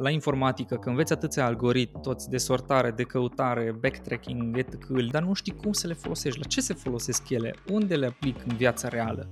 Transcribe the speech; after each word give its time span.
la 0.00 0.10
informatică, 0.10 0.76
că 0.76 0.88
înveți 0.88 1.12
atâția 1.12 1.44
algoritmi, 1.44 2.02
toți 2.02 2.28
de 2.28 2.36
sortare, 2.36 2.90
de 2.90 3.02
căutare, 3.02 3.76
backtracking, 3.80 4.56
etc., 4.56 4.86
dar 5.10 5.22
nu 5.22 5.32
știi 5.32 5.56
cum 5.62 5.72
să 5.72 5.86
le 5.86 5.92
folosești, 5.92 6.38
la 6.38 6.44
ce 6.44 6.60
se 6.60 6.74
folosesc 6.74 7.28
ele, 7.28 7.54
unde 7.70 7.96
le 7.96 8.06
aplic 8.06 8.36
în 8.48 8.56
viața 8.56 8.88
reală. 8.88 9.28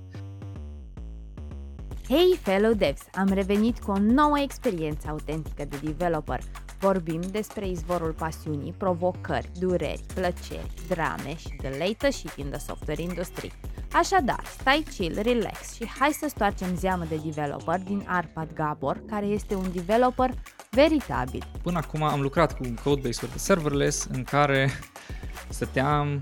Hey, 2.07 2.39
fellow 2.41 2.73
devs! 2.73 3.01
Am 3.13 3.27
revenit 3.27 3.79
cu 3.79 3.91
o 3.91 3.99
nouă 3.99 4.39
experiență 4.39 5.07
autentică 5.09 5.65
de 5.65 5.77
developer. 5.83 6.39
Vorbim 6.79 7.21
despre 7.31 7.67
izvorul 7.67 8.11
pasiunii, 8.11 8.73
provocări, 8.77 9.49
dureri, 9.59 10.03
plăceri, 10.13 10.73
drame 10.87 11.35
și 11.37 11.55
the 11.57 11.77
latest 11.77 12.17
shit 12.17 12.33
in 12.35 12.49
the 12.49 12.59
software 12.59 13.01
industry. 13.01 13.51
Așadar, 13.93 14.43
stai 14.59 14.85
chill, 14.97 15.19
relax 15.21 15.73
și 15.73 15.87
hai 15.99 16.09
să 16.11 16.27
stoarcem 16.29 16.75
zeamă 16.75 17.05
de 17.09 17.19
developer 17.25 17.79
din 17.79 18.03
Arpad 18.07 18.53
Gabor, 18.53 19.01
care 19.07 19.25
este 19.25 19.55
un 19.55 19.71
developer 19.73 20.33
veritabil. 20.69 21.43
Până 21.61 21.77
acum 21.77 22.03
am 22.03 22.21
lucrat 22.21 22.57
cu 22.57 22.73
codebase-uri 22.83 23.31
de 23.31 23.37
serverless 23.37 24.07
în 24.11 24.23
care 24.23 24.69
stăteam 25.49 26.21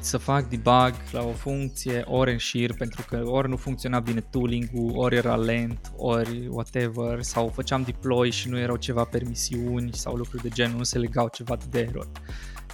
să 0.00 0.18
fac 0.18 0.48
debug 0.48 0.94
la 1.10 1.22
o 1.22 1.32
funcție 1.32 2.04
ori 2.06 2.32
în 2.32 2.38
șir 2.38 2.74
pentru 2.74 3.04
că 3.08 3.22
ori 3.24 3.48
nu 3.48 3.56
funcționa 3.56 4.00
bine 4.00 4.20
tooling-ul, 4.20 4.92
ori 4.96 5.16
era 5.16 5.36
lent, 5.36 5.92
ori 5.96 6.46
whatever, 6.50 7.22
sau 7.22 7.48
făceam 7.48 7.82
deploy 7.82 8.30
și 8.30 8.48
nu 8.48 8.58
erau 8.58 8.76
ceva 8.76 9.04
permisiuni 9.04 9.92
sau 9.92 10.14
lucruri 10.14 10.42
de 10.42 10.48
genul, 10.48 10.76
nu 10.76 10.82
se 10.82 10.98
legau 10.98 11.28
ceva 11.32 11.56
de 11.70 11.80
error. 11.80 12.08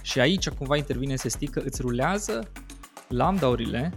Și 0.01 0.19
aici 0.19 0.49
cumva 0.49 0.77
intervine 0.77 1.15
SST 1.15 1.49
că 1.49 1.61
îți 1.65 1.81
rulează 1.81 2.51
lambda-urile 3.07 3.93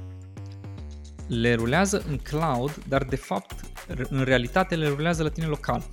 le 1.26 1.54
rulează 1.54 2.04
în 2.08 2.18
cloud, 2.18 2.82
dar 2.88 3.04
de 3.04 3.16
fapt, 3.16 3.60
în 4.08 4.22
realitate 4.22 4.76
le 4.76 4.88
rulează 4.88 5.22
la 5.22 5.28
tine 5.28 5.46
local. 5.46 5.84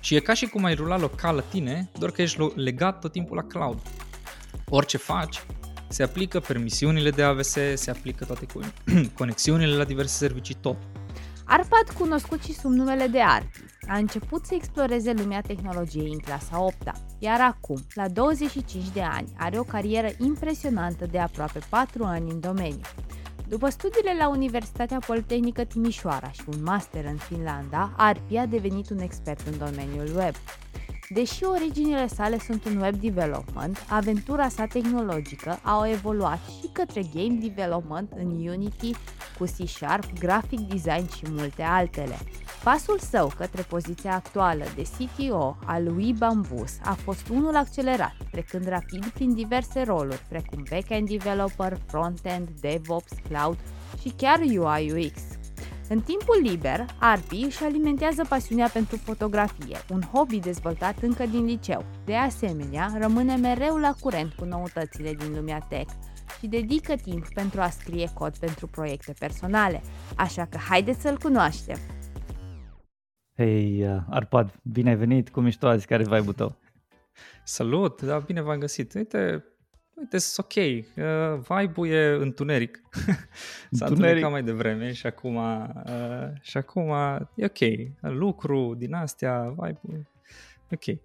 Și 0.00 0.14
e 0.14 0.20
ca 0.20 0.34
și 0.34 0.46
cum 0.46 0.64
ai 0.64 0.74
rula 0.74 0.98
local 0.98 1.34
la 1.34 1.42
tine, 1.42 1.90
doar 1.98 2.10
că 2.10 2.22
ești 2.22 2.38
legat 2.54 3.00
tot 3.00 3.12
timpul 3.12 3.36
la 3.36 3.42
cloud. 3.42 3.82
Orice 4.68 4.96
faci, 4.96 5.42
se 5.90 6.02
aplică 6.02 6.40
permisiunile 6.40 7.10
de 7.10 7.22
AVS, 7.22 7.56
se 7.74 7.90
aplică 7.90 8.24
toate 8.24 8.46
conexiunile 9.18 9.76
la 9.76 9.84
diverse 9.84 10.16
servicii, 10.16 10.56
tot. 10.60 10.76
Arpad, 11.44 11.90
cunoscut 11.98 12.42
și 12.42 12.52
sub 12.52 12.70
numele 12.70 13.06
de 13.06 13.20
Arpi, 13.20 13.64
a 13.88 13.96
început 13.96 14.46
să 14.46 14.54
exploreze 14.54 15.12
lumea 15.12 15.40
tehnologiei 15.40 16.12
în 16.12 16.18
clasa 16.18 16.62
8 16.62 16.76
iar 17.18 17.40
acum, 17.40 17.86
la 17.94 18.08
25 18.08 18.84
de 18.92 19.02
ani, 19.02 19.28
are 19.36 19.58
o 19.58 19.62
carieră 19.62 20.08
impresionantă 20.18 21.06
de 21.06 21.18
aproape 21.18 21.58
4 21.68 22.04
ani 22.04 22.30
în 22.30 22.40
domeniu. 22.40 22.80
După 23.48 23.68
studiile 23.68 24.14
la 24.18 24.28
Universitatea 24.28 24.98
Politehnică 25.06 25.64
Timișoara 25.64 26.30
și 26.30 26.42
un 26.46 26.62
master 26.62 27.04
în 27.04 27.16
Finlanda, 27.16 27.92
Arpi 27.96 28.36
a 28.36 28.46
devenit 28.46 28.90
un 28.90 28.98
expert 28.98 29.46
în 29.46 29.58
domeniul 29.58 30.16
web. 30.16 30.34
Deși 31.12 31.44
originile 31.44 32.06
sale 32.06 32.38
sunt 32.38 32.64
în 32.64 32.76
web 32.76 32.94
development, 32.94 33.86
aventura 33.88 34.48
sa 34.48 34.66
tehnologică 34.66 35.58
a 35.62 35.88
evoluat 35.88 36.38
și 36.60 36.68
către 36.72 37.02
game 37.14 37.38
development 37.40 38.12
în 38.16 38.48
Unity 38.48 38.94
cu 39.38 39.44
C 39.44 39.68
Sharp, 39.68 40.18
graphic 40.18 40.60
design 40.60 41.10
și 41.16 41.24
multe 41.28 41.62
altele. 41.62 42.18
Pasul 42.64 42.98
său 42.98 43.32
către 43.36 43.62
poziția 43.62 44.14
actuală 44.14 44.64
de 44.74 44.82
CTO 44.82 45.56
al 45.64 45.84
lui 45.84 46.12
Bambus 46.12 46.72
a 46.84 46.92
fost 46.92 47.28
unul 47.28 47.56
accelerat, 47.56 48.16
trecând 48.30 48.68
rapid 48.68 49.06
prin 49.06 49.34
diverse 49.34 49.82
roluri, 49.82 50.24
precum 50.28 50.64
backend 50.70 51.08
developer, 51.08 51.78
frontend, 51.86 52.48
DevOps, 52.60 53.12
cloud 53.28 53.58
și 54.00 54.12
chiar 54.16 54.40
UI 54.40 55.06
UX. 55.06 55.39
În 55.92 56.00
timpul 56.00 56.40
liber, 56.42 56.86
Arpi 56.98 57.44
își 57.44 57.64
alimentează 57.64 58.24
pasiunea 58.28 58.68
pentru 58.68 58.96
fotografie, 58.96 59.76
un 59.90 60.00
hobby 60.00 60.38
dezvoltat 60.38 61.02
încă 61.02 61.26
din 61.26 61.44
liceu. 61.44 61.84
De 62.04 62.14
asemenea, 62.14 62.90
rămâne 63.00 63.36
mereu 63.36 63.76
la 63.76 63.94
curent 64.00 64.32
cu 64.32 64.44
noutățile 64.44 65.14
din 65.14 65.34
lumea 65.34 65.58
tech 65.58 65.92
și 66.38 66.46
dedică 66.46 66.94
timp 66.96 67.28
pentru 67.34 67.60
a 67.60 67.68
scrie 67.68 68.10
cod 68.14 68.38
pentru 68.38 68.66
proiecte 68.66 69.14
personale, 69.18 69.82
așa 70.16 70.46
că 70.46 70.56
haideți 70.56 71.00
să-l 71.00 71.18
cunoaștem! 71.18 71.78
Hei, 73.36 73.88
uh, 73.88 74.00
Arpad, 74.10 74.60
bine 74.62 74.88
ai 74.88 74.96
venit, 74.96 75.30
cum 75.30 75.46
ești 75.46 75.60
tu 75.60 75.68
azi, 75.68 75.86
care 75.86 76.02
e 76.02 76.18
vibe 76.18 76.32
tău? 76.32 76.56
Salut, 77.44 78.02
da, 78.02 78.18
bine 78.18 78.40
v-am 78.40 78.58
găsit. 78.58 78.94
Uite, 78.94 79.44
uite, 80.00 80.18
sunt 80.18 80.46
ok, 80.46 80.56
uh, 80.56 81.40
vibe-ul 81.48 81.88
e 81.88 82.16
întuneric. 82.20 82.80
S-a 83.70 83.86
întunecat 83.86 84.30
mai 84.30 84.42
devreme 84.42 84.92
și 84.92 85.06
acum, 85.06 85.36
uh, 85.36 86.28
și 86.40 86.56
acum 86.56 86.90
e 87.34 87.44
ok. 87.44 87.90
Lucru 88.00 88.74
din 88.78 88.94
astea, 88.94 89.48
vibe-ul 89.48 90.06
ok. 90.72 90.98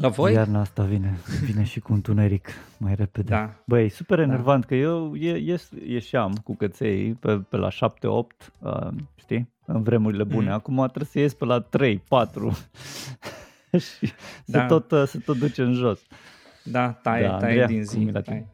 La 0.00 0.08
voi? 0.08 0.32
Iarna 0.32 0.60
asta 0.60 0.82
vine, 0.82 1.18
vine 1.44 1.64
și 1.64 1.80
cu 1.80 1.92
întuneric 1.92 2.48
mai 2.76 2.94
repede. 2.94 3.28
Da. 3.28 3.62
Băi, 3.66 3.88
super 3.88 4.16
da. 4.16 4.22
enervant 4.22 4.60
da. 4.60 4.66
că 4.66 4.74
eu 4.74 5.14
ies, 5.14 5.70
ieșeam 5.86 6.32
cu 6.44 6.54
căței 6.54 7.14
pe, 7.14 7.38
pe 7.38 7.56
la 7.56 7.68
7-8, 7.68 7.72
uh, 8.58 8.88
știi, 9.14 9.48
în 9.66 9.82
vremurile 9.82 10.24
bune. 10.24 10.48
Mm. 10.48 10.52
Acum 10.52 10.76
trebuie 10.76 11.08
să 11.12 11.18
ies 11.18 11.34
pe 11.34 11.44
la 11.44 11.68
3-4 11.78 11.80
și 13.84 14.12
da. 14.44 14.60
se, 14.60 14.66
tot, 14.66 14.90
uh, 14.90 15.02
se 15.06 15.18
tot 15.18 15.38
duce 15.38 15.62
în 15.62 15.72
jos. 15.72 16.00
Da, 16.62 16.92
taie, 16.92 17.26
da, 17.26 17.28
taie 17.28 17.62
Andreea, 17.62 17.66
din 17.66 17.84
zi. 17.84 18.10
Taie. 18.24 18.46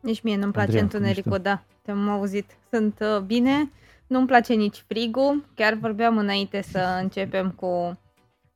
Nici 0.00 0.22
mie 0.22 0.36
nu-mi 0.36 0.52
place 0.52 0.78
Andreea, 0.78 0.82
întunericul, 0.82 1.38
da, 1.38 1.62
te-am 1.82 2.08
auzit. 2.08 2.56
Sunt 2.70 2.98
uh, 3.00 3.20
bine, 3.20 3.70
nu-mi 4.06 4.26
place 4.26 4.54
nici 4.54 4.84
frigul. 4.86 5.44
Chiar 5.54 5.74
vorbeam 5.74 6.18
înainte 6.18 6.62
să 6.62 6.98
începem 7.00 7.50
cu 7.50 7.98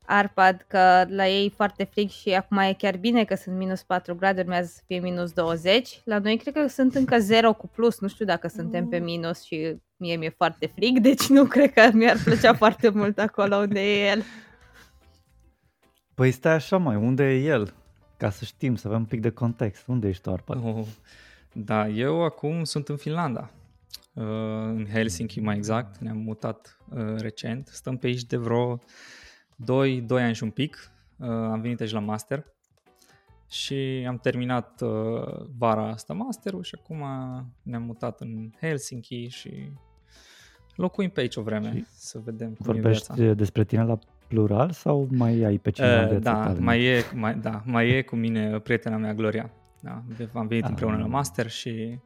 Arpad 0.07 0.65
că 0.69 1.05
la 1.09 1.29
ei 1.29 1.47
e 1.47 1.53
foarte 1.57 1.85
frig 1.85 2.09
și 2.09 2.31
acum 2.31 2.57
e 2.57 2.75
chiar 2.79 2.97
bine 2.97 3.25
că 3.25 3.35
sunt 3.35 3.57
minus 3.57 3.83
4 3.83 4.15
grade, 4.15 4.41
urmează 4.41 4.71
să 4.75 4.83
fie 4.87 4.99
minus 4.99 5.33
20. 5.33 6.01
La 6.05 6.19
noi 6.19 6.37
cred 6.37 6.55
că 6.55 6.67
sunt 6.67 6.95
încă 6.95 7.19
0 7.19 7.53
cu 7.53 7.69
plus, 7.69 8.01
nu 8.01 8.09
știu 8.09 8.25
dacă 8.25 8.49
suntem 8.49 8.89
pe 8.89 8.99
minus 8.99 9.43
și 9.43 9.77
mie 9.97 10.17
mi-e 10.17 10.35
foarte 10.37 10.67
frig, 10.75 10.99
deci 10.99 11.27
nu 11.27 11.45
cred 11.45 11.73
că 11.73 11.91
mi-ar 11.93 12.17
plăcea 12.25 12.55
foarte 12.55 12.89
mult 12.89 13.19
acolo 13.19 13.57
unde 13.57 13.81
e 13.81 14.09
el. 14.09 14.23
Păi 16.23 16.31
stai 16.31 16.53
așa 16.53 16.77
mai, 16.77 16.97
unde 16.97 17.25
e 17.25 17.45
el? 17.45 17.75
Ca 18.17 18.31
să 18.31 18.45
știm, 18.45 18.75
să 18.75 18.89
avem 18.89 18.99
un 18.99 19.05
pic 19.05 19.21
de 19.21 19.31
context. 19.31 19.87
Unde 19.87 20.09
ești 20.09 20.23
tu, 20.23 20.31
Arpad? 20.31 20.65
Oh, 20.65 20.87
da, 21.53 21.89
eu 21.89 22.25
acum 22.25 22.65
sunt 22.65 22.89
în 22.89 22.97
Finlanda, 22.97 23.51
uh, 24.13 24.25
în 24.65 24.87
Helsinki 24.93 25.41
mai 25.41 25.57
exact, 25.57 25.99
ne-am 25.99 26.17
mutat 26.17 26.79
uh, 26.89 27.15
recent. 27.17 27.69
Stăm 27.69 27.97
pe 27.97 28.07
aici 28.07 28.25
de 28.25 28.37
vreo 28.37 28.79
2, 29.57 30.01
2 30.01 30.23
ani 30.23 30.35
și 30.35 30.43
un 30.43 30.51
pic. 30.51 30.93
Uh, 31.17 31.29
am 31.29 31.61
venit 31.61 31.81
aici 31.81 31.93
la 31.93 32.01
master 32.01 32.45
și 33.49 34.05
am 34.09 34.19
terminat 34.19 34.83
vara 35.59 35.89
asta 35.89 36.15
masterul 36.15 36.63
și 36.63 36.79
acum 36.83 37.05
ne-am 37.63 37.83
mutat 37.83 38.21
în 38.21 38.51
Helsinki 38.61 39.27
și 39.27 39.73
locuim 40.75 41.11
pe 41.11 41.21
aici 41.21 41.37
o 41.37 41.43
vreme 41.43 41.73
și 41.77 41.85
să 41.95 42.19
vedem 42.19 42.47
cum 42.47 42.57
Vorbești 42.59 43.13
e 43.13 43.15
viața. 43.15 43.35
despre 43.35 43.65
tine 43.65 43.85
la 43.85 43.99
plural 44.33 44.71
sau 44.71 45.09
mai 45.11 45.43
ai 45.43 45.59
pe 45.59 45.71
cineva 45.71 46.15
uh, 46.15 46.19
Da, 46.19 46.33
tale? 46.33 46.59
mai 46.59 46.85
e, 46.85 47.03
mai, 47.15 47.35
da, 47.35 47.63
mai 47.65 47.89
e 47.89 48.03
cu 48.03 48.17
mine 48.17 48.59
prietena 48.59 48.97
mea 48.97 49.15
Gloria. 49.15 49.51
Da, 49.81 50.03
am 50.33 50.47
venit 50.47 50.65
ah, 50.65 50.69
împreună 50.69 50.97
la 50.97 51.07
master 51.07 51.51
și 51.51 51.99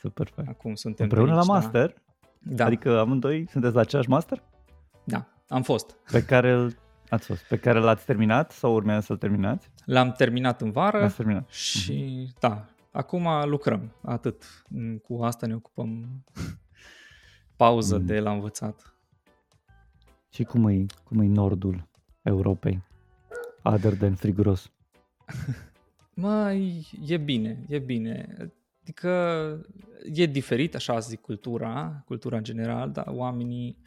super 0.00 0.26
fain. 0.34 0.48
acum 0.48 0.74
suntem 0.74 1.04
Împreună 1.04 1.36
aici, 1.36 1.46
la 1.46 1.52
da. 1.52 1.58
master? 1.60 1.94
Da. 2.38 2.64
Adică 2.64 2.98
amândoi 2.98 3.46
sunteți 3.50 3.74
la 3.74 3.80
același 3.80 4.08
master? 4.08 4.42
Da, 5.04 5.26
am 5.48 5.62
fost. 5.62 5.96
Pe 6.10 6.24
care 6.24 6.50
îl 6.50 6.76
ați 7.08 7.26
fost, 7.26 7.42
pe 7.48 7.56
care 7.56 7.78
l-ați 7.78 8.04
terminat 8.04 8.52
sau 8.52 8.74
urmează 8.74 9.00
să-l 9.00 9.16
terminați? 9.16 9.70
L-am 9.84 10.12
terminat 10.12 10.60
în 10.60 10.70
vară 10.70 10.98
L-ați 10.98 11.16
terminat. 11.16 11.48
și 11.48 12.28
uh-huh. 12.28 12.38
da, 12.40 12.64
acum 12.92 13.28
lucrăm, 13.44 13.92
atât. 14.02 14.64
Cu 15.02 15.22
asta 15.22 15.46
ne 15.46 15.54
ocupăm. 15.54 16.06
Pauză 17.56 17.98
mm. 17.98 18.06
de 18.06 18.20
la 18.20 18.30
învățat. 18.30 18.89
Și 20.30 20.44
cum 20.44 20.68
e, 20.68 20.86
cum 21.04 21.20
e 21.20 21.26
nordul 21.26 21.88
Europei? 22.22 22.82
Other 23.62 23.94
than 23.94 24.14
friguros. 24.14 24.70
Mă, 26.14 26.52
e 27.06 27.16
bine, 27.16 27.64
e 27.68 27.78
bine. 27.78 28.36
Adică 28.82 29.10
e 30.12 30.26
diferit, 30.26 30.74
așa 30.74 30.98
zic, 30.98 31.20
cultura, 31.20 32.02
cultura 32.06 32.36
în 32.36 32.42
general, 32.42 32.90
dar 32.90 33.06
oamenii 33.08 33.82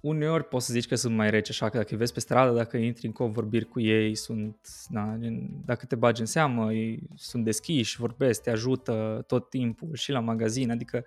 uneori 0.00 0.44
poți 0.44 0.66
să 0.66 0.72
zici 0.72 0.86
că 0.86 0.94
sunt 0.94 1.14
mai 1.14 1.30
reci, 1.30 1.50
așa 1.50 1.68
că 1.68 1.76
dacă 1.76 1.88
îi 1.90 1.98
vezi 1.98 2.12
pe 2.12 2.20
stradă, 2.20 2.56
dacă 2.56 2.76
intri 2.76 3.06
în 3.06 3.12
convorbiri 3.12 3.64
cu 3.64 3.80
ei, 3.80 4.14
sunt, 4.14 4.56
na, 4.88 5.18
dacă 5.64 5.86
te 5.86 5.94
bagi 5.94 6.20
în 6.20 6.26
seamă, 6.26 6.72
ei 6.72 7.02
sunt 7.14 7.44
deschiși, 7.44 7.96
vorbesc, 7.96 8.42
te 8.42 8.50
ajută 8.50 9.24
tot 9.26 9.50
timpul 9.50 9.94
și 9.94 10.10
la 10.10 10.20
magazin, 10.20 10.70
adică 10.70 11.04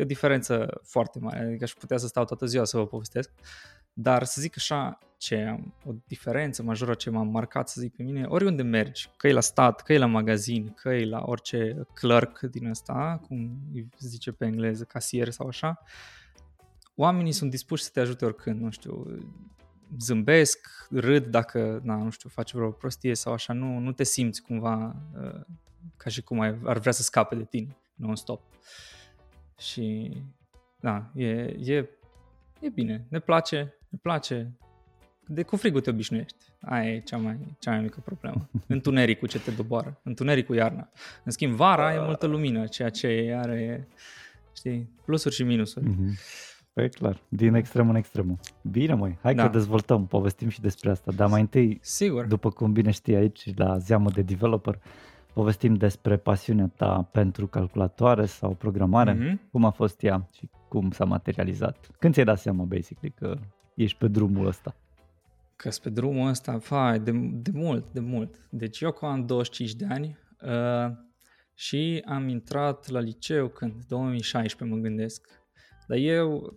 e 0.00 0.02
o 0.02 0.06
diferență 0.06 0.80
foarte 0.82 1.18
mare, 1.18 1.44
adică 1.44 1.64
aș 1.64 1.72
putea 1.72 1.96
să 1.96 2.06
stau 2.06 2.24
toată 2.24 2.46
ziua 2.46 2.64
să 2.64 2.76
vă 2.76 2.86
povestesc, 2.86 3.30
dar 3.92 4.24
să 4.24 4.40
zic 4.40 4.54
așa, 4.56 4.98
ce 5.16 5.42
am, 5.42 5.74
o 5.84 5.92
diferență 6.06 6.62
majoră 6.62 6.94
ce 6.94 7.10
m-a 7.10 7.22
marcat, 7.22 7.68
să 7.68 7.80
zic 7.80 7.96
pe 7.96 8.02
mine, 8.02 8.24
oriunde 8.24 8.62
mergi, 8.62 9.10
că 9.16 9.28
e 9.28 9.32
la 9.32 9.40
stat, 9.40 9.82
că 9.82 9.92
e 9.92 9.98
la 9.98 10.06
magazin, 10.06 10.72
că 10.72 10.88
e 10.88 11.04
la 11.04 11.22
orice 11.26 11.86
clerk 11.94 12.40
din 12.40 12.66
ăsta, 12.66 13.20
cum 13.26 13.58
îi 13.72 13.88
zice 13.98 14.32
pe 14.32 14.44
engleză, 14.44 14.84
casier 14.84 15.30
sau 15.30 15.46
așa, 15.46 15.82
oamenii 16.94 17.32
sunt 17.32 17.50
dispuși 17.50 17.82
să 17.82 17.90
te 17.92 18.00
ajute 18.00 18.24
oricând, 18.24 18.60
nu 18.60 18.70
știu, 18.70 19.22
zâmbesc, 19.98 20.86
râd 20.90 21.26
dacă, 21.26 21.80
na, 21.82 21.96
nu 21.96 22.10
știu, 22.10 22.28
faci 22.28 22.52
vreo 22.52 22.70
prostie 22.70 23.14
sau 23.14 23.32
așa, 23.32 23.52
nu, 23.52 23.78
nu 23.78 23.92
te 23.92 24.04
simți 24.04 24.42
cumva 24.42 24.96
uh, 25.22 25.40
ca 25.96 26.10
și 26.10 26.22
cum 26.22 26.40
ai, 26.40 26.58
ar 26.64 26.78
vrea 26.78 26.92
să 26.92 27.02
scape 27.02 27.34
de 27.34 27.44
tine 27.44 27.76
non-stop. 28.00 28.42
Și, 29.60 30.16
da, 30.80 31.10
e, 31.14 31.26
e, 31.64 31.88
e 32.60 32.68
bine, 32.68 33.06
ne 33.08 33.18
place, 33.18 33.74
ne 33.88 33.98
place. 34.02 34.52
De 35.26 35.42
cu 35.42 35.56
frigul 35.56 35.80
te 35.80 35.90
obișnuiești. 35.90 36.44
Aia 36.60 36.92
e 36.92 37.00
cea 37.00 37.16
mai, 37.16 37.38
cea 37.58 37.70
mai 37.70 37.80
mică 37.80 38.00
problemă. 38.04 38.48
Întunericul 38.66 39.28
ce 39.28 39.40
te 39.40 39.50
doboară. 39.50 40.00
Întunericul 40.02 40.56
iarna. 40.56 40.88
În 41.24 41.32
schimb, 41.32 41.54
vara 41.54 41.94
e 41.94 42.00
multă 42.00 42.26
lumină, 42.26 42.66
ceea 42.66 42.88
ce 42.88 43.38
are, 43.42 43.88
știi, 44.56 44.90
plusuri 45.04 45.34
și 45.34 45.42
minusuri. 45.42 45.86
Mm-hmm. 45.86 46.48
Păi 46.72 46.90
clar, 46.90 47.20
din 47.28 47.54
extrem 47.54 47.88
în 47.88 47.94
extremul. 47.94 48.38
Bine 48.62 48.94
măi, 48.94 49.18
hai 49.22 49.34
da. 49.34 49.42
că 49.42 49.48
dezvoltăm, 49.48 50.06
povestim 50.06 50.48
și 50.48 50.60
despre 50.60 50.90
asta, 50.90 51.12
dar 51.12 51.28
mai 51.28 51.40
întâi, 51.40 51.78
Sigur. 51.82 52.26
după 52.26 52.50
cum 52.50 52.72
bine 52.72 52.90
știi 52.90 53.14
aici 53.14 53.56
la 53.56 53.78
zeamă 53.78 54.10
de 54.10 54.22
developer, 54.22 54.78
povestim 55.32 55.74
despre 55.74 56.16
pasiunea 56.16 56.70
ta 56.76 57.08
pentru 57.12 57.46
calculatoare 57.46 58.26
sau 58.26 58.54
programare, 58.54 59.14
mm-hmm. 59.14 59.50
cum 59.50 59.64
a 59.64 59.70
fost 59.70 60.02
ea 60.02 60.28
și 60.36 60.48
cum 60.68 60.90
s-a 60.90 61.04
materializat. 61.04 61.88
Când 61.98 62.12
ți-ai 62.12 62.24
dat 62.24 62.38
seama, 62.38 62.64
basically, 62.64 63.14
că 63.14 63.38
ești 63.74 63.98
pe 63.98 64.08
drumul 64.08 64.46
ăsta? 64.46 64.76
Că 65.56 65.70
pe 65.82 65.90
drumul 65.90 66.28
ăsta, 66.28 66.58
fai, 66.58 67.00
de, 67.00 67.10
de 67.32 67.50
mult, 67.54 67.90
de 67.90 68.00
mult. 68.00 68.46
Deci 68.50 68.80
eu 68.80 68.96
am 69.00 69.26
25 69.26 69.74
de 69.74 69.86
ani 69.88 70.18
uh, 70.40 70.96
și 71.54 72.02
am 72.06 72.28
intrat 72.28 72.88
la 72.88 73.00
liceu 73.00 73.48
când, 73.48 73.84
2016 73.88 74.76
mă 74.76 74.82
gândesc, 74.82 75.28
dar 75.86 75.98
eu 75.98 76.56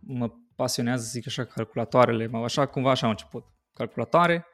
mă 0.00 0.30
pasionează, 0.56 1.02
să 1.02 1.10
zic 1.10 1.26
așa, 1.26 1.44
calculatoarele, 1.44 2.30
așa 2.44 2.66
cumva 2.66 2.90
așa 2.90 3.04
am 3.04 3.10
început. 3.10 3.44
Calculatoare, 3.72 4.46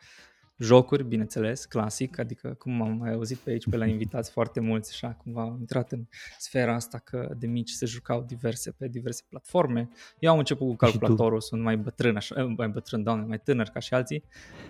jocuri, 0.60 1.04
bineînțeles, 1.04 1.64
clasic, 1.64 2.18
adică 2.18 2.54
cum 2.58 2.82
am 2.82 2.96
mai 2.96 3.12
auzit 3.12 3.38
pe 3.38 3.50
aici 3.50 3.68
pe 3.68 3.76
la 3.76 3.86
invitați 3.86 4.30
foarte 4.30 4.60
mulți, 4.60 4.90
așa 4.92 5.08
cumva 5.22 5.42
am 5.42 5.56
intrat 5.58 5.92
în 5.92 6.04
sfera 6.38 6.74
asta 6.74 6.98
că 6.98 7.34
de 7.38 7.46
mici 7.46 7.70
se 7.70 7.86
jucau 7.86 8.22
diverse 8.22 8.70
pe 8.70 8.88
diverse 8.88 9.22
platforme. 9.28 9.88
Eu 10.18 10.32
am 10.32 10.38
început 10.38 10.68
cu 10.68 10.76
calculatorul, 10.76 11.40
sunt 11.40 11.62
mai 11.62 11.76
bătrân, 11.76 12.16
așa, 12.16 12.44
mai 12.56 12.68
bătrân, 12.68 13.02
doamne, 13.02 13.26
mai 13.26 13.38
tânăr 13.38 13.68
ca 13.68 13.80
și 13.80 13.94
alții. 13.94 14.24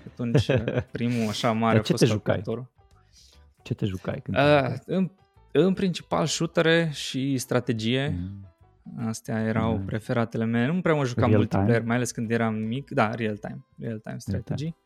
Atunci 0.07 0.51
primul 0.93 1.29
așa 1.29 1.53
mare 1.53 1.79
a 1.79 1.83
fost 1.83 2.07
calculatorul. 2.07 2.71
Ce 3.63 3.75
te 3.75 3.87
jucai? 3.87 4.21
Când 4.23 4.37
uh, 4.37 4.75
în, 4.85 5.11
în 5.53 5.75
principal 5.75 6.27
shootere 6.27 6.91
și 6.93 7.39
strategie. 7.39 8.19
Mm 8.19 8.49
Astea 8.99 9.41
erau 9.41 9.77
mm. 9.77 9.85
preferatele 9.85 10.45
mele. 10.45 10.73
Nu 10.73 10.81
prea 10.81 10.95
mă 10.95 11.05
jucam 11.05 11.29
real 11.29 11.37
multiplayer, 11.37 11.75
time. 11.75 11.87
mai 11.87 11.97
ales 11.97 12.11
când 12.11 12.31
eram 12.31 12.55
mic. 12.55 12.91
Da, 12.91 13.15
real 13.15 13.37
time. 13.37 13.67
Real 13.79 13.99
time 13.99 14.19
strategy. 14.19 14.63
Real 14.63 14.75
time. 14.75 14.77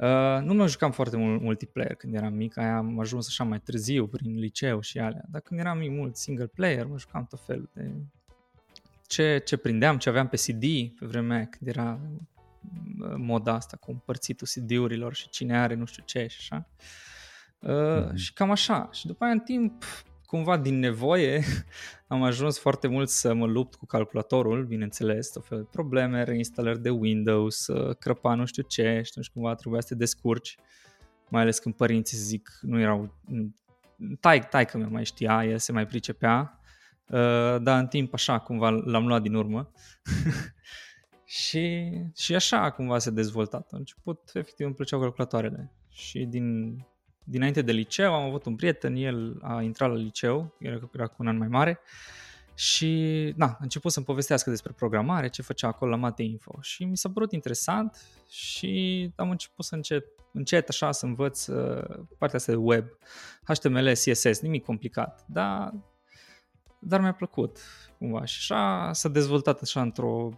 Uh, 0.00 0.42
nu 0.42 0.54
mă 0.54 0.66
jucam 0.66 0.90
foarte 0.90 1.16
mult 1.16 1.40
multiplayer 1.40 1.94
când 1.94 2.14
eram 2.14 2.34
mic, 2.34 2.56
aia 2.56 2.76
am 2.76 2.98
ajuns 2.98 3.26
așa 3.28 3.44
mai 3.44 3.60
târziu 3.60 4.06
prin 4.06 4.38
liceu 4.38 4.80
și 4.80 4.98
alea. 4.98 5.24
Dar 5.28 5.40
când 5.40 5.60
eram 5.60 5.78
mic 5.78 5.90
mult 5.90 6.16
single 6.16 6.46
player, 6.46 6.86
mă 6.86 6.98
jucam 6.98 7.26
tot 7.26 7.40
felul 7.46 7.70
de 7.72 7.90
ce, 9.06 9.42
ce 9.44 9.56
prindeam, 9.56 9.98
ce 9.98 10.08
aveam 10.08 10.28
pe 10.28 10.36
CD 10.36 10.62
pe 10.98 11.06
vremea 11.06 11.46
când 11.46 11.68
era 11.68 12.00
uh, 12.02 13.14
moda 13.16 13.52
asta 13.52 13.76
cu 13.76 13.90
împărțitul 13.90 14.46
CD-urilor 14.46 15.14
și 15.14 15.28
cine 15.28 15.58
are 15.58 15.74
nu 15.74 15.84
știu 15.84 16.02
ce 16.06 16.26
și 16.26 16.36
așa. 16.40 16.68
Uh, 17.58 18.04
mm-hmm. 18.04 18.14
Și 18.14 18.32
cam 18.32 18.50
așa. 18.50 18.88
Și 18.92 19.06
după 19.06 19.24
aia 19.24 19.32
în 19.32 19.40
timp 19.40 19.84
cumva 20.30 20.56
din 20.56 20.78
nevoie 20.78 21.42
am 22.06 22.22
ajuns 22.22 22.58
foarte 22.58 22.86
mult 22.86 23.08
să 23.08 23.34
mă 23.34 23.46
lupt 23.46 23.74
cu 23.74 23.86
calculatorul, 23.86 24.64
bineînțeles, 24.64 25.30
tot 25.30 25.46
felul 25.46 25.62
de 25.62 25.68
probleme, 25.72 26.22
reinstalări 26.22 26.82
de 26.82 26.90
Windows, 26.90 27.66
crăpa 27.98 28.34
nu 28.34 28.44
știu 28.44 28.62
ce 28.62 28.82
și 28.82 29.10
atunci 29.10 29.28
cumva 29.28 29.54
trebuia 29.54 29.80
să 29.80 29.86
te 29.88 29.94
descurci, 29.94 30.56
mai 31.28 31.42
ales 31.42 31.58
când 31.58 31.74
părinții 31.74 32.18
zic 32.18 32.58
nu 32.60 32.80
erau, 32.80 33.14
tai, 34.20 34.48
tai 34.48 34.66
că 34.66 34.78
mai 34.78 35.04
știa, 35.04 35.44
el 35.44 35.58
se 35.58 35.72
mai 35.72 35.86
pricepea, 35.86 36.60
uh, 37.06 37.56
dar 37.62 37.80
în 37.80 37.86
timp 37.86 38.14
așa 38.14 38.38
cumva 38.38 38.70
l-am 38.70 39.06
luat 39.06 39.22
din 39.22 39.34
urmă. 39.34 39.70
Și, 41.24 41.92
și 42.16 42.34
așa 42.34 42.70
cumva 42.70 42.98
se 42.98 43.10
dezvoltat. 43.10 43.68
A 43.72 43.76
început, 43.76 44.30
efectiv 44.34 44.66
îmi 44.66 44.74
plăceau 44.74 45.00
calculatoarele. 45.00 45.72
Și 45.88 46.24
din 46.24 46.76
dinainte 47.30 47.62
de 47.62 47.72
liceu 47.72 48.14
am 48.14 48.28
avut 48.28 48.44
un 48.44 48.56
prieten, 48.56 48.96
el 48.96 49.38
a 49.42 49.62
intrat 49.62 49.88
la 49.88 49.94
liceu, 49.94 50.54
era, 50.58 50.90
era 50.92 51.06
cu 51.06 51.16
un 51.18 51.26
an 51.26 51.36
mai 51.36 51.48
mare 51.48 51.80
și 52.54 53.32
na, 53.36 53.46
a 53.46 53.58
început 53.60 53.92
să-mi 53.92 54.06
povestească 54.06 54.50
despre 54.50 54.72
programare, 54.72 55.28
ce 55.28 55.42
făcea 55.42 55.68
acolo 55.68 55.90
la 55.90 55.96
Mate 55.96 56.22
Info 56.22 56.58
și 56.60 56.84
mi 56.84 56.96
s-a 56.96 57.10
părut 57.10 57.32
interesant 57.32 57.96
și 58.28 59.12
am 59.16 59.30
început 59.30 59.64
să 59.64 59.74
încet, 59.74 60.04
încet 60.32 60.68
așa 60.68 60.92
să 60.92 61.06
învăț 61.06 61.46
uh, 61.46 61.98
partea 62.18 62.38
asta 62.38 62.52
de 62.52 62.58
web, 62.58 62.84
HTML, 63.44 63.90
CSS, 63.90 64.40
nimic 64.40 64.64
complicat, 64.64 65.24
dar, 65.28 65.74
dar 66.78 67.00
mi-a 67.00 67.14
plăcut 67.14 67.58
cumva 67.98 68.24
și 68.24 68.52
așa 68.52 68.92
s-a 68.92 69.08
dezvoltat 69.08 69.60
așa 69.60 69.80
într-o 69.80 70.30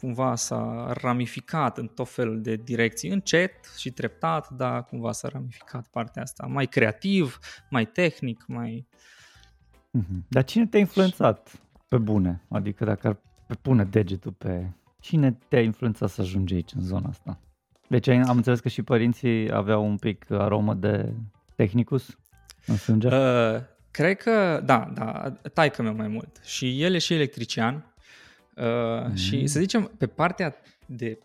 cumva 0.00 0.34
s-a 0.34 0.92
ramificat 1.00 1.78
în 1.78 1.86
tot 1.86 2.08
felul 2.08 2.40
de 2.40 2.56
direcții, 2.56 3.10
încet 3.10 3.52
și 3.76 3.90
treptat, 3.90 4.50
dar 4.50 4.84
cumva 4.84 5.12
s-a 5.12 5.28
ramificat 5.28 5.86
partea 5.86 6.22
asta, 6.22 6.46
mai 6.46 6.66
creativ, 6.66 7.38
mai 7.70 7.86
tehnic, 7.86 8.44
mai... 8.46 8.86
Mhm. 9.90 10.24
Dar 10.28 10.44
cine 10.44 10.66
te-a 10.66 10.80
influențat 10.80 11.60
pe 11.88 11.96
bune? 11.96 12.42
Adică 12.48 12.84
dacă 12.84 13.20
ar 13.48 13.56
pune 13.62 13.84
degetul 13.84 14.32
pe... 14.32 14.70
Cine 15.00 15.38
te-a 15.48 15.62
influențat 15.62 16.10
să 16.10 16.20
ajungi 16.20 16.54
aici, 16.54 16.72
în 16.72 16.82
zona 16.82 17.08
asta? 17.08 17.38
Deci 17.88 18.08
am 18.08 18.36
înțeles 18.36 18.60
că 18.60 18.68
și 18.68 18.82
părinții 18.82 19.52
aveau 19.52 19.84
un 19.84 19.96
pic 19.96 20.30
aromă 20.30 20.74
de 20.74 21.12
technicus 21.54 22.18
în 22.66 22.76
sânge? 22.76 23.08
Uh, 23.08 23.60
cred 23.90 24.16
că, 24.16 24.62
da, 24.64 24.90
da, 24.94 25.30
taică 25.54 25.82
meu 25.82 25.94
mai 25.94 26.08
mult. 26.08 26.40
Și 26.44 26.82
el 26.82 26.94
e 26.94 26.98
și 26.98 27.14
electrician, 27.14 27.94
mm. 28.60 29.14
Și 29.14 29.46
să 29.46 29.60
zicem, 29.60 29.90
pe 29.98 30.06
partea 30.06 30.56
de 30.86 31.18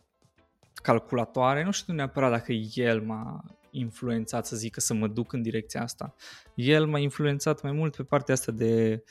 calculatoare, 0.74 1.64
nu 1.64 1.72
știu 1.72 1.94
neapărat 1.94 2.32
dacă 2.32 2.52
el 2.74 3.02
m-a 3.02 3.44
influențat 3.72 4.46
să 4.46 4.56
zică 4.56 4.80
să 4.80 4.94
mă 4.94 5.08
duc 5.08 5.34
în 5.34 5.42
direcția 5.42 5.82
asta. 5.82 6.16
El 6.56 6.86
m-a 6.86 7.00
influențat 7.00 7.62
mai 7.62 7.72
mult 7.72 7.96
pe 7.96 8.04
partea 8.04 8.34
asta 8.34 8.52
de 8.52 9.04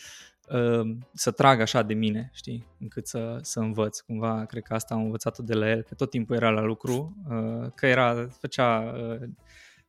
uh, 0.48 0.96
să 1.12 1.30
trag 1.30 1.60
așa 1.60 1.82
de 1.82 1.94
mine, 1.94 2.30
știi, 2.34 2.66
încât 2.80 3.06
să, 3.06 3.38
să 3.40 3.60
învăț. 3.60 4.00
Cumva, 4.00 4.44
cred 4.44 4.62
că 4.62 4.74
asta 4.74 4.94
am 4.94 5.02
învățat 5.02 5.38
de 5.38 5.54
la 5.54 5.70
el, 5.70 5.82
că 5.82 5.94
tot 5.94 6.10
timpul 6.10 6.36
era 6.36 6.50
la 6.50 6.62
lucru, 6.62 7.16
uh, 7.30 7.70
că 7.74 7.86
era, 7.86 8.26
făcea, 8.38 8.94
uh, 8.96 9.28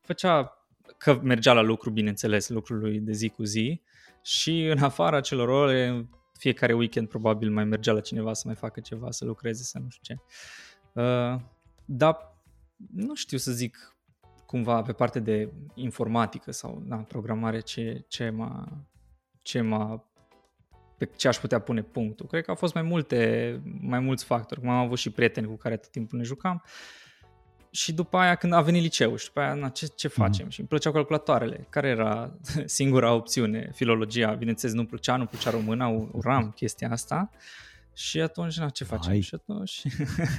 făcea, 0.01 0.57
că 0.97 1.19
mergea 1.23 1.53
la 1.53 1.61
lucru, 1.61 1.89
bineînțeles, 1.89 2.49
lucrul 2.49 2.79
lui 2.79 2.99
de 2.99 3.11
zi 3.11 3.29
cu 3.29 3.43
zi 3.43 3.81
și 4.21 4.65
în 4.65 4.77
afara 4.77 5.21
celor 5.21 5.47
ore 5.47 6.07
fiecare 6.43 6.73
weekend 6.73 7.07
probabil 7.07 7.51
mai 7.51 7.63
mergea 7.63 7.93
la 7.93 7.99
cineva 7.99 8.33
să 8.33 8.43
mai 8.45 8.55
facă 8.55 8.79
ceva, 8.79 9.11
să 9.11 9.25
lucreze, 9.25 9.63
să 9.63 9.79
nu 9.79 9.89
știu 9.89 10.15
ce. 10.15 10.21
Uh, 11.01 11.39
dar 11.85 12.37
nu 12.93 13.15
știu 13.15 13.37
să 13.37 13.51
zic 13.51 13.95
cumva 14.45 14.81
pe 14.81 14.93
parte 14.93 15.19
de 15.19 15.51
informatică 15.73 16.51
sau 16.51 16.83
na, 16.85 16.97
programare 16.97 17.59
ce, 17.59 18.05
ce 18.07 18.29
m-a, 18.29 18.85
ce 19.41 19.61
m-a 19.61 20.07
pe 20.97 21.05
ce 21.05 21.27
aș 21.27 21.37
putea 21.37 21.59
pune 21.59 21.81
punctul. 21.81 22.27
Cred 22.27 22.43
că 22.43 22.49
au 22.49 22.55
fost 22.55 22.73
mai 22.73 22.83
multe, 22.83 23.61
mai 23.81 23.99
mulți 23.99 24.25
factori. 24.25 24.59
Cum 24.59 24.69
am 24.69 24.83
avut 24.85 24.97
și 24.97 25.09
prieteni 25.09 25.47
cu 25.47 25.55
care 25.55 25.77
tot 25.77 25.91
timpul 25.91 26.17
ne 26.17 26.23
jucam. 26.23 26.63
Uh, 26.65 27.02
și 27.73 27.93
după 27.93 28.17
aia 28.17 28.35
când 28.35 28.53
a 28.53 28.61
venit 28.61 28.81
liceu 28.81 29.15
și 29.15 29.25
după 29.25 29.39
aia 29.39 29.53
na, 29.53 29.69
ce, 29.69 29.87
ce 29.95 30.07
facem? 30.07 30.45
Mm. 30.45 30.51
Și 30.51 30.59
îmi 30.59 30.67
plăceau 30.67 30.91
calculatoarele. 30.91 31.67
Care 31.69 31.87
era 31.87 32.31
singura 32.65 33.13
opțiune? 33.13 33.69
Filologia, 33.73 34.31
bineînțeles, 34.31 34.75
nu 34.75 34.85
plăcea, 34.85 35.15
nu 35.15 35.25
plăcea 35.25 35.49
româna, 35.49 35.87
uram 36.11 36.51
chestia 36.55 36.91
asta. 36.91 37.29
Și 37.93 38.21
atunci, 38.21 38.57
na, 38.57 38.69
ce 38.69 38.83
facem? 38.83 39.11
Hai. 39.11 39.19
Și 39.19 39.35
atunci, 39.35 39.81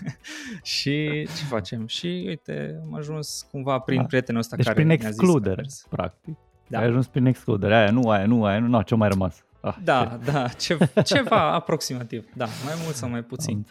și 0.75 1.27
ce 1.37 1.45
facem? 1.49 1.87
Și 1.87 2.25
uite, 2.27 2.81
am 2.87 2.95
ajuns 2.95 3.47
cumva 3.51 3.79
prin 3.79 4.01
da. 4.01 4.05
prietenul 4.05 4.41
ăsta 4.41 4.57
deci 4.57 4.65
care 4.65 4.77
prin 4.77 4.91
excludere, 4.91 5.63
zis, 5.69 5.87
practic. 5.89 6.37
Da. 6.67 6.79
Ai 6.79 6.85
ajuns 6.85 7.07
prin 7.07 7.27
excludere, 7.27 7.77
aia 7.77 7.91
nu, 7.91 8.11
aia 8.11 8.27
nu, 8.27 8.45
aia 8.45 8.59
nu, 8.59 8.67
no, 8.67 8.83
ce 8.83 8.95
mai 8.95 9.09
rămas? 9.09 9.45
Ah, 9.61 9.77
da, 9.85 10.19
ce... 10.25 10.31
da, 10.31 10.49
ce, 10.49 10.79
ceva 11.03 11.53
aproximativ, 11.53 12.25
da, 12.35 12.47
mai 12.65 12.75
mult 12.83 12.95
sau 12.95 13.09
mai 13.09 13.23
puțin. 13.23 13.67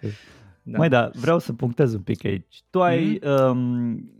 Da. 0.64 0.78
Mai 0.78 0.90
da, 0.90 1.10
vreau 1.14 1.40
să 1.40 1.54
punctez 1.54 1.94
un 1.94 2.02
pic 2.02 2.26
aici. 2.26 2.62
Tu 2.70 2.82
ai, 2.82 3.20
mm-hmm. 3.20 3.50
um, 3.50 4.12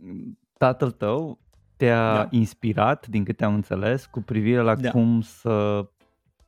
tatăl 0.58 0.90
tău 0.90 1.38
te-a 1.76 2.14
da. 2.14 2.26
inspirat, 2.30 3.06
din 3.06 3.24
câte 3.24 3.44
am 3.44 3.54
înțeles, 3.54 4.06
cu 4.06 4.20
privire 4.20 4.60
la 4.60 4.74
da. 4.74 4.90
cum 4.90 5.20
să 5.20 5.86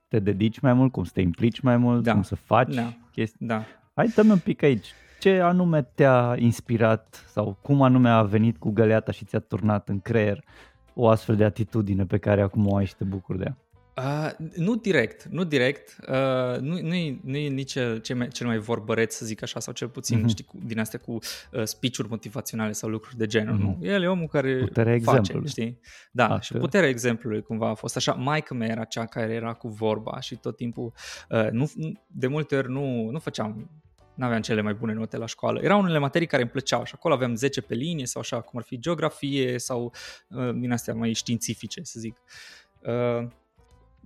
te 0.08 0.18
dedici 0.18 0.60
mai 0.60 0.72
mult, 0.72 0.92
cum 0.92 1.04
să 1.04 1.10
te 1.14 1.20
implici 1.20 1.60
mai 1.60 1.76
mult, 1.76 2.02
da. 2.02 2.12
cum 2.12 2.22
să 2.22 2.34
faci 2.34 2.74
da. 2.74 2.92
chestii. 3.12 3.46
Da. 3.46 3.62
Hai, 3.94 4.12
dă 4.14 4.22
un 4.30 4.38
pic 4.38 4.62
aici. 4.62 4.86
Ce 5.20 5.40
anume 5.40 5.82
te-a 5.82 6.34
inspirat 6.38 7.24
sau 7.28 7.58
cum 7.62 7.82
anume 7.82 8.08
a 8.08 8.22
venit 8.22 8.56
cu 8.56 8.70
găleata 8.70 9.12
și 9.12 9.24
ți-a 9.24 9.38
turnat 9.38 9.88
în 9.88 10.00
creier 10.00 10.44
o 10.94 11.08
astfel 11.08 11.36
de 11.36 11.44
atitudine 11.44 12.06
pe 12.06 12.18
care 12.18 12.42
acum 12.42 12.66
o 12.66 12.76
ai 12.76 12.84
și 12.84 12.96
te 12.96 13.04
bucuri 13.04 13.38
de 13.38 13.44
ea? 13.46 13.56
Uh, 13.96 14.30
nu 14.54 14.74
direct, 14.74 15.24
nu 15.24 15.44
direct. 15.44 15.96
Uh, 16.08 16.60
nu, 16.60 16.80
nu, 16.80 16.94
e, 16.94 17.18
nu 17.22 17.36
e 17.36 17.48
nici 17.48 17.72
cel 18.02 18.16
mai, 18.16 18.28
cel 18.28 18.46
mai 18.46 18.58
vorbăreț, 18.58 19.14
să 19.14 19.26
zic 19.26 19.42
așa, 19.42 19.60
sau 19.60 19.72
cel 19.72 19.88
puțin, 19.88 20.24
uh-huh. 20.24 20.28
știi, 20.28 20.44
cu, 20.44 20.58
din 20.64 20.78
astea 20.78 20.98
cu 20.98 21.12
uh, 21.12 21.64
speech-uri 21.64 22.08
motivaționale 22.08 22.72
sau 22.72 22.88
lucruri 22.88 23.16
de 23.16 23.26
genul. 23.26 23.56
Uh-huh. 23.56 23.78
Nu. 23.78 23.86
El 23.86 24.02
e 24.02 24.06
omul 24.06 24.26
care 24.26 24.56
puterea 24.56 24.92
face, 24.92 25.18
exemplului. 25.18 25.48
știi? 25.48 25.80
Da, 26.10 26.28
Astfel. 26.28 26.58
și 26.58 26.64
puterea 26.64 26.88
exemplului 26.88 27.42
cumva 27.42 27.68
a 27.68 27.74
fost 27.74 27.96
așa. 27.96 28.12
Maica 28.12 28.54
mea 28.54 28.68
era 28.68 28.84
cea 28.84 29.04
care 29.04 29.32
era 29.32 29.52
cu 29.52 29.68
vorba 29.68 30.20
și 30.20 30.36
tot 30.36 30.56
timpul, 30.56 30.92
uh, 31.28 31.50
nu, 31.50 31.70
de 32.06 32.26
multe 32.26 32.56
ori 32.56 32.70
nu, 32.70 33.10
nu 33.10 33.18
făceam 33.18 33.70
nu 34.14 34.24
aveam 34.24 34.40
cele 34.40 34.60
mai 34.60 34.74
bune 34.74 34.92
note 34.92 35.16
la 35.16 35.26
școală. 35.26 35.60
Erau 35.62 35.80
unele 35.80 35.98
materii 35.98 36.26
care 36.26 36.42
îmi 36.42 36.50
plăceau 36.50 36.84
și 36.84 36.92
acolo 36.94 37.14
aveam 37.14 37.34
10 37.34 37.60
pe 37.60 37.74
linie 37.74 38.06
sau 38.06 38.20
așa, 38.20 38.40
cum 38.40 38.58
ar 38.58 38.64
fi 38.64 38.78
geografie 38.78 39.58
sau 39.58 39.92
uh, 40.28 40.50
din 40.54 40.72
astea 40.72 40.94
mai 40.94 41.12
științifice, 41.12 41.80
să 41.82 42.00
zic. 42.00 42.16
Uh, 42.80 43.28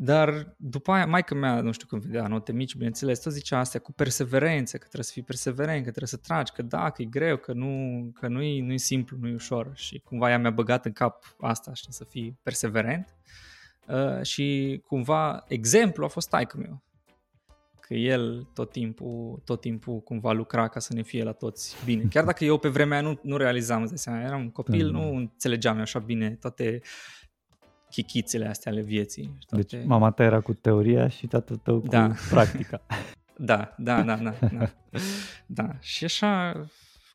dar 0.02 0.54
după 0.56 0.92
aia, 0.92 1.06
maica 1.06 1.34
mea, 1.34 1.60
nu 1.60 1.72
știu 1.72 1.86
când 1.86 2.02
vedea 2.02 2.26
note 2.26 2.52
mici, 2.52 2.74
bineînțeles, 2.74 3.20
tot 3.20 3.32
zicea 3.32 3.58
astea 3.58 3.80
cu 3.80 3.92
perseverență, 3.92 4.72
că 4.76 4.82
trebuie 4.82 5.04
să 5.04 5.12
fii 5.12 5.22
perseverent, 5.22 5.76
că 5.76 5.88
trebuie 5.88 6.06
să 6.06 6.16
tragi, 6.16 6.52
că 6.52 6.62
da, 6.62 6.90
că 6.90 7.02
e 7.02 7.04
greu, 7.04 7.36
că 7.36 7.52
nu, 7.52 8.10
că 8.14 8.28
nu 8.28 8.42
e, 8.42 8.62
nu 8.62 8.72
e 8.72 8.76
simplu, 8.76 9.16
nu 9.20 9.28
e 9.28 9.34
ușor. 9.34 9.70
Și 9.74 9.98
cumva 9.98 10.30
ea 10.30 10.38
mi-a 10.38 10.50
băgat 10.50 10.84
în 10.84 10.92
cap 10.92 11.36
asta, 11.40 11.74
știi, 11.74 11.92
să 11.92 12.04
fii 12.04 12.38
perseverent. 12.42 13.16
Uh, 13.86 14.22
și 14.22 14.80
cumva 14.86 15.44
exemplu 15.48 16.04
a 16.04 16.08
fost 16.08 16.28
taică 16.28 16.56
meu. 16.56 16.82
Că 17.80 17.94
el 17.94 18.48
tot 18.54 18.70
timpul, 18.70 19.42
tot 19.44 19.60
timpul 19.60 20.00
cumva 20.00 20.32
lucra 20.32 20.68
ca 20.68 20.80
să 20.80 20.94
ne 20.94 21.02
fie 21.02 21.22
la 21.22 21.32
toți 21.32 21.76
bine. 21.84 22.04
Chiar 22.10 22.24
dacă 22.24 22.44
eu 22.44 22.58
pe 22.58 22.68
vremea 22.68 22.98
aia 22.98 23.08
nu, 23.08 23.18
nu 23.22 23.36
realizam, 23.36 23.82
îți 23.82 24.02
seama, 24.02 24.20
eram 24.20 24.40
un 24.40 24.50
copil, 24.50 24.86
mm. 24.86 24.92
nu 24.92 25.14
înțelegeam 25.14 25.80
așa 25.80 25.98
bine 25.98 26.30
toate 26.30 26.80
chichițele 27.90 28.46
astea 28.46 28.72
ale 28.72 28.80
vieții. 28.80 29.36
Toate... 29.48 29.76
Deci 29.76 29.86
mama 29.86 30.10
ta 30.10 30.22
era 30.22 30.40
cu 30.40 30.52
teoria 30.52 31.08
și 31.08 31.26
tatăl 31.26 31.56
tău 31.56 31.80
cu 31.80 31.86
da. 31.86 32.10
practica. 32.30 32.82
da, 33.36 33.74
da, 33.78 34.02
da, 34.02 34.16
da, 34.16 34.34
da. 34.52 34.70
da. 35.46 35.76
Și 35.80 36.04
așa 36.04 36.62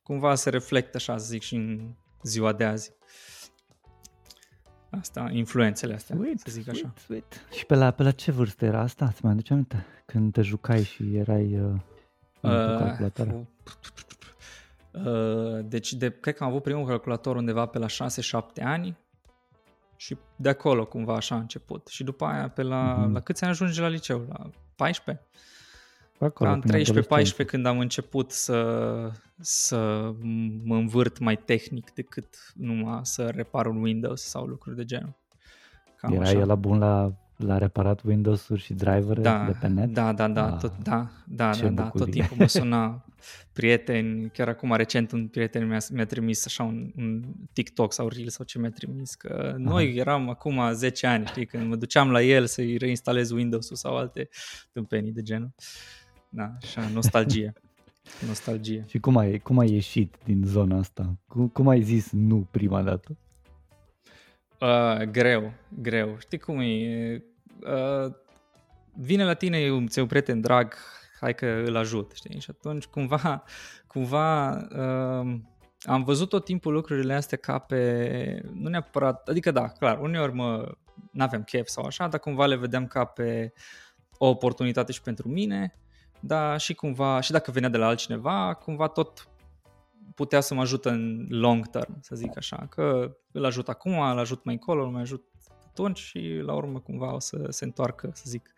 cumva 0.03 0.35
se 0.35 0.49
reflectă 0.49 0.97
așa, 0.97 1.17
să 1.17 1.25
zic, 1.25 1.41
și 1.41 1.55
în 1.55 1.93
ziua 2.23 2.53
de 2.53 2.63
azi. 2.63 2.93
Asta, 4.89 5.29
influențele 5.31 5.93
astea, 5.93 6.15
sweet, 6.15 6.39
să 6.39 6.47
zic 6.49 6.63
sweet, 6.63 6.83
așa. 6.83 6.93
Sweet. 6.97 7.45
Și 7.51 7.65
pe 7.65 7.75
la, 7.75 7.91
pe 7.91 8.03
la 8.03 8.11
ce 8.11 8.31
vârstă 8.31 8.65
era 8.65 8.79
asta? 8.79 9.05
Îți 9.05 9.23
mai 9.23 9.31
aduce 9.31 9.53
aminte? 9.53 9.85
Când 10.05 10.33
te 10.33 10.41
jucai 10.41 10.83
și 10.83 11.15
erai 11.15 11.59
uh, 11.59 11.73
uh, 12.41 13.09
uh, 14.91 15.65
deci 15.65 15.93
de, 15.93 16.09
cred 16.11 16.35
că 16.35 16.43
am 16.43 16.49
avut 16.49 16.63
primul 16.63 16.85
calculator 16.85 17.35
undeva 17.35 17.65
pe 17.65 17.77
la 17.77 17.87
6-7 17.87 18.63
ani 18.63 18.97
și 20.05 20.17
de 20.35 20.49
acolo 20.49 20.85
cumva 20.85 21.15
așa 21.15 21.35
a 21.35 21.39
început. 21.39 21.87
Și 21.87 22.03
după 22.03 22.25
aia, 22.25 22.49
pe 22.49 22.61
la, 22.61 23.07
mm-hmm. 23.07 23.11
la 23.11 23.19
câți 23.19 23.43
ani 23.43 23.51
ajunge 23.51 23.81
la 23.81 23.87
liceu? 23.87 24.25
La 24.29 24.49
14? 24.75 25.25
Acolo, 26.19 26.49
Cam 26.49 26.63
13-14 27.43 27.45
când 27.45 27.65
am 27.65 27.79
început 27.79 28.31
să, 28.31 29.11
să 29.39 30.11
mă 30.63 30.75
învârt 30.75 31.19
mai 31.19 31.37
tehnic 31.37 31.93
decât 31.93 32.53
numai 32.55 32.99
să 33.03 33.27
repar 33.27 33.65
un 33.65 33.81
Windows 33.81 34.21
sau 34.21 34.45
lucruri 34.45 34.75
de 34.75 34.85
genul. 34.85 35.15
Cam 35.95 36.13
Era 36.13 36.21
așa. 36.21 36.37
el 36.37 36.55
bun 36.55 36.77
la 36.77 37.13
la 37.37 37.57
reparat 37.57 38.01
Windows-uri 38.03 38.61
și 38.61 38.73
drivere 38.73 39.21
da, 39.21 39.45
de 39.45 39.57
pe 39.59 39.67
net? 39.67 39.89
Da, 39.89 40.13
da, 40.13 40.27
da, 40.27 40.53
ah, 40.53 40.59
tot, 40.59 40.73
da, 40.83 41.09
da, 41.25 41.51
da, 41.61 41.69
da, 41.69 41.89
tot 41.89 42.11
timpul 42.11 42.37
mă 42.39 42.47
suna 42.59 43.05
prieteni, 43.53 44.29
chiar 44.29 44.47
acum 44.47 44.73
recent 44.73 45.11
un 45.11 45.27
prieten 45.27 45.67
mi-a, 45.67 45.77
mi-a 45.91 46.05
trimis 46.05 46.45
așa 46.45 46.63
un, 46.63 46.91
un 46.97 47.23
TikTok 47.53 47.93
sau 47.93 48.07
Reel 48.07 48.29
sau 48.29 48.45
ce 48.45 48.59
mi-a 48.59 48.69
trimis, 48.69 49.15
că 49.15 49.43
Aha. 49.47 49.55
noi 49.57 49.95
eram 49.95 50.29
acum 50.29 50.73
10 50.73 51.07
ani, 51.07 51.25
știi, 51.25 51.45
când 51.45 51.67
mă 51.67 51.75
duceam 51.75 52.11
la 52.11 52.21
el 52.21 52.45
să-i 52.45 52.77
reinstalez 52.77 53.29
Windows-ul 53.29 53.75
sau 53.75 53.97
alte 53.97 54.29
tâmpenii 54.71 55.11
de 55.11 55.21
genul. 55.21 55.53
Da, 56.29 56.51
așa, 56.61 56.89
nostalgie. 56.93 57.53
nostalgie. 58.27 58.85
Și 58.87 58.99
cum 58.99 59.17
ai, 59.17 59.39
cum 59.39 59.59
ai 59.59 59.71
ieșit 59.71 60.15
din 60.23 60.41
zona 60.45 60.77
asta? 60.77 61.17
Cum, 61.27 61.47
cum 61.47 61.67
ai 61.67 61.81
zis 61.81 62.11
nu 62.11 62.47
prima 62.51 62.81
dată? 62.81 63.17
Uh, 64.59 65.01
greu, 65.01 65.53
greu. 65.81 66.15
Știi 66.19 66.39
cum 66.39 66.59
e? 66.59 67.23
Uh, 67.59 68.13
vine 68.93 69.23
la 69.23 69.33
tine, 69.33 69.59
eu, 69.59 69.83
ți 69.87 69.99
un 69.99 70.07
prieten 70.07 70.41
drag, 70.41 70.73
hai 71.19 71.35
că 71.35 71.45
îl 71.45 71.75
ajut, 71.75 72.11
știi? 72.15 72.39
Și 72.39 72.49
atunci 72.49 72.85
cumva, 72.85 73.43
cumva 73.87 74.51
uh, 74.51 75.39
am 75.81 76.03
văzut 76.03 76.29
tot 76.29 76.45
timpul 76.45 76.73
lucrurile 76.73 77.13
astea 77.13 77.37
ca 77.37 77.59
pe, 77.59 78.41
nu 78.53 78.69
neapărat, 78.69 79.27
adică 79.27 79.51
da, 79.51 79.67
clar, 79.67 79.99
uneori 79.99 80.33
mă, 80.33 80.71
n-aveam 81.11 81.43
chef 81.43 81.67
sau 81.67 81.85
așa, 81.85 82.07
dar 82.07 82.19
cumva 82.19 82.45
le 82.45 82.55
vedeam 82.55 82.87
ca 82.87 83.03
pe 83.03 83.53
o 84.17 84.27
oportunitate 84.27 84.91
și 84.91 85.01
pentru 85.01 85.29
mine, 85.29 85.79
dar 86.19 86.59
și 86.59 86.73
cumva, 86.73 87.19
și 87.19 87.31
dacă 87.31 87.51
venea 87.51 87.69
de 87.69 87.77
la 87.77 87.87
altcineva, 87.87 88.53
cumva 88.53 88.87
tot 88.87 89.27
putea 90.15 90.41
să 90.41 90.53
mă 90.53 90.61
ajute 90.61 90.89
în 90.89 91.25
long 91.29 91.67
term, 91.67 91.97
să 92.01 92.15
zic 92.15 92.37
așa, 92.37 92.67
că 92.69 93.15
îl 93.31 93.45
ajut 93.45 93.69
acum, 93.69 93.99
îl 93.99 94.19
ajut 94.19 94.43
mai 94.43 94.53
încolo, 94.53 94.83
îl 94.83 94.91
mai 94.91 95.01
ajut 95.01 95.23
atunci 95.67 95.99
și 95.99 96.41
la 96.45 96.53
urmă 96.53 96.79
cumva 96.79 97.13
o 97.13 97.19
să 97.19 97.47
se 97.49 97.65
întoarcă, 97.65 98.11
să 98.13 98.23
zic, 98.25 98.53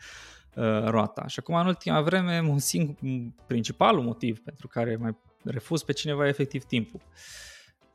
uh, 0.56 0.84
roata. 0.84 1.28
Și 1.28 1.40
acum 1.40 1.56
în 1.56 1.66
ultima 1.66 2.02
vreme 2.02 2.40
un 2.40 2.60
singur, 2.60 2.96
principalul 3.48 4.04
motiv 4.04 4.40
pentru 4.40 4.68
care 4.68 4.96
mai 4.96 5.18
refuz 5.44 5.84
pe 5.84 5.94
cineva 5.94 6.26
e 6.26 6.30
efectiv 6.30 6.64
timpul. 6.64 7.02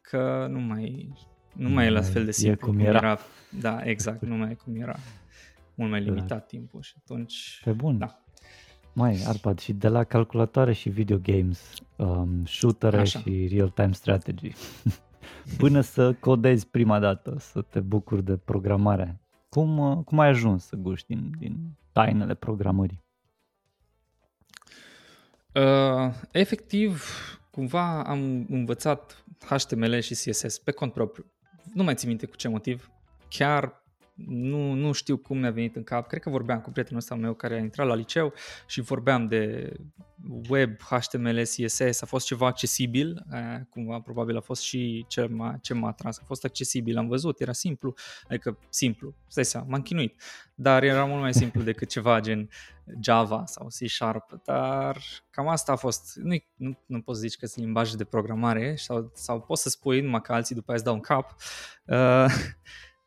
Că 0.01 0.47
nu 0.51 0.59
mai, 0.59 1.13
nu 1.53 1.69
mai 1.69 1.87
e 1.87 1.91
la 1.91 2.01
fel 2.01 2.25
de 2.25 2.31
simplu 2.31 2.67
cum, 2.67 2.77
cum 2.77 2.85
era. 2.85 2.97
era. 2.97 3.19
Da, 3.61 3.81
exact, 3.85 4.23
nu 4.23 4.37
mai 4.37 4.51
e 4.51 4.55
cum 4.55 4.81
era. 4.81 4.97
Mult 5.75 5.91
mai 5.91 6.01
limitat 6.09 6.29
da. 6.29 6.39
timpul 6.39 6.83
și 6.83 6.95
atunci... 6.99 7.61
Pe 7.65 7.73
bun. 7.73 7.99
Da. 7.99 8.22
Mai, 8.95 9.23
Arpad, 9.27 9.59
și 9.59 9.73
de 9.73 9.89
la 9.89 10.05
calculatoare 10.05 10.73
și 10.73 10.89
video 10.89 11.19
games, 11.19 11.73
um, 11.97 12.45
shootere 12.45 13.01
Așa. 13.01 13.19
și 13.19 13.49
real-time 13.51 13.93
strategy, 13.93 14.53
până 15.59 15.81
să 15.81 16.13
codezi 16.13 16.67
prima 16.67 16.99
dată, 16.99 17.37
să 17.39 17.63
te 17.63 17.81
bucuri 17.81 18.25
de 18.25 18.37
programare, 18.37 19.21
cum, 19.49 19.79
uh, 19.79 20.05
cum 20.05 20.19
ai 20.19 20.29
ajuns 20.29 20.65
să 20.67 20.77
guști 20.77 21.15
din, 21.15 21.31
din 21.39 21.79
tainele 21.93 22.35
programării? 22.35 23.05
Uh, 25.55 26.15
efectiv, 26.31 27.05
cumva 27.51 28.05
am 28.05 28.47
învățat 28.49 29.25
HTML 29.49 29.99
și 29.99 30.13
CSS 30.15 30.59
pe 30.59 30.71
cont 30.71 30.93
propriu. 30.93 31.25
Nu 31.75 31.83
mai 31.83 31.95
țin 31.95 32.09
minte 32.09 32.27
cu 32.27 32.37
ce 32.37 32.49
motiv. 32.49 32.91
Chiar 33.29 33.82
nu, 34.27 34.73
nu 34.73 34.93
știu 34.93 35.17
cum 35.17 35.39
mi-a 35.39 35.51
venit 35.51 35.77
în 35.77 35.83
cap, 35.83 36.09
cred 36.09 36.23
că 36.23 36.31
vorbeam 36.31 36.61
cu 36.61 36.71
prietenul 36.71 37.01
ăsta 37.01 37.15
meu 37.15 37.35
care 37.35 37.55
a 37.55 37.59
intrat 37.59 37.87
la 37.87 37.95
liceu 37.95 38.33
și 38.67 38.81
vorbeam 38.81 39.27
de 39.27 39.73
web, 40.49 40.81
HTML, 40.81 41.41
CSS, 41.41 42.03
a 42.03 42.07
fost 42.07 42.27
ceva 42.27 42.47
accesibil, 42.47 43.27
cumva 43.71 44.01
probabil 44.01 44.37
a 44.37 44.41
fost 44.41 44.63
și 44.63 45.05
ce 45.09 45.27
m-a, 45.27 45.57
ce 45.61 45.75
m-a 45.75 45.89
atras, 45.89 46.19
a 46.19 46.25
fost 46.27 46.45
accesibil, 46.45 46.99
am 46.99 47.09
văzut, 47.09 47.41
era 47.41 47.53
simplu, 47.53 47.95
adică 48.29 48.59
simplu, 48.69 49.15
stai 49.29 49.45
seama, 49.45 49.67
m-am 49.69 49.83
chinuit, 49.83 50.23
dar 50.55 50.83
era 50.83 51.05
mult 51.05 51.21
mai 51.21 51.35
simplu 51.35 51.63
decât 51.63 51.89
ceva 51.89 52.21
gen 52.21 52.49
Java 53.01 53.43
sau 53.47 53.67
C 53.67 53.89
Sharp, 53.89 54.43
dar 54.45 55.03
cam 55.31 55.49
asta 55.49 55.73
a 55.73 55.77
fost, 55.77 56.17
nu, 56.17 56.37
nu, 56.57 56.79
nu 56.87 57.01
poți 57.01 57.21
zici 57.21 57.37
că 57.37 57.47
sunt 57.47 57.65
limbaje 57.65 57.97
de 57.97 58.05
programare 58.05 58.75
sau, 58.77 59.11
sau 59.15 59.41
poți 59.41 59.63
să 59.63 59.69
spui 59.69 60.01
numai 60.01 60.21
că 60.21 60.33
alții 60.33 60.55
după 60.55 60.71
aia 60.71 60.77
îți 60.77 60.87
dau 60.87 60.95
un 60.95 61.01
cap, 61.01 61.37
uh, 61.87 62.27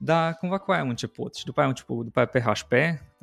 dar 0.06 0.34
cumva 0.34 0.58
cu 0.58 0.72
aia 0.72 0.82
am 0.82 0.90
început 0.90 1.36
și 1.36 1.46
după 1.46 1.60
aia 1.60 1.68
am 1.68 1.74
început, 1.78 2.06
după 2.06 2.20
aia 2.20 2.28
PHP, 2.28 2.72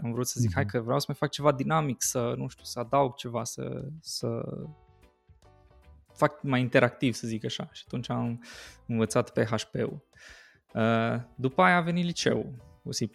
am 0.03 0.13
vrut 0.13 0.27
să 0.27 0.41
zic, 0.41 0.51
mm-hmm. 0.51 0.55
hai 0.55 0.67
că 0.67 0.81
vreau 0.81 0.99
să 0.99 1.05
mai 1.09 1.17
fac 1.17 1.31
ceva 1.31 1.53
dinamic, 1.53 2.03
să, 2.03 2.35
nu 2.37 2.49
știu, 2.49 2.65
să 2.65 2.79
adaug 2.79 3.15
ceva, 3.15 3.45
să, 3.45 3.85
să 4.01 4.43
fac 6.15 6.43
mai 6.43 6.61
interactiv, 6.61 7.15
să 7.15 7.27
zic 7.27 7.45
așa. 7.45 7.69
Și 7.73 7.83
atunci 7.87 8.11
am 8.11 8.45
învățat 8.87 9.31
PHP-ul. 9.31 10.05
Uh, 10.75 11.21
după 11.35 11.63
aia 11.63 11.77
a 11.77 11.81
venit 11.81 12.05
liceu 12.05 12.55
cu 12.83 12.89
C++, 12.89 13.11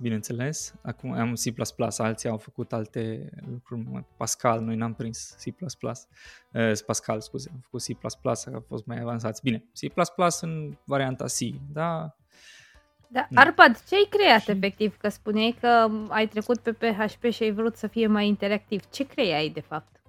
bineînțeles. 0.00 0.74
Acum 0.82 1.12
am 1.12 1.32
C++, 1.32 2.00
alții 2.00 2.28
au 2.28 2.38
făcut 2.38 2.72
alte 2.72 3.30
lucruri, 3.50 4.04
Pascal, 4.16 4.60
noi 4.60 4.76
n-am 4.76 4.94
prins 4.94 5.36
C++. 5.38 5.46
Uh, 6.52 6.72
Pascal, 6.86 7.20
scuze, 7.20 7.50
am 7.52 7.60
făcut 7.62 7.82
C++, 7.82 7.88
a 8.54 8.62
fost 8.66 8.86
mai 8.86 9.00
avansați. 9.00 9.42
Bine, 9.42 9.64
C++ 9.72 9.92
în 10.40 10.78
varianta 10.84 11.24
C, 11.24 11.38
da, 11.72 12.16
da. 13.08 13.26
Arpad, 13.34 13.84
ce 13.88 13.94
ai 13.94 14.06
creat 14.10 14.40
și... 14.40 14.50
efectiv? 14.50 14.96
Că 14.96 15.08
spuneai 15.08 15.56
că 15.60 15.90
ai 16.08 16.28
trecut 16.28 16.58
pe 16.58 16.72
PHP 16.72 17.30
și 17.30 17.42
ai 17.42 17.52
vrut 17.52 17.76
să 17.76 17.86
fie 17.86 18.06
mai 18.06 18.26
interactiv. 18.26 18.82
Ce 18.90 19.06
creai 19.06 19.48
de 19.48 19.60
fapt? 19.60 20.00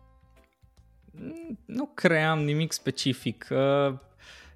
Nu 1.65 1.85
cream 1.93 2.43
nimic 2.43 2.71
specific. 2.71 3.47
Uh, 3.49 3.93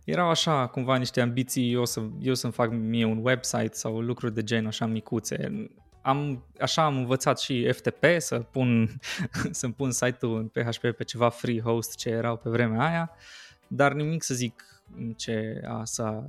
erau 0.04 0.30
așa 0.30 0.68
cumva 0.68 0.96
niște 0.96 1.22
ambiții 1.22 1.74
eu, 1.74 1.86
să, 1.86 2.02
eu 2.22 2.34
să-mi 2.34 2.54
fac 2.54 2.72
mie 2.72 3.06
un 3.06 3.20
website 3.22 3.74
sau 3.74 4.00
lucruri 4.00 4.34
de 4.34 4.44
gen 4.44 4.68
așa 4.68 4.86
micuțe. 4.86 5.68
Am, 6.02 6.46
așa 6.60 6.86
am 6.86 6.98
învățat 6.98 7.40
și 7.40 7.72
FTP 7.72 8.06
să 8.18 8.40
pun, 8.40 8.90
să-mi 9.52 9.74
pun 9.74 9.92
site-ul 9.92 10.38
în 10.38 10.48
PHP 10.48 10.92
pe 10.92 11.04
ceva 11.04 11.30
free 11.30 11.62
host 11.62 11.96
ce 11.96 12.10
erau 12.10 12.38
pe 12.38 12.50
vremea 12.50 12.88
aia, 12.88 13.12
dar 13.68 13.94
nimic 13.94 14.24
să 14.24 14.34
zic 14.34 14.84
ce 15.16 15.62
a, 15.68 15.84
să, 15.84 16.24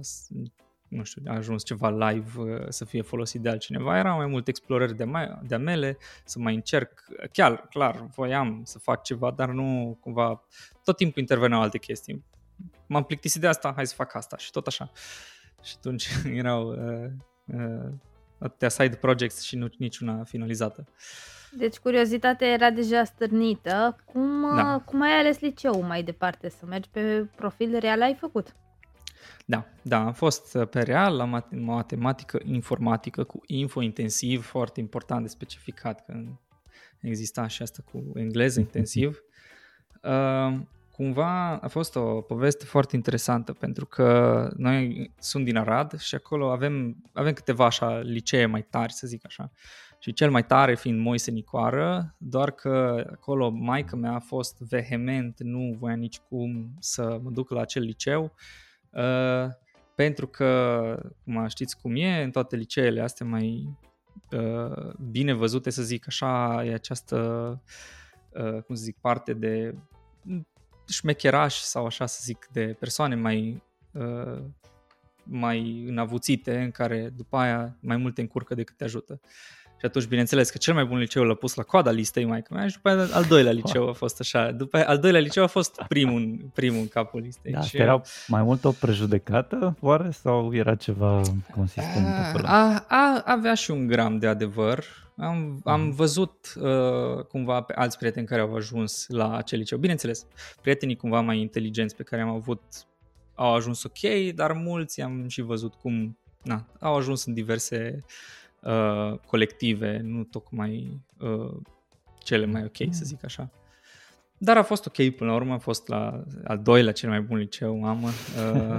nu 0.92 1.04
știu, 1.04 1.22
a 1.26 1.34
ajuns 1.34 1.64
ceva 1.64 1.90
live 1.90 2.40
uh, 2.40 2.66
să 2.68 2.84
fie 2.84 3.02
folosit 3.02 3.40
de 3.40 3.48
altcineva, 3.48 3.98
erau 3.98 4.16
mai 4.16 4.26
multe 4.26 4.50
explorări 4.50 4.96
de, 4.96 5.04
mai, 5.04 5.38
de 5.46 5.56
mele, 5.56 5.96
să 6.24 6.38
mai 6.38 6.54
încerc, 6.54 7.04
chiar, 7.32 7.66
clar, 7.70 8.06
voiam 8.14 8.60
să 8.64 8.78
fac 8.78 9.02
ceva, 9.02 9.30
dar 9.30 9.48
nu 9.48 9.98
cumva, 10.00 10.44
tot 10.84 10.96
timpul 10.96 11.20
interveneau 11.20 11.60
alte 11.60 11.78
chestii. 11.78 12.24
M-am 12.86 13.04
plictisit 13.04 13.40
de 13.40 13.46
asta, 13.46 13.72
hai 13.76 13.86
să 13.86 13.94
fac 13.94 14.14
asta 14.14 14.36
și 14.36 14.50
tot 14.50 14.66
așa. 14.66 14.90
Și 15.62 15.74
atunci 15.76 16.08
erau 16.42 16.68
uh, 16.68 17.10
uh, 17.46 17.90
atâtea 18.38 18.68
side 18.68 18.96
projects 18.96 19.40
și 19.40 19.56
nu, 19.56 19.68
niciuna 19.78 20.24
finalizată. 20.24 20.86
Deci 21.56 21.76
curiozitatea 21.76 22.48
era 22.48 22.70
deja 22.70 23.04
stârnită. 23.04 23.96
Cum, 24.04 24.56
da. 24.56 24.82
cum 24.84 25.02
ai 25.02 25.18
ales 25.18 25.40
liceul 25.40 25.82
mai 25.82 26.02
departe? 26.02 26.48
Să 26.48 26.66
mergi 26.66 26.88
pe 26.88 27.28
profil 27.36 27.78
real 27.78 28.02
ai 28.02 28.14
făcut? 28.14 28.54
Da, 29.44 29.66
da, 29.82 30.04
am 30.04 30.12
fost 30.12 30.54
uh, 30.54 30.68
pe 30.68 30.82
real 30.82 31.16
la 31.16 31.42
matematică 31.50 32.40
informatică 32.44 33.24
cu 33.24 33.40
info 33.46 33.80
intensiv, 33.80 34.44
foarte 34.44 34.80
important 34.80 35.22
de 35.22 35.28
specificat 35.28 36.04
că 36.04 36.24
exista 37.00 37.46
și 37.46 37.62
asta 37.62 37.82
cu 37.92 38.12
engleză 38.14 38.60
intensiv. 38.60 39.18
Uh, 40.02 40.58
cumva 40.90 41.56
a 41.56 41.68
fost 41.68 41.96
o 41.96 42.20
poveste 42.20 42.64
foarte 42.64 42.96
interesantă 42.96 43.52
pentru 43.52 43.86
că 43.86 44.48
noi 44.56 45.10
sunt 45.18 45.44
din 45.44 45.56
Arad 45.56 45.98
și 45.98 46.14
acolo 46.14 46.50
avem, 46.50 46.96
avem 47.12 47.32
câteva 47.32 47.64
așa 47.64 47.98
licee 47.98 48.46
mai 48.46 48.62
tari, 48.62 48.92
să 48.92 49.06
zic 49.06 49.24
așa. 49.26 49.50
Și 49.98 50.12
cel 50.12 50.30
mai 50.30 50.44
tare 50.44 50.74
fiind 50.74 51.00
Moise 51.00 51.30
Nicoară, 51.30 52.14
doar 52.18 52.50
că 52.50 53.04
acolo 53.12 53.50
maica 53.50 53.96
mea 53.96 54.12
a 54.12 54.18
fost 54.18 54.58
vehement, 54.58 55.40
nu 55.42 55.76
voia 55.78 55.94
nici 55.94 56.18
cum 56.18 56.74
să 56.78 57.20
mă 57.22 57.30
duc 57.30 57.50
la 57.50 57.60
acel 57.60 57.82
liceu 57.82 58.32
Uh, 58.92 59.48
pentru 59.94 60.26
că, 60.26 61.12
cum 61.24 61.48
știți 61.48 61.80
cum 61.80 61.94
e, 61.96 62.22
în 62.22 62.30
toate 62.30 62.56
liceele 62.56 63.00
astea 63.00 63.26
mai 63.26 63.78
uh, 64.30 64.94
bine 65.10 65.32
văzute, 65.32 65.70
să 65.70 65.82
zic 65.82 66.06
așa, 66.06 66.62
e 66.64 66.72
această, 66.72 67.16
uh, 68.30 68.62
cum 68.62 68.74
să 68.74 68.82
zic, 68.82 68.96
parte 69.00 69.32
de 69.32 69.74
șmecheraș 70.88 71.54
sau 71.54 71.86
așa 71.86 72.06
să 72.06 72.20
zic, 72.22 72.48
de 72.52 72.76
persoane 72.78 73.14
mai 73.14 73.62
uh, 73.92 74.42
mai 75.24 75.84
înavuțite, 75.86 76.60
în 76.60 76.70
care 76.70 77.12
după 77.16 77.36
aia 77.36 77.76
mai 77.80 77.96
mult 77.96 78.14
te 78.14 78.20
încurcă 78.20 78.54
decât 78.54 78.76
te 78.76 78.84
ajută. 78.84 79.20
Uh, 79.22 79.28
și 79.82 79.88
atunci, 79.88 80.06
bineînțeles, 80.06 80.50
că 80.50 80.58
cel 80.58 80.74
mai 80.74 80.84
bun 80.84 80.98
liceu 80.98 81.22
l-a 81.22 81.34
pus 81.34 81.54
la 81.54 81.62
coada 81.62 81.90
listei 81.90 82.24
mai 82.24 82.42
mea 82.50 82.68
și 82.68 82.74
după 82.74 82.88
aia 82.88 83.08
al 83.12 83.24
doilea 83.24 83.52
liceu 83.52 83.88
a 83.88 83.92
fost 83.92 84.20
așa. 84.20 84.50
După 84.50 84.76
aia, 84.76 84.86
al 84.86 84.98
doilea 84.98 85.20
liceu 85.20 85.42
a 85.42 85.46
fost 85.46 85.82
primul, 85.88 86.50
primul 86.54 86.80
în 86.80 86.88
capul 86.88 87.20
listei. 87.20 87.52
Da, 87.52 87.60
și 87.60 87.76
era 87.76 88.02
mai 88.26 88.42
mult 88.42 88.64
o 88.64 88.70
prejudecată, 88.70 89.76
oare? 89.80 90.10
Sau 90.10 90.54
era 90.54 90.74
ceva 90.74 91.20
consistent 91.54 92.06
acolo? 92.06 92.44
A, 92.46 92.84
a, 92.88 93.22
avea 93.24 93.54
și 93.54 93.70
un 93.70 93.86
gram 93.86 94.18
de 94.18 94.26
adevăr. 94.26 94.84
Am, 95.16 95.60
am 95.64 95.80
mhm. 95.80 95.94
văzut 95.94 96.54
uh, 96.60 97.24
cumva 97.24 97.60
pe 97.60 97.72
alți 97.76 97.98
prieteni 97.98 98.26
care 98.26 98.40
au 98.40 98.54
ajuns 98.54 99.06
la 99.08 99.36
acel 99.36 99.58
liceu. 99.58 99.78
Bineînțeles, 99.78 100.26
prietenii 100.60 100.96
cumva 100.96 101.20
mai 101.20 101.38
inteligenți 101.38 101.96
pe 101.96 102.02
care 102.02 102.22
am 102.22 102.28
avut 102.28 102.62
au 103.34 103.54
ajuns 103.54 103.82
ok, 103.82 104.32
dar 104.34 104.52
mulți 104.52 105.00
am 105.00 105.28
și 105.28 105.40
văzut 105.40 105.74
cum 105.74 106.18
na, 106.42 106.66
au 106.80 106.96
ajuns 106.96 107.24
în 107.24 107.34
diverse 107.34 107.94
uh, 107.96 108.40
uh, 108.62 109.18
colective, 109.26 110.00
nu 110.02 110.24
tocmai 110.24 111.00
uh, 111.18 111.56
cele 112.18 112.46
mai 112.46 112.64
ok, 112.64 112.78
mm. 112.86 112.92
să 112.92 113.04
zic 113.04 113.24
așa. 113.24 113.50
Dar 114.38 114.56
a 114.56 114.62
fost 114.62 114.86
ok 114.86 115.14
până 115.16 115.30
la 115.30 115.36
urmă, 115.36 115.52
a 115.52 115.58
fost 115.58 115.88
la 115.88 116.24
al 116.44 116.58
doilea 116.58 116.92
cel 116.92 117.08
mai 117.08 117.20
bun 117.20 117.36
liceu 117.36 117.84
am, 117.84 118.02
uh, 118.02 118.12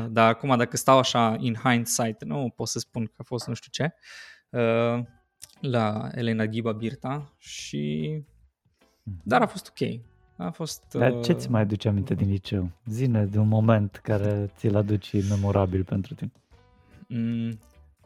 dar 0.15 0.29
acum 0.29 0.57
dacă 0.57 0.77
stau 0.77 0.97
așa 0.97 1.35
in 1.39 1.55
hindsight, 1.63 2.23
nu 2.23 2.53
pot 2.55 2.67
să 2.67 2.79
spun 2.79 3.05
că 3.05 3.13
a 3.17 3.23
fost 3.23 3.47
nu 3.47 3.53
știu 3.53 3.71
ce, 3.71 3.93
uh, 4.49 5.03
la 5.59 6.09
Elena 6.11 6.45
Ghiba 6.45 6.71
Birta 6.71 7.33
și 7.37 8.09
mm. 9.03 9.21
dar 9.23 9.41
a 9.41 9.45
fost 9.45 9.67
ok. 9.67 9.99
A 10.35 10.49
fost, 10.49 10.83
Dar 10.91 11.11
uh... 11.11 11.23
ce 11.23 11.33
ți 11.33 11.51
mai 11.51 11.61
aduce 11.61 11.87
aminte 11.87 12.13
din 12.13 12.29
liceu? 12.29 12.69
Zine 12.85 13.25
de 13.25 13.39
un 13.39 13.47
moment 13.47 13.99
care 14.03 14.51
ți-l 14.55 14.75
aduci 14.75 15.27
memorabil 15.29 15.83
pentru 15.83 16.13
tine. 16.13 16.31
Mm, 17.07 17.59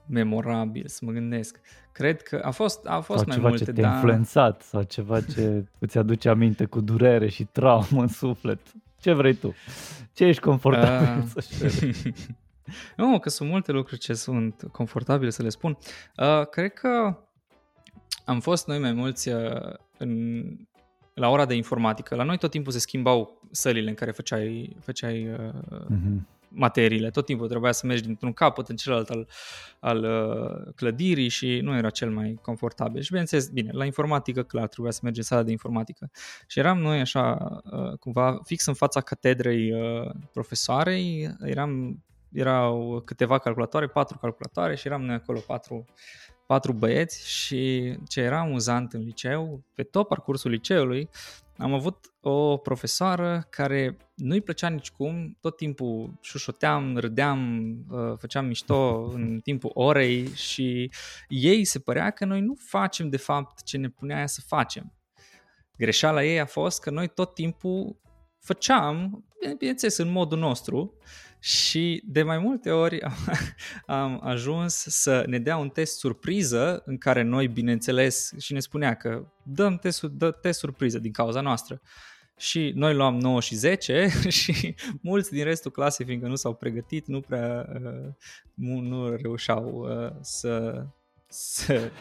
memorabil, 0.07 0.87
să 0.87 0.99
mă 1.05 1.11
gândesc. 1.11 1.59
Cred 1.91 2.21
că 2.21 2.41
a 2.43 2.51
fost, 2.51 2.85
a 2.85 2.99
fost 2.99 3.19
sau 3.19 3.27
mai 3.27 3.35
ceva 3.35 3.47
multe, 3.47 3.63
ce 3.63 3.71
te-a 3.71 3.93
influențat 3.93 4.61
sau 4.61 4.81
ceva 4.81 5.21
ce 5.21 5.65
îți 5.79 5.97
aduce 5.97 6.29
aminte 6.29 6.65
cu 6.65 6.81
durere 6.81 7.29
și 7.29 7.43
traumă 7.43 8.01
în 8.01 8.07
suflet. 8.07 8.59
Ce 8.99 9.13
vrei 9.13 9.33
tu? 9.33 9.53
Ce 10.13 10.25
ești 10.25 10.41
confortabil 10.41 11.23
uh... 11.23 11.43
să 11.49 11.67
știi? 11.67 12.13
nu, 12.97 13.19
că 13.19 13.29
sunt 13.29 13.49
multe 13.49 13.71
lucruri 13.71 13.99
ce 13.99 14.13
sunt 14.13 14.63
confortabile 14.71 15.29
să 15.29 15.41
le 15.41 15.49
spun. 15.49 15.77
Uh, 16.17 16.47
cred 16.47 16.73
că 16.73 17.17
am 18.25 18.39
fost 18.39 18.67
noi 18.67 18.79
mai 18.79 18.93
mulți 18.93 19.29
uh, 19.29 19.73
în, 19.97 20.43
la 21.13 21.29
ora 21.29 21.45
de 21.45 21.55
informatică. 21.55 22.15
La 22.15 22.23
noi 22.23 22.37
tot 22.37 22.51
timpul 22.51 22.71
se 22.71 22.79
schimbau 22.79 23.41
sălile 23.51 23.89
în 23.89 23.95
care 23.95 24.11
făceai, 24.11 24.75
făceai 24.79 25.27
uh, 25.27 25.53
uh-huh 25.85 26.36
materiile. 26.49 27.09
Tot 27.09 27.25
timpul 27.25 27.47
trebuia 27.47 27.71
să 27.71 27.85
mergi 27.85 28.03
dintr-un 28.03 28.33
capăt 28.33 28.67
în 28.67 28.75
celălalt 28.75 29.09
al, 29.09 29.27
al 29.79 30.03
uh, 30.03 30.73
clădirii 30.75 31.29
și 31.29 31.59
nu 31.63 31.75
era 31.75 31.89
cel 31.89 32.09
mai 32.09 32.39
confortabil. 32.41 33.01
Și 33.01 33.09
bineînțeles, 33.09 33.47
bine, 33.47 33.71
la 33.73 33.85
informatică, 33.85 34.43
clar, 34.43 34.67
trebuia 34.67 34.91
să 34.91 34.99
mergi 35.03 35.19
în 35.19 35.25
sala 35.25 35.43
de 35.43 35.51
informatică. 35.51 36.11
Și 36.47 36.59
eram 36.59 36.77
noi 36.77 36.99
așa, 36.99 37.37
uh, 37.71 37.97
cumva, 37.99 38.39
fix 38.43 38.65
în 38.65 38.73
fața 38.73 39.01
catedrei 39.01 39.71
uh, 39.71 40.09
profesoarei, 40.33 41.35
eram, 41.41 42.03
erau 42.31 43.01
câteva 43.05 43.37
calculatoare, 43.37 43.87
patru 43.87 44.17
calculatoare 44.17 44.75
și 44.75 44.87
eram 44.87 45.01
noi 45.01 45.15
acolo 45.15 45.39
patru 45.39 45.85
patru 46.47 46.73
băieți 46.73 47.29
și 47.29 47.93
ce 48.07 48.21
era 48.21 48.39
amuzant 48.39 48.93
în 48.93 49.01
liceu, 49.01 49.63
pe 49.73 49.83
tot 49.83 50.07
parcursul 50.07 50.51
liceului, 50.51 51.09
am 51.57 51.73
avut 51.73 52.13
o 52.21 52.57
profesoară 52.57 53.47
care 53.49 53.97
nu-i 54.15 54.41
plăcea 54.41 54.69
nicicum, 54.69 55.37
tot 55.41 55.57
timpul 55.57 56.17
șușoteam, 56.21 56.97
râdeam, 56.97 57.69
uh, 57.89 58.17
făceam 58.17 58.45
mișto 58.45 59.03
în 59.15 59.39
timpul 59.43 59.71
orei 59.73 60.27
și 60.27 60.91
ei 61.27 61.65
se 61.65 61.79
părea 61.79 62.09
că 62.09 62.25
noi 62.25 62.41
nu 62.41 62.55
facem 62.57 63.09
de 63.09 63.17
fapt 63.17 63.63
ce 63.63 63.77
ne 63.77 63.89
punea 63.89 64.19
ea 64.19 64.27
să 64.27 64.41
facem. 64.47 64.93
Greșeala 65.77 66.23
ei 66.23 66.39
a 66.39 66.45
fost 66.45 66.81
că 66.81 66.89
noi 66.89 67.07
tot 67.07 67.33
timpul 67.33 67.99
făceam, 68.39 69.25
bineînțeles, 69.57 69.97
în 69.97 70.11
modul 70.11 70.37
nostru 70.37 70.97
și 71.39 72.03
de 72.05 72.23
mai 72.23 72.37
multe 72.37 72.71
ori 72.71 73.01
am, 73.01 73.13
am 73.97 74.19
ajuns 74.23 74.73
să 74.73 75.23
ne 75.27 75.39
dea 75.39 75.57
un 75.57 75.69
test 75.69 75.97
surpriză 75.97 76.81
în 76.85 76.97
care 76.97 77.21
noi, 77.21 77.47
bineînțeles, 77.47 78.31
și 78.37 78.53
ne 78.53 78.59
spunea 78.59 78.93
că 78.93 79.27
dăm 79.43 79.77
test, 79.77 80.01
dă 80.01 80.31
test 80.31 80.59
surpriză 80.59 80.99
din 80.99 81.11
cauza 81.11 81.41
noastră. 81.41 81.81
Și 82.37 82.71
noi 82.75 82.93
luam 82.93 83.17
9 83.17 83.41
și 83.41 83.55
10 83.55 84.07
și 84.41 84.75
mulți 85.01 85.31
din 85.31 85.43
restul 85.43 85.71
clasei, 85.71 86.05
fiindcă 86.05 86.27
nu 86.27 86.35
s-au 86.35 86.53
pregătit, 86.53 87.07
nu 87.07 87.19
prea 87.19 87.69
uh, 87.73 88.13
nu, 88.53 88.79
nu 88.79 89.15
reușeau 89.15 89.65
uh, 89.65 90.11
să 90.21 90.83
să, 91.29 91.91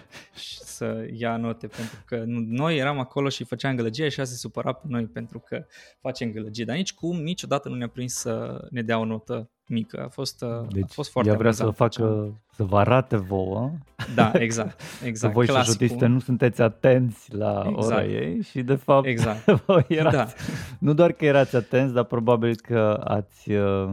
să 0.65 1.09
ia 1.12 1.37
note 1.37 1.67
pentru 1.67 2.03
că 2.07 2.23
noi 2.27 2.77
eram 2.77 2.99
acolo 2.99 3.29
și 3.29 3.45
făceam 3.45 3.77
gălăgie 3.77 4.09
și 4.09 4.19
ea 4.19 4.25
se 4.25 4.35
supăra 4.35 4.73
pe 4.73 4.87
noi 4.89 5.05
pentru 5.05 5.39
că 5.39 5.67
facem 6.01 6.31
gălăgie, 6.31 6.65
dar 6.65 6.77
nici 6.77 6.95
cum, 6.95 7.23
niciodată 7.23 7.69
nu 7.69 7.75
ne-a 7.75 7.89
prins 7.89 8.15
să 8.15 8.67
ne 8.71 8.83
dea 8.83 8.99
o 8.99 9.05
notă 9.05 9.51
mică. 9.67 10.03
A 10.05 10.09
fost, 10.09 10.45
deci, 10.69 10.83
a 10.83 10.87
fost 10.93 11.11
foarte 11.11 11.31
ea 11.31 11.37
vrea 11.37 11.53
să 11.53 11.71
facă, 11.71 12.35
să 12.53 12.62
vă 12.62 12.79
arate 12.79 13.17
vouă. 13.17 13.73
Da, 14.15 14.31
exact. 14.35 14.81
exact 15.05 15.35
că 15.35 15.45
voi 15.45 15.65
și 15.87 15.95
nu 15.95 16.19
sunteți 16.19 16.62
atenți 16.62 17.35
la 17.35 17.65
exact. 17.69 17.87
ora 17.87 18.05
ei 18.05 18.43
și 18.43 18.62
de 18.62 18.75
fapt 18.75 19.07
exact. 19.07 19.51
voi 19.67 19.85
erați, 19.89 20.17
da. 20.17 20.27
nu 20.79 20.93
doar 20.93 21.12
că 21.12 21.25
erați 21.25 21.57
atenți, 21.57 21.95
dar 21.95 22.05
probabil 22.05 22.57
că 22.57 23.01
ați, 23.05 23.53
uh, 23.53 23.91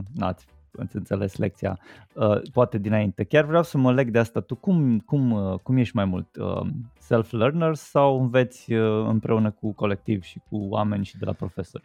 ați 0.78 0.86
ați 0.86 0.96
înțeles 0.96 1.36
lecția, 1.36 1.80
uh, 2.14 2.42
poate 2.52 2.78
dinainte. 2.78 3.24
Chiar 3.24 3.46
vreau 3.46 3.64
să 3.64 3.78
mă 3.78 3.94
leg 3.94 4.10
de 4.10 4.20
asta. 4.20 4.40
Tu 4.40 4.56
cum, 4.56 5.00
cum, 5.00 5.32
uh, 5.32 5.60
cum 5.60 5.78
ești 5.78 5.96
mai 5.96 6.06
mult? 6.06 6.36
Uh, 6.36 6.68
self-learner 7.00 7.76
sau 7.76 8.22
înveți 8.22 8.74
uh, 8.74 9.06
împreună 9.08 9.52
cu 9.52 9.72
colectiv 9.72 10.24
și 10.24 10.42
cu 10.50 10.58
oameni 10.58 11.06
și 11.06 11.18
de 11.18 11.26
la 11.26 11.34
profesori? 11.34 11.84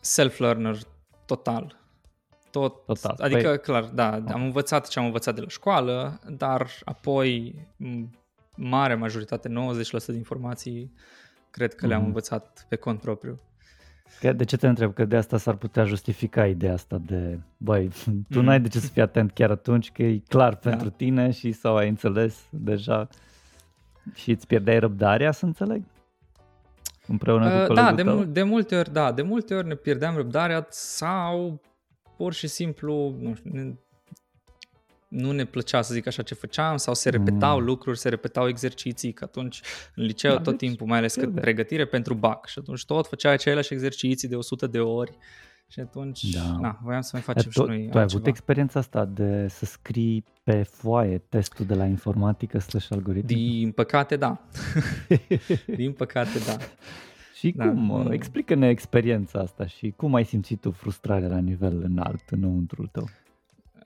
Self-learner, 0.00 0.76
total. 1.26 1.78
Tot, 2.50 2.84
total. 2.84 3.16
Adică, 3.18 3.48
păi... 3.48 3.60
clar, 3.60 3.84
da, 3.84 4.16
oh. 4.16 4.32
am 4.32 4.42
învățat 4.42 4.88
ce 4.88 4.98
am 4.98 5.04
învățat 5.04 5.34
de 5.34 5.40
la 5.40 5.48
școală, 5.48 6.20
dar 6.28 6.70
apoi 6.84 7.54
mare 8.56 8.94
majoritate, 8.94 9.48
90% 9.48 9.52
din 10.06 10.16
informații, 10.16 10.92
cred 11.50 11.74
că 11.74 11.84
mm-hmm. 11.84 11.88
le-am 11.88 12.00
mhm. 12.00 12.08
învățat 12.08 12.66
pe 12.68 12.76
cont 12.76 13.00
propriu. 13.00 13.40
De 14.20 14.44
ce 14.44 14.56
te 14.56 14.68
întreb? 14.68 14.94
Că 14.94 15.04
de 15.04 15.16
asta 15.16 15.38
s-ar 15.38 15.54
putea 15.54 15.84
justifica 15.84 16.46
ideea 16.46 16.72
asta 16.72 17.00
de, 17.06 17.38
băi, 17.56 17.90
tu 18.28 18.38
mm. 18.38 18.44
n-ai 18.44 18.60
de 18.60 18.68
ce 18.68 18.78
să 18.78 18.86
fii 18.86 19.02
atent 19.02 19.32
chiar 19.32 19.50
atunci, 19.50 19.92
că 19.92 20.02
e 20.02 20.22
clar 20.28 20.52
da. 20.52 20.70
pentru 20.70 20.90
tine 20.90 21.30
și 21.30 21.52
sau 21.52 21.76
ai 21.76 21.88
înțeles 21.88 22.46
deja 22.50 23.08
și 24.14 24.30
îți 24.30 24.46
pierdeai 24.46 24.78
răbdarea, 24.78 25.32
să 25.32 25.44
înțeleg? 25.44 25.82
Împreună 27.06 27.60
uh, 27.60 27.66
cu 27.66 27.72
Da, 27.72 27.92
de, 27.92 28.02
tău? 28.02 28.24
de 28.24 28.42
multe 28.42 28.76
ori, 28.76 28.92
da, 28.92 29.12
de 29.12 29.22
multe 29.22 29.54
ori 29.54 29.66
ne 29.66 29.74
pierdeam 29.74 30.16
răbdarea 30.16 30.66
sau 30.68 31.60
pur 32.16 32.32
și 32.32 32.46
simplu, 32.46 33.14
nu 33.20 33.34
știu, 33.34 33.50
ne, 33.52 33.72
nu 35.10 35.32
ne 35.32 35.44
plăcea 35.44 35.82
să 35.82 35.94
zic 35.94 36.06
așa 36.06 36.22
ce 36.22 36.34
făceam 36.34 36.76
sau 36.76 36.94
se 36.94 37.10
repetau 37.10 37.58
mm. 37.58 37.64
lucruri, 37.64 37.98
se 37.98 38.08
repetau 38.08 38.48
exerciții, 38.48 39.12
că 39.12 39.24
atunci 39.24 39.60
în 39.94 40.04
liceu 40.04 40.30
da, 40.30 40.40
tot 40.40 40.58
deci, 40.58 40.68
timpul, 40.68 40.86
mai 40.86 40.98
ales 40.98 41.14
că 41.14 41.28
pregătire 41.28 41.84
pentru 41.84 42.14
BAC 42.14 42.46
și 42.46 42.58
atunci 42.58 42.84
tot 42.84 43.06
făceai 43.06 43.32
aceleași 43.32 43.72
exerciții 43.72 44.28
de 44.28 44.36
100 44.36 44.66
de 44.66 44.80
ori 44.80 45.16
și 45.66 45.80
atunci, 45.80 46.24
da. 46.24 46.56
na, 46.60 46.78
voiam 46.82 47.00
să 47.00 47.10
mai 47.12 47.22
facem 47.22 47.50
tu, 47.50 47.60
și 47.60 47.66
noi 47.66 47.88
Tu 47.90 47.98
ai 47.98 48.02
avut 48.02 48.26
experiența 48.26 48.78
asta 48.78 49.04
de 49.04 49.48
să 49.48 49.64
scrii 49.64 50.24
pe 50.42 50.62
foaie 50.62 51.18
testul 51.18 51.66
de 51.66 51.74
la 51.74 51.84
informatică 51.84 52.58
slash 52.58 52.86
algoritm? 52.90 53.26
Din 53.26 53.70
păcate, 53.70 54.16
da. 54.16 54.40
Din 55.76 55.92
păcate, 55.92 56.38
da. 56.46 56.56
Și 57.34 57.50
da. 57.50 57.68
cum? 57.68 57.78
Mm. 57.78 58.10
Explică-ne 58.10 58.68
experiența 58.68 59.38
asta 59.38 59.66
și 59.66 59.92
cum 59.96 60.14
ai 60.14 60.24
simțit 60.24 60.60
tu 60.60 60.70
frustrarea 60.70 61.28
la 61.28 61.38
nivel 61.38 61.82
înalt 61.82 62.28
înăuntru 62.30 62.86
tău? 62.86 63.08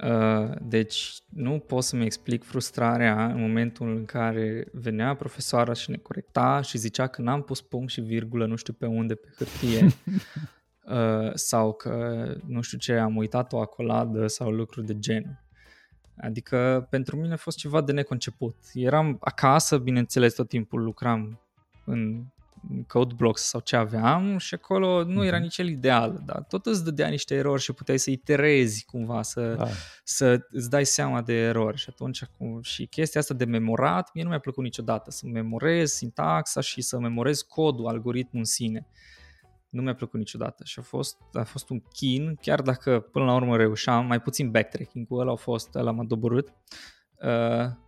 Uh, 0.05 0.51
deci 0.63 1.15
nu 1.29 1.59
pot 1.59 1.83
să-mi 1.83 2.05
explic 2.05 2.45
frustrarea 2.45 3.27
în 3.27 3.41
momentul 3.41 3.89
în 3.89 4.05
care 4.05 4.67
venea 4.73 5.15
profesoara 5.15 5.73
și 5.73 5.91
ne 5.91 5.97
corecta 5.97 6.61
și 6.61 6.79
zicea 6.79 7.07
că 7.07 7.23
n-am 7.23 7.43
pus 7.43 7.61
punct 7.61 7.91
și 7.91 8.01
virgulă 8.01 8.47
nu 8.47 8.57
știu 8.57 8.73
pe 8.73 8.87
unde 8.87 9.15
pe 9.15 9.29
hârtie 9.37 9.87
uh, 10.97 11.31
sau 11.35 11.73
că 11.73 12.27
nu 12.47 12.61
știu 12.61 12.79
ce 12.79 12.93
am 12.93 13.17
uitat 13.17 13.53
o 13.53 13.61
acoladă 13.61 14.27
sau 14.27 14.51
lucruri 14.51 14.87
de 14.87 14.99
genul. 14.99 15.43
Adică 16.17 16.87
pentru 16.91 17.17
mine 17.17 17.33
a 17.33 17.37
fost 17.37 17.57
ceva 17.57 17.81
de 17.81 17.93
neconceput. 17.93 18.57
Eram 18.73 19.17
acasă, 19.21 19.79
bineînțeles, 19.79 20.35
tot 20.35 20.49
timpul 20.49 20.83
lucram 20.83 21.41
în 21.85 22.25
code 22.87 23.15
blocks 23.15 23.43
sau 23.43 23.61
ce 23.61 23.77
aveam 23.77 24.39
și 24.39 24.55
acolo 24.55 25.05
nu 25.05 25.25
era 25.25 25.37
mhm. 25.37 25.45
nici 25.45 25.59
el 25.59 25.69
ideal, 25.69 26.23
dar 26.27 26.43
tot 26.43 26.67
îți 26.67 26.85
dădea 26.85 27.09
niște 27.09 27.35
erori 27.35 27.63
și 27.63 27.73
puteai 27.73 27.99
să 27.99 28.11
iterezi 28.11 28.85
cumva, 28.85 29.23
să, 29.23 29.55
da. 29.55 29.67
să 30.05 30.47
îți 30.51 30.71
dai 30.71 30.85
seama 30.85 31.23
de 31.23 31.33
erori 31.33 31.77
și 31.77 31.87
atunci 31.91 32.23
și 32.63 32.87
chestia 32.87 33.21
asta 33.21 33.35
de 33.35 33.45
memorat, 33.45 34.11
mie 34.15 34.23
nu 34.23 34.29
mi-a 34.29 34.39
plăcut 34.39 34.63
niciodată, 34.63 35.11
să 35.11 35.27
memorez 35.27 35.93
sintaxa 35.93 36.61
și 36.61 36.81
să 36.81 36.99
memorez 36.99 37.43
codul, 37.43 37.87
algoritmul 37.87 38.39
în 38.39 38.45
sine. 38.45 38.87
Nu 39.69 39.83
mi-a 39.83 39.95
plăcut 39.95 40.19
niciodată 40.19 40.65
și 40.65 40.79
a 40.79 40.83
fost, 40.83 41.17
a 41.33 41.43
fost 41.43 41.69
un 41.69 41.81
chin, 41.93 42.39
chiar 42.41 42.63
dacă 42.63 43.01
până 43.01 43.25
la 43.25 43.35
urmă 43.35 43.57
reușeam, 43.57 44.07
mai 44.07 44.21
puțin 44.21 44.51
backtracking-ul 44.51 45.21
ăla 45.21 45.33
a 45.33 45.35
fost, 45.35 45.75
ăla 45.75 45.91
m-a 45.91 46.05
doborât. 46.05 46.49
Uh, 47.23 47.83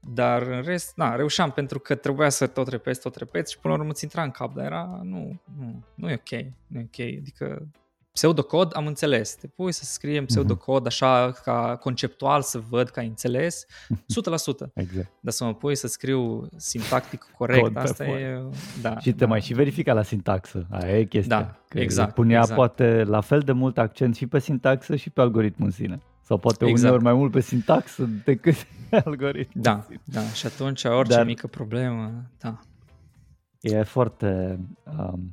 dar 0.00 0.42
în 0.42 0.62
rest, 0.62 0.92
na, 0.96 1.16
reușeam 1.16 1.50
pentru 1.50 1.78
că 1.78 1.94
trebuia 1.94 2.28
să 2.28 2.46
tot 2.46 2.68
repeți, 2.68 3.00
tot 3.00 3.14
repeți 3.14 3.52
și 3.52 3.58
până 3.58 3.74
la 3.74 3.80
urmă 3.80 3.92
ți 3.92 4.04
intra 4.04 4.22
în 4.22 4.30
cap, 4.30 4.54
dar 4.54 4.64
era, 4.64 5.00
nu, 5.02 5.40
nu, 5.58 5.84
nu 5.94 6.10
e 6.10 6.14
ok, 6.14 6.44
nu 6.66 6.78
e 6.78 6.88
ok, 6.92 7.06
adică 7.18 7.68
pseudocod 8.12 8.76
am 8.76 8.86
înțeles, 8.86 9.34
te 9.34 9.46
pui 9.46 9.72
să 9.72 9.84
scriem 9.84 10.22
mhm. 10.22 10.26
pseudocod 10.26 10.86
așa 10.86 11.32
ca 11.44 11.76
conceptual 11.80 12.42
să 12.42 12.58
văd 12.68 12.88
că 12.88 13.00
ai 13.00 13.06
înțeles, 13.06 13.66
100%. 14.66 14.72
Exact. 14.74 15.10
Dar 15.20 15.32
să 15.32 15.44
mă 15.44 15.54
pui 15.54 15.76
să 15.76 15.86
scriu 15.86 16.48
sintactic 16.56 17.26
corect, 17.36 17.62
Cod 17.62 17.76
asta 17.76 18.04
e... 18.04 18.42
Da, 18.80 18.98
și 18.98 19.10
te 19.10 19.16
da. 19.16 19.26
mai 19.26 19.40
și 19.40 19.54
verifica 19.54 19.92
la 19.92 20.02
sintaxă, 20.02 20.66
aia 20.70 20.98
e 20.98 21.04
chestia. 21.04 21.40
Da, 21.40 21.60
că 21.68 21.78
exact. 21.78 22.14
Punea 22.14 22.38
exact. 22.38 22.56
poate 22.56 23.04
la 23.04 23.20
fel 23.20 23.40
de 23.40 23.52
mult 23.52 23.78
accent 23.78 24.16
și 24.16 24.26
pe 24.26 24.38
sintaxă 24.38 24.96
și 24.96 25.10
pe 25.10 25.20
algoritmul 25.20 25.66
în 25.66 25.72
sine. 25.72 26.00
Sau 26.30 26.38
poate 26.38 26.66
exact. 26.66 26.82
uneori 26.82 27.02
mai 27.02 27.12
mult 27.12 27.32
pe 27.32 27.40
sintaxă 27.40 28.04
decât 28.24 28.66
algoritm. 29.04 29.60
Da, 29.60 29.86
da, 30.04 30.20
și 30.20 30.46
atunci 30.46 30.84
orice 30.84 31.14
Dar 31.14 31.24
mică 31.24 31.46
problemă, 31.46 32.30
da. 32.38 32.58
E 33.60 33.82
foarte... 33.82 34.58
Um, 34.98 35.30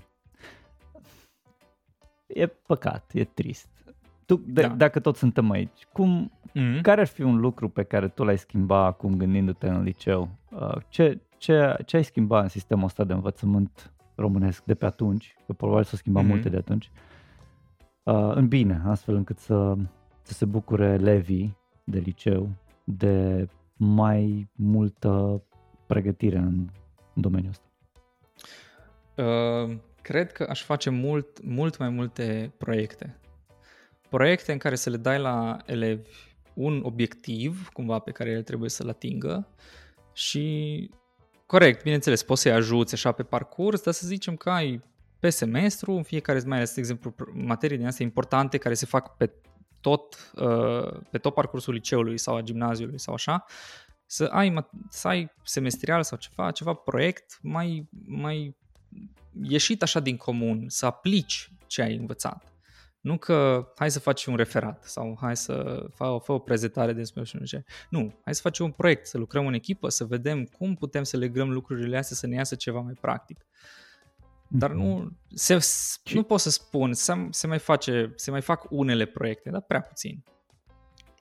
e 2.28 2.48
păcat, 2.48 3.12
e 3.14 3.24
trist. 3.24 3.68
Tu, 4.26 4.36
de, 4.48 4.62
da. 4.62 4.68
Dacă 4.68 5.00
tot 5.00 5.16
suntem 5.16 5.50
aici, 5.50 5.88
cum, 5.94 6.32
mm-hmm. 6.50 6.82
care 6.82 7.02
ar 7.02 7.08
fi 7.08 7.22
un 7.22 7.38
lucru 7.38 7.70
pe 7.70 7.84
care 7.84 8.08
tu 8.08 8.24
l-ai 8.24 8.38
schimba 8.38 8.86
acum 8.86 9.18
gândindu-te 9.18 9.68
în 9.68 9.84
liceu? 9.84 10.30
Uh, 10.50 10.76
ce, 10.88 11.22
ce, 11.38 11.76
ce 11.86 11.96
ai 11.96 12.04
schimba 12.04 12.42
în 12.42 12.48
sistemul 12.48 12.86
ăsta 12.86 13.04
de 13.04 13.14
învățământ 13.14 13.94
românesc 14.16 14.64
de 14.64 14.76
pe 14.76 14.86
atunci? 14.86 15.36
Că 15.46 15.54
probabil 15.54 15.84
s-au 15.84 15.98
schimbat 15.98 16.24
mm-hmm. 16.24 16.28
multe 16.28 16.50
de 16.50 16.58
atunci. 16.58 16.92
Uh, 18.04 18.32
în 18.34 18.48
bine, 18.48 18.82
astfel 18.86 19.16
încât 19.16 19.38
să 19.38 19.76
să 20.28 20.34
se 20.34 20.46
bucure 20.46 20.86
elevii 20.86 21.58
de 21.84 22.00
liceu 22.00 22.50
de 22.84 23.48
mai 23.76 24.50
multă 24.56 25.44
pregătire 25.86 26.38
în, 26.38 26.70
în 27.14 27.22
domeniul 27.22 27.52
ăsta? 27.52 27.66
Uh, 29.24 29.78
cred 30.02 30.32
că 30.32 30.46
aș 30.50 30.64
face 30.64 30.90
mult, 30.90 31.44
mult 31.44 31.78
mai 31.78 31.90
multe 31.90 32.54
proiecte. 32.58 33.20
Proiecte 34.10 34.52
în 34.52 34.58
care 34.58 34.76
să 34.76 34.90
le 34.90 34.98
dai 34.98 35.20
la 35.20 35.58
elevi 35.66 36.10
un 36.54 36.82
obiectiv, 36.84 37.70
cumva, 37.74 38.00
pe 38.00 38.12
care 38.12 38.30
el 38.30 38.44
trebuie 38.44 38.70
să-l 38.70 38.90
atingă 38.90 39.48
și, 40.14 40.90
corect, 41.46 41.84
bineînțeles, 41.84 42.24
poți 42.24 42.42
să-i 42.42 42.52
ajuți 42.52 42.94
așa 42.94 43.12
pe 43.12 43.24
parcurs, 43.24 43.82
dar 43.82 43.94
să 43.94 44.08
zicem 44.08 44.36
că 44.36 44.50
ai 44.50 44.84
pe 45.20 45.30
semestru, 45.30 45.92
în 45.92 46.04
fiecare, 46.04 46.42
mai 46.46 46.58
ales, 46.58 46.74
de 46.74 46.80
exemplu, 46.80 47.16
materii 47.34 47.78
din 47.78 47.86
astea 47.86 48.06
importante 48.06 48.58
care 48.58 48.74
se 48.74 48.86
fac 48.86 49.18
pe 49.18 49.32
tot, 49.88 50.32
uh, 50.36 51.00
pe 51.12 51.18
tot 51.18 51.34
parcursul 51.34 51.74
liceului 51.74 52.18
sau 52.18 52.36
a 52.36 52.42
gimnaziului 52.42 53.00
sau 53.00 53.14
așa, 53.14 53.46
să 54.06 54.24
ai, 54.24 54.68
să 54.90 55.08
ai 55.08 55.32
semestrial 55.44 56.04
sau 56.04 56.18
ceva, 56.18 56.52
ceva 56.52 56.74
proiect 56.74 57.40
mai, 57.42 57.90
mai 58.06 58.58
ieșit 59.42 59.82
așa 59.82 60.00
din 60.00 60.18
comun, 60.18 60.66
să 60.68 60.86
aplici 60.86 61.52
ce 61.68 61.82
ai 61.82 61.96
învățat. 61.96 62.54
Nu 63.00 63.18
că 63.18 63.68
hai 63.76 63.92
să 63.92 64.00
faci 64.00 64.26
un 64.26 64.36
referat 64.36 64.84
sau 64.84 65.18
hai 65.22 65.38
să 65.38 65.86
fac 65.94 66.24
fă 66.24 66.32
o 66.32 66.40
prezentare 66.40 66.94
despre 66.94 67.24
nu 67.32 67.46
ce. 67.46 67.64
Nu, 67.90 68.20
hai 68.24 68.36
să 68.36 68.42
facem 68.42 68.66
un 68.66 68.72
proiect, 68.72 69.08
să 69.08 69.18
lucrăm 69.18 69.48
în 69.48 69.54
echipă, 69.54 69.90
să 69.90 70.06
vedem 70.06 70.44
cum 70.44 70.76
putem 70.76 71.04
să 71.04 71.18
legăm 71.18 71.52
lucrurile 71.52 71.98
astea 71.98 72.16
să 72.16 72.28
ne 72.28 72.36
iasă 72.36 72.56
ceva 72.56 72.80
mai 72.80 72.94
practic. 73.02 73.46
Dar 74.48 74.72
nu, 74.72 74.96
mhm. 74.96 75.18
se, 75.34 75.58
nu 76.14 76.24
pot 76.24 76.40
să 76.40 76.50
spun, 76.50 76.94
se, 76.94 77.28
se, 77.30 77.48
mai 77.48 77.60
face, 77.60 78.14
se 78.16 78.32
mai 78.32 78.42
fac 78.42 78.66
unele 78.70 79.06
proiecte, 79.06 79.50
dar 79.50 79.62
prea 79.62 79.82
puțin. 79.82 80.24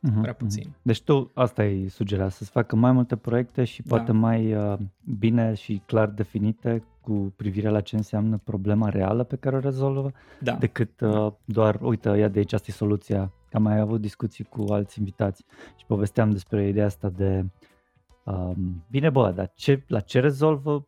Uh-huh, 0.08 0.20
prea 0.20 0.32
puțin. 0.32 0.70
Uh-huh. 0.70 0.82
Deci 0.82 1.02
tu 1.02 1.30
asta 1.34 1.62
ai 1.62 1.88
sugerat, 1.88 2.32
să-ți 2.32 2.50
facă 2.50 2.76
mai 2.76 2.92
multe 2.92 3.16
proiecte 3.16 3.64
și 3.64 3.82
da. 3.82 3.96
poate 3.96 4.12
mai 4.12 4.54
uh, 4.54 4.78
bine 5.18 5.54
și 5.54 5.82
clar 5.86 6.08
definite 6.08 6.84
cu 7.00 7.32
privire 7.36 7.68
la 7.68 7.80
ce 7.80 7.96
înseamnă 7.96 8.40
problema 8.44 8.88
reală 8.88 9.24
pe 9.24 9.36
care 9.36 9.56
o 9.56 9.58
rezolvă, 9.58 10.12
da. 10.40 10.52
decât 10.52 11.00
uh, 11.00 11.32
doar, 11.44 11.78
uite, 11.80 12.08
ia 12.08 12.28
de 12.28 12.38
aici, 12.38 12.52
asta 12.52 12.66
e 12.68 12.72
soluția. 12.72 13.32
Am 13.52 13.62
mai 13.62 13.78
avut 13.78 14.00
discuții 14.00 14.44
cu 14.44 14.64
alți 14.72 14.98
invitați 14.98 15.44
și 15.76 15.84
povesteam 15.86 16.30
despre 16.30 16.68
ideea 16.68 16.86
asta 16.86 17.08
de 17.08 17.44
uh, 18.24 18.50
bine 18.90 19.10
bă, 19.10 19.32
dar 19.34 19.52
ce, 19.54 19.84
la 19.86 20.00
ce 20.00 20.20
rezolvă 20.20 20.86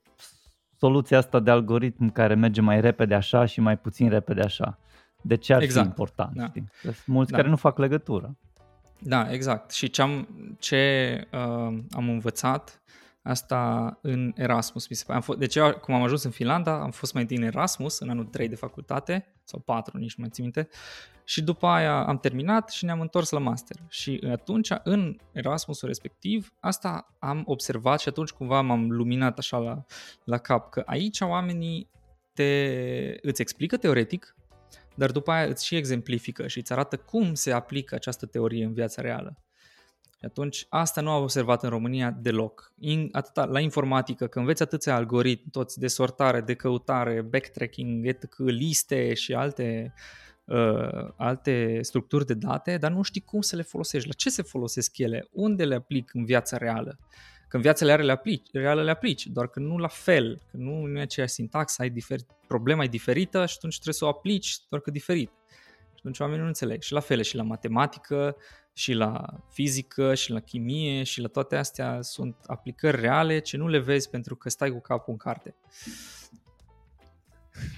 soluția 0.79 1.19
asta 1.19 1.41
de 1.41 1.51
algoritm 1.51 2.13
care 2.13 2.35
merge 2.35 2.61
mai 2.61 2.81
repede 2.81 3.15
așa 3.15 3.45
și 3.45 3.61
mai 3.61 3.79
puțin 3.79 4.09
repede 4.09 4.41
așa. 4.41 4.79
De 5.23 5.37
ce 5.37 5.55
ar 5.55 5.63
exact. 5.63 5.85
fi 5.85 5.89
important? 5.89 6.37
Da. 6.37 6.47
Știi? 6.47 6.65
Sunt 6.83 7.07
mulți 7.07 7.31
da. 7.31 7.37
care 7.37 7.49
nu 7.49 7.57
fac 7.57 7.79
legătură. 7.79 8.37
Da, 8.99 9.33
exact. 9.33 9.71
Și 9.71 9.91
ce 9.91 10.03
am, 10.03 10.29
ce, 10.59 11.13
uh, 11.33 11.79
am 11.91 12.09
învățat 12.09 12.81
asta 13.29 13.99
în 14.03 14.33
Erasmus, 14.37 14.89
mi 14.89 14.97
se 14.97 15.05
pare. 15.07 15.19
Am 15.19 15.25
fost, 15.25 15.39
deci 15.39 15.55
eu, 15.55 15.75
cum 15.75 15.95
am 15.95 16.03
ajuns 16.03 16.23
în 16.23 16.31
Finlanda, 16.31 16.81
am 16.81 16.91
fost 16.91 17.13
mai 17.13 17.23
întâi 17.23 17.37
în 17.37 17.43
Erasmus, 17.43 17.99
în 17.99 18.11
anul 18.11 18.25
3 18.25 18.49
de 18.49 18.55
facultate, 18.55 19.35
sau 19.45 19.61
4, 19.61 19.99
nici 19.99 20.15
nu 20.15 20.23
mai 20.23 20.31
țin 20.31 20.43
minte, 20.43 20.69
și 21.25 21.43
după 21.43 21.67
aia 21.67 22.07
am 22.07 22.19
terminat 22.19 22.71
și 22.71 22.85
ne-am 22.85 23.01
întors 23.01 23.31
la 23.31 23.39
master. 23.39 23.77
Și 23.89 24.27
atunci, 24.31 24.69
în 24.83 25.17
Erasmusul 25.33 25.89
respectiv, 25.89 26.53
asta 26.61 27.15
am 27.19 27.43
observat 27.47 28.01
și 28.01 28.09
atunci 28.09 28.31
cumva 28.31 28.61
m-am 28.61 28.91
luminat 28.91 29.39
așa 29.39 29.59
la, 29.59 29.85
la 30.25 30.39
cap, 30.39 30.71
că 30.71 30.83
aici 30.87 31.21
oamenii 31.21 31.91
te, 32.33 33.19
îți 33.23 33.41
explică 33.41 33.77
teoretic, 33.77 34.37
dar 34.95 35.11
după 35.11 35.31
aia 35.31 35.47
îți 35.47 35.67
și 35.67 35.77
exemplifică 35.77 36.47
și 36.47 36.59
îți 36.59 36.73
arată 36.73 36.97
cum 36.97 37.35
se 37.35 37.53
aplică 37.53 37.95
această 37.95 38.27
teorie 38.27 38.65
în 38.65 38.73
viața 38.73 39.03
reală. 39.03 39.37
Și 40.19 40.25
atunci 40.25 40.67
asta 40.69 41.01
nu 41.01 41.11
am 41.11 41.23
observat 41.23 41.63
în 41.63 41.69
România 41.69 42.11
deloc. 42.11 42.73
In, 42.79 43.09
atâta, 43.13 43.45
la 43.45 43.61
informatică, 43.61 44.27
că 44.27 44.39
înveți 44.39 44.63
atâția 44.63 44.95
algoritmi, 44.95 45.51
toți 45.51 45.79
de 45.79 45.87
sortare, 45.87 46.41
de 46.41 46.55
căutare, 46.55 47.23
backtracking, 47.23 48.07
etc., 48.07 48.35
liste 48.37 49.15
și 49.15 49.35
alte 49.35 49.95
uh, 49.95 50.29
uh, 50.49 51.09
alte 51.17 51.79
structuri 51.83 52.27
de 52.27 52.35
date, 52.35 52.77
dar 52.77 52.91
nu 52.91 53.03
știi 53.03 53.21
cum 53.21 53.41
să 53.41 53.57
le 53.57 53.63
folosești, 53.63 54.09
la 54.09 54.15
ce 54.15 54.31
se 54.31 54.43
folosesc 54.43 54.99
ele, 54.99 55.29
unde 55.33 55.65
le 55.65 55.75
aplic 55.75 56.15
în 56.15 56.25
viața 56.25 56.57
reală. 56.57 56.99
Că 57.49 57.57
în 57.57 57.63
viața 57.63 57.87
reală 57.87 58.03
le 58.03 58.13
aplici, 58.13 58.49
reală 58.53 58.83
le 58.83 58.91
aplici, 58.91 59.27
doar 59.27 59.49
că 59.49 59.61
nu 59.61 59.79
la 59.79 59.89
fel, 59.89 60.43
că 60.51 60.57
nu, 60.57 60.85
nu 60.85 60.99
e 60.99 61.03
aceeași 61.03 61.33
sintaxă, 61.33 61.83
ai 61.83 61.91
difer, 61.91 62.19
problema 62.47 62.85
e 62.85 62.89
diferită 62.89 63.47
și 63.47 63.55
atunci 63.57 63.75
trebuie 63.75 63.95
să 63.95 64.05
o 64.05 64.09
aplici, 64.09 64.57
doar 64.69 64.83
că 64.83 64.91
diferit. 64.91 65.31
Și 65.95 65.95
atunci 65.99 66.19
oamenii 66.19 66.43
nu 66.43 66.47
înțeleg. 66.47 66.83
Și 66.83 66.93
la 66.93 67.01
fel 67.01 67.23
și 67.23 67.37
la 67.37 67.43
matematică, 67.43 68.37
și 68.79 68.93
la 68.93 69.25
fizică, 69.51 70.15
și 70.15 70.31
la 70.31 70.41
chimie, 70.41 71.03
și 71.03 71.21
la 71.21 71.29
toate 71.29 71.57
astea 71.57 71.99
sunt 72.03 72.37
aplicări 72.47 73.01
reale 73.01 73.39
ce 73.39 73.57
nu 73.57 73.69
le 73.69 73.79
vezi 73.79 74.11
pentru 74.11 74.37
că 74.37 74.49
stai 74.49 74.71
cu 74.71 74.81
capul 74.81 75.13
în 75.13 75.17
carte. 75.19 75.55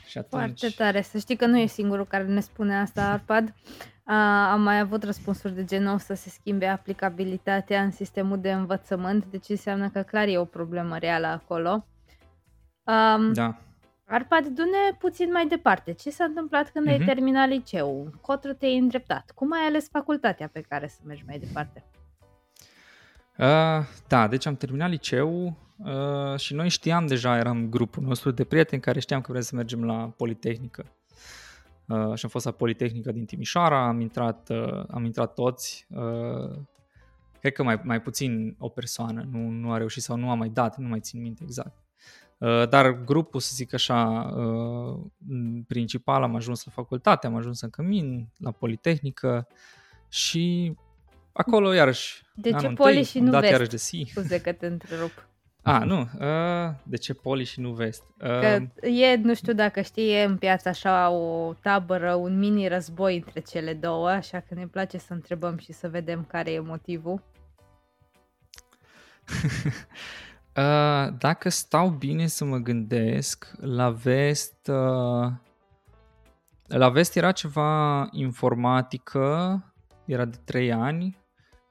Și 0.07 0.19
atunci... 0.19 0.59
Foarte 0.59 0.69
tare. 0.77 1.03
Să 1.03 1.19
știi 1.19 1.37
că 1.37 1.47
nu 1.47 1.59
e 1.59 1.67
singurul 1.67 2.07
care 2.07 2.25
ne 2.25 2.41
spune 2.41 2.79
asta, 2.79 3.05
Arpad. 3.13 3.55
A, 4.05 4.51
am 4.53 4.63
mai 4.63 4.79
avut 4.79 5.03
răspunsuri 5.03 5.55
de 5.55 5.65
genul 5.65 5.99
să 5.99 6.15
se 6.15 6.29
schimbe 6.29 6.67
aplicabilitatea 6.67 7.83
în 7.83 7.91
sistemul 7.91 8.41
de 8.41 8.53
învățământ, 8.53 9.25
deci 9.25 9.49
înseamnă 9.49 9.91
că 9.91 10.03
clar 10.03 10.29
e 10.29 10.39
o 10.39 10.45
problemă 10.45 10.99
reală 10.99 11.27
acolo. 11.27 11.87
Um, 12.85 13.33
da. 13.33 13.59
Arpad, 14.13 14.47
du-ne 14.47 14.97
puțin 14.99 15.31
mai 15.33 15.47
departe. 15.47 15.93
Ce 15.93 16.11
s-a 16.11 16.25
întâmplat 16.25 16.71
când 16.71 16.87
uh-huh. 16.87 16.91
ai 16.91 16.97
mhm. 16.97 17.07
terminat 17.07 17.49
liceul? 17.49 18.19
Cotru 18.21 18.53
te-ai 18.53 18.79
îndreptat. 18.79 19.33
Cum 19.35 19.53
ai 19.53 19.67
ales 19.67 19.89
facultatea 19.89 20.49
pe 20.49 20.61
care 20.61 20.89
să 20.89 20.99
mergi 21.05 21.25
mai 21.27 21.39
departe? 21.39 21.85
Uh, 23.39 23.87
da, 24.09 24.29
deci 24.29 24.47
am 24.47 24.57
terminat 24.57 24.91
liceu 24.91 25.57
uh, 25.77 26.39
și 26.39 26.55
noi 26.55 26.69
știam 26.69 27.07
deja, 27.07 27.37
eram 27.37 27.69
grupul 27.69 28.03
nostru 28.03 28.31
de 28.31 28.45
prieteni 28.45 28.83
care 28.83 29.01
știam 29.01 29.21
că 29.21 29.31
vrem 29.31 29.43
să 29.43 29.57
mergem 29.57 29.85
la 29.85 30.13
Politehnică. 30.17 30.85
Uh, 31.87 32.15
și 32.15 32.25
am 32.25 32.31
fost 32.31 32.45
la 32.45 32.51
Politehnică 32.51 33.13
din 33.13 33.25
Timișoara, 33.25 33.87
am 33.87 34.01
intrat, 34.01 34.49
uh, 34.49 34.85
am 34.91 35.05
intrat 35.05 35.35
toți. 35.35 35.87
Uh, 35.89 36.59
cred 37.41 37.53
că 37.53 37.63
mai, 37.63 37.81
mai 37.85 38.03
puțin 38.03 38.57
o 38.59 38.69
persoană 38.69 39.29
nu, 39.31 39.39
nu 39.39 39.73
a 39.73 39.77
reușit 39.77 40.03
sau 40.03 40.17
nu 40.17 40.31
a 40.31 40.35
mai 40.35 40.49
dat, 40.49 40.77
nu 40.77 40.89
mai 40.89 41.01
țin 41.01 41.21
minte 41.21 41.43
exact. 41.45 41.90
Uh, 42.41 42.69
dar 42.69 42.91
grupul, 43.05 43.41
să 43.41 43.51
zic 43.55 43.75
așa, 43.75 44.33
uh, 44.37 45.01
principal 45.67 46.23
am 46.23 46.35
ajuns 46.35 46.65
la 46.65 46.73
facultate, 46.75 47.27
am 47.27 47.35
ajuns 47.35 47.61
în 47.61 47.71
Cămin, 47.71 48.29
la 48.39 48.51
Politehnică 48.51 49.49
și 50.09 50.75
acolo 51.33 51.73
iarăși 51.73 52.23
De 52.35 52.51
ce 52.51 52.69
poli 52.69 53.05
și 53.05 53.19
nu 53.19 53.31
vest? 53.39 53.51
Iarăși 53.51 53.71
de 53.71 53.77
si. 53.77 54.07
Scuze 54.11 54.41
că 54.41 54.53
te 54.53 54.67
întrerup. 54.67 55.29
A, 55.63 55.85
nu. 55.85 56.01
Uh, 56.01 56.75
de 56.83 56.97
ce 56.97 57.15
poli 57.15 57.45
și 57.45 57.61
nu 57.61 57.73
vest? 57.73 58.03
Uh, 58.21 58.41
că 58.41 58.87
e, 58.87 59.17
nu 59.17 59.35
știu 59.35 59.53
dacă 59.53 59.81
știi, 59.81 60.13
e 60.13 60.23
în 60.23 60.37
piață 60.37 60.69
așa 60.69 61.11
o 61.11 61.53
tabără, 61.53 62.15
un 62.15 62.39
mini 62.39 62.69
război 62.69 63.17
între 63.17 63.41
cele 63.41 63.75
două, 63.75 64.09
așa 64.09 64.41
că 64.41 64.55
ne 64.55 64.67
place 64.67 64.99
să 64.99 65.13
întrebăm 65.13 65.59
și 65.59 65.73
să 65.73 65.89
vedem 65.89 66.25
care 66.25 66.53
e 66.53 66.61
motivul. 66.61 67.23
uh, 70.57 71.15
dacă 71.19 71.49
stau 71.49 71.89
bine 71.89 72.27
să 72.27 72.45
mă 72.45 72.57
gândesc, 72.57 73.51
la 73.61 73.91
vest... 73.91 74.69
Uh, 74.69 75.33
la 76.67 76.89
vest 76.89 77.17
era 77.17 77.33
ceva 77.33 78.09
informatică, 78.13 79.65
era 80.05 80.25
de 80.25 80.37
3 80.45 80.73
ani 80.73 81.19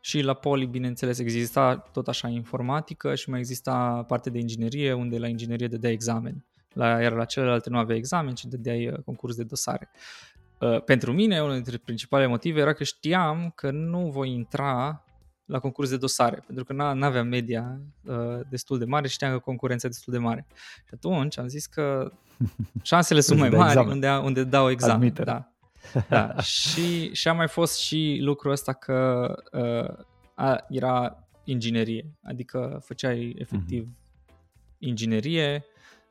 și 0.01 0.21
la 0.21 0.33
Poli, 0.33 0.65
bineînțeles, 0.65 1.19
exista 1.19 1.75
tot 1.77 2.07
așa 2.07 2.27
informatică 2.27 3.15
și 3.15 3.29
mai 3.29 3.39
exista 3.39 4.03
parte 4.07 4.29
de 4.29 4.39
inginerie, 4.39 4.93
unde 4.93 5.17
la 5.17 5.27
inginerie 5.27 5.67
dădea 5.67 5.91
examen. 5.91 6.45
La, 6.73 7.01
iar 7.01 7.11
la 7.11 7.25
celelalte 7.25 7.69
nu 7.69 7.77
avea 7.77 7.95
examen, 7.95 8.33
ci 8.33 8.45
dădeai 8.45 8.87
uh, 8.87 8.99
concurs 9.05 9.35
de 9.35 9.43
dosare. 9.43 9.89
Uh, 10.59 10.83
pentru 10.83 11.13
mine, 11.13 11.41
unul 11.41 11.53
dintre 11.53 11.77
principalele 11.77 12.29
motive 12.29 12.59
era 12.59 12.73
că 12.73 12.83
știam 12.83 13.51
că 13.55 13.71
nu 13.71 14.09
voi 14.09 14.31
intra 14.33 15.03
la 15.49 15.59
concurs 15.59 15.89
de 15.89 15.97
dosare, 15.97 16.43
pentru 16.45 16.63
că 16.63 16.73
nu 16.73 17.05
aveam 17.05 17.27
media 17.27 17.79
uh, 18.03 18.39
destul 18.49 18.77
de 18.77 18.85
mare 18.85 19.07
și 19.07 19.13
știam 19.13 19.31
că 19.31 19.39
concurența 19.39 19.87
e 19.87 19.89
destul 19.89 20.13
de 20.13 20.19
mare. 20.19 20.45
Și 20.75 20.93
atunci 20.93 21.37
am 21.37 21.47
zis 21.47 21.65
că 21.65 22.11
șansele 22.81 23.19
sunt 23.19 23.39
mai 23.39 23.49
mari 23.49 23.79
unde, 23.79 24.09
unde 24.09 24.43
dau 24.43 24.69
examen. 24.69 24.95
Admitere. 24.95 25.31
Da. 25.31 25.53
Da, 26.09 26.41
și, 26.41 27.13
și 27.13 27.27
a 27.27 27.33
mai 27.33 27.47
fost 27.47 27.77
și 27.79 28.17
lucrul 28.21 28.51
ăsta 28.51 28.73
că 28.73 29.27
uh, 29.51 30.05
a, 30.33 30.65
era 30.69 31.27
inginerie, 31.43 32.13
adică 32.23 32.81
făceai 32.83 33.35
efectiv 33.37 33.87
mm-hmm. 33.87 34.77
inginerie 34.77 35.65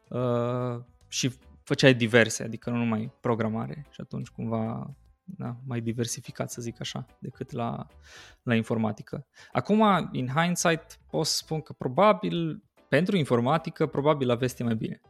uh, 0.09 0.81
și 1.09 1.31
făceai 1.63 1.95
diverse, 1.95 2.43
adică 2.43 2.71
nu 2.71 2.77
numai 2.77 3.13
programare 3.21 3.87
și 3.91 4.01
atunci 4.01 4.29
cumva 4.29 4.95
da, 5.37 5.57
mai 5.67 5.81
diversificat, 5.81 6.51
să 6.51 6.61
zic 6.63 6.81
așa, 6.81 7.07
decât 7.19 7.51
la, 7.51 7.87
la 8.43 8.55
informatică. 8.55 9.27
Acum, 9.53 10.09
in 10.13 10.29
hindsight, 10.29 10.99
pot 11.11 11.27
să 11.27 11.37
spun 11.37 11.61
că 11.61 11.73
probabil, 11.73 12.63
pentru 12.89 13.17
informatică, 13.17 13.87
probabil 13.87 14.31
aveți 14.31 14.63
mai 14.63 14.75
bine 14.75 15.01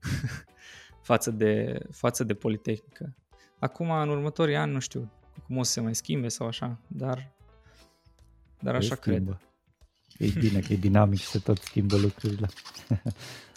față, 1.08 1.30
de, 1.30 1.80
față 1.90 2.24
de 2.24 2.34
Politehnică. 2.34 3.16
Acum, 3.58 3.90
în 3.90 4.08
următorii 4.08 4.56
ani, 4.56 4.72
nu 4.72 4.78
știu 4.78 5.12
cum 5.46 5.56
o 5.56 5.62
să 5.62 5.72
se 5.72 5.80
mai 5.80 5.94
schimbe 5.94 6.28
sau 6.28 6.46
așa, 6.46 6.80
dar, 6.86 7.34
dar 8.60 8.74
așa 8.74 8.94
cred. 8.94 9.38
E 10.18 10.28
bine 10.38 10.60
că 10.60 10.72
e 10.72 10.76
dinamic 10.76 11.18
și 11.18 11.26
se 11.26 11.38
tot 11.38 11.58
schimbă 11.58 11.96
lucrurile. 11.96 12.48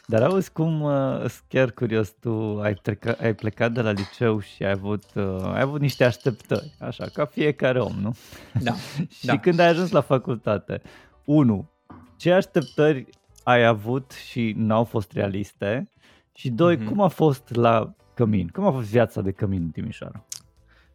Dar 0.10 0.24
auzi 0.24 0.52
cum, 0.52 0.82
uh, 0.82 1.26
chiar 1.48 1.72
curios, 1.72 2.14
tu 2.20 2.60
ai, 2.62 2.74
treca, 2.74 3.16
ai 3.22 3.36
plecat 3.36 3.72
de 3.72 3.82
la 3.82 3.92
liceu 3.92 4.40
și 4.40 4.64
ai 4.64 4.72
avut, 4.72 5.04
uh, 5.16 5.42
ai 5.44 5.62
avut 5.62 5.82
niște 5.82 6.04
așteptări, 6.04 6.76
așa, 6.80 7.06
ca 7.14 7.26
fiecare 7.26 7.80
om, 7.80 7.96
nu? 8.02 8.16
Da. 8.62 8.74
și 9.20 9.26
da. 9.26 9.40
când 9.40 9.60
ai 9.60 9.68
ajuns 9.68 9.92
la 9.92 10.02
facultate, 10.02 10.82
unu, 11.24 11.70
ce 12.18 12.32
așteptări 12.32 13.06
ai 13.44 13.66
avut 13.66 14.12
și 14.12 14.54
n-au 14.58 14.84
fost 14.84 15.12
realiste? 15.12 15.92
Și 16.34 16.50
doi, 16.50 16.78
mm-hmm. 16.78 16.88
cum 16.88 17.02
a 17.02 17.08
fost 17.08 17.56
la 17.56 17.96
Cămin. 18.14 18.48
Cum 18.48 18.66
a 18.66 18.72
fost 18.72 18.90
viața 18.90 19.22
de 19.22 19.32
Cămin 19.32 19.62
în 19.62 19.70
Timișoara? 19.70 20.26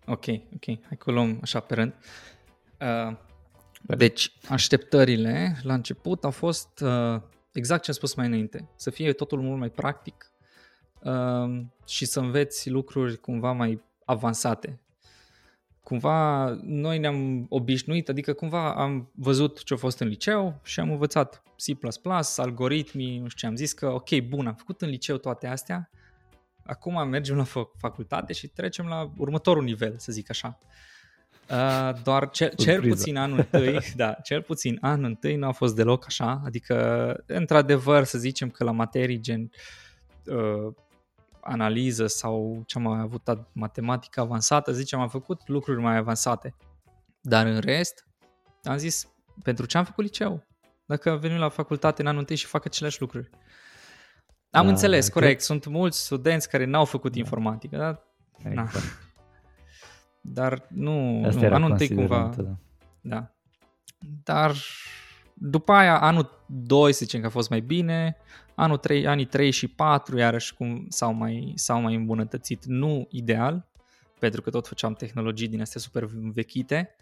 Ok, 0.07 0.27
ok. 0.29 0.65
Hai 0.65 0.97
că 0.99 1.11
luăm 1.11 1.39
așa 1.43 1.61
pe 1.61 1.75
rând. 1.75 1.95
Uh, 2.81 3.17
deci, 3.97 4.33
așteptările 4.49 5.57
la 5.63 5.75
început 5.75 6.25
au 6.25 6.31
fost 6.31 6.81
uh, 6.81 7.21
exact 7.55 7.83
ce 7.83 7.91
am 7.91 7.97
spus 7.97 8.15
mai 8.15 8.27
înainte. 8.27 8.69
Să 8.77 8.91
fie 8.91 9.13
totul 9.13 9.41
mult 9.41 9.59
mai 9.59 9.71
practic 9.71 10.33
uh, 11.01 11.61
și 11.87 12.05
să 12.05 12.21
înveți 12.21 12.71
lucruri 12.71 13.17
cumva 13.17 13.53
mai 13.53 13.83
avansate. 14.05 14.79
Cumva 15.83 16.49
noi 16.63 16.99
ne-am 16.99 17.47
obișnuit, 17.49 18.09
adică 18.09 18.33
cumva 18.33 18.75
am 18.75 19.11
văzut 19.15 19.63
ce 19.63 19.75
a 19.75 19.77
fost 19.77 19.99
în 19.99 20.09
liceu 20.09 20.61
și 20.63 20.81
am 20.81 20.91
învățat 20.91 21.43
C++, 21.57 21.79
algoritmii, 22.37 23.19
nu 23.19 23.29
știu 23.29 23.39
ce, 23.39 23.47
am 23.47 23.57
zis 23.57 23.73
că 23.73 23.89
ok, 23.89 24.21
bun, 24.21 24.47
am 24.47 24.55
făcut 24.55 24.83
în 24.83 24.89
liceu 24.89 25.17
toate 25.17 25.47
astea, 25.47 25.91
acum 26.65 27.09
mergem 27.09 27.37
la 27.37 27.45
facultate 27.77 28.33
și 28.33 28.49
trecem 28.49 28.87
la 28.87 29.13
următorul 29.17 29.63
nivel, 29.63 29.95
să 29.99 30.13
zic 30.13 30.31
așa. 30.31 30.59
Uh, 30.61 30.69
doar 32.03 32.31
cel, 32.31 32.55
cel 32.55 32.89
puțin 32.89 33.17
anul 33.17 33.39
întâi, 33.39 33.79
da, 33.97 34.13
cel 34.13 34.43
puțin 34.43 34.79
anul 34.81 35.05
întâi 35.05 35.37
nu 35.37 35.47
a 35.47 35.53
fost 35.53 35.75
deloc 35.75 36.05
așa, 36.07 36.43
adică 36.45 37.17
într-adevăr 37.27 38.05
să 38.05 38.19
zicem 38.19 38.51
că 38.51 38.65
la 38.65 38.71
materii 38.71 39.21
gen 39.21 39.51
uh, 40.27 40.75
analiză 41.41 42.07
sau 42.07 42.63
ce 42.67 42.79
am 42.79 42.87
avut 42.87 43.39
matematică 43.53 44.21
avansată, 44.21 44.73
zicem 44.73 45.01
am 45.01 45.09
făcut 45.09 45.49
lucruri 45.49 45.81
mai 45.81 45.97
avansate, 45.97 46.55
dar 47.21 47.47
în 47.47 47.59
rest 47.59 48.07
am 48.63 48.77
zis 48.77 49.09
pentru 49.43 49.67
ce 49.67 49.79
am 49.79 49.85
făcut 49.85 50.05
liceu? 50.05 50.47
Dacă 50.87 51.11
venim 51.21 51.39
la 51.39 51.49
facultate 51.49 52.01
în 52.01 52.07
anul 52.07 52.21
întâi 52.21 52.37
și 52.37 52.47
fac 52.47 52.65
aceleași 52.65 53.01
lucruri. 53.01 53.31
Am 54.51 54.65
da, 54.65 54.71
înțeles, 54.71 55.09
corect. 55.09 55.39
Că... 55.39 55.45
Sunt 55.45 55.67
mulți 55.67 56.05
studenți 56.05 56.49
care 56.49 56.65
n-au 56.65 56.85
făcut 56.85 57.13
da. 57.13 57.19
informatică, 57.19 57.77
da? 57.77 58.03
Exact. 58.51 59.04
Na. 60.25 60.33
Dar 60.33 60.67
nu, 60.69 61.23
Asta 61.27 61.49
nu 61.49 61.55
anul 61.55 61.71
întâi 61.71 61.95
cumva... 61.95 62.31
Da. 62.37 62.57
da. 63.01 63.35
Dar 64.23 64.55
după 65.35 65.73
aia, 65.73 66.01
anul 66.01 66.45
2 66.47 66.93
să 66.93 67.05
zicem 67.05 67.21
că 67.21 67.27
a 67.27 67.31
fost 67.31 67.51
mai 67.51 67.61
bine, 67.61 68.17
anul 68.55 68.77
3, 68.77 69.07
anii 69.07 69.25
3 69.25 69.51
și 69.51 69.69
4 69.69 70.19
iarăși 70.19 70.55
cum 70.55 70.87
s-au 70.89 71.13
mai, 71.13 71.53
s-au 71.55 71.81
mai 71.81 71.95
îmbunătățit. 71.95 72.65
Nu 72.65 73.07
ideal, 73.11 73.69
pentru 74.19 74.43
că 74.43 74.51
tot 74.51 74.67
făceam 74.67 74.95
tehnologii 74.95 75.49
din 75.49 75.61
astea 75.61 75.81
super 75.81 76.05
vechite, 76.33 76.95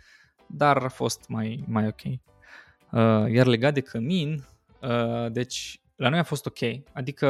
dar 0.46 0.76
a 0.76 0.88
fost 0.88 1.28
mai, 1.28 1.64
mai 1.66 1.86
ok. 1.86 2.02
Uh, 2.04 3.32
iar 3.32 3.46
legat 3.46 3.74
de 3.74 3.80
cămin, 3.80 4.44
uh, 4.80 5.32
deci 5.32 5.80
la 5.96 6.08
noi 6.08 6.18
a 6.18 6.22
fost 6.22 6.46
ok. 6.46 6.58
Adică, 6.92 7.26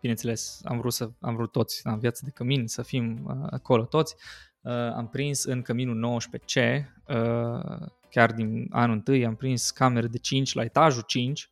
bineînțeles, 0.00 0.60
am 0.64 0.78
vrut, 0.78 0.92
să, 0.92 1.10
am 1.20 1.34
vrut 1.36 1.52
toți 1.52 1.80
în 1.84 1.98
viață 1.98 2.22
de 2.24 2.30
cămin 2.30 2.66
să 2.66 2.82
fim 2.82 3.24
uh, 3.24 3.46
acolo 3.50 3.84
toți. 3.84 4.16
Uh, 4.66 4.72
am 4.72 5.08
prins 5.08 5.44
în 5.44 5.62
căminul 5.62 6.20
19C, 6.20 6.84
uh, 7.08 7.86
chiar 8.10 8.32
din 8.32 8.66
anul 8.70 8.94
întâi, 8.94 9.26
am 9.26 9.34
prins 9.34 9.70
camere 9.70 10.06
de 10.06 10.18
5 10.18 10.54
la 10.54 10.62
etajul 10.62 11.02
5. 11.02 11.50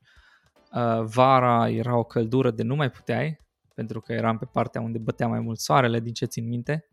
Uh, 0.72 1.02
vara 1.02 1.68
era 1.68 1.96
o 1.96 2.04
căldură 2.04 2.50
de 2.50 2.62
nu 2.62 2.74
mai 2.74 2.90
puteai, 2.90 3.40
pentru 3.74 4.00
că 4.00 4.12
eram 4.12 4.38
pe 4.38 4.44
partea 4.52 4.80
unde 4.80 4.98
bătea 4.98 5.28
mai 5.28 5.40
mult 5.40 5.58
soarele, 5.58 6.00
din 6.00 6.12
ce 6.12 6.24
țin 6.24 6.48
minte. 6.48 6.86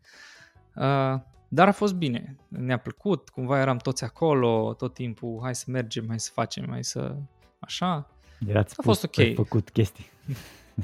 Uh, 0.74 1.20
dar 1.48 1.68
a 1.68 1.72
fost 1.72 1.94
bine, 1.94 2.36
ne-a 2.48 2.78
plăcut, 2.78 3.28
cumva 3.28 3.60
eram 3.60 3.76
toți 3.76 4.04
acolo 4.04 4.74
tot 4.74 4.94
timpul, 4.94 5.38
hai 5.42 5.54
să 5.54 5.64
mergem, 5.68 6.04
hai 6.08 6.20
să 6.20 6.30
facem, 6.32 6.66
hai 6.70 6.84
să... 6.84 7.14
Așa. 7.58 8.10
Erați 8.46 8.74
a 8.76 8.82
fost 8.82 9.04
ok. 9.04 9.34
făcut 9.34 9.70
chestii. 9.70 10.10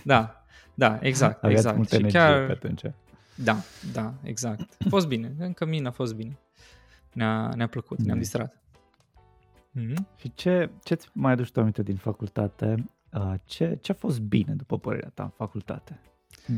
Da, 0.04 0.44
da, 0.74 0.98
exact, 1.00 1.36
Aveați 1.44 1.66
exact. 1.66 1.76
Multă 1.76 1.96
și 1.96 2.02
chiar... 2.02 2.46
pe 2.46 2.52
atunci. 2.52 2.82
Da, 3.44 3.56
da, 3.92 4.14
exact. 4.22 4.60
A 4.60 4.88
fost 4.88 5.06
bine, 5.06 5.34
încă 5.38 5.64
mine 5.64 5.88
a 5.88 5.90
fost 5.90 6.14
bine. 6.14 6.38
Ne-a, 7.12 7.52
ne-a 7.56 7.66
plăcut, 7.66 7.98
ne-am 7.98 8.18
distrat. 8.18 8.62
Mm-hmm. 9.78 10.16
Și 10.16 10.32
ce, 10.34 10.70
ce-ți 10.82 11.08
mai 11.12 11.32
aduci 11.32 11.50
tu 11.50 11.60
aminte 11.60 11.82
din 11.82 11.96
facultate? 11.96 12.84
Ce, 13.44 13.78
ce 13.80 13.92
a 13.92 13.94
fost 13.94 14.20
bine, 14.20 14.52
după 14.52 14.78
părerea 14.78 15.10
ta, 15.14 15.22
în 15.22 15.28
facultate? 15.28 16.00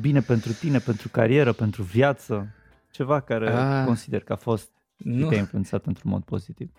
Bine 0.01 0.21
pentru 0.21 0.53
tine, 0.53 0.79
pentru 0.79 1.09
carieră, 1.09 1.53
pentru 1.53 1.83
viață? 1.83 2.55
Ceva 2.91 3.21
care 3.21 3.53
uh, 3.53 3.85
consider 3.85 4.23
că 4.23 4.33
a 4.33 4.37
fost 4.37 4.71
Nu. 4.97 5.29
Te-a 5.29 5.39
influențat 5.39 5.87
într-un 5.87 6.11
mod 6.11 6.23
pozitiv. 6.23 6.73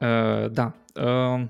Uh, 0.00 0.50
da. 0.50 0.74
Uh, 0.94 1.46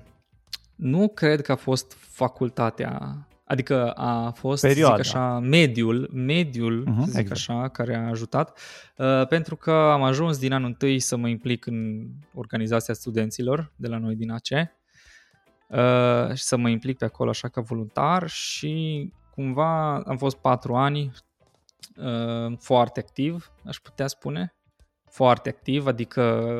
nu 0.75 1.07
cred 1.07 1.41
că 1.41 1.51
a 1.51 1.55
fost 1.55 1.93
facultatea 1.93 3.17
Adică 3.47 3.91
a 3.91 4.31
fost, 4.31 4.61
Perioada. 4.61 5.01
zic 5.01 5.15
așa, 5.15 5.39
mediul, 5.39 6.09
mediul, 6.13 6.83
uh-huh, 6.83 7.03
zic 7.05 7.17
exact. 7.17 7.31
așa, 7.31 7.67
care 7.67 7.95
a 7.95 8.07
ajutat, 8.07 8.59
uh, 8.97 9.27
pentru 9.27 9.55
că 9.55 9.71
am 9.71 10.03
ajuns 10.03 10.37
din 10.37 10.53
anul 10.53 10.67
întâi 10.67 10.99
să 10.99 11.15
mă 11.17 11.27
implic 11.27 11.65
în 11.65 12.07
organizația 12.33 12.93
studenților 12.93 13.71
de 13.75 13.87
la 13.87 13.97
noi 13.97 14.15
din 14.15 14.31
AC 14.31 14.49
uh, 14.51 16.35
și 16.35 16.43
să 16.43 16.57
mă 16.57 16.69
implic 16.69 16.97
pe 16.97 17.05
acolo 17.05 17.29
așa 17.29 17.47
ca 17.47 17.61
voluntar 17.61 18.29
și 18.29 19.13
cumva 19.31 19.99
am 19.99 20.17
fost 20.17 20.37
patru 20.37 20.75
ani 20.75 21.11
uh, 21.95 22.57
foarte 22.59 22.99
activ, 22.99 23.51
aș 23.65 23.77
putea 23.77 24.07
spune, 24.07 24.55
foarte 25.09 25.49
activ, 25.49 25.87
adică 25.87 26.53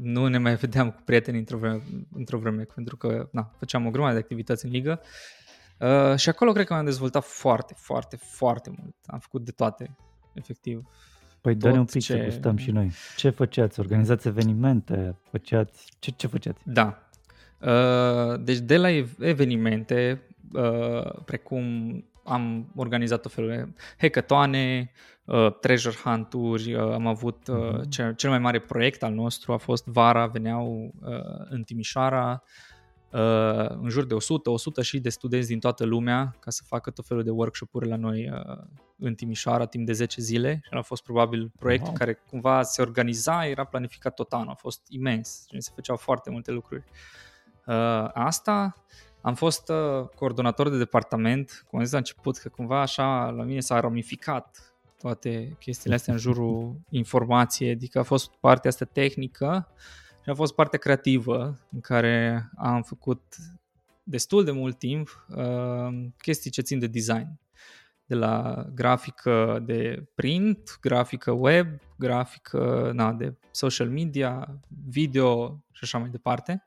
nu 0.00 0.26
ne 0.26 0.38
mai 0.38 0.54
vedeam 0.54 0.90
cu 0.90 1.02
prieteni 1.04 1.38
într-o 1.38 1.58
vreme, 1.58 1.82
într-o 2.12 2.38
vreme 2.38 2.62
pentru 2.62 2.96
că 2.96 3.28
na, 3.32 3.50
făceam 3.58 3.86
o 3.86 3.90
grămadă 3.90 4.12
de 4.12 4.18
activități 4.18 4.64
în 4.64 4.70
ligă 4.70 5.00
uh, 5.78 6.16
și 6.16 6.28
acolo 6.28 6.52
cred 6.52 6.66
că 6.66 6.74
m-am 6.74 6.84
dezvoltat 6.84 7.24
foarte, 7.24 7.74
foarte, 7.76 8.16
foarte 8.16 8.70
mult. 8.78 8.94
Am 9.06 9.18
făcut 9.18 9.44
de 9.44 9.50
toate, 9.50 9.96
efectiv. 10.32 10.82
Păi 11.40 11.54
dă 11.54 11.70
un 11.70 11.84
pic 11.84 12.02
ce... 12.02 12.12
să 12.12 12.24
gustăm 12.24 12.56
și 12.56 12.70
noi. 12.70 12.92
Ce 13.16 13.30
făceați? 13.30 13.80
Organizați 13.80 14.28
evenimente? 14.28 15.16
Făceați... 15.30 15.92
Ce, 15.98 16.10
ce 16.10 16.26
făceați? 16.26 16.60
Da. 16.64 17.08
Uh, 17.60 18.40
deci 18.40 18.58
de 18.58 18.76
la 18.76 18.88
evenimente, 19.18 20.22
uh, 20.52 21.22
precum 21.24 21.62
am 22.28 22.72
organizat 22.76 23.24
o 23.24 23.28
felul 23.28 23.50
de 23.50 23.68
hackatoane, 23.98 24.90
uh, 25.24 25.58
treasure 25.60 25.96
hunt-uri, 26.04 26.74
uh, 26.74 26.92
am 26.92 27.06
avut 27.06 27.48
uh, 27.48 27.56
uh-huh. 27.56 27.88
cel, 27.88 28.14
cel 28.14 28.30
mai 28.30 28.38
mare 28.38 28.60
proiect 28.60 29.02
al 29.02 29.12
nostru 29.12 29.52
a 29.52 29.56
fost 29.56 29.86
vara, 29.86 30.26
veneau 30.26 30.94
uh, 31.00 31.46
în 31.48 31.62
Timișoara 31.62 32.42
uh, 33.12 33.68
în 33.68 33.88
jur 33.88 34.06
de 34.06 34.14
100, 34.14 34.50
100 34.50 34.82
și 34.82 35.00
de 35.00 35.08
studenți 35.08 35.48
din 35.48 35.58
toată 35.58 35.84
lumea 35.84 36.36
ca 36.40 36.50
să 36.50 36.62
facă 36.66 36.90
tot 36.90 37.06
felul 37.06 37.22
de 37.22 37.30
workshop-uri 37.30 37.88
la 37.88 37.96
noi 37.96 38.30
uh, 38.30 38.56
în 38.98 39.14
Timișoara 39.14 39.66
timp 39.66 39.86
de 39.86 39.92
10 39.92 40.20
zile. 40.20 40.60
Și 40.62 40.70
a 40.70 40.82
fost 40.82 41.02
probabil 41.02 41.52
proiectul 41.58 41.88
wow. 41.88 41.96
care 41.96 42.22
cumva 42.30 42.62
se 42.62 42.82
organiza, 42.82 43.46
era 43.46 43.64
planificat 43.64 44.14
tot 44.14 44.32
anul, 44.32 44.50
a 44.50 44.54
fost 44.54 44.80
imens, 44.88 45.44
se 45.58 45.70
făceau 45.74 45.96
foarte 45.96 46.30
multe 46.30 46.50
lucruri. 46.50 46.84
Uh, 47.66 48.08
asta 48.12 48.84
am 49.20 49.34
fost 49.34 49.68
uh, 49.68 50.08
coordonator 50.14 50.68
de 50.68 50.78
departament, 50.78 51.64
cum 51.68 51.78
am 51.78 51.84
zis 51.84 51.92
la 51.92 51.98
început, 51.98 52.36
că 52.36 52.48
cumva 52.48 52.80
așa 52.80 53.30
la 53.30 53.42
mine 53.42 53.60
s-a 53.60 53.80
ramificat 53.80 54.74
toate 54.98 55.56
chestiile 55.58 55.94
astea 55.94 56.12
în 56.12 56.18
jurul 56.18 56.76
informației, 56.90 57.70
adică 57.70 57.98
a 57.98 58.02
fost 58.02 58.30
partea 58.40 58.70
asta 58.70 58.84
tehnică 58.84 59.68
și 60.22 60.30
a 60.30 60.34
fost 60.34 60.54
partea 60.54 60.78
creativă 60.78 61.58
în 61.70 61.80
care 61.80 62.48
am 62.56 62.82
făcut 62.82 63.22
destul 64.02 64.44
de 64.44 64.50
mult 64.50 64.78
timp 64.78 65.26
uh, 65.36 66.06
chestii 66.18 66.50
ce 66.50 66.60
țin 66.60 66.78
de 66.78 66.86
design. 66.86 67.40
De 68.06 68.14
la 68.14 68.66
grafică 68.74 69.62
de 69.64 70.08
print, 70.14 70.78
grafică 70.80 71.30
web, 71.30 71.66
grafică 71.96 72.90
na, 72.94 73.12
de 73.12 73.34
social 73.50 73.88
media, 73.88 74.60
video 74.88 75.64
și 75.72 75.80
așa 75.82 75.98
mai 75.98 76.08
departe. 76.08 76.62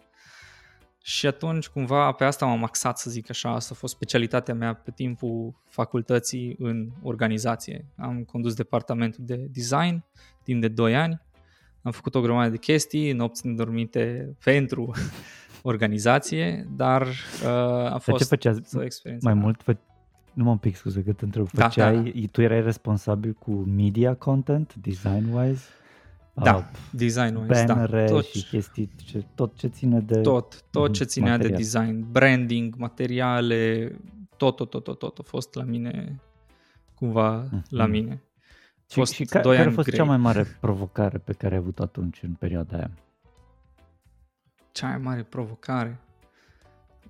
Și 1.02 1.28
atunci 1.28 1.68
cumva 1.68 2.12
pe 2.12 2.24
asta 2.24 2.46
m-am 2.46 2.64
axat 2.64 2.98
să 2.98 3.10
zic 3.10 3.30
așa, 3.30 3.54
asta 3.54 3.74
a 3.74 3.78
fost 3.78 3.94
specialitatea 3.94 4.54
mea 4.54 4.74
pe 4.74 4.92
timpul 4.92 5.54
facultății 5.70 6.56
în 6.60 6.90
organizație. 7.02 7.86
Am 7.98 8.24
condus 8.24 8.54
departamentul 8.54 9.24
de 9.26 9.36
design 9.36 10.04
timp 10.44 10.62
de 10.62 10.68
2 10.68 10.96
ani, 10.96 11.22
am 11.82 11.92
făcut 11.92 12.16
o 12.16 12.22
grămadă 12.22 12.50
de 12.50 12.58
chestii, 12.58 13.12
nopți 13.12 13.48
nedormite 13.48 14.36
pentru 14.44 14.92
organizație, 15.62 16.68
dar 16.76 17.02
uh, 17.02 17.94
a 17.94 17.98
fost 18.02 18.18
ce 18.18 18.24
făceați 18.24 18.78
o 18.78 18.84
experiență. 18.84 19.28
Mai 19.30 19.40
mult, 19.40 19.62
fă... 19.62 19.78
nu 20.34 20.44
mă 20.44 20.58
pic 20.58 20.76
scuze 20.76 21.04
că 21.04 21.14
te 21.14 21.26
întreb, 21.26 21.48
făceai, 21.48 21.96
da, 21.96 22.02
da, 22.02 22.10
da. 22.10 22.28
tu 22.32 22.42
erai 22.42 22.62
responsabil 22.62 23.34
cu 23.34 23.52
media 23.52 24.16
content, 24.16 24.76
design-wise? 24.76 25.64
Da, 26.34 26.56
uh, 26.56 26.64
design-ul 26.92 27.46
bannere 27.46 28.06
da. 28.06 28.14
Tot, 28.14 28.26
și 28.26 28.48
chestii, 28.48 28.90
ce, 29.06 29.26
tot 29.36 29.56
ce 29.56 29.68
ține 29.68 30.00
de 30.00 30.22
Tot, 30.22 30.64
tot 30.70 30.94
ce 30.94 31.04
ținea 31.04 31.32
material. 31.32 31.58
de 31.58 31.64
design, 31.64 32.12
branding, 32.12 32.76
materiale, 32.76 33.92
tot, 34.38 34.56
tot, 34.56 34.70
tot, 34.70 34.84
tot, 34.84 35.00
tot 35.00 35.20
a 35.20 35.24
fost 35.26 35.56
la 35.56 35.64
mine, 35.64 36.22
cumva 36.96 37.48
mm-hmm. 37.48 37.70
la 37.70 37.86
mine. 37.86 38.24
Și, 38.88 38.98
fost 38.98 39.14
și 39.14 39.26
ca, 39.26 39.40
care 39.40 39.58
a 39.58 39.72
fost 39.72 39.88
grei. 39.88 40.00
cea 40.00 40.06
mai 40.06 40.18
mare 40.18 40.46
provocare 40.60 41.18
pe 41.18 41.34
care 41.34 41.54
ai 41.54 41.60
avut 41.60 41.80
atunci 41.80 42.24
în 42.24 42.34
perioada 42.34 42.78
aia? 42.78 42.92
Cea 44.72 44.88
mai 44.88 44.98
mare 44.98 45.24
provocare? 45.24 46.00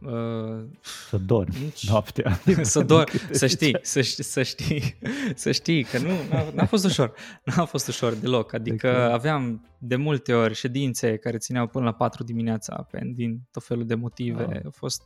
Uh, 0.01 0.65
să 0.81 1.17
dormi 1.17 1.55
nici... 1.63 1.89
noaptea. 1.89 2.39
să 2.61 2.83
dormi, 2.83 3.19
să 3.31 3.47
știi, 3.47 3.77
să 3.81 4.01
știi, 4.01 4.23
să 4.23 4.43
știi, 4.43 4.95
să 5.35 5.51
știi 5.51 5.83
că 5.83 5.97
nu, 5.97 6.09
n-a, 6.29 6.51
n-a 6.53 6.65
fost 6.65 6.85
ușor, 6.85 7.13
n-a 7.43 7.65
fost 7.65 7.87
ușor 7.87 8.13
deloc, 8.13 8.53
adică 8.53 8.87
okay. 8.87 9.11
aveam 9.11 9.65
de 9.77 9.95
multe 9.95 10.33
ori 10.33 10.53
ședințe 10.53 11.17
care 11.17 11.37
țineau 11.37 11.67
până 11.67 11.85
la 11.85 11.93
4 11.93 12.23
dimineața 12.23 12.87
din 13.13 13.41
tot 13.51 13.63
felul 13.63 13.85
de 13.85 13.95
motive, 13.95 14.43
wow. 14.43 14.61
au 14.63 14.71
fost 14.71 15.03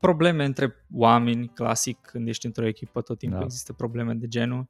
probleme 0.00 0.44
între 0.44 0.86
oameni, 0.92 1.50
clasic, 1.54 1.98
când 2.02 2.28
ești 2.28 2.46
într-o 2.46 2.66
echipă 2.66 3.00
tot 3.00 3.18
timpul 3.18 3.38
da. 3.38 3.44
există 3.44 3.72
probleme 3.72 4.14
de 4.14 4.26
genul. 4.28 4.68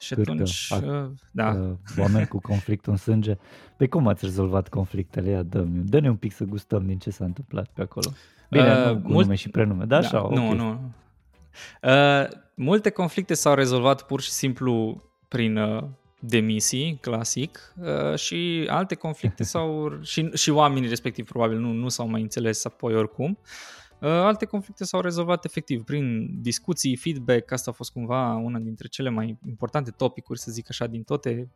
Și 0.00 0.14
Cârcă, 0.14 0.30
atunci, 0.30 0.68
ac- 0.74 0.86
uh, 0.86 1.10
da. 1.30 1.48
Uh, 1.48 1.72
oameni 1.98 2.26
cu 2.26 2.38
conflict 2.40 2.86
în 2.86 2.96
sânge. 2.96 3.36
Pe 3.76 3.86
cum 3.86 4.08
ați 4.08 4.24
rezolvat 4.24 4.68
conflictele? 4.68 5.30
Ia, 5.30 5.42
dă 5.42 5.60
dă-ne 5.68 6.08
un 6.08 6.16
pic 6.16 6.32
să 6.32 6.44
gustăm 6.44 6.86
din 6.86 6.98
ce 6.98 7.10
s-a 7.10 7.24
întâmplat 7.24 7.68
pe 7.74 7.82
acolo. 7.82 8.10
Bine, 8.50 8.72
uh, 8.72 8.86
nu 8.86 9.00
cu 9.00 9.08
mult... 9.08 9.24
nume 9.24 9.34
și 9.34 9.48
prenume, 9.48 9.84
da? 9.84 10.00
da 10.00 10.06
așa, 10.06 10.18
nu, 10.18 10.44
okay. 10.44 10.56
nu. 10.56 10.92
Uh, 11.82 12.28
multe 12.54 12.90
conflicte 12.90 13.34
s-au 13.34 13.54
rezolvat 13.54 14.06
pur 14.06 14.20
și 14.20 14.30
simplu 14.30 15.02
prin 15.28 15.56
uh, 15.56 15.84
demisii, 16.20 16.98
clasic, 17.00 17.74
uh, 17.80 18.18
și 18.18 18.66
alte 18.70 18.94
conflicte 18.94 19.42
sau 19.52 19.98
și, 20.02 20.30
și 20.34 20.50
oamenii 20.50 20.88
respectiv 20.88 21.24
probabil 21.24 21.58
nu, 21.58 21.72
nu 21.72 21.88
s-au 21.88 22.08
mai 22.08 22.20
înțeles 22.20 22.64
apoi 22.64 22.94
oricum. 22.94 23.38
Uh, 23.40 23.79
alte 24.00 24.44
conflicte 24.44 24.84
s-au 24.84 25.00
rezolvat 25.00 25.44
efectiv 25.44 25.84
prin 25.84 26.28
discuții, 26.42 26.96
feedback, 26.96 27.52
asta 27.52 27.70
a 27.70 27.74
fost 27.74 27.92
cumva 27.92 28.34
una 28.34 28.58
dintre 28.58 28.88
cele 28.88 29.08
mai 29.08 29.38
importante 29.46 29.90
topicuri, 29.90 30.38
să 30.38 30.50
zic 30.50 30.66
așa, 30.68 30.86
din 30.86 31.02
toate, 31.02 31.50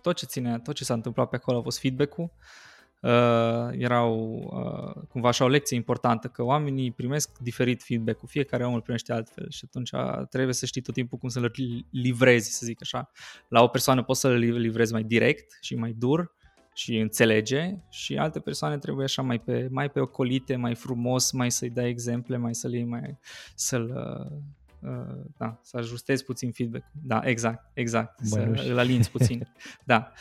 tot 0.00 0.16
ce 0.16 0.26
ține, 0.26 0.58
tot 0.58 0.74
ce 0.74 0.84
s-a 0.84 0.94
întâmplat 0.94 1.28
pe 1.28 1.36
acolo 1.36 1.58
a 1.58 1.62
fost 1.62 1.78
feedback-ul. 1.78 2.24
Uh, 2.24 2.64
uh, 3.04 3.68
erau 3.72 4.14
uh, 4.52 5.02
cumva 5.08 5.28
așa 5.28 5.44
o 5.44 5.48
lecție 5.48 5.76
importantă, 5.76 6.28
că 6.28 6.42
oamenii 6.42 6.90
primesc 6.90 7.38
diferit 7.38 7.82
feedback-ul, 7.82 8.28
fiecare 8.28 8.66
om 8.66 8.74
îl 8.74 8.80
primește 8.80 9.12
altfel 9.12 9.46
și 9.50 9.64
atunci 9.66 9.90
trebuie 10.30 10.54
să 10.54 10.66
știi 10.66 10.80
tot 10.80 10.94
timpul 10.94 11.18
cum 11.18 11.28
să-l 11.28 11.52
livrezi, 11.90 12.50
să 12.50 12.66
zic 12.66 12.78
așa. 12.80 13.10
La 13.48 13.62
o 13.62 13.68
persoană 13.68 14.02
poți 14.02 14.20
să-l 14.20 14.38
livrezi 14.38 14.92
mai 14.92 15.02
direct 15.02 15.58
și 15.60 15.74
mai 15.74 15.92
dur 15.98 16.34
și 16.74 16.98
înțelege 16.98 17.76
și 17.88 18.16
alte 18.16 18.40
persoane 18.40 18.78
trebuie 18.78 19.04
așa 19.04 19.22
mai 19.22 19.38
pe, 19.38 19.68
mai 19.70 19.90
pe 19.90 20.00
ocolite, 20.00 20.56
mai 20.56 20.74
frumos, 20.74 21.30
mai 21.30 21.50
să-i 21.50 21.70
dai 21.70 21.88
exemple, 21.88 22.36
mai 22.36 22.54
să-l 22.54 22.72
iei, 22.72 22.84
mai 22.84 23.18
să-l... 23.54 23.92
Uh, 23.96 24.36
Uh, 24.84 25.24
da, 25.36 25.58
să 25.62 25.76
ajustezi 25.76 26.24
puțin 26.24 26.52
feedback. 26.52 26.84
Da, 26.92 27.20
exact, 27.24 27.70
exact, 27.72 28.20
Băi, 28.28 28.58
să 28.58 28.70
îl 28.70 28.78
alinți 28.78 29.10
puțin. 29.10 29.48
da. 29.84 30.12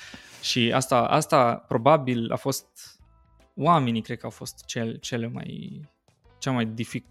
Și 0.41 0.71
asta, 0.73 1.07
asta 1.07 1.55
probabil 1.55 2.31
a 2.31 2.35
fost 2.35 2.67
oamenii 3.55 4.01
cred 4.01 4.17
că 4.17 4.25
au 4.25 4.31
fost 4.31 4.65
cel, 4.65 4.97
cele 4.97 5.27
mai 5.27 5.81
cea 6.37 6.51
mai 6.51 6.65
dific, 6.65 7.05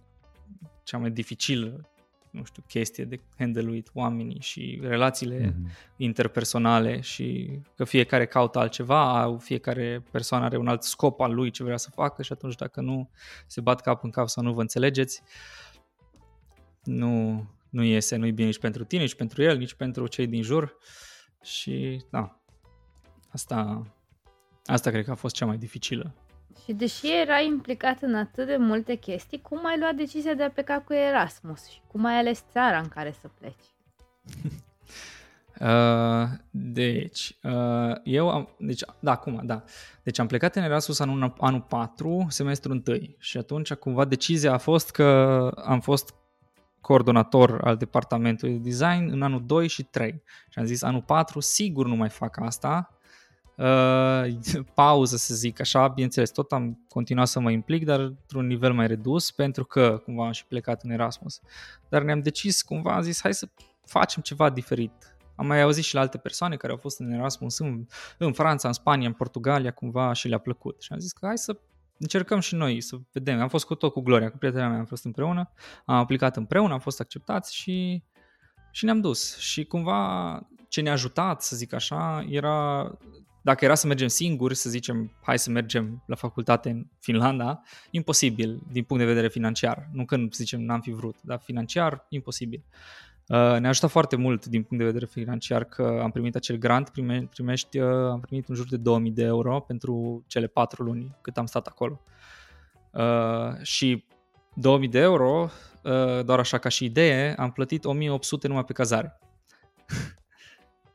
cea 0.82 0.98
mai 0.98 1.10
dificilă 1.10 1.90
nu 2.32 2.44
știu, 2.44 2.62
chestie 2.68 3.04
de 3.04 3.20
handle 3.38 3.82
oamenii 3.94 4.40
și 4.40 4.78
relațiile 4.82 5.50
mm-hmm. 5.50 5.94
interpersonale 5.96 7.00
și 7.00 7.58
că 7.76 7.84
fiecare 7.84 8.26
caută 8.26 8.58
altceva, 8.58 9.36
fiecare 9.40 10.02
persoană 10.10 10.44
are 10.44 10.56
un 10.56 10.68
alt 10.68 10.82
scop 10.82 11.20
al 11.20 11.34
lui 11.34 11.50
ce 11.50 11.64
vrea 11.64 11.76
să 11.76 11.90
facă 11.90 12.22
și 12.22 12.32
atunci 12.32 12.54
dacă 12.54 12.80
nu 12.80 13.10
se 13.46 13.60
bat 13.60 13.80
cap 13.80 14.04
în 14.04 14.10
cap 14.10 14.28
sau 14.28 14.42
nu 14.42 14.52
vă 14.52 14.60
înțelegeți, 14.60 15.22
uh, 15.22 15.62
nu, 16.84 17.44
nu 17.70 17.82
iese, 17.82 18.16
nu-i 18.16 18.32
bine 18.32 18.46
nici 18.46 18.58
pentru 18.58 18.84
tine, 18.84 19.02
nici 19.02 19.14
pentru 19.14 19.42
el, 19.42 19.56
nici 19.56 19.74
pentru 19.74 20.06
cei 20.06 20.26
din 20.26 20.42
jur 20.42 20.76
și 21.42 22.04
da, 22.10 22.40
asta, 23.28 23.86
asta 24.64 24.90
cred 24.90 25.04
că 25.04 25.10
a 25.10 25.14
fost 25.14 25.34
cea 25.34 25.46
mai 25.46 25.56
dificilă. 25.56 26.14
Și 26.64 26.72
deși 26.72 27.20
era 27.20 27.40
implicat 27.40 28.02
în 28.02 28.14
atât 28.14 28.46
de 28.46 28.56
multe 28.56 28.94
chestii, 28.94 29.40
cum 29.40 29.66
ai 29.66 29.78
luat 29.78 29.94
decizia 29.94 30.34
de 30.34 30.42
a 30.42 30.50
pleca 30.50 30.80
cu 30.80 30.92
Erasmus 30.92 31.68
și 31.68 31.80
cum 31.86 32.04
ai 32.04 32.18
ales 32.18 32.44
țara 32.52 32.78
în 32.78 32.88
care 32.88 33.14
să 33.20 33.28
pleci? 33.38 33.64
Uh, 35.60 36.28
deci, 36.50 37.36
uh, 37.42 37.96
eu 38.02 38.30
am, 38.30 38.48
deci, 38.58 38.80
da, 39.00 39.10
acum, 39.10 39.40
da. 39.44 39.64
Deci 40.02 40.18
am 40.18 40.26
plecat 40.26 40.56
în 40.56 40.62
Erasmus 40.62 40.98
anul, 41.00 41.34
anul 41.38 41.60
4, 41.60 42.26
semestrul 42.28 42.82
1 42.86 42.96
și 43.18 43.38
atunci 43.38 43.72
cumva 43.72 44.04
decizia 44.04 44.52
a 44.52 44.58
fost 44.58 44.90
că 44.90 45.04
am 45.64 45.80
fost 45.80 46.14
coordonator 46.80 47.60
al 47.64 47.76
departamentului 47.76 48.54
de 48.54 48.68
design 48.68 49.10
în 49.10 49.22
anul 49.22 49.46
2 49.46 49.68
și 49.68 49.82
3. 49.82 50.22
Și 50.48 50.58
am 50.58 50.64
zis 50.64 50.82
anul 50.82 51.02
4 51.02 51.40
sigur 51.40 51.86
nu 51.86 51.96
mai 51.96 52.08
fac 52.08 52.40
asta 52.40 52.98
uh, 53.56 54.64
pauză, 54.74 55.16
să 55.16 55.34
zic 55.34 55.60
așa, 55.60 55.88
bineînțeles, 55.88 56.30
tot 56.30 56.52
am 56.52 56.84
continuat 56.88 57.26
să 57.26 57.40
mă 57.40 57.50
implic, 57.50 57.84
dar 57.84 58.00
într-un 58.00 58.46
nivel 58.46 58.72
mai 58.72 58.86
redus, 58.86 59.30
pentru 59.30 59.64
că 59.64 60.00
cumva 60.04 60.24
am 60.24 60.32
și 60.32 60.46
plecat 60.46 60.82
în 60.82 60.90
Erasmus. 60.90 61.40
Dar 61.88 62.02
ne-am 62.02 62.20
decis, 62.20 62.62
cumva 62.62 62.94
am 62.94 63.02
zis, 63.02 63.20
hai 63.20 63.34
să 63.34 63.48
facem 63.84 64.22
ceva 64.22 64.50
diferit. 64.50 65.16
Am 65.34 65.46
mai 65.46 65.62
auzit 65.62 65.84
și 65.84 65.94
la 65.94 66.00
alte 66.00 66.18
persoane 66.18 66.56
care 66.56 66.72
au 66.72 66.78
fost 66.78 67.00
în 67.00 67.12
Erasmus 67.12 67.58
în, 67.58 67.86
în 68.18 68.32
Franța, 68.32 68.68
în 68.68 68.74
Spania, 68.74 69.08
în 69.08 69.14
Portugalia, 69.14 69.70
cumva 69.70 70.12
și 70.12 70.28
le-a 70.28 70.38
plăcut. 70.38 70.82
Și 70.82 70.92
am 70.92 70.98
zis 70.98 71.12
că 71.12 71.26
hai 71.26 71.38
să 71.38 71.56
încercăm 71.98 72.40
și 72.40 72.54
noi 72.54 72.80
să 72.80 72.96
vedem. 73.12 73.40
Am 73.40 73.48
fost 73.48 73.64
cu 73.64 73.74
tot 73.74 73.92
cu 73.92 74.00
Gloria, 74.00 74.30
cu 74.30 74.36
prietena 74.36 74.68
mea 74.68 74.78
am 74.78 74.84
fost 74.84 75.04
împreună, 75.04 75.50
am 75.84 75.96
aplicat 75.96 76.36
împreună, 76.36 76.72
am 76.72 76.78
fost 76.78 77.00
acceptați 77.00 77.54
și, 77.54 78.02
și 78.70 78.84
ne-am 78.84 79.00
dus. 79.00 79.36
Și 79.36 79.64
cumva 79.64 80.40
ce 80.68 80.80
ne-a 80.80 80.92
ajutat, 80.92 81.42
să 81.42 81.56
zic 81.56 81.72
așa, 81.72 82.26
era 82.28 82.90
dacă 83.42 83.64
era 83.64 83.74
să 83.74 83.86
mergem 83.86 84.08
singuri, 84.08 84.54
să 84.54 84.70
zicem, 84.70 85.12
hai 85.22 85.38
să 85.38 85.50
mergem 85.50 86.02
la 86.06 86.14
facultate 86.14 86.70
în 86.70 86.86
Finlanda, 87.00 87.62
imposibil 87.90 88.62
din 88.72 88.84
punct 88.84 89.02
de 89.02 89.08
vedere 89.08 89.28
financiar. 89.28 89.88
Nu 89.92 90.04
când, 90.04 90.32
să 90.32 90.42
zicem, 90.42 90.60
n-am 90.60 90.80
fi 90.80 90.90
vrut, 90.90 91.16
dar 91.20 91.40
financiar, 91.44 92.06
imposibil. 92.08 92.64
Uh, 93.28 93.36
ne-a 93.36 93.68
ajutat 93.68 93.90
foarte 93.90 94.16
mult 94.16 94.46
din 94.46 94.62
punct 94.62 94.84
de 94.84 94.90
vedere 94.90 95.06
financiar 95.06 95.64
că 95.64 96.00
am 96.02 96.10
primit 96.10 96.36
acel 96.36 96.56
grant, 96.56 96.88
prime, 96.88 97.28
primești, 97.30 97.78
uh, 97.78 98.10
am 98.10 98.20
primit 98.20 98.48
în 98.48 98.54
jur 98.54 98.66
de 98.68 98.76
2000 98.76 99.10
de 99.10 99.22
euro 99.22 99.60
pentru 99.60 100.24
cele 100.26 100.46
patru 100.46 100.82
luni 100.82 101.16
cât 101.20 101.36
am 101.36 101.46
stat 101.46 101.66
acolo. 101.66 102.00
Uh, 102.90 103.62
și 103.62 104.04
2000 104.54 104.88
de 104.88 104.98
euro, 104.98 105.50
doar 106.24 106.38
așa 106.38 106.58
ca 106.58 106.68
și 106.68 106.84
idee, 106.84 107.34
am 107.38 107.50
plătit 107.50 107.84
1800 107.84 108.48
numai 108.48 108.64
pe 108.64 108.72
cazare. 108.72 109.21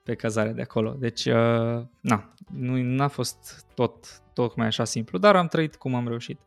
Pe 0.07 0.15
cazare 0.15 0.51
de 0.51 0.61
acolo. 0.61 0.95
Deci, 0.99 1.25
uh, 1.25 1.81
na, 2.01 2.33
nu 2.53 2.81
n-a 2.81 3.07
fost 3.07 3.65
tot, 3.73 4.21
tot 4.33 4.55
mai 4.55 4.67
așa 4.67 4.83
simplu, 4.83 5.17
dar 5.17 5.35
am 5.35 5.47
trăit 5.47 5.75
cum 5.75 5.95
am 5.95 6.07
reușit. 6.07 6.39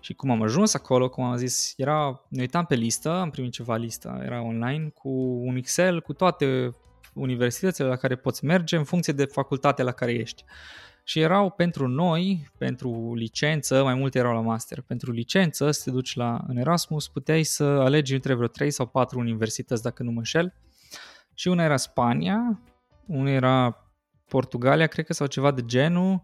Și 0.00 0.14
cum 0.14 0.30
am 0.30 0.42
ajuns 0.42 0.74
acolo, 0.74 1.08
cum 1.08 1.24
am 1.24 1.36
zis, 1.36 1.74
era, 1.76 2.24
ne 2.28 2.40
uitam 2.40 2.64
pe 2.64 2.74
listă, 2.74 3.10
am 3.10 3.30
primit 3.30 3.52
ceva 3.52 3.76
listă, 3.76 4.20
era 4.24 4.42
online, 4.42 4.88
cu 4.88 5.08
un 5.44 5.56
Excel, 5.56 6.00
cu 6.00 6.12
toate 6.12 6.76
universitățile 7.12 7.86
la 7.86 7.96
care 7.96 8.16
poți 8.16 8.44
merge 8.44 8.76
în 8.76 8.84
funcție 8.84 9.12
de 9.12 9.24
facultatea 9.24 9.84
la 9.84 9.92
care 9.92 10.12
ești. 10.12 10.44
Și 11.04 11.20
erau 11.20 11.50
pentru 11.50 11.88
noi, 11.88 12.50
pentru 12.58 13.14
licență, 13.14 13.82
mai 13.82 13.94
multe 13.94 14.18
erau 14.18 14.34
la 14.34 14.40
master. 14.40 14.80
Pentru 14.80 15.12
licență, 15.12 15.70
să 15.70 15.80
te 15.84 15.90
duci 15.90 16.14
la, 16.14 16.44
în 16.46 16.56
Erasmus, 16.56 17.08
puteai 17.08 17.42
să 17.42 17.64
alegi 17.64 18.14
între 18.14 18.34
vreo 18.34 18.46
3 18.46 18.70
sau 18.70 18.86
4 18.86 19.18
universități, 19.18 19.82
dacă 19.82 20.02
nu 20.02 20.10
mă 20.10 20.18
înșel. 20.18 20.54
Și 21.34 21.48
una 21.48 21.64
era 21.64 21.76
Spania, 21.76 22.60
unul 23.10 23.28
era 23.28 23.84
Portugalia, 24.28 24.86
cred 24.86 25.06
că, 25.06 25.12
sau 25.12 25.26
ceva 25.26 25.50
de 25.50 25.64
genul, 25.64 26.22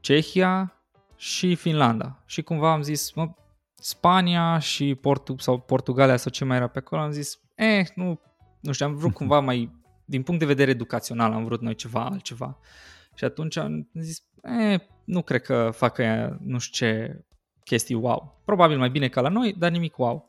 Cehia 0.00 0.82
și 1.16 1.54
Finlanda. 1.54 2.22
Și 2.26 2.42
cumva 2.42 2.72
am 2.72 2.82
zis, 2.82 3.12
mă, 3.12 3.34
Spania 3.74 4.58
și 4.58 4.94
Portu- 4.94 5.36
sau 5.38 5.58
Portugalia 5.58 6.16
sau 6.16 6.30
ce 6.30 6.44
mai 6.44 6.56
era 6.56 6.66
pe 6.66 6.78
acolo, 6.78 7.02
am 7.02 7.10
zis, 7.10 7.40
eh, 7.54 7.86
nu, 7.94 8.20
nu 8.60 8.72
știu, 8.72 8.86
am 8.86 8.94
vrut 8.94 9.12
cumva 9.20 9.40
mai, 9.40 9.70
din 10.04 10.22
punct 10.22 10.40
de 10.40 10.46
vedere 10.46 10.70
educațional, 10.70 11.32
am 11.32 11.44
vrut 11.44 11.60
noi 11.60 11.74
ceva 11.74 12.04
altceva. 12.04 12.58
Și 13.14 13.24
atunci 13.24 13.56
am 13.56 13.90
zis, 13.94 14.22
eh, 14.42 14.80
nu 15.04 15.22
cred 15.22 15.42
că 15.42 15.70
facă 15.72 16.02
ea, 16.02 16.36
nu 16.40 16.58
știu 16.58 16.86
ce 16.86 17.20
chestii 17.64 17.94
wow. 17.94 18.42
Probabil 18.44 18.78
mai 18.78 18.90
bine 18.90 19.08
ca 19.08 19.20
la 19.20 19.28
noi, 19.28 19.54
dar 19.58 19.70
nimic 19.70 19.98
wow. 19.98 20.28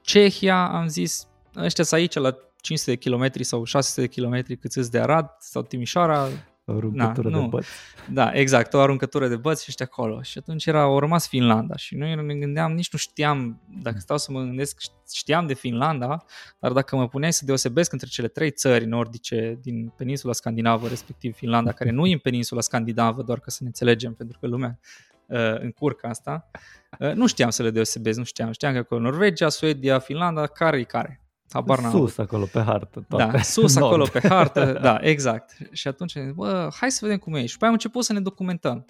Cehia, 0.00 0.68
am 0.68 0.86
zis, 0.86 1.28
ăștia 1.56 1.84
aici 1.90 2.14
la 2.14 2.36
500 2.68 2.90
de 2.90 2.96
kilometri 2.96 3.44
sau 3.44 3.64
600 3.64 4.00
de 4.00 4.06
kilometri 4.06 4.56
cât 4.56 4.72
îți 4.72 4.90
de 4.90 4.98
Arad 4.98 5.26
sau 5.38 5.62
Timișoara. 5.62 6.28
O 6.64 6.72
aruncătură 6.72 7.28
Na, 7.28 7.40
de 7.40 7.46
băți. 7.46 7.68
Da, 8.12 8.32
exact, 8.32 8.74
o 8.74 8.80
aruncătură 8.80 9.28
de 9.28 9.36
băți 9.36 9.62
și 9.62 9.68
ești 9.68 9.82
acolo. 9.82 10.22
Și 10.22 10.38
atunci 10.38 10.66
era, 10.66 10.82
au 10.82 10.98
rămas 10.98 11.28
Finlanda 11.28 11.76
și 11.76 11.94
noi 11.94 12.14
ne 12.14 12.34
gândeam, 12.34 12.72
nici 12.72 12.92
nu 12.92 12.98
știam, 12.98 13.60
dacă 13.82 13.98
stau 13.98 14.18
să 14.18 14.32
mă 14.32 14.40
gândesc, 14.40 14.80
știam 15.12 15.46
de 15.46 15.54
Finlanda, 15.54 16.24
dar 16.58 16.72
dacă 16.72 16.96
mă 16.96 17.08
puneai 17.08 17.32
să 17.32 17.44
deosebesc 17.44 17.92
între 17.92 18.08
cele 18.08 18.28
trei 18.28 18.50
țări 18.50 18.86
nordice 18.86 19.58
din 19.62 19.92
peninsula 19.96 20.32
scandinavă, 20.32 20.88
respectiv 20.88 21.34
Finlanda, 21.34 21.72
care 21.72 21.90
nu 21.90 22.06
e 22.06 22.12
în 22.12 22.18
peninsula 22.18 22.60
scandinavă, 22.60 23.22
doar 23.22 23.38
ca 23.40 23.50
să 23.50 23.58
ne 23.60 23.66
înțelegem, 23.66 24.14
pentru 24.14 24.38
că 24.38 24.46
lumea 24.46 24.78
uh, 25.26 25.60
încurcă 25.60 26.06
asta, 26.06 26.50
uh, 26.98 27.12
nu 27.12 27.26
știam 27.26 27.50
să 27.50 27.62
le 27.62 27.70
deosebesc, 27.70 28.18
nu 28.18 28.24
știam. 28.24 28.52
Știam 28.52 28.72
că 28.72 28.78
acolo 28.78 29.00
Norvegia, 29.00 29.48
Suedia, 29.48 29.98
Finlanda, 29.98 30.46
care 30.46 30.78
e 30.78 30.82
care. 30.82 31.22
Habar 31.52 31.80
n-am 31.80 31.90
sus 31.90 32.18
acolo 32.18 32.44
pe 32.44 32.60
hartă. 32.60 33.04
Toate. 33.08 33.30
Da, 33.30 33.42
sus 33.42 33.76
acolo 33.82 34.06
pe 34.12 34.28
hartă, 34.28 34.72
da, 34.82 34.98
exact. 35.00 35.56
Și 35.72 35.88
atunci, 35.88 36.14
bă, 36.34 36.68
hai 36.74 36.90
să 36.90 36.98
vedem 37.02 37.18
cum 37.18 37.34
e. 37.34 37.46
Și 37.46 37.52
după 37.52 37.64
aia 37.64 37.68
am 37.68 37.72
început 37.72 38.04
să 38.04 38.12
ne 38.12 38.20
documentăm. 38.20 38.86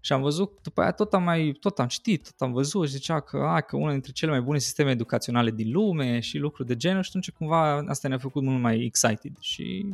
Și 0.00 0.12
am 0.12 0.20
văzut, 0.20 0.58
după 0.62 0.80
aia 0.80 0.90
tot 0.90 1.14
am 1.14 1.22
mai, 1.22 1.56
tot 1.60 1.78
am 1.78 1.86
citit, 1.86 2.24
tot 2.24 2.48
am 2.48 2.52
văzut 2.52 2.86
și 2.86 2.92
zicea 2.92 3.20
că, 3.20 3.36
a, 3.36 3.60
că 3.60 3.76
una 3.76 3.90
dintre 3.90 4.12
cele 4.12 4.30
mai 4.30 4.40
bune 4.40 4.58
sisteme 4.58 4.90
educaționale 4.90 5.50
din 5.50 5.72
lume 5.72 6.20
și 6.20 6.38
lucruri 6.38 6.68
de 6.68 6.76
genul 6.76 7.02
și 7.02 7.08
atunci 7.08 7.30
cumva 7.30 7.84
asta 7.86 8.08
ne-a 8.08 8.18
făcut 8.18 8.42
mult 8.42 8.60
mai 8.60 8.84
excited 8.84 9.36
și 9.40 9.86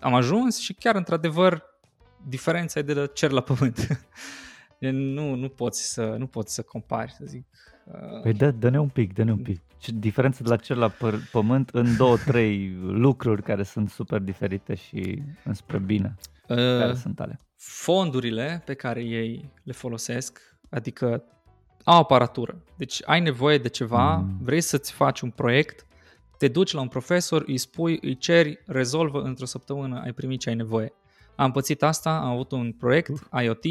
am 0.00 0.14
ajuns 0.14 0.58
și 0.58 0.72
chiar 0.72 0.94
într-adevăr 0.94 1.64
diferența 2.28 2.78
e 2.78 2.82
de 2.82 2.92
la 2.92 3.06
cer 3.06 3.30
la 3.30 3.40
pământ. 3.40 3.86
nu, 5.14 5.34
nu 5.34 5.48
poți 5.48 5.92
să, 5.92 6.14
nu 6.18 6.26
poți 6.26 6.54
să 6.54 6.62
compari, 6.62 7.12
să 7.12 7.24
zic. 7.26 7.44
Păi 8.22 8.32
dă, 8.32 8.50
dă-ne 8.50 8.80
un 8.80 8.88
pic, 8.88 9.12
dă-ne 9.12 9.32
un 9.32 9.42
pic 9.42 9.60
diferență 9.88 10.42
de 10.42 10.48
la 10.48 10.56
cel 10.56 10.78
la 10.78 10.90
păr- 10.90 11.30
pământ 11.30 11.68
în 11.68 11.96
două, 11.96 12.16
trei 12.16 12.76
lucruri 12.80 13.42
care 13.42 13.62
sunt 13.62 13.90
super 13.90 14.20
diferite 14.20 14.74
și 14.74 15.22
înspre 15.44 15.78
bine. 15.78 16.16
Uh, 16.48 16.56
care 16.56 16.94
sunt 16.94 17.20
ale? 17.20 17.40
Fondurile 17.56 18.62
pe 18.64 18.74
care 18.74 19.02
ei 19.02 19.50
le 19.62 19.72
folosesc, 19.72 20.40
adică 20.70 21.24
au 21.84 21.98
aparatură. 21.98 22.62
Deci 22.76 23.02
ai 23.04 23.20
nevoie 23.20 23.58
de 23.58 23.68
ceva, 23.68 24.16
mm. 24.16 24.38
vrei 24.42 24.60
să-ți 24.60 24.92
faci 24.92 25.20
un 25.20 25.30
proiect, 25.30 25.86
te 26.38 26.48
duci 26.48 26.72
la 26.72 26.80
un 26.80 26.88
profesor, 26.88 27.44
îi 27.46 27.58
spui, 27.58 27.98
îi 28.02 28.16
ceri, 28.16 28.62
rezolvă 28.66 29.22
într-o 29.22 29.46
săptămână, 29.46 30.00
ai 30.00 30.12
primit 30.12 30.40
ce 30.40 30.48
ai 30.48 30.54
nevoie. 30.54 30.92
Am 31.36 31.50
pățit 31.50 31.82
asta, 31.82 32.16
am 32.16 32.28
avut 32.28 32.52
un 32.52 32.72
proiect 32.72 33.08
uh. 33.08 33.42
IoT 33.42 33.64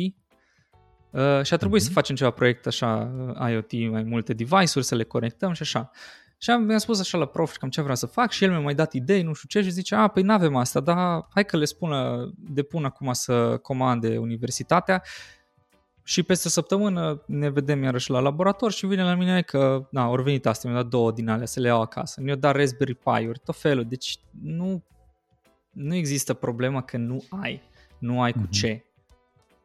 Uh, 1.12 1.44
și 1.44 1.54
a 1.54 1.58
trebuit 1.58 1.82
uh-huh. 1.82 1.84
să 1.84 1.90
mhm. 1.90 2.00
facem 2.00 2.16
ceva 2.16 2.32
proiect 2.32 2.68
așa, 2.68 3.12
uh, 3.40 3.52
IoT, 3.52 3.92
mai 3.92 4.04
multe 4.04 4.34
device-uri, 4.34 4.86
să 4.86 4.96
le 4.96 5.04
conectăm 5.04 5.54
și 5.54 5.62
așa. 5.62 5.92
Și 6.38 6.50
am, 6.50 6.64
mi-am 6.64 6.78
spus 6.78 7.00
așa 7.00 7.18
la 7.18 7.26
prof 7.26 7.58
cam 7.58 7.70
ce 7.70 7.82
vreau 7.82 7.96
să 7.96 8.06
fac 8.06 8.32
și 8.32 8.44
el 8.44 8.50
mi-a 8.50 8.60
mai 8.60 8.76
dat 8.76 8.94
idei, 8.94 9.22
nu 9.22 9.34
știu 9.34 9.48
ce, 9.48 9.68
și 9.68 9.72
zice, 9.72 9.96
a, 9.96 10.08
păi 10.08 10.24
nu 10.24 10.34
avem 10.34 10.56
asta, 10.56 10.80
dar 10.80 11.28
hai 11.30 11.46
că 11.46 11.58
le 11.58 11.66
spună, 11.66 12.30
depun 12.36 12.86
acum 12.86 13.14
să 13.14 13.58
comande 13.58 14.18
universitatea 14.18 15.04
și 16.04 16.24
peste 16.24 16.48
o 16.48 16.52
săptămână 16.52 17.24
ne 17.26 17.50
vedem 17.50 17.84
iarăși 17.84 18.10
la 18.10 18.20
laborator 18.20 18.72
și 18.72 18.86
vine 18.86 19.04
la 19.04 19.16
mine 19.16 19.42
că, 19.42 19.88
na, 19.92 20.04
au 20.04 20.22
venit 20.22 20.46
asta, 20.46 20.68
mi-a 20.68 20.78
dat 20.78 20.88
două 20.88 21.12
din 21.12 21.30
alea 21.30 21.46
să 21.46 21.60
le 21.60 21.68
iau 21.68 21.82
acasă, 21.82 22.22
mi-a 22.22 22.36
dat 22.36 22.56
Raspberry 22.56 22.96
Pi-uri, 22.96 23.40
tot 23.44 23.56
felul, 23.56 23.86
deci 23.86 24.20
nu, 24.42 24.84
nu 25.70 25.96
există 25.96 26.34
problemă 26.34 26.82
că 26.82 26.98
nu 26.98 27.24
ai, 27.30 27.62
nu 27.98 28.22
ai 28.22 28.32
cu 28.32 28.48
uh-huh. 28.48 28.50
ce 28.50 28.86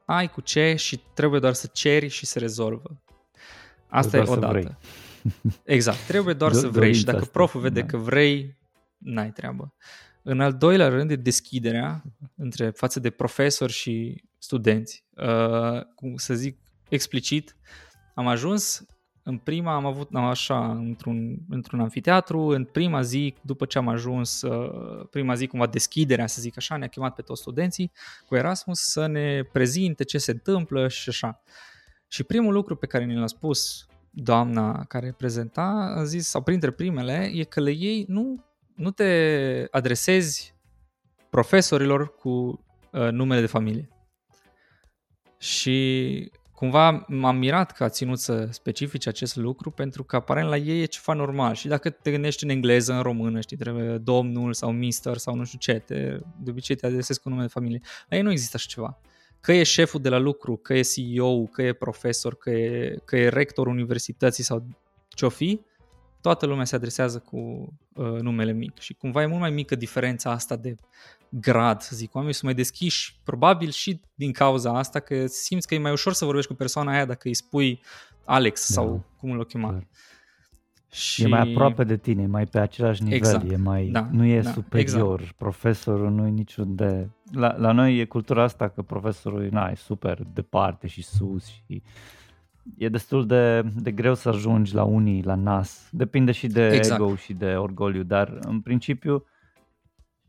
ai 0.05 0.28
cu 0.28 0.40
ce 0.40 0.74
și 0.74 1.00
trebuie 1.14 1.40
doar 1.40 1.52
să 1.52 1.70
ceri 1.72 2.09
și 2.09 2.26
se 2.26 2.38
rezolvă. 2.38 3.02
Asta 3.88 4.11
doar 4.11 4.26
e 4.26 4.30
odată. 4.30 4.52
Vrei. 4.52 4.76
Exact, 5.64 5.98
trebuie 6.07 6.34
doar 6.34 6.50
Do- 6.50 6.55
să 6.55 6.68
vrei 6.68 6.94
și 6.94 7.05
dacă 7.05 7.18
asta. 7.18 7.30
proful 7.32 7.61
vede 7.61 7.80
da. 7.80 7.86
că 7.86 7.96
vrei, 7.96 8.57
n-ai 8.98 9.30
treabă. 9.30 9.74
În 10.22 10.40
al 10.40 10.52
doilea 10.52 10.88
rând 10.88 11.11
e 11.11 11.16
deschiderea 11.16 12.02
între 12.36 12.70
față 12.70 13.00
de 13.00 13.11
profesori 13.11 13.72
și 13.72 14.24
studenți. 14.38 15.05
Uh, 15.16 15.84
cum 15.94 16.16
să 16.16 16.34
zic 16.34 16.59
explicit, 16.88 17.57
am 18.14 18.26
ajuns 18.26 18.86
în 19.27 19.39
prima 19.39 19.75
am 19.75 19.87
avut 19.87 20.14
așa, 20.14 20.70
într-un, 20.70 21.39
într-un 21.49 21.81
anfiteatru, 21.81 22.41
în 22.41 22.64
prima 22.64 23.03
zi, 23.03 23.35
după 23.41 23.64
ce 23.64 23.79
am 23.79 23.89
ajuns, 23.89 24.43
uh, 24.43 25.07
prima 25.11 25.35
zi 25.35 25.47
cumva 25.47 25.66
deschiderea, 25.66 26.27
să 26.27 26.41
zic 26.41 26.57
așa, 26.57 26.77
ne-a 26.77 26.89
chemat 26.89 27.14
pe 27.14 27.22
toți 27.22 27.41
studenții 27.41 27.93
cu 28.27 28.35
Erasmus 28.35 28.81
să 28.81 29.07
ne 29.07 29.43
prezinte 29.53 30.05
ce 30.05 30.18
se 30.18 30.31
întâmplă 30.31 30.89
și 30.89 31.09
așa. 31.09 31.43
Și 32.09 32.22
primul 32.22 32.53
lucru 32.53 32.77
pe 32.77 32.87
care 32.87 33.05
ne 33.05 33.18
l-a 33.18 33.27
spus 33.27 33.87
doamna 34.11 34.85
care 34.85 35.14
prezenta, 35.16 35.95
a 35.97 36.05
zis, 36.05 36.29
sau 36.29 36.43
printre 36.43 36.70
primele, 36.70 37.31
e 37.35 37.45
că 37.45 37.61
le 37.61 37.70
iei, 37.70 38.05
nu, 38.09 38.45
nu 38.75 38.91
te 38.91 39.05
adresezi 39.70 40.55
profesorilor 41.31 42.14
cu 42.14 42.31
uh, 42.93 43.09
numele 43.11 43.41
de 43.41 43.47
familie. 43.47 43.89
Și 45.39 46.31
cumva 46.64 47.04
m-am 47.08 47.36
mirat 47.36 47.72
că 47.72 47.84
a 47.84 47.88
ținut 47.88 48.18
să 48.18 48.48
specifice 48.50 49.08
acest 49.08 49.36
lucru 49.36 49.70
pentru 49.70 50.04
că 50.04 50.16
aparent 50.16 50.48
la 50.48 50.56
ei 50.56 50.82
e 50.82 50.84
ceva 50.84 51.12
normal 51.12 51.54
și 51.54 51.68
dacă 51.68 51.90
te 51.90 52.10
gândești 52.10 52.44
în 52.44 52.50
engleză, 52.50 52.92
în 52.92 53.02
română, 53.02 53.40
știi, 53.40 53.56
trebuie 53.56 53.98
domnul 53.98 54.52
sau 54.52 54.72
mister 54.72 55.16
sau 55.16 55.34
nu 55.34 55.44
știu 55.44 55.58
ce, 55.58 55.72
te, 55.72 56.18
de 56.42 56.50
obicei 56.50 56.76
te 56.76 56.86
adresezi 56.86 57.20
cu 57.20 57.28
nume 57.28 57.42
de 57.42 57.48
familie. 57.48 57.80
La 58.08 58.16
ei 58.16 58.22
nu 58.22 58.30
există 58.30 58.56
așa 58.56 58.66
ceva. 58.68 59.00
Că 59.40 59.52
e 59.52 59.62
șeful 59.62 60.00
de 60.00 60.08
la 60.08 60.18
lucru, 60.18 60.56
că 60.56 60.74
e 60.74 60.80
CEO, 60.80 61.44
că 61.44 61.62
e 61.62 61.72
profesor, 61.72 62.36
că 62.36 62.50
e, 62.50 62.98
că 63.04 63.16
e 63.16 63.28
rector 63.28 63.66
universității 63.66 64.44
sau 64.44 64.66
ce-o 65.08 65.28
fi, 65.28 65.60
toată 66.25 66.47
lumea 66.47 66.64
se 66.64 66.77
adresează 66.77 67.18
cu 67.18 67.37
uh, 67.95 68.20
numele 68.20 68.53
mic 68.53 68.79
și 68.79 68.95
cumva 68.95 69.22
e 69.22 69.27
mult 69.27 69.41
mai 69.41 69.51
mică 69.51 69.75
diferența 69.75 70.31
asta 70.31 70.57
de 70.57 70.77
grad, 71.29 71.81
să 71.81 71.97
zic. 71.97 72.14
Oamenii 72.14 72.35
sunt 72.35 72.45
mai 72.45 72.55
deschiși, 72.55 73.20
probabil 73.25 73.70
și 73.70 74.01
din 74.14 74.33
cauza 74.33 74.79
asta, 74.79 75.01
că 75.01 75.27
simți 75.27 75.66
că 75.66 75.75
e 75.75 75.79
mai 75.79 75.93
ușor 75.93 76.12
să 76.12 76.25
vorbești 76.25 76.51
cu 76.51 76.57
persoana 76.57 76.93
aia 76.93 77.05
dacă 77.05 77.29
îi 77.29 77.35
spui 77.35 77.81
Alex 78.25 78.68
da. 78.68 78.75
sau 78.75 79.05
cum 79.18 79.31
îl 79.31 79.45
chema. 79.45 79.68
Clar. 79.68 79.87
Și... 80.91 81.22
E 81.22 81.27
mai 81.27 81.41
aproape 81.41 81.85
de 81.85 81.97
tine, 81.97 82.27
mai 82.27 82.47
pe 82.47 82.59
același 82.59 83.03
nivel, 83.03 83.18
exact. 83.18 83.51
e 83.51 83.57
mai, 83.57 83.87
da, 83.87 84.09
nu 84.11 84.25
e 84.25 84.41
da, 84.41 84.51
superior, 84.51 85.20
exact. 85.20 85.37
profesorul 85.37 86.11
nu 86.11 86.27
e 86.27 86.31
niciun 86.31 86.75
de... 86.75 87.09
La, 87.33 87.57
la 87.59 87.72
noi 87.72 87.99
e 87.99 88.05
cultura 88.05 88.43
asta 88.43 88.68
că 88.68 88.83
profesorul 88.83 89.49
na, 89.51 89.68
e 89.68 89.75
super 89.75 90.22
departe 90.33 90.87
și 90.87 91.03
sus 91.03 91.47
și 91.47 91.83
e 92.76 92.88
destul 92.88 93.26
de, 93.26 93.60
de 93.76 93.90
greu 93.90 94.14
să 94.14 94.28
ajungi 94.28 94.74
la 94.74 94.84
unii, 94.84 95.22
la 95.22 95.34
nas. 95.34 95.88
Depinde 95.90 96.32
și 96.32 96.46
de 96.46 96.66
exact. 96.66 97.00
ego 97.00 97.16
și 97.16 97.32
de 97.32 97.54
orgoliu, 97.54 98.02
dar 98.02 98.38
în 98.40 98.60
principiu 98.60 99.24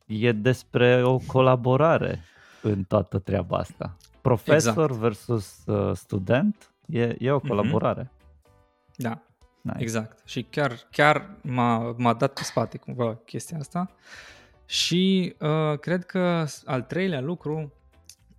e 0.06 0.32
despre 0.32 1.04
o 1.04 1.18
colaborare 1.18 2.20
în 2.62 2.84
toată 2.84 3.20
treaba 3.20 3.58
asta. 3.58 3.98
Profesor 4.22 4.84
exact. 4.84 5.00
versus 5.00 5.64
uh, 5.66 5.96
student 5.96 6.74
e, 6.86 7.16
e 7.20 7.32
o 7.32 7.36
mhm. 7.36 7.48
colaborare. 7.48 8.04
Mm-hmm. 8.04 8.98
Da, 8.98 9.22
Nice. 9.66 9.82
Exact. 9.82 10.28
Și 10.28 10.44
chiar, 10.44 10.88
chiar 10.92 11.38
m-a, 11.42 11.96
m-a 11.98 12.14
dat 12.14 12.34
pe 12.34 12.44
spate 12.44 12.78
cumva 12.78 13.16
chestia 13.16 13.58
asta. 13.58 13.92
Și 14.66 15.36
uh, 15.40 15.80
cred 15.80 16.06
că 16.06 16.46
al 16.66 16.82
treilea 16.82 17.22
lucru, 17.22 17.74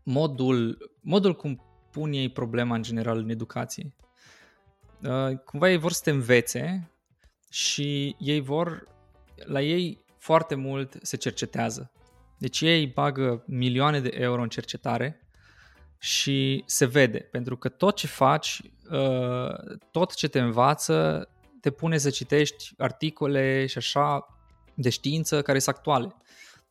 modul, 0.02 0.90
modul 1.00 1.34
cum 1.34 1.60
pun 1.96 2.12
ei 2.12 2.28
problema 2.28 2.74
în 2.74 2.82
general 2.82 3.18
în 3.18 3.28
educație. 3.28 3.94
Uh, 5.02 5.38
cumva 5.44 5.70
ei 5.70 5.76
vor 5.76 5.92
să 5.92 6.00
te 6.04 6.10
învețe 6.10 6.90
și 7.50 8.16
ei 8.18 8.40
vor, 8.40 8.88
la 9.44 9.60
ei 9.60 10.04
foarte 10.18 10.54
mult 10.54 10.98
se 11.02 11.16
cercetează. 11.16 11.92
Deci 12.38 12.60
ei 12.60 12.86
bagă 12.86 13.44
milioane 13.46 14.00
de 14.00 14.10
euro 14.12 14.42
în 14.42 14.48
cercetare 14.48 15.20
și 15.98 16.62
se 16.66 16.86
vede, 16.86 17.18
pentru 17.18 17.56
că 17.56 17.68
tot 17.68 17.96
ce 17.96 18.06
faci, 18.06 18.60
uh, 18.90 19.76
tot 19.90 20.14
ce 20.14 20.28
te 20.28 20.40
învață, 20.40 21.28
te 21.60 21.70
pune 21.70 21.98
să 21.98 22.10
citești 22.10 22.74
articole 22.78 23.66
și 23.66 23.78
așa 23.78 24.26
de 24.74 24.90
știință 24.90 25.42
care 25.42 25.58
sunt 25.58 25.76
actuale. 25.76 26.16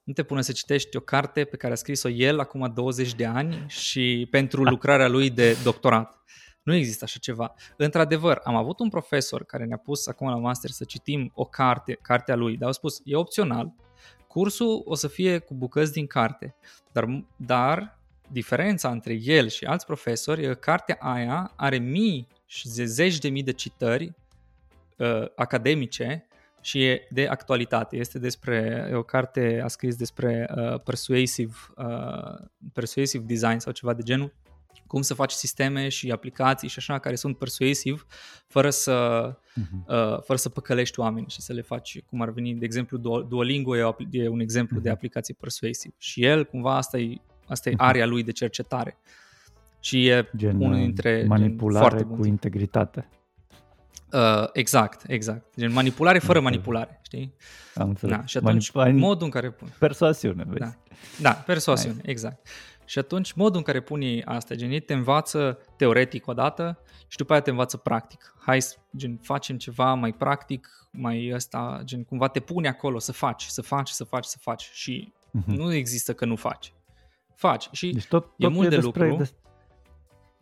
Nu 0.06 0.14
te 0.14 0.24
pune 0.24 0.41
să 0.41 0.51
citești 0.51 0.97
o 0.97 0.99
carte 0.99 1.43
pe 1.43 1.58
care 1.58 1.74
a 1.74 1.76
scris-o 1.76 2.10
el 2.10 2.39
acum 2.39 2.72
20 2.74 3.14
de 3.14 3.26
ani 3.26 3.66
și 3.68 4.28
pentru 4.32 4.64
lucrarea 4.64 5.08
lui 5.08 5.30
de 5.30 5.58
doctorat. 5.64 6.20
Nu 6.64 6.74
există 6.74 7.03
așa 7.03 7.20
ceva. 7.20 7.53
Într-adevăr, 7.78 8.41
am 8.43 8.56
avut 8.56 8.80
un 8.80 8.89
profesor 8.89 9.43
care 9.43 9.66
ne-a 9.66 9.78
pus 9.78 10.08
acum 10.08 10.28
la 10.28 10.36
master 10.36 10.70
să 10.70 10.84
citim 10.84 11.32
o 11.34 11.45
carte, 11.45 11.97
cartea 12.01 12.36
lui, 12.36 12.58
dar 12.58 12.68
au 12.68 12.74
spus, 12.74 13.01
e 13.03 13.16
opțional, 13.16 13.74
cursul 14.28 14.82
o 14.86 14.95
să 14.95 15.08
fie 15.08 15.38
cu 15.38 15.53
bucăți 15.53 15.91
din 15.91 16.08
carte, 16.08 16.56
dar, 16.91 17.26
dar 17.36 17.99
diferența 18.32 18.89
între 18.89 19.14
el 19.22 19.47
și 19.47 19.66
alți 19.66 19.86
profesori 19.86 20.43
e 20.43 20.47
că 20.47 20.53
cartea 20.53 20.97
aia 20.99 21.53
are 21.56 21.78
mii 21.78 22.28
și 22.45 22.70
zeci 22.70 23.18
de 23.18 23.30
mii 23.30 23.43
de 23.43 23.53
citări 23.53 24.14
uh, 24.97 25.26
academice 25.36 26.28
și 26.66 26.84
e 26.84 27.07
de 27.11 27.28
actualitate. 27.28 27.97
Este 27.97 28.20
despre, 28.20 28.88
e 28.91 28.95
o 28.95 29.03
carte, 29.03 29.61
a 29.63 29.68
scris 29.68 29.95
despre 29.95 30.49
uh, 30.55 30.80
persuasive, 30.80 31.53
uh, 31.78 32.47
persuasive 32.74 33.24
design 33.28 33.57
sau 33.57 33.72
ceva 33.72 33.93
de 33.93 34.01
genul, 34.01 34.34
cum 34.88 35.01
să 35.01 35.13
faci 35.13 35.32
sisteme 35.32 35.89
și 35.89 36.11
aplicații 36.11 36.68
și 36.68 36.76
așa 36.78 36.99
care 36.99 37.16
sunt 37.16 37.38
persuasive 37.38 38.01
fără 38.47 38.70
să, 38.70 39.30
uh-huh. 39.34 39.88
uh, 39.88 40.22
fără 40.22 40.38
să 40.38 40.49
păcălești 40.49 40.99
oameni 40.99 41.30
și 41.30 41.41
să 41.41 41.53
le 41.53 41.61
faci 41.61 42.01
cum 42.01 42.22
ar 42.22 42.30
veni, 42.30 42.53
de 42.53 42.66
exemplu 42.66 42.97
Duolingo 43.28 43.78
e, 43.78 43.95
e 44.11 44.28
un 44.28 44.39
exemplu 44.39 44.80
uh-huh. 44.80 44.84
de 44.84 44.89
aplicație 44.89 45.36
persuasive 45.39 45.95
și 45.97 46.24
el 46.24 46.45
cumva 46.45 46.76
asta 46.76 46.97
e 46.97 47.18
Asta 47.47 47.70
e 47.70 47.74
mhm. 47.74 47.84
area 47.84 48.05
lui 48.05 48.24
de 48.24 48.32
cercetare. 48.32 48.97
Și 49.80 50.07
e 50.07 50.30
gen 50.36 50.55
unul 50.55 50.76
dintre 50.76 51.26
manipulare 51.28 51.97
gen 51.97 52.07
cu 52.07 52.26
integritate. 52.26 53.09
Uh, 54.16 54.49
exact, 54.53 55.03
exact. 55.07 55.45
Gen 55.57 55.72
manipulare 55.72 56.20
fără 56.20 56.39
manipulare, 56.39 56.99
știi? 57.03 57.36
Am 57.76 57.89
înțeles. 57.89 58.16
Da, 58.16 58.26
și 58.26 58.38
atunci 58.38 58.72
Manip- 58.72 58.99
modul 58.99 59.26
în 59.26 59.30
care 59.32 59.51
pun. 59.51 59.68
Persoasiune, 59.80 60.43
vezi. 60.47 60.59
Da, 60.59 60.74
da 61.22 61.32
persoasiune, 61.32 61.95
nice. 61.95 62.09
exact. 62.09 62.47
Și 62.86 62.99
atunci 62.99 63.34
modul 63.34 63.57
în 63.57 63.63
care 63.63 63.82
pun 63.82 64.01
ei 64.01 64.24
asta, 64.24 64.55
gen 64.55 64.72
ei 64.72 64.80
te 64.80 64.93
învață 64.93 65.59
teoretic 65.78 66.28
odată 66.28 66.80
și 67.07 67.18
după 67.18 67.32
aia 67.32 67.41
te 67.41 67.49
învață 67.49 67.78
practic. 67.78 68.36
Hai, 68.39 68.59
gen, 68.97 69.18
facem 69.22 69.57
ceva 69.57 69.93
mai 69.93 70.13
practic, 70.13 70.88
mai 70.91 71.32
ăsta, 71.34 71.82
gen, 71.84 72.03
cumva 72.03 72.28
te 72.28 72.39
pune 72.39 72.68
acolo 72.68 72.99
să 72.99 73.11
faci, 73.11 73.43
să 73.43 73.61
faci, 73.61 73.89
să 73.89 74.03
faci, 74.03 74.26
să 74.26 74.38
faci 74.41 74.70
și 74.74 75.13
uh-huh. 75.28 75.45
nu 75.45 75.74
există 75.74 76.13
că 76.13 76.26
nu 76.26 76.36
faci 76.36 76.74
faci. 77.36 77.70
Și 77.72 77.89
deci 77.91 78.05
tot, 78.05 78.24
tot 78.24 78.34
e 78.38 78.47
mult 78.47 78.66
e 78.66 78.70
de 78.70 78.76
despre, 78.76 79.03
lucru. 79.03 79.18
Des, 79.18 79.34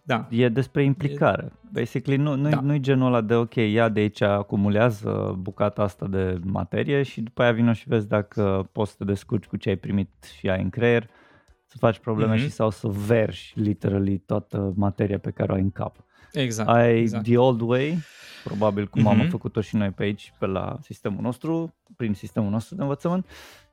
da. 0.03 0.27
E 0.29 0.49
despre 0.49 0.83
implicare. 0.83 1.43
E, 1.43 1.51
Basically, 1.71 2.23
nu, 2.23 2.35
nu, 2.35 2.49
da. 2.49 2.59
nu-i 2.59 2.79
genul 2.79 3.07
ăla 3.07 3.21
de 3.21 3.35
ok, 3.35 3.55
ia 3.55 3.89
de 3.89 3.99
aici, 3.99 4.21
acumulează 4.21 5.35
bucata 5.39 5.81
asta 5.81 6.07
de 6.07 6.39
materie 6.43 7.03
și 7.03 7.21
după 7.21 7.41
aia 7.41 7.51
vină 7.51 7.73
și 7.73 7.87
vezi 7.87 8.07
dacă 8.07 8.69
poți 8.71 8.91
să 8.91 8.95
te 8.97 9.03
descurci 9.03 9.45
cu 9.45 9.57
ce 9.57 9.69
ai 9.69 9.75
primit 9.75 10.09
și 10.37 10.49
ai 10.49 10.61
în 10.61 10.69
creier, 10.69 11.09
să 11.65 11.75
faci 11.77 11.99
probleme 11.99 12.35
mm-hmm. 12.35 12.39
și 12.39 12.49
sau 12.49 12.69
să 12.69 12.87
vergi 12.87 13.53
literally 13.55 14.17
toată 14.17 14.73
materia 14.75 15.19
pe 15.19 15.31
care 15.31 15.51
o 15.51 15.55
ai 15.55 15.61
în 15.61 15.71
cap. 15.71 15.95
Exact. 16.31 16.69
Ai 16.69 16.99
exact. 16.99 17.23
the 17.23 17.37
old 17.37 17.61
way, 17.61 17.97
probabil 18.43 18.87
cum 18.87 19.01
mm-hmm. 19.01 19.21
am 19.21 19.27
făcut-o 19.29 19.61
și 19.61 19.75
noi 19.75 19.89
pe 19.89 20.03
aici, 20.03 20.33
pe 20.39 20.45
la 20.45 20.77
sistemul 20.81 21.21
nostru, 21.21 21.75
prin 21.95 22.13
sistemul 22.13 22.49
nostru 22.49 22.75
de 22.75 22.81
învățământ, 22.81 23.25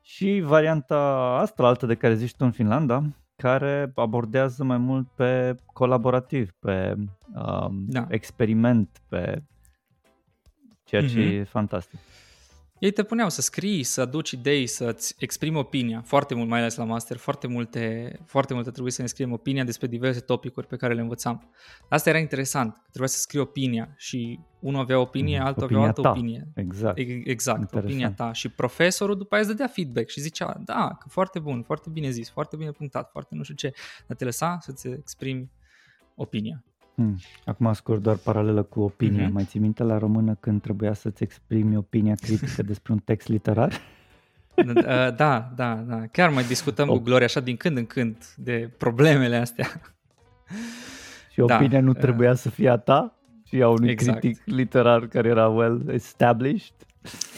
și 0.03 0.41
varianta 0.45 0.97
asta 1.41 1.62
altă 1.62 1.87
de 1.87 1.95
care 1.95 2.14
zici 2.14 2.35
tu 2.35 2.45
în 2.45 2.51
Finlanda, 2.51 3.03
care 3.41 3.93
abordează 3.95 4.64
mai 4.64 4.78
mult 4.78 5.09
pe 5.14 5.55
colaborativ, 5.72 6.51
pe 6.59 6.95
um, 7.34 7.84
da. 7.88 8.07
experiment, 8.09 9.03
pe 9.09 9.43
ceea 10.84 11.07
ce 11.07 11.14
mm-hmm. 11.14 11.41
e 11.41 11.45
fantastic. 11.45 11.99
Ei 12.81 12.91
te 12.91 13.03
puneau 13.03 13.28
să 13.28 13.41
scrii, 13.41 13.83
să 13.83 14.01
aduci 14.01 14.31
idei, 14.31 14.66
să-ți 14.66 15.14
exprimi 15.18 15.57
opinia, 15.57 16.03
foarte 16.05 16.35
mult, 16.35 16.49
mai 16.49 16.59
ales 16.59 16.76
la 16.76 16.85
master, 16.85 17.16
foarte 17.16 17.47
multe, 17.47 18.12
foarte 18.26 18.55
multe 18.55 18.70
trebuie 18.70 18.93
să 18.93 19.03
ne 19.03 19.09
scriem 19.09 19.33
opinia 19.33 19.64
despre 19.64 19.87
diverse 19.87 20.20
topicuri 20.20 20.66
pe 20.66 20.76
care 20.76 20.95
le 20.95 21.01
învățam. 21.01 21.51
Asta 21.89 22.09
era 22.09 22.18
interesant, 22.18 22.72
că 22.72 22.81
trebuia 22.83 23.09
să 23.09 23.18
scrii 23.18 23.41
opinia 23.41 23.95
și 23.97 24.41
unul 24.61 24.81
avea 24.81 24.99
opinie, 24.99 25.39
mm, 25.39 25.45
altul 25.45 25.62
avea 25.62 25.78
altă 25.78 26.01
ta. 26.01 26.11
opinie. 26.11 26.49
Exact. 26.55 26.99
Exact, 27.24 27.61
Interesant. 27.61 27.85
opinia 27.85 28.12
ta. 28.12 28.33
Și 28.33 28.49
profesorul 28.49 29.16
după 29.16 29.35
aia 29.35 29.43
îți 29.43 29.53
dădea 29.53 29.66
feedback 29.66 30.09
și 30.09 30.20
zicea, 30.20 30.61
da, 30.64 30.97
că 31.01 31.09
foarte 31.09 31.39
bun, 31.39 31.62
foarte 31.62 31.91
bine 31.91 32.11
zis, 32.11 32.31
foarte 32.31 32.57
bine 32.57 32.70
punctat, 32.70 33.11
foarte 33.11 33.35
nu 33.35 33.43
știu 33.43 33.55
ce, 33.55 33.72
dar 34.07 34.16
te 34.16 34.24
lăsa 34.24 34.59
să-ți 34.61 34.89
exprimi 34.89 35.51
opinia. 36.14 36.64
Hmm. 37.01 37.18
Acum 37.44 37.72
scurt 37.72 38.03
doar 38.03 38.16
paralelă 38.16 38.62
cu 38.62 38.80
opinia. 38.80 39.28
Mm-hmm. 39.28 39.32
Mai 39.32 39.44
ții 39.44 39.61
minte 39.61 39.82
la 39.82 39.98
română 39.98 40.36
când 40.40 40.62
trebuia 40.62 40.92
să-ți 40.92 41.22
exprimi 41.22 41.76
opinia 41.76 42.14
critică 42.14 42.62
despre 42.62 42.92
un 42.92 42.98
text 42.98 43.28
literar? 43.28 43.80
Da, 44.74 45.11
da, 45.11 45.53
da, 45.57 45.74
da. 45.74 46.07
Chiar 46.07 46.30
mai 46.30 46.44
discutăm 46.44 46.88
o... 46.88 46.92
cu 46.92 46.98
Gloria 46.98 47.26
așa 47.26 47.40
din 47.40 47.57
când 47.57 47.76
în 47.76 47.86
când 47.86 48.34
de 48.36 48.70
problemele 48.78 49.36
astea. 49.36 49.80
Și 51.32 51.42
da, 51.46 51.55
opinia 51.55 51.80
nu 51.80 51.90
uh, 51.90 51.96
trebuia 51.96 52.30
uh... 52.30 52.36
să 52.36 52.51
fie 52.51 52.68
a 52.68 52.76
ta? 52.76 53.18
Și 53.44 53.62
a 53.62 53.68
unui 53.68 53.90
exact. 53.90 54.18
critic 54.18 54.42
literar 54.44 55.07
care 55.07 55.28
era 55.28 55.48
well 55.48 55.88
established? 55.88 56.74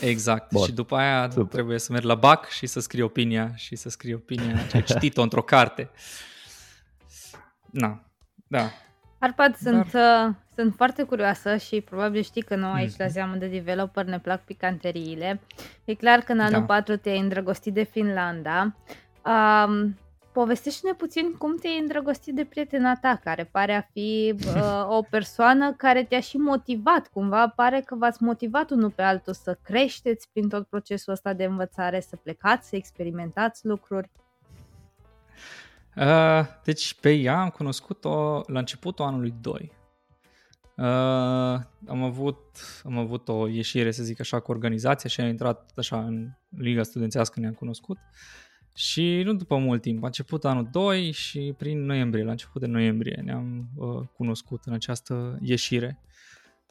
Exact. 0.01 0.53
Bun. 0.53 0.65
Și 0.65 0.73
după 0.73 0.97
aia 0.97 1.31
Super. 1.31 1.53
trebuie 1.53 1.79
să 1.79 1.93
mergi 1.93 2.07
la 2.07 2.15
BAC 2.15 2.49
și 2.49 2.67
să 2.67 2.81
scrii 2.81 3.03
opinia 3.03 3.55
și 3.55 3.77
să 3.77 3.89
scrii 3.89 4.15
opinia 4.15 4.57
ce 4.71 4.77
ai 4.77 4.83
citit-o 4.83 5.23
într-o 5.23 5.43
carte. 5.43 5.91
Na, 7.71 8.05
da. 8.47 8.71
Arpad, 9.23 9.57
sunt, 9.57 9.93
Dar... 9.93 10.29
uh, 10.29 10.35
sunt 10.57 10.75
foarte 10.75 11.03
curioasă 11.03 11.57
și 11.57 11.81
probabil 11.81 12.23
știi 12.23 12.43
că 12.43 12.57
noi 12.57 12.73
aici 12.75 12.91
mm. 12.91 12.97
la 12.99 13.07
Zeamă 13.07 13.37
de 13.37 13.47
Developer 13.47 14.05
ne 14.05 14.19
plac 14.19 14.45
picanteriile. 14.45 15.41
E 15.85 15.95
clar 15.95 16.19
că 16.19 16.33
în 16.33 16.41
anul 16.41 16.61
da. 16.61 16.67
4 16.67 16.97
te-ai 16.97 17.19
îndrăgostit 17.19 17.75
de 17.75 17.83
Finlanda. 17.83 18.75
Um, 19.25 19.99
povestește-ne 20.33 20.93
puțin 20.93 21.35
cum 21.39 21.57
te-ai 21.57 21.79
îndrăgostit 21.79 22.35
de 22.35 22.45
prietena 22.45 22.97
ta, 22.97 23.21
care 23.25 23.45
pare 23.45 23.75
a 23.75 23.81
fi 23.93 24.35
uh, 24.57 24.87
o 24.89 25.03
persoană 25.11 25.73
care 25.73 26.05
te-a 26.05 26.21
și 26.21 26.37
motivat. 26.37 27.09
Cumva 27.09 27.49
pare 27.49 27.81
că 27.81 27.95
v-ați 27.95 28.23
motivat 28.23 28.71
unul 28.71 28.91
pe 28.91 29.03
altul 29.03 29.33
să 29.33 29.59
creșteți 29.63 30.29
prin 30.33 30.49
tot 30.49 30.67
procesul 30.67 31.13
ăsta 31.13 31.33
de 31.33 31.45
învățare, 31.45 32.01
să 32.01 32.17
plecați, 32.17 32.69
să 32.69 32.77
experimentați 32.77 33.67
lucruri. 33.67 34.11
Uh, 35.97 36.47
deci 36.65 36.95
pe 36.95 37.13
ea 37.13 37.41
am 37.41 37.49
cunoscut-o 37.49 38.43
la 38.47 38.59
începutul 38.59 39.05
anului 39.05 39.35
2. 39.41 39.73
Uh, 40.77 40.85
am, 41.87 42.03
avut, 42.03 42.41
am 42.85 42.99
avut 42.99 43.29
o 43.29 43.47
ieșire, 43.47 43.91
să 43.91 44.03
zic 44.03 44.21
așa, 44.21 44.41
cu 44.41 44.51
organizația 44.51 45.09
și 45.09 45.21
am 45.21 45.29
intrat 45.29 45.73
așa 45.77 46.05
în 46.05 46.29
Liga 46.49 46.83
Studențească, 46.83 47.41
ne-am 47.41 47.53
cunoscut. 47.53 47.99
Și 48.75 49.23
nu 49.25 49.35
după 49.35 49.57
mult 49.57 49.83
timp, 49.83 50.03
a 50.03 50.07
început 50.07 50.45
anul 50.45 50.69
2 50.71 51.11
și 51.11 51.55
prin 51.59 51.85
noiembrie, 51.85 52.25
la 52.25 52.31
început 52.31 52.61
de 52.61 52.67
noiembrie, 52.67 53.21
ne-am 53.25 53.69
uh, 53.77 54.03
cunoscut 54.13 54.65
în 54.65 54.73
această 54.73 55.39
ieșire. 55.41 56.01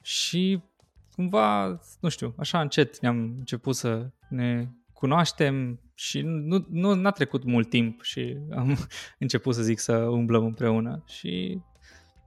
Și 0.01 0.63
cumva, 1.11 1.79
nu 1.99 2.09
știu, 2.09 2.33
așa 2.37 2.61
încet 2.61 2.99
ne-am 2.99 3.35
început 3.37 3.75
să 3.75 4.09
ne 4.29 4.67
cunoaștem 4.93 5.79
și 6.01 6.21
nu, 6.21 6.65
nu 6.69 6.93
n-a 6.93 7.11
trecut 7.11 7.43
mult 7.43 7.69
timp 7.69 8.01
și 8.01 8.37
am 8.51 8.77
început 9.19 9.55
să 9.55 9.61
zic 9.61 9.79
să 9.79 9.95
umblăm 9.97 10.45
împreună 10.45 11.03
și 11.07 11.61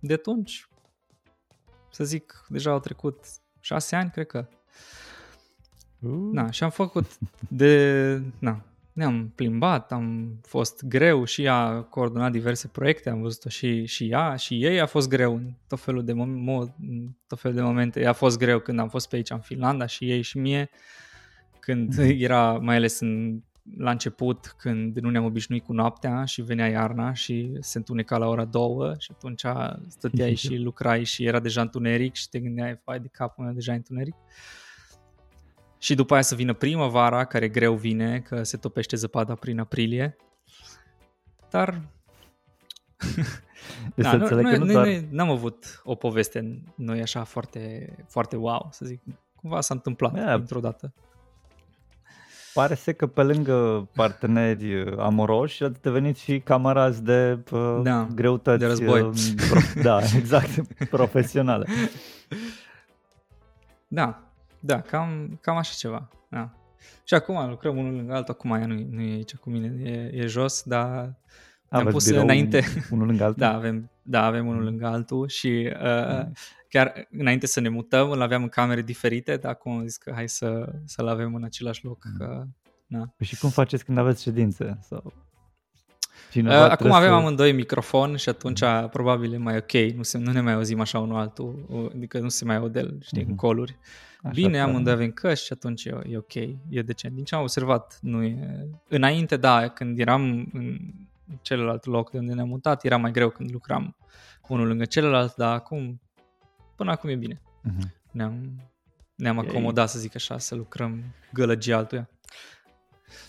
de 0.01 0.13
atunci, 0.13 0.69
să 1.91 2.05
zic, 2.05 2.45
deja 2.49 2.71
au 2.71 2.81
trecut 2.81 3.25
șase 3.61 3.97
ani, 3.97 4.11
cred 4.11 4.27
că. 4.27 4.49
Uh. 6.01 6.29
Na, 6.33 6.51
și 6.51 6.65
am 6.65 6.71
făcut 6.71 7.19
de, 7.49 8.23
na, 8.39 8.65
ne-am 8.93 9.33
plimbat, 9.35 9.93
am 9.93 10.39
fost 10.43 10.85
greu 10.85 11.25
și 11.25 11.43
ea 11.43 11.57
a 11.57 11.83
coordonat 11.83 12.33
diverse 12.33 12.69
proiecte, 12.69 13.11
am 13.11 13.21
văzut-o 13.21 13.49
și, 13.49 13.85
și 13.85 14.11
ea 14.11 14.37
și 14.37 14.65
ei 14.65 14.81
a 14.81 14.87
fost 14.87 15.09
greu 15.09 15.35
în 15.35 15.51
tot 15.69 15.81
felul 15.81 16.05
de, 16.05 16.13
mo- 16.13 16.75
tot 17.27 17.41
felul 17.41 17.57
de 17.57 17.63
momente. 17.63 18.01
Ea 18.01 18.09
a 18.09 18.13
fost 18.13 18.39
greu 18.39 18.59
când 18.59 18.79
am 18.79 18.89
fost 18.89 19.09
pe 19.09 19.17
aici 19.17 19.31
în 19.31 19.41
Finlanda 19.41 19.87
și 19.87 20.11
ei 20.11 20.23
și 20.23 20.39
mie, 20.39 20.71
când 21.61 21.97
mhm. 21.97 22.17
era 22.29 22.53
mai 22.53 22.77
ales 22.77 23.01
în, 23.01 23.43
la 23.77 23.91
început, 23.91 24.55
când 24.59 24.99
nu 24.99 25.11
ne-am 25.11 25.25
obișnuit 25.25 25.65
cu 25.65 25.73
noaptea 25.73 26.25
și 26.25 26.43
venea 26.43 26.69
iarna 26.69 27.13
și 27.13 27.57
se 27.61 27.79
întuneca 27.79 28.17
la 28.17 28.27
ora 28.27 28.45
două 28.45 28.95
și 28.99 29.11
atunci 29.15 29.45
stăteai 29.89 30.35
și 30.35 30.57
lucrai 30.67 31.05
și 31.05 31.25
era 31.25 31.41
deja 31.41 31.61
întuneric 31.61 32.15
și 32.15 32.29
te 32.29 32.41
gândeai, 32.41 32.81
fai 32.85 33.01
de 33.01 33.09
capul 33.13 33.45
meu, 33.45 33.53
deja 33.53 33.73
întuneric. 33.73 34.15
Uh, 34.15 34.65
și 35.85 35.95
după 35.95 36.13
aia 36.13 36.23
să 36.23 36.35
vină 36.35 36.53
primăvara, 36.53 37.25
care 37.25 37.49
greu 37.49 37.75
vine, 37.75 38.21
că 38.21 38.43
se 38.43 38.57
topește 38.57 38.97
zăpada 38.97 39.35
prin 39.35 39.59
aprilie. 39.59 40.17
Dar... 41.51 41.81
Deci 43.95 44.05
da, 44.05 44.17
nu, 44.17 44.29
nu, 44.29 44.57
nu 44.57 44.73
doar... 44.73 44.87
n-am 45.11 45.31
avut 45.31 45.81
o 45.85 45.95
poveste 45.95 46.63
noi 46.75 47.01
așa 47.01 47.25
foarte, 47.25 47.95
foarte 48.09 48.37
wow, 48.37 48.69
să 48.71 48.85
zic. 48.85 49.03
Cumva 49.35 49.61
s-a 49.61 49.75
întâmplat 49.75 50.15
yeah. 50.15 50.37
dintr-o 50.37 50.61
dată. 50.61 50.95
Pare 52.55 52.75
să 52.75 52.93
că 52.93 53.07
pe 53.07 53.23
lângă 53.23 53.89
parteneri 53.95 54.95
amoroși 54.99 55.65
ați 55.65 55.83
devenit 55.83 56.17
și 56.17 56.41
camarazi 56.41 57.03
de 57.03 57.39
uh, 57.53 57.81
da, 57.83 58.07
greutăți. 58.15 58.59
De 58.59 58.67
război. 58.67 59.01
Uh, 59.01 59.13
pro- 59.49 59.83
da, 59.83 59.99
exact, 60.17 60.49
profesionale. 60.89 61.67
Da, 63.89 64.23
da, 64.61 64.81
cam, 64.81 65.39
cam 65.41 65.57
așa 65.57 65.73
ceva. 65.77 66.09
Da. 66.29 66.51
Și 67.05 67.15
acum 67.15 67.49
lucrăm 67.49 67.77
unul 67.77 67.95
lângă 67.95 68.15
altul, 68.15 68.35
acum 68.35 68.51
ea 68.51 68.67
nu, 68.67 68.87
nu 68.91 69.01
e 69.01 69.13
aici 69.13 69.35
cu 69.35 69.51
mine, 69.51 69.91
e, 69.91 70.11
e 70.23 70.27
jos, 70.27 70.63
dar 70.63 71.15
am 71.69 71.87
pus 71.87 72.07
înainte. 72.07 72.65
Unul 72.91 73.07
lângă 73.07 73.25
altul? 73.25 73.41
Da, 73.41 73.55
avem, 73.55 73.91
da, 74.03 74.25
avem 74.25 74.47
unul 74.47 74.63
lângă 74.63 74.87
altul 74.87 75.29
și 75.29 75.73
uh, 75.83 76.25
mm. 76.25 76.33
chiar 76.69 77.09
înainte 77.11 77.47
să 77.47 77.61
ne 77.61 77.69
mutăm 77.69 78.11
îl 78.11 78.23
aveam 78.23 78.43
în 78.43 78.49
camere 78.49 78.83
diferite, 78.83 79.37
dar 79.37 79.51
acum 79.51 79.73
am 79.73 79.87
zis 79.87 79.97
că 79.97 80.13
hai 80.15 80.29
să, 80.29 80.73
să-l 80.85 81.09
avem 81.09 81.35
în 81.35 81.45
același 81.45 81.85
loc. 81.85 82.05
Mm. 82.05 82.17
Că, 82.19 82.45
na. 82.87 83.13
Păi 83.17 83.27
și 83.27 83.39
cum 83.39 83.51
faceți 83.51 83.85
când 83.85 83.99
aveți 83.99 84.23
ședințe? 84.23 84.79
Sau... 84.83 85.13
Uh, 86.35 86.51
acum 86.51 86.93
avem 86.93 87.09
să... 87.09 87.15
amândoi 87.15 87.53
microfon 87.53 88.17
și 88.17 88.29
atunci 88.29 88.61
mm. 88.61 88.89
probabil 88.89 89.33
e 89.33 89.37
mai 89.37 89.57
ok, 89.57 89.73
nu, 89.97 90.03
se, 90.03 90.19
nu 90.19 90.33
ne 90.33 90.41
mai 90.41 90.53
auzim 90.53 90.81
așa 90.81 90.99
unul 90.99 91.17
altul, 91.17 91.91
adică 91.95 92.19
nu 92.19 92.29
se 92.29 92.45
mai 92.45 92.57
audel, 92.57 92.99
știi, 93.03 93.25
mm-hmm. 93.25 93.29
în 93.29 93.35
coluri. 93.35 93.77
Așa 94.23 94.33
Bine, 94.35 94.61
amândoi 94.61 94.93
avem 94.93 95.11
căști 95.11 95.45
și 95.45 95.53
atunci 95.53 95.85
e, 95.85 96.01
e 96.09 96.17
ok, 96.17 96.35
e 96.69 96.83
decent. 96.85 97.15
Din 97.15 97.25
ce 97.25 97.35
am 97.35 97.41
observat, 97.41 97.99
nu 98.03 98.23
e... 98.23 98.69
Înainte, 98.89 99.37
da, 99.37 99.69
când 99.69 99.99
eram 99.99 100.49
în 100.53 100.79
celălalt 101.43 101.85
loc 101.85 102.11
de 102.11 102.19
unde 102.19 102.33
ne-am 102.33 102.49
mutat, 102.49 102.85
era 102.85 102.97
mai 102.97 103.11
greu 103.11 103.31
când 103.31 103.51
lucram 103.53 103.97
unul 104.49 104.67
lângă 104.67 104.85
celălalt, 104.85 105.35
dar 105.35 105.55
acum, 105.55 106.01
până 106.77 106.91
acum 106.91 107.11
e 107.11 107.15
bine. 107.15 107.41
Uh-huh. 107.41 108.03
Ne-am, 108.11 108.61
ne-am 109.15 109.39
acomodat, 109.39 109.89
să 109.89 109.99
zic 109.99 110.15
așa, 110.15 110.39
să 110.39 110.55
lucrăm 110.55 111.03
gălăgii 111.33 111.73
altuia. 111.73 112.09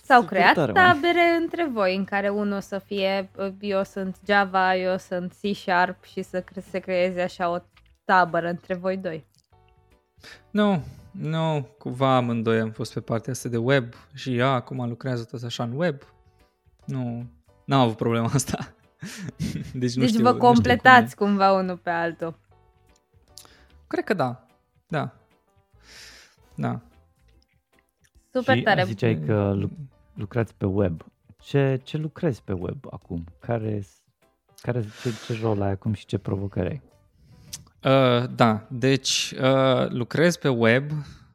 S-au 0.03 0.21
Super 0.21 0.37
creat 0.37 0.53
tare, 0.53 0.71
tabere 0.71 1.31
man. 1.31 1.41
între 1.41 1.67
voi 1.67 1.95
în 1.95 2.03
care 2.03 2.29
unul 2.29 2.61
să 2.61 2.77
fie 2.77 3.29
eu 3.59 3.83
sunt 3.83 4.17
Java, 4.25 4.75
eu 4.75 4.97
sunt 4.97 5.33
C 5.41 5.55
Sharp 5.55 6.03
și 6.03 6.21
să 6.21 6.43
se 6.69 6.79
creeze 6.79 7.21
așa 7.21 7.49
o 7.49 7.57
tabără 8.05 8.47
între 8.49 8.73
voi 8.73 8.97
doi. 8.97 9.25
Nu, 10.51 10.83
nu, 11.11 11.67
cumva 11.77 12.15
amândoi 12.15 12.59
am 12.59 12.71
fost 12.71 12.93
pe 12.93 13.01
partea 13.01 13.31
asta 13.31 13.49
de 13.49 13.57
web 13.57 13.93
și 14.13 14.37
ea 14.37 14.49
acum 14.49 14.87
lucrează 14.87 15.23
tot 15.23 15.43
așa 15.43 15.63
în 15.63 15.71
web. 15.71 16.01
Nu, 16.85 17.25
n-am 17.65 17.79
avut 17.79 17.95
problema 17.95 18.29
asta. 18.33 18.57
deci 19.73 19.95
nu 19.95 20.01
deci 20.01 20.09
știu, 20.09 20.23
vă 20.23 20.33
completați 20.33 21.11
știu 21.11 21.25
cumva 21.25 21.51
unul 21.51 21.77
pe 21.77 21.89
altul. 21.89 22.39
Cred 23.87 24.03
că 24.03 24.13
da, 24.13 24.45
da. 24.87 25.13
Da. 26.55 26.81
Super 28.31 28.57
și 28.57 28.63
tare. 28.63 28.83
ziceai 28.83 29.19
că 29.25 29.57
lucrați 30.13 30.53
pe 30.55 30.65
web. 30.65 31.01
Ce, 31.37 31.81
ce 31.83 31.97
lucrezi 31.97 32.41
pe 32.43 32.53
web 32.53 32.85
acum? 32.89 33.23
Care, 33.39 33.83
care 34.61 34.81
ce, 35.01 35.09
ce 35.25 35.39
rol 35.41 35.61
ai 35.61 35.71
acum 35.71 35.93
și 35.93 36.05
ce 36.05 36.17
provocări 36.17 36.67
ai? 36.67 36.81
Uh, 37.85 38.29
da, 38.35 38.67
deci 38.69 39.33
uh, 39.41 39.89
lucrez 39.89 40.35
pe 40.35 40.47
web 40.47 40.91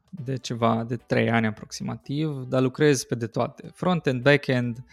de 0.08 0.36
ceva 0.36 0.84
de 0.84 0.96
3 0.96 1.30
ani 1.30 1.46
aproximativ, 1.46 2.44
dar 2.48 2.62
lucrez 2.62 3.04
pe 3.04 3.14
de 3.14 3.26
toate. 3.26 3.70
Front-end, 3.74 4.22
back-end, 4.22 4.84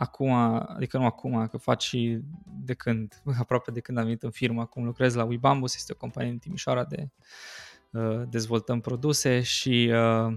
acum, 0.00 0.32
adică 0.66 0.98
nu 0.98 1.04
acum, 1.04 1.46
că 1.46 1.56
fac 1.56 1.80
și 1.80 2.20
de 2.44 2.74
când, 2.74 3.22
aproape 3.42 3.70
de 3.70 3.80
când 3.80 3.98
am 3.98 4.04
venit 4.04 4.22
în 4.22 4.30
firmă, 4.30 4.60
acum 4.60 4.84
lucrez 4.84 5.14
la 5.14 5.24
Webambus, 5.24 5.74
este 5.74 5.92
o 5.92 5.96
companie 5.96 6.30
în 6.30 6.38
Timișoara 6.38 6.84
de 6.84 7.08
uh, 7.90 8.22
dezvoltăm 8.28 8.80
produse 8.80 9.40
și 9.40 9.92
uh, 9.92 10.36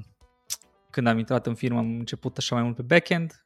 când 0.90 1.08
am 1.08 1.18
intrat 1.18 1.48
în 1.48 1.56
firmă 1.56 1.78
am 1.78 1.98
început 1.98 2.38
așa 2.38 2.56
mai 2.56 2.64
mult 2.64 2.76
pe 2.76 2.82
back-end, 2.82 3.44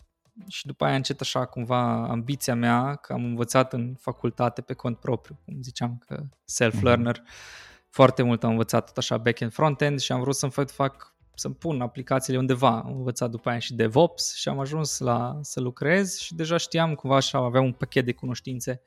și 0.47 0.65
după 0.65 0.85
aia 0.85 0.95
încet 0.95 1.21
așa 1.21 1.45
cumva 1.45 2.07
ambiția 2.07 2.55
mea, 2.55 2.95
că 2.95 3.13
am 3.13 3.23
învățat 3.23 3.73
în 3.73 3.95
facultate 3.99 4.61
pe 4.61 4.73
cont 4.73 4.99
propriu, 4.99 5.39
cum 5.45 5.61
ziceam 5.61 6.03
că 6.05 6.23
self-learner, 6.45 7.19
mm-hmm. 7.19 7.89
foarte 7.89 8.23
mult 8.23 8.43
am 8.43 8.49
învățat 8.49 8.85
tot 8.85 8.97
așa 8.97 9.17
back-end, 9.17 9.53
front-end 9.53 9.99
și 9.99 10.11
am 10.11 10.19
vrut 10.19 10.35
să-mi 10.35 10.51
fac, 10.51 10.69
fac 10.69 11.16
să-mi 11.39 11.55
pun 11.55 11.81
aplicațiile 11.81 12.39
undeva. 12.39 12.81
Am 12.81 12.95
învățat 12.95 13.29
după 13.29 13.49
aia 13.49 13.59
și 13.59 13.73
DevOps 13.73 14.35
și 14.35 14.49
am 14.49 14.59
ajuns 14.59 14.99
la 14.99 15.39
să 15.41 15.59
lucrez 15.59 16.17
și 16.17 16.35
deja 16.35 16.57
știam 16.57 16.93
cumva 16.93 17.15
așa, 17.15 17.37
aveam 17.37 17.65
un 17.65 17.73
pachet 17.73 18.05
de 18.05 18.11
cunoștințe 18.11 18.81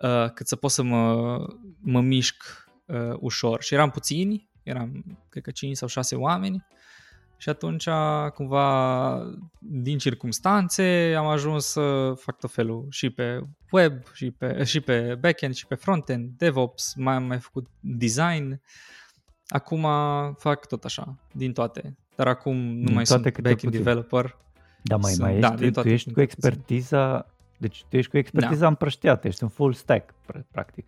uh, 0.00 0.30
cât 0.34 0.46
să 0.46 0.56
pot 0.56 0.70
să 0.70 0.82
mă, 0.82 1.36
mă 1.80 2.00
mișc 2.00 2.68
uh, 2.86 3.16
ușor. 3.18 3.62
Și 3.62 3.74
eram 3.74 3.90
puțini, 3.90 4.50
eram 4.62 5.18
cred 5.28 5.42
că 5.42 5.50
5 5.50 5.76
sau 5.76 5.88
6 5.88 6.14
oameni 6.14 6.66
și 7.36 7.48
atunci, 7.48 7.88
cumva, 8.34 9.36
din 9.58 9.98
circumstanțe, 9.98 11.14
am 11.16 11.26
ajuns 11.26 11.66
să 11.66 12.12
fac 12.16 12.38
tot 12.38 12.52
felul 12.52 12.86
și 12.90 13.10
pe 13.10 13.40
web, 13.70 13.92
și 14.12 14.30
pe, 14.30 14.64
și 14.64 14.80
pe 14.80 15.14
backend, 15.20 15.54
și 15.54 15.66
pe 15.66 15.74
frontend, 15.74 16.30
DevOps, 16.36 16.94
mai 16.96 17.14
am 17.14 17.22
mai 17.22 17.38
făcut 17.38 17.66
design. 17.80 18.60
Acum 19.54 19.86
fac 20.36 20.66
tot 20.66 20.84
așa, 20.84 21.16
din 21.32 21.52
toate. 21.52 21.96
Dar 22.16 22.26
acum 22.26 22.56
nu 22.56 22.84
din 22.84 22.94
mai 22.94 23.06
sunt 23.06 23.22
backend 23.22 23.54
puțin. 23.54 23.70
developer. 23.70 24.36
Da, 24.82 24.96
mai, 24.96 25.14
mai 25.18 25.38
da, 25.38 25.54
ești, 25.58 25.80
tu 25.80 25.88
ești 25.88 26.12
cu 26.12 26.20
expertiza, 26.20 27.26
deci 27.58 27.84
tu 27.88 27.96
ești 27.96 28.10
cu 28.10 28.16
expertiza 28.16 28.60
da. 28.60 28.66
împrăștiată, 28.66 29.26
ești 29.26 29.42
un 29.42 29.48
full 29.48 29.72
stack, 29.72 30.14
practic. 30.50 30.86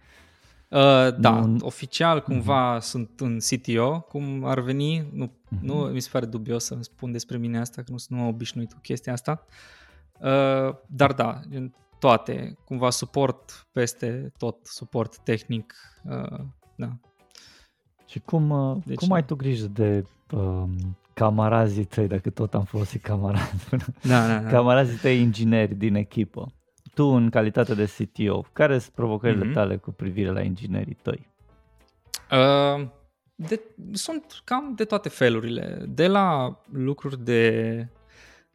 Uh, 0.69 1.19
da, 1.19 1.41
nu... 1.41 1.57
oficial 1.61 2.23
cumva 2.23 2.77
uh-huh. 2.77 2.83
sunt 2.83 3.21
un 3.21 3.39
CTO, 3.39 4.01
cum 4.01 4.45
ar 4.45 4.61
veni, 4.61 5.09
nu, 5.13 5.27
uh-huh. 5.27 5.61
nu 5.61 5.75
mi 5.75 6.01
se 6.01 6.09
pare 6.13 6.27
dubios 6.27 6.65
să-mi 6.65 6.85
spun 6.85 7.13
despre 7.13 7.37
mine 7.37 7.59
asta, 7.59 7.83
că 7.83 7.91
nu 7.91 7.97
sunt 7.97 8.29
obișnuit 8.29 8.73
cu 8.73 8.79
chestia 8.83 9.13
asta, 9.13 9.45
uh, 10.21 10.75
dar 10.87 11.13
da, 11.13 11.41
în 11.51 11.73
toate, 11.99 12.57
cumva 12.65 12.91
suport 12.91 13.67
peste 13.73 14.33
tot, 14.39 14.67
suport 14.67 15.19
tehnic, 15.19 15.75
uh, 16.05 16.41
da. 16.75 16.97
Și 18.07 18.21
cum, 18.25 18.51
uh, 18.51 18.77
deci, 18.85 18.97
cum 18.99 19.13
ai 19.13 19.25
tu 19.25 19.35
grijă 19.35 19.67
de 19.67 20.05
uh, 20.31 20.65
camarazii 21.15 21.85
tăi, 21.85 22.07
dacă 22.07 22.31
tot 22.31 22.55
am 22.55 22.65
folosit 22.65 23.03
camarazi, 23.03 23.69
da, 24.03 24.27
da, 24.27 24.39
da. 24.39 24.49
camarazii 24.49 24.99
tăi 24.99 25.21
ingineri 25.21 25.75
din 25.75 25.95
echipă? 25.95 26.51
tu 26.97 27.05
în 27.05 27.31
calitate 27.31 27.75
de 27.75 27.85
CTO, 27.97 28.43
care 28.53 28.79
sunt 28.79 28.95
provocările 28.95 29.51
mm-hmm. 29.51 29.55
tale 29.55 29.77
cu 29.77 29.91
privire 29.91 30.31
la 30.31 30.41
inginerii 30.41 30.97
tăi? 31.03 31.31
Uh, 32.31 32.89
de, 33.35 33.61
sunt 33.93 34.41
cam 34.45 34.75
de 34.75 34.85
toate 34.85 35.09
felurile, 35.09 35.85
de 35.89 36.07
la 36.07 36.59
lucruri 36.73 37.25
de 37.25 37.89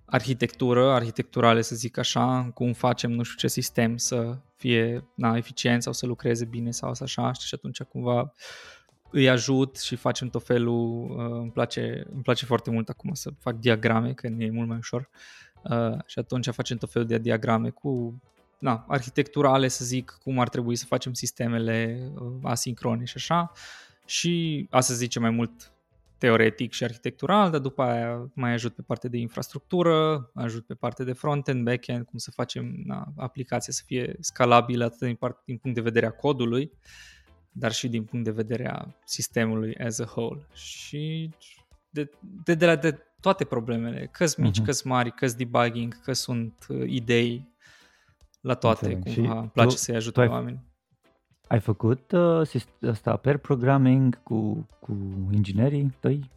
arhitectură, 0.06 0.92
arhitecturale 0.92 1.62
să 1.62 1.76
zic 1.76 1.98
așa, 1.98 2.52
cum 2.54 2.74
facem 2.74 3.12
nu 3.12 3.24
știu 3.24 3.38
ce 3.38 3.48
sistem 3.48 3.98
să 3.98 4.38
fie 4.56 5.08
na, 5.16 5.38
eficient 5.38 5.84
sau 5.84 5.94
să 5.94 6.06
lucreze 6.06 6.46
bine 6.46 6.72
sau 6.72 6.94
să 6.94 7.04
așa 7.04 7.32
și 7.34 7.54
atunci 7.56 7.82
cumva 7.82 8.34
îi 9.12 9.30
ajut 9.30 9.80
și 9.80 9.96
facem 9.96 10.30
tot 10.30 10.46
felul, 10.46 11.10
uh, 11.10 11.40
îmi, 11.40 11.52
place, 11.52 12.06
îmi 12.14 12.22
place 12.22 12.46
foarte 12.46 12.70
mult 12.70 12.90
acum 12.90 13.14
să 13.14 13.30
fac 13.40 13.56
diagrame, 13.56 14.14
că 14.14 14.28
e 14.28 14.52
mult 14.52 14.68
mai 14.68 14.78
ușor 14.78 15.10
uh, 15.64 15.98
și 16.06 16.20
atunci 16.20 16.50
facem 16.50 16.78
tot 16.78 16.92
felul 16.92 17.08
de 17.08 17.18
diagrame 17.18 17.70
cu 17.70 18.22
na, 18.60 18.86
arhitecturale, 18.88 19.68
să 19.68 19.86
zic, 19.86 20.18
cum 20.24 20.40
ar 20.40 20.50
trebui 20.50 20.76
să 20.76 20.86
facem 20.86 21.14
sistemele 21.14 22.10
uh, 22.14 22.32
asincrone 22.44 23.06
și 23.06 23.14
așa. 23.16 23.52
Și 24.06 24.68
asta 24.70 24.94
zice 24.94 25.20
mai 25.20 25.30
mult 25.30 25.74
teoretic 26.18 26.72
și 26.72 26.84
arhitectural, 26.84 27.52
dar 27.52 27.60
după 27.60 27.82
aia 27.84 28.32
mai 28.34 28.52
ajut 28.52 28.74
pe 28.74 28.82
partea 28.82 29.10
de 29.10 29.18
infrastructură, 29.18 30.30
ajut 30.34 30.66
pe 30.66 30.74
partea 30.74 31.06
de 31.06 31.14
front-end, 31.14 31.64
back-end, 31.64 32.06
cum 32.06 32.18
să 32.18 32.32
facem 32.32 32.74
na, 32.86 33.14
aplicația 33.18 33.74
să 33.74 33.84
fie 33.86 34.16
scalabilă 34.20 34.84
atât 34.84 35.00
din, 35.00 35.16
part, 35.16 35.42
din 35.46 35.58
punct 35.58 35.76
de 35.76 35.84
vedere 35.84 36.06
a 36.06 36.12
codului, 36.12 36.72
dar 37.52 37.72
și 37.72 37.90
din 37.90 38.04
punct 38.04 38.26
de 38.26 38.32
vedere 38.32 38.70
a 38.70 38.88
sistemului 39.06 39.76
as 39.76 40.00
a 40.00 40.06
whole. 40.16 40.48
Și 40.54 41.30
de, 41.90 42.10
de, 42.44 42.56
de, 42.56 42.66
la, 42.66 42.76
de 42.76 42.98
toate 43.20 43.44
problemele, 43.44 44.10
că 44.12 44.26
mici, 44.38 44.62
uh-huh. 44.62 44.66
că 44.66 44.72
mari, 44.84 45.12
că 45.12 45.26
debugging, 45.26 46.02
că 46.02 46.14
sunt 46.14 46.66
uh, 46.70 46.84
idei, 46.90 47.50
la 48.42 48.54
toate, 48.54 48.94
Înțeleg. 48.94 49.18
cumva, 49.18 49.42
și 49.42 49.50
place 49.50 49.76
tu, 49.76 49.76
să-i 49.76 49.96
ajute 49.96 50.22
oameni. 50.22 50.60
Ai 51.48 51.60
făcut 51.60 52.12
uh, 52.12 52.64
asta, 52.90 53.16
per 53.16 53.38
programming 53.38 54.24
cu, 54.24 54.68
cu 54.80 54.98
inginerii 55.32 55.94
tăi? 56.00 56.30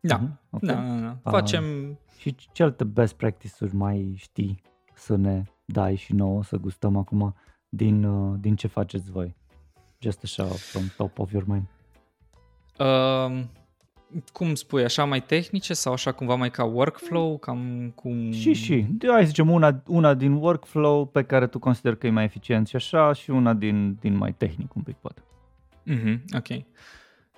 Da, 0.00 0.20
uh-huh. 0.20 0.50
okay. 0.50 0.74
da, 0.74 0.82
da, 0.82 1.18
da. 1.22 1.30
Facem... 1.30 1.64
Uh, 1.90 1.96
și 2.18 2.36
ce 2.52 2.62
alte 2.62 2.84
best 2.84 3.14
practices-uri 3.14 3.74
mai 3.74 4.14
știi 4.16 4.62
să 4.94 5.16
ne 5.16 5.44
dai 5.64 5.94
și 5.94 6.12
nouă, 6.12 6.42
să 6.42 6.56
gustăm 6.56 6.96
acum 6.96 7.34
din, 7.68 8.04
uh, 8.04 8.38
din 8.40 8.56
ce 8.56 8.66
faceți 8.66 9.10
voi? 9.10 9.36
Just 10.06 10.22
așa, 10.22 10.44
from 10.44 10.92
top 10.96 11.18
of 11.18 11.32
your 11.32 11.44
mind. 11.46 11.66
Uh, 12.78 13.44
cum 14.32 14.54
spui, 14.54 14.84
așa 14.84 15.04
mai 15.04 15.22
tehnice 15.22 15.74
sau 15.74 15.92
așa 15.92 16.12
cumva 16.12 16.34
mai 16.34 16.50
ca 16.50 16.64
workflow? 16.64 17.38
Cam 17.38 17.92
cum... 17.94 18.32
Și, 18.32 18.52
și. 18.52 18.86
Hai 19.06 19.26
zicem 19.26 19.50
una, 19.50 19.82
una 19.86 20.14
din 20.14 20.32
workflow 20.32 21.06
pe 21.06 21.22
care 21.22 21.46
tu 21.46 21.58
consider 21.58 21.94
că 21.94 22.06
e 22.06 22.10
mai 22.10 22.24
eficient 22.24 22.68
și 22.68 22.76
așa 22.76 23.12
și 23.12 23.30
una 23.30 23.52
din, 23.52 23.96
din 24.00 24.16
mai 24.16 24.32
tehnic 24.32 24.74
un 24.74 24.82
pic 24.82 24.96
poate. 24.96 25.22
Mm-hmm, 25.86 26.20
ok. 26.36 26.64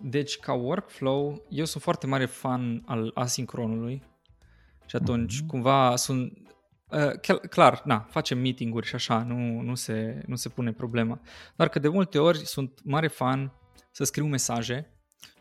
Deci 0.00 0.38
ca 0.38 0.52
workflow, 0.52 1.42
eu 1.48 1.64
sunt 1.64 1.82
foarte 1.82 2.06
mare 2.06 2.26
fan 2.26 2.82
al 2.86 3.10
asincronului 3.14 4.02
și 4.86 4.96
atunci 4.96 5.42
mm-hmm. 5.42 5.46
cumva 5.46 5.96
sunt... 5.96 6.32
Uh, 6.90 7.40
clar, 7.50 7.82
na, 7.84 8.06
facem 8.10 8.38
meeting-uri 8.38 8.86
și 8.86 8.94
așa, 8.94 9.22
nu, 9.22 9.60
nu, 9.60 9.74
se, 9.74 10.22
nu 10.26 10.36
se 10.36 10.48
pune 10.48 10.72
problema. 10.72 11.20
Dar 11.56 11.68
că 11.68 11.78
de 11.78 11.88
multe 11.88 12.18
ori 12.18 12.38
sunt 12.38 12.80
mare 12.84 13.08
fan 13.08 13.52
să 13.90 14.04
scriu 14.04 14.26
mesaje 14.26 14.92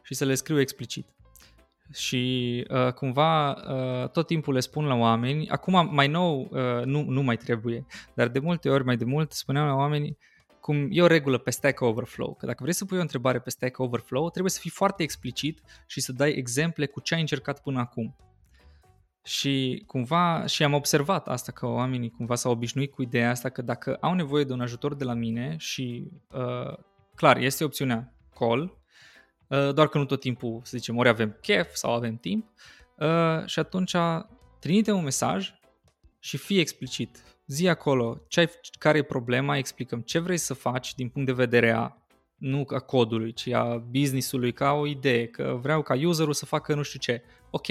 și 0.04 0.14
să 0.14 0.26
le 0.26 0.36
scriu 0.36 0.60
explicit 0.60 1.18
și 1.94 2.66
uh, 2.70 2.94
cumva 2.94 3.52
uh, 3.52 4.10
tot 4.10 4.28
timpul 4.28 4.54
le 4.54 4.60
spun 4.60 4.86
la 4.86 4.96
oameni, 4.96 5.50
acum 5.50 5.90
mai 5.92 6.08
nou 6.08 6.50
uh, 6.52 6.84
nu, 6.86 7.04
nu 7.04 7.22
mai 7.22 7.38
trebuie, 7.38 7.86
dar 8.14 8.28
de 8.28 8.40
multe 8.40 8.70
ori, 8.70 8.84
mai 8.84 8.98
de 8.98 9.06
mult, 9.06 9.32
spuneam 9.32 9.68
la 9.68 9.76
oameni 9.76 10.18
cum 10.60 10.88
e 10.92 11.02
o 11.02 11.08
regulă 11.08 11.38
pe 11.38 11.50
Stack 11.50 11.82
Overflow, 11.82 12.36
că 12.36 12.46
dacă 12.46 12.58
vrei 12.62 12.74
să 12.74 12.86
pui 12.86 12.98
o 12.98 13.02
întrebare 13.02 13.40
pe 13.40 13.50
Stack 13.50 13.80
Overflow, 13.80 14.30
trebuie 14.30 14.52
să 14.52 14.60
fii 14.60 14.70
foarte 14.70 15.04
explicit 15.04 15.62
și 15.86 16.02
să 16.02 16.12
dai 16.12 16.32
exemple 16.32 16.86
cu 16.86 17.00
ce 17.00 17.14
ai 17.14 17.20
încercat 17.20 17.62
până 17.62 17.80
acum. 17.80 18.16
Și 19.28 19.84
cumva, 19.88 20.46
și 20.46 20.64
am 20.64 20.74
observat 20.74 21.28
asta 21.28 21.52
că 21.52 21.66
oamenii 21.66 22.10
cumva 22.10 22.36
s-au 22.36 22.52
obișnuit 22.52 22.92
cu 22.92 23.02
ideea 23.02 23.30
asta 23.30 23.50
că 23.50 23.62
dacă 23.62 23.98
au 24.02 24.14
nevoie 24.14 24.44
de 24.44 24.54
un 24.54 24.62
ajutor 24.62 24.96
de 24.96 25.04
la 25.04 25.14
mine 25.14 25.56
și 25.58 26.12
uh, 26.32 26.78
clar, 27.16 27.38
este 27.38 27.64
opțiunea 27.64 28.14
call, 28.40 28.78
Uh, 29.48 29.74
doar 29.74 29.88
că 29.88 29.98
nu 29.98 30.06
tot 30.06 30.20
timpul, 30.20 30.62
să 30.64 30.78
zicem, 30.78 30.98
ori 30.98 31.10
avem 31.10 31.38
chef 31.42 31.74
sau 31.74 31.94
avem 31.94 32.16
timp 32.16 32.46
uh, 32.96 33.46
și 33.46 33.60
atunci 33.60 33.96
trimite 34.60 34.92
un 34.92 35.04
mesaj 35.04 35.54
și 36.20 36.38
fii 36.38 36.60
explicit. 36.60 37.24
Zi 37.46 37.68
acolo 37.68 38.22
ce 38.28 38.40
ai, 38.40 38.50
care 38.80 38.98
e 38.98 39.04
problema, 39.04 39.58
explicăm 39.58 40.02
ce 40.02 40.20
vrei 40.20 40.38
să 40.38 40.54
faci 40.54 40.96
din 40.96 41.10
punct 41.10 41.28
de 41.28 41.34
vedere 41.34 41.72
a 41.72 41.98
nu 42.36 42.64
a 42.68 42.80
codului, 42.80 43.34
ci 43.34 43.48
a 43.48 43.78
business-ului 43.92 44.54
ca 44.54 44.72
o 44.72 44.88
idee, 44.88 45.28
că 45.28 45.58
vreau 45.62 45.82
ca 45.82 45.94
userul 46.04 46.34
să 46.34 46.46
facă 46.46 46.76
nu 46.76 46.82
știu 46.82 47.00
ce. 47.00 47.24
Ok, 47.50 47.68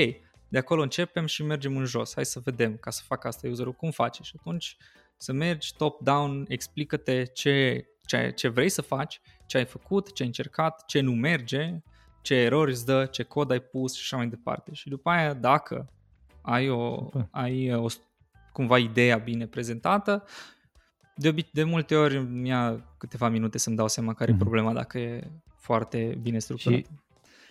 de 0.49 0.59
acolo 0.59 0.83
începem 0.83 1.27
și 1.27 1.43
mergem 1.43 1.77
în 1.77 1.85
jos. 1.85 2.15
Hai 2.15 2.25
să 2.25 2.41
vedem 2.45 2.77
ca 2.77 2.91
să 2.91 3.03
facă 3.07 3.27
asta 3.29 3.49
userul 3.49 3.73
cum 3.73 3.91
face. 3.91 4.23
Și 4.23 4.33
atunci 4.39 4.77
să 5.17 5.33
mergi 5.33 5.75
top-down, 5.77 6.45
explică-te 6.49 7.25
ce, 7.25 7.87
ce, 8.07 8.33
ce 8.35 8.49
vrei 8.49 8.69
să 8.69 8.83
faci 8.83 9.21
ce 9.47 9.57
ai 9.57 9.65
făcut, 9.65 10.13
ce 10.13 10.23
ai 10.23 10.29
încercat, 10.29 10.85
ce 10.85 11.01
nu 11.01 11.13
merge, 11.13 11.83
ce 12.23 12.35
erori 12.35 12.71
îți 12.71 12.87
dă, 12.87 13.07
ce 13.07 13.23
cod 13.23 13.51
ai 13.51 13.61
pus 13.61 13.95
și 13.95 14.01
așa 14.03 14.17
mai 14.17 14.29
departe. 14.29 14.75
Și 14.75 14.89
după 14.89 15.11
aia, 15.11 15.35
dacă 15.35 15.93
ai 16.43 16.69
o, 16.69 17.09
ai 17.31 17.75
o 17.75 17.87
cumva 18.53 18.79
ideea 18.79 19.17
bine 19.17 19.47
prezentată, 19.47 20.25
de, 21.15 21.33
obi- 21.33 21.51
de 21.53 21.65
multe 21.65 21.95
ori 21.97 22.19
mi-a 22.19 22.95
câteva 22.99 23.29
minute 23.29 23.59
să-mi 23.59 23.77
dau 23.77 23.89
seama 23.89 24.15
care 24.15 24.31
mm-hmm. 24.31 24.35
e 24.35 24.37
mhm. 24.37 24.45
problema 24.45 24.73
dacă 24.73 24.99
e 24.99 25.31
foarte 25.57 26.19
bine 26.23 26.39
structurat. 26.39 26.79
Și 26.79 26.87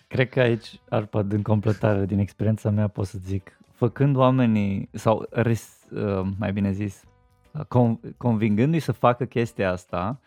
cred 0.07 0.29
că 0.29 0.39
aici, 0.39 0.79
Arpad, 0.89 1.31
în 1.31 1.41
completare 1.41 2.05
din 2.05 2.19
experiența 2.19 2.69
mea 2.69 2.87
pot 2.87 3.05
să 3.05 3.17
zic, 3.25 3.57
făcând 3.73 4.15
oamenii, 4.15 4.89
sau 4.91 5.27
res, 5.29 5.77
uh, 5.91 6.27
mai 6.37 6.53
bine 6.53 6.71
zis, 6.71 7.03
convingându-i 8.17 8.79
să 8.79 8.91
facă 8.91 9.25
chestia 9.25 9.71
asta, 9.71 10.19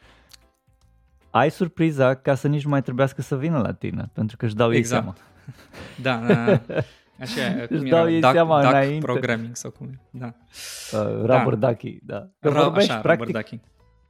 ai 1.30 1.50
surpriza 1.50 2.14
ca 2.14 2.34
să 2.34 2.48
nici 2.48 2.64
nu 2.64 2.70
mai 2.70 2.82
trebuiască 2.82 3.22
să 3.22 3.36
vină 3.36 3.58
la 3.58 3.72
tine, 3.72 4.10
pentru 4.12 4.36
că 4.36 4.44
își 4.44 4.54
dau 4.54 4.72
exact. 4.72 5.06
ei 5.06 5.14
seama. 6.02 6.26
Da, 6.26 6.34
da, 6.34 6.44
da. 6.44 6.74
Așa, 7.20 7.66
cum 7.66 7.76
își 7.76 7.90
dau 7.90 8.10
ei 8.10 8.20
duck, 8.20 8.32
seama 8.32 8.60
duck 8.60 8.72
înainte. 8.72 9.04
programming 9.04 9.56
sau 9.56 9.70
cum 9.70 9.86
e. 9.86 9.98
Da. 10.10 10.34
Uh, 10.92 11.20
rubber 11.20 11.54
da. 11.54 11.68
ducky, 11.68 11.98
da. 12.02 12.28
Că 12.40 12.50
Ra- 12.50 12.52
vorbești, 12.52 12.90
așa, 12.90 13.00
practic, 13.00 13.26
rubber 13.26 13.42
ducky. 13.42 13.60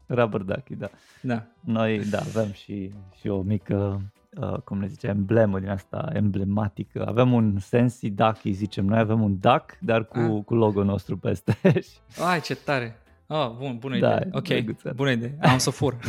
Rubber 0.06 0.40
ducky, 0.40 0.76
da. 0.76 0.88
Da. 1.20 1.44
Noi, 1.60 2.04
da, 2.10 2.18
avem 2.18 2.52
și, 2.52 2.92
și 3.20 3.28
o 3.28 3.40
mică, 3.42 4.00
uh, 4.40 4.60
cum 4.64 4.78
ne 4.78 4.86
zice, 4.86 5.06
emblemă 5.06 5.58
din 5.58 5.68
asta, 5.68 6.10
emblematică. 6.12 7.06
Avem 7.06 7.32
un 7.32 7.58
Sensi 7.58 8.10
Ducky, 8.10 8.52
zicem. 8.52 8.84
Noi 8.84 8.98
avem 8.98 9.22
un 9.22 9.38
duck, 9.40 9.78
dar 9.80 10.04
cu, 10.04 10.18
ah. 10.18 10.44
cu 10.44 10.54
logo 10.54 10.82
nostru 10.82 11.16
peste. 11.16 11.58
Ai, 12.28 12.40
ce 12.40 12.54
tare. 12.54 12.98
Oh, 13.26 13.50
bun, 13.50 13.76
bună 13.78 13.98
da, 13.98 14.16
idee. 14.16 14.30
Ok, 14.32 14.94
bună 14.94 15.10
idee. 15.10 15.36
Am 15.40 15.58
să 15.58 15.70
fur. 15.70 15.96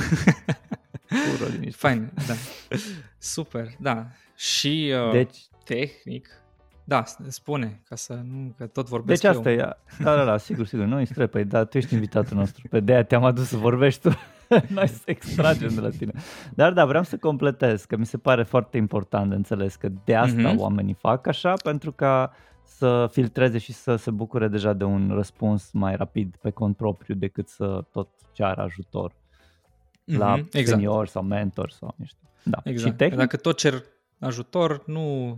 Fură 1.05 1.51
Fain, 1.71 2.11
da. 2.27 2.33
Super, 3.17 3.67
da. 3.79 4.05
Și 4.35 4.93
uh, 5.05 5.11
deci, 5.11 5.37
tehnic, 5.63 6.29
da, 6.83 7.03
spune, 7.27 7.81
ca 7.87 7.95
să 7.95 8.13
nu, 8.13 8.53
că 8.57 8.65
tot 8.65 8.87
vorbesc 8.87 9.21
Deci 9.21 9.31
asta 9.31 9.51
eu. 9.51 9.57
e, 9.57 9.77
da, 9.99 10.15
da, 10.15 10.23
da, 10.23 10.37
sigur, 10.37 10.65
sigur, 10.65 10.85
nu 10.85 10.99
ești 10.99 11.25
păi, 11.27 11.45
dar 11.45 11.65
tu 11.65 11.77
ești 11.77 11.93
invitatul 11.93 12.37
nostru, 12.37 12.67
pe 12.69 12.79
de 12.79 13.03
te-am 13.03 13.23
adus 13.23 13.47
să 13.47 13.57
vorbești 13.57 14.01
tu, 14.01 14.15
noi 14.67 14.87
să 14.87 15.01
extragem 15.05 15.73
de 15.73 15.81
la 15.81 15.89
tine. 15.89 16.11
Dar 16.55 16.73
da, 16.73 16.85
vreau 16.85 17.03
să 17.03 17.17
completez, 17.17 17.85
că 17.85 17.97
mi 17.97 18.05
se 18.05 18.17
pare 18.17 18.43
foarte 18.43 18.77
important 18.77 19.29
de 19.29 19.35
înțeles 19.35 19.75
că 19.75 19.89
de 20.03 20.15
asta 20.15 20.53
mm-hmm. 20.53 20.57
oamenii 20.57 20.93
fac 20.93 21.27
așa, 21.27 21.53
pentru 21.53 21.91
ca 21.91 22.33
să 22.63 23.07
filtreze 23.11 23.57
și 23.57 23.73
să 23.73 23.95
se 23.95 24.11
bucure 24.11 24.47
deja 24.47 24.73
de 24.73 24.83
un 24.83 25.11
răspuns 25.13 25.71
mai 25.71 25.95
rapid 25.95 26.35
pe 26.41 26.49
cont 26.49 26.75
propriu 26.75 27.15
decât 27.15 27.47
să 27.47 27.83
tot 27.91 28.09
ceară 28.31 28.61
ajutor 28.61 29.13
la 30.03 30.37
mm-hmm, 30.37 30.45
exact. 30.51 30.79
senior 30.79 31.07
sau 31.07 31.23
mentor 31.23 31.69
sau 31.69 31.93
niște. 31.97 32.17
Da. 32.43 32.61
Exact. 32.63 32.91
Și 32.91 32.97
tehnic? 32.97 33.17
Dacă 33.17 33.37
tot 33.37 33.57
cer 33.57 33.83
ajutor, 34.19 34.83
nu 34.85 35.37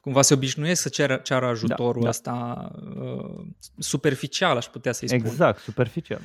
cumva 0.00 0.22
se 0.22 0.34
obișnuiesc 0.34 0.82
să 0.82 0.88
ceară, 0.88 1.16
ceară 1.16 1.46
ajutorul 1.46 2.02
da, 2.02 2.02
da. 2.02 2.08
ăsta 2.08 2.70
uh, 3.00 3.46
superficial, 3.78 4.56
aș 4.56 4.66
putea 4.66 4.92
să-i 4.92 5.08
spun. 5.08 5.20
Exact, 5.20 5.58
superficial. 5.58 6.20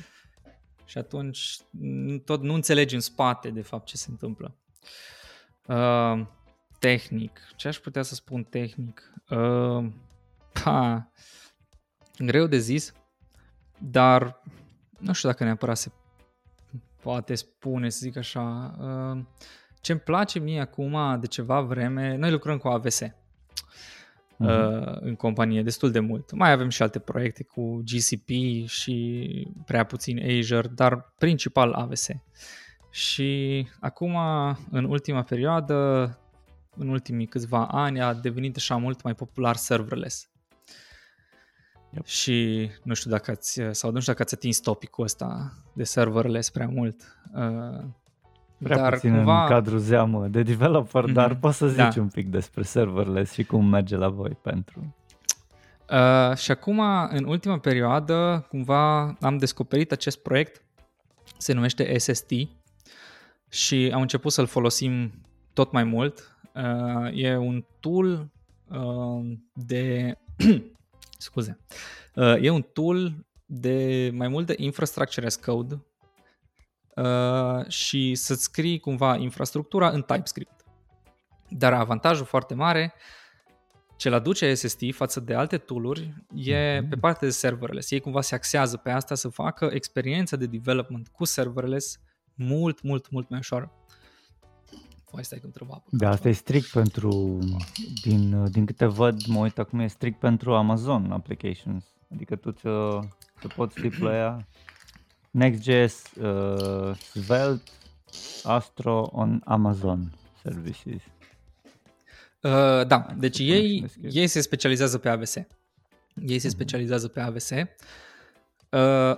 Și 0.86 0.98
atunci 0.98 1.58
tot 2.24 2.42
nu 2.42 2.54
înțelegi 2.54 2.94
în 2.94 3.00
spate, 3.00 3.50
de 3.50 3.62
fapt, 3.62 3.86
ce 3.86 3.96
se 3.96 4.06
întâmplă. 4.10 4.56
Uh, 5.66 6.26
tehnic. 6.78 7.40
Ce 7.56 7.68
aș 7.68 7.76
putea 7.78 8.02
să 8.02 8.14
spun 8.14 8.44
tehnic? 8.44 9.12
Uh, 9.30 9.86
pa, 10.62 11.10
greu 12.18 12.46
de 12.46 12.58
zis, 12.58 12.92
dar 13.78 14.42
nu 14.98 15.12
știu 15.12 15.28
dacă 15.28 15.44
neapărat 15.44 15.76
se 15.76 15.90
poate 17.02 17.34
spune, 17.34 17.88
să 17.88 17.98
zic 18.02 18.16
așa. 18.16 18.76
Uh, 18.80 19.24
ce 19.80 19.92
îmi 19.92 20.00
place 20.00 20.38
mie 20.38 20.60
acum 20.60 21.20
de 21.20 21.26
ceva 21.26 21.60
vreme, 21.60 22.16
noi 22.16 22.30
lucrăm 22.30 22.58
cu 22.58 22.68
AVS 22.68 23.00
uh-huh. 24.36 24.80
Mhm. 24.80 24.98
în 25.00 25.14
companie 25.14 25.62
destul 25.62 25.90
de 25.90 26.00
mult. 26.00 26.32
Mai 26.32 26.50
avem 26.50 26.68
și 26.68 26.82
alte 26.82 26.98
proiecte 26.98 27.42
cu 27.42 27.82
GCP 27.84 28.28
și 28.66 29.48
prea 29.66 29.84
puțin 29.84 30.38
Azure, 30.38 30.68
dar 30.74 31.12
principal 31.18 31.72
AVS. 31.72 32.08
Și 32.90 33.66
acum, 33.80 34.16
în 34.70 34.84
ultima 34.84 35.22
perioadă, 35.22 36.18
în 36.76 36.88
ultimii 36.88 37.26
câțiva 37.26 37.66
ani, 37.66 38.00
a 38.00 38.14
devenit 38.14 38.56
așa 38.56 38.76
mult 38.76 39.02
mai 39.02 39.14
popular 39.14 39.56
serverless. 39.56 40.28
Yep. 41.90 42.06
Și 42.06 42.70
nu 42.82 42.94
știu 42.94 43.10
dacă 43.10 43.30
ați, 43.30 43.60
sau 43.70 43.90
nu 43.90 44.00
știu 44.00 44.12
dacă 44.12 44.22
ați 44.22 44.34
atins 44.34 44.58
topicul 44.58 45.04
ăsta 45.04 45.52
de 45.72 45.84
serverless 45.84 46.50
prea 46.50 46.68
mult. 46.68 47.20
Uh, 47.34 47.84
Prea 48.58 48.76
dar 48.76 48.92
puțin 48.92 49.14
cumva... 49.14 49.42
în 49.42 49.48
cadrul 49.48 49.78
zeamă 49.78 50.26
de 50.26 50.42
developer, 50.42 51.04
mm-hmm. 51.08 51.12
dar 51.12 51.34
poți 51.34 51.56
să 51.56 51.68
zici 51.68 51.94
da. 51.94 52.00
un 52.00 52.08
pic 52.08 52.26
despre 52.28 52.62
serverless 52.62 53.32
și 53.32 53.44
cum 53.44 53.66
merge 53.66 53.96
la 53.96 54.08
voi 54.08 54.36
pentru... 54.42 54.94
Uh, 55.90 56.36
și 56.36 56.50
acum, 56.50 56.80
în 57.08 57.24
ultima 57.24 57.58
perioadă, 57.58 58.46
cumva 58.48 59.00
am 59.20 59.38
descoperit 59.38 59.92
acest 59.92 60.18
proiect, 60.22 60.62
se 61.38 61.52
numește 61.52 61.98
SST 61.98 62.30
și 63.48 63.90
am 63.94 64.00
început 64.00 64.32
să-l 64.32 64.46
folosim 64.46 65.12
tot 65.52 65.72
mai 65.72 65.84
mult. 65.84 66.38
Uh, 66.54 67.22
e 67.22 67.36
un 67.36 67.64
tool 67.80 68.28
uh, 68.68 69.36
de 69.52 70.16
scuze. 71.18 71.58
Uh, 72.14 72.42
e 72.42 72.50
un 72.50 72.62
tool 72.72 73.12
de 73.46 74.10
mai 74.14 74.28
mult 74.28 74.46
de 74.46 74.54
infrastructure 74.56 75.26
as 75.26 75.36
code 75.36 75.80
uh, 76.96 77.68
și 77.68 78.14
să-ți 78.14 78.42
scrii 78.42 78.78
cumva 78.78 79.16
infrastructura 79.16 79.90
în 79.90 80.02
TypeScript. 80.02 80.64
Dar 81.48 81.72
avantajul 81.72 82.24
foarte 82.26 82.54
mare 82.54 82.94
ce-l 83.96 84.12
aduce 84.12 84.54
SST 84.54 84.80
față 84.90 85.20
de 85.20 85.34
alte 85.34 85.58
tooluri 85.58 86.14
e 86.34 86.78
mhm. 86.78 86.88
pe 86.88 86.96
partea 86.96 87.28
de 87.28 87.32
serverless. 87.32 87.90
Ei 87.90 88.00
cumva 88.00 88.20
se 88.20 88.34
axează 88.34 88.76
pe 88.76 88.90
asta 88.90 89.14
să 89.14 89.28
facă 89.28 89.70
experiența 89.72 90.36
de 90.36 90.46
development 90.46 91.08
cu 91.08 91.24
serverless 91.24 91.98
mult, 92.34 92.82
mult, 92.82 93.10
mult 93.10 93.28
mai 93.28 93.38
ușoară. 93.38 93.72
Mai 95.12 95.24
stai 95.24 95.38
că 95.38 95.46
întreba. 95.46 95.82
Da, 95.90 96.08
asta 96.08 96.28
e 96.28 96.32
strict 96.32 96.70
pentru, 96.70 97.38
din, 98.02 98.50
din 98.50 98.66
câte 98.66 98.86
văd, 98.86 99.26
mă 99.26 99.38
uit 99.38 99.58
acum, 99.58 99.78
e 99.78 99.86
strict 99.86 100.18
pentru 100.18 100.54
Amazon 100.54 101.12
applications. 101.12 101.84
Adică 102.12 102.36
tu 102.36 102.50
ți-o, 102.50 103.00
ți 103.40 103.54
poți 103.54 103.80
deploya 103.80 104.46
Next.js, 105.36 106.02
uh, 106.16 106.96
Svelte, 106.96 107.70
Astro 108.44 109.08
on 109.12 109.40
Amazon 109.44 110.12
services. 110.42 111.02
Uh, 112.40 112.86
da, 112.86 113.06
deci 113.18 113.38
ei, 113.38 113.86
ei 114.10 114.26
se 114.26 114.40
specializează 114.40 114.98
pe 114.98 115.08
AVS. 115.08 115.34
Ei 115.34 116.38
se 116.38 116.46
mhm. 116.46 116.56
specializează 116.56 117.08
pe 117.08 117.20
AVS. 117.20 117.50
Uh, 117.50 117.66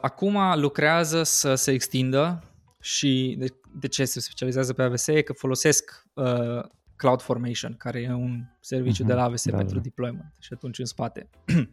acum 0.00 0.60
lucrează 0.60 1.22
să 1.22 1.54
se 1.54 1.70
extindă 1.70 2.42
și 2.80 3.36
de, 3.38 3.46
de 3.74 3.88
ce 3.88 4.04
se 4.04 4.20
specializează 4.20 4.72
pe 4.72 4.82
AVS 4.82 5.06
e 5.06 5.22
că 5.22 5.32
folosesc 5.32 6.04
uh, 6.14 6.62
CloudFormation, 6.96 7.74
care 7.76 8.00
e 8.00 8.12
un 8.12 8.44
serviciu 8.60 9.04
uh-huh. 9.04 9.06
de 9.06 9.12
la 9.12 9.22
AVS 9.22 9.44
da, 9.44 9.56
pentru 9.56 9.76
da. 9.76 9.80
deployment 9.80 10.34
și 10.40 10.52
atunci 10.52 10.78
în 10.78 10.84
spate. 10.84 11.28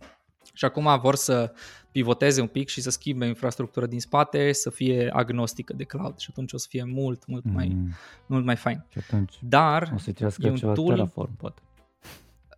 și 0.54 0.66
acum 0.66 1.00
vor 1.00 1.16
să 1.16 1.54
pivoteze 1.92 2.42
un 2.42 2.48
pic 2.48 2.68
și 2.68 2.82
să 2.82 2.90
schimbe 2.90 3.26
infrastructura 3.26 3.86
din 3.86 4.00
spate, 4.00 4.52
să 4.52 4.70
fie 4.70 5.10
agnostică 5.14 5.74
de 5.74 5.84
cloud 5.84 6.18
și 6.18 6.28
atunci 6.32 6.54
o 6.54 6.58
să 6.58 6.68
fie 6.70 6.84
mult, 6.84 7.28
mult 7.28 7.46
mai, 7.54 7.68
mm. 7.68 7.92
mult 8.26 8.46
mai 8.46 8.56
fain. 8.56 8.86
Și 8.90 8.98
atunci 8.98 9.40
Dar 9.42 9.92
o 9.94 9.98
să 9.98 10.12
e 10.40 10.50
un 10.50 10.74
tool, 10.74 10.88
Terraform, 10.88 11.36
poate. 11.36 11.62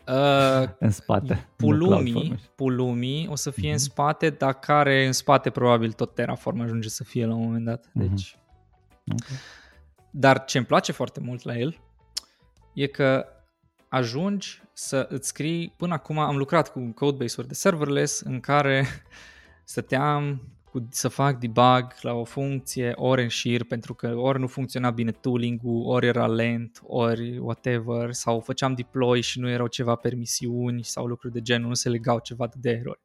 Uh, 0.07 0.69
în 0.79 0.91
spate. 0.91 1.47
Pulumi, 1.55 2.39
Pulumi 2.55 3.27
o 3.29 3.35
să 3.35 3.49
fie 3.49 3.61
mm-hmm. 3.61 3.73
în 3.73 3.79
mhm. 3.79 3.89
spate, 3.89 4.29
dar 4.29 4.53
care 4.53 5.05
în 5.05 5.11
spate 5.11 5.49
probabil 5.49 5.91
tot 5.91 6.13
Terraform 6.13 6.59
ajunge 6.59 6.89
să 6.89 7.03
fie 7.03 7.25
la 7.25 7.33
un 7.33 7.43
moment 7.43 7.65
dat. 7.65 7.89
Mhm. 7.93 8.07
Deci. 8.07 8.35
Mm-hmm. 8.35 9.23
Okay. 9.23 9.37
Dar 10.11 10.45
ce 10.45 10.57
îmi 10.57 10.67
place 10.67 10.91
foarte 10.91 11.19
mult 11.19 11.43
la 11.43 11.57
el 11.57 11.79
e 12.73 12.87
că 12.87 13.25
ajungi 13.89 14.61
să 14.73 15.07
îți 15.09 15.27
scrii, 15.27 15.73
până 15.77 15.93
acum 15.93 16.19
am 16.19 16.37
lucrat 16.37 16.71
cu 16.71 16.91
codebase-uri 16.95 17.47
de 17.47 17.53
serverless 17.53 18.19
în 18.19 18.39
care 18.39 18.85
stăteam 19.63 20.41
cu, 20.63 20.87
să 20.91 21.07
fac 21.07 21.39
debug 21.39 21.95
la 22.01 22.13
o 22.13 22.23
funcție 22.23 22.91
ori 22.95 23.21
în 23.21 23.27
șir 23.27 23.63
pentru 23.63 23.93
că 23.93 24.15
ori 24.15 24.39
nu 24.39 24.47
funcționa 24.47 24.89
bine 24.89 25.11
tooling-ul, 25.11 25.85
ori 25.85 26.05
era 26.05 26.27
lent, 26.27 26.79
ori 26.83 27.37
whatever, 27.37 28.13
sau 28.13 28.39
făceam 28.39 28.73
deploy 28.73 29.21
și 29.21 29.39
nu 29.39 29.49
erau 29.49 29.67
ceva 29.67 29.95
permisiuni 29.95 30.83
sau 30.83 31.05
lucruri 31.05 31.33
de 31.33 31.41
genul, 31.41 31.67
nu 31.67 31.73
se 31.73 31.89
legau 31.89 32.19
ceva 32.19 32.49
de 32.55 32.69
erori. 32.69 33.01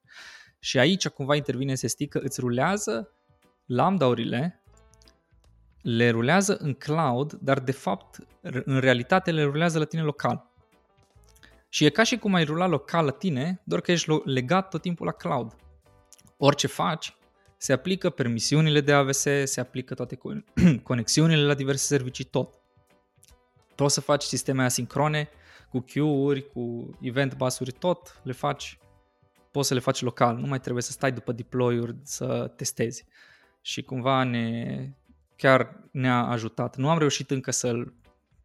Și 0.58 0.78
aici 0.78 1.08
cumva 1.08 1.34
intervine 1.34 1.74
SST 1.74 2.08
că 2.08 2.18
îți 2.22 2.40
rulează 2.40 3.10
lambda-urile 3.66 4.62
le 5.82 6.10
rulează 6.10 6.56
în 6.56 6.72
cloud, 6.72 7.32
dar 7.32 7.60
de 7.60 7.72
fapt 7.72 8.18
în 8.64 8.78
realitate 8.78 9.30
le 9.30 9.42
rulează 9.42 9.78
la 9.78 9.84
tine 9.84 10.02
local. 10.02 10.51
Și 11.74 11.84
e 11.84 11.88
ca 11.88 12.02
și 12.02 12.18
cum 12.18 12.34
ai 12.34 12.44
rula 12.44 12.66
local 12.66 13.04
la 13.04 13.10
tine, 13.10 13.62
doar 13.64 13.80
că 13.80 13.92
ești 13.92 14.10
legat 14.24 14.68
tot 14.68 14.82
timpul 14.82 15.06
la 15.06 15.12
cloud. 15.12 15.56
Orice 16.36 16.66
faci, 16.66 17.16
se 17.56 17.72
aplică 17.72 18.10
permisiunile 18.10 18.80
de 18.80 18.92
AVS, 18.92 19.26
se 19.44 19.60
aplică 19.60 19.94
toate 19.94 20.18
conexiunile 20.82 21.42
la 21.42 21.54
diverse 21.54 21.86
servicii, 21.86 22.24
tot. 22.24 22.60
Poți 23.74 23.94
să 23.94 24.00
faci 24.00 24.22
sisteme 24.22 24.64
asincrone 24.64 25.28
cu 25.70 25.80
queue-uri, 25.80 26.50
cu 26.50 26.90
event 27.00 27.36
bus-uri, 27.36 27.72
tot 27.72 28.20
le 28.22 28.32
faci. 28.32 28.78
Poți 29.50 29.68
să 29.68 29.74
le 29.74 29.80
faci 29.80 30.00
local, 30.00 30.36
nu 30.36 30.46
mai 30.46 30.60
trebuie 30.60 30.82
să 30.82 30.90
stai 30.90 31.12
după 31.12 31.32
deploy-uri 31.32 31.96
să 32.02 32.52
testezi. 32.56 33.04
Și 33.60 33.82
cumva 33.82 34.22
ne, 34.22 34.88
chiar 35.36 35.80
ne-a 35.90 36.26
ajutat. 36.26 36.76
Nu 36.76 36.90
am 36.90 36.98
reușit 36.98 37.30
încă 37.30 37.50
să-l 37.50 37.94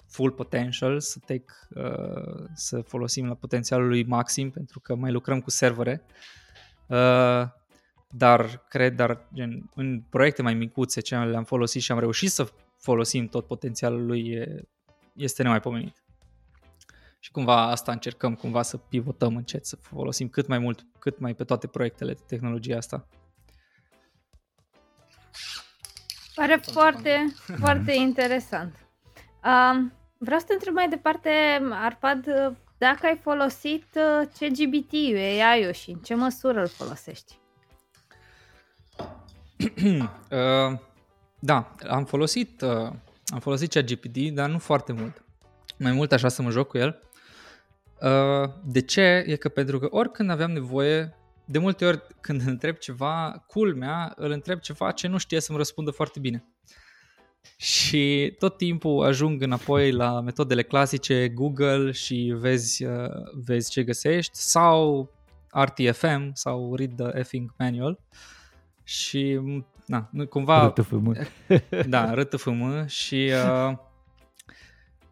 full 0.08 0.32
potential, 0.32 1.00
să 1.00 1.20
take, 1.26 1.46
uh, 1.70 2.46
să 2.54 2.82
folosim 2.82 3.28
la 3.28 3.34
potențialul 3.34 3.88
lui 3.88 4.04
maxim, 4.04 4.50
pentru 4.50 4.80
că 4.80 4.96
mai 4.96 5.12
lucrăm 5.12 5.42
cu 5.42 5.50
servere. 5.50 6.04
Uh, 6.88 7.44
dar 8.10 8.66
cred, 8.70 8.96
dar 8.96 9.28
gen, 9.34 9.70
în 9.76 10.02
proiecte 10.10 10.42
mai 10.42 10.54
micuțe 10.54 11.02
ce 11.02 11.16
le-am 11.16 11.44
folosit 11.44 11.82
și 11.82 11.92
am 11.92 12.00
reușit 12.00 12.32
să 12.32 12.52
folosim 12.78 13.28
tot 13.28 13.48
potențialul 13.48 14.06
lui 14.06 14.48
este 15.14 15.44
nemaipomenit. 15.44 16.04
Și 17.20 17.32
cumva 17.32 17.70
asta 17.70 17.92
încercăm 17.92 18.36
cumva 18.36 18.62
să 18.62 18.78
pivotăm 18.78 19.36
încet, 19.36 19.66
să 19.66 19.76
folosim 19.76 20.30
cât 20.30 20.48
mai 20.48 20.60
mult, 20.60 20.86
cât 21.00 21.20
mai 21.20 21.34
pe 21.34 21.44
toate 21.44 21.68
proiectele 21.68 22.14
de 22.14 22.22
tehnologia 22.28 22.78
asta. 22.78 23.08
Pare 26.36 26.60
foarte, 26.72 27.34
foarte 27.58 27.94
interesant. 27.94 28.88
Um, 29.44 29.97
vreau 30.20 30.40
să 30.40 30.46
te 30.46 30.54
întreb 30.54 30.74
mai 30.74 30.90
departe, 30.90 31.30
Arpad, 31.72 32.26
dacă 32.78 33.06
ai 33.06 33.20
folosit 33.22 33.86
uh, 33.96 34.28
CGBT, 34.40 34.94
AI-ul 35.16 35.72
și 35.72 35.90
în 35.90 36.00
ce 36.00 36.16
măsură 36.16 36.60
îl 36.62 36.68
folosești? 36.68 37.40
uh, 40.32 40.80
da, 41.40 41.76
am 41.90 42.06
folosit, 42.06 42.62
uh, 42.62 42.92
am 43.28 43.40
folosit 43.40 43.72
ChatGPT, 43.72 44.18
dar 44.18 44.50
nu 44.50 44.60
foarte 44.60 44.92
mult. 44.92 45.24
Mai 45.80 45.92
mult 45.92 46.12
așa 46.12 46.28
să 46.28 46.42
mă 46.42 46.50
joc 46.50 46.68
cu 46.68 46.78
el. 46.78 47.02
Uh, 48.02 48.50
de 48.64 48.82
ce? 48.82 49.24
E 49.28 49.36
că 49.36 49.50
pentru 49.50 49.80
că 49.80 49.88
oricând 49.90 50.30
aveam 50.30 50.52
nevoie, 50.52 51.16
de 51.46 51.58
multe 51.58 51.86
ori 51.86 52.02
când 52.22 52.42
îl 52.42 52.48
întreb 52.58 52.76
ceva, 52.76 53.44
culmea, 53.48 54.14
îl 54.16 54.32
întreb 54.32 54.60
ceva 54.60 54.92
ce 54.92 55.08
nu 55.08 55.18
știe 55.18 55.40
să-mi 55.40 55.58
răspundă 55.58 55.92
foarte 55.92 56.20
bine. 56.20 56.46
Și 57.56 58.36
tot 58.40 58.58
timpul 58.58 59.06
ajung 59.06 59.42
înapoi 59.42 59.92
la 59.92 60.22
metodele 60.22 60.64
clasice 60.64 61.30
Google 61.30 61.92
și 61.92 62.34
vezi, 62.38 62.84
uh, 62.84 63.10
vezi 63.34 63.72
ce 63.72 63.84
găsești 63.84 64.38
sau 64.38 65.10
RTFM 65.52 66.32
sau 66.34 66.76
Read 66.76 66.96
the 66.96 67.20
Effing 67.20 67.54
Manual. 67.58 68.00
Uh, 68.00 68.18
și 68.88 69.40
na, 69.86 70.10
cumva... 70.30 70.68
RTFM. 70.68 71.28
da, 71.90 72.14
RTFM 72.14 72.86
și 72.86 73.32
uh, 73.34 73.78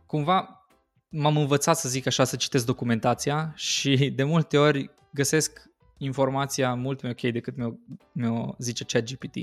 cumva 0.06 0.68
m-am 1.10 1.38
învățat 1.38 1.78
să 1.78 1.90
zic 1.90 2.08
așa 2.08 2.24
să 2.24 2.36
citesc 2.36 2.66
documentația 2.66 3.54
și 3.56 4.10
de 4.16 4.24
multe 4.24 4.58
ori 4.58 4.92
găsesc 5.14 5.62
informația 5.98 6.74
mult 6.74 7.02
mai 7.02 7.12
ok 7.12 7.32
decât 7.32 7.56
mi-o, 7.58 7.72
mi-o 8.12 8.56
zice 8.58 8.84
ChatGPT. 8.84 9.36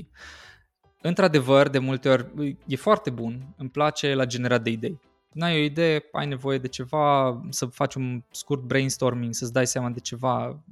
Într-adevăr, 1.05 1.69
de 1.69 1.79
multe 1.79 2.09
ori 2.09 2.57
e 2.67 2.75
foarte 2.75 3.09
bun, 3.09 3.53
îmi 3.57 3.69
place 3.69 4.13
la 4.13 4.25
generat 4.25 4.63
de 4.63 4.69
idei 4.69 4.99
n-ai 5.33 5.55
o 5.55 5.63
idee, 5.63 6.03
ai 6.11 6.27
nevoie 6.27 6.57
de 6.57 6.67
ceva, 6.67 7.41
să 7.49 7.65
faci 7.65 7.95
un 7.95 8.23
scurt 8.31 8.61
brainstorming, 8.61 9.33
să-ți 9.33 9.53
dai 9.53 9.67
seama 9.67 9.89
de 9.89 9.99
ceva, 9.99 10.63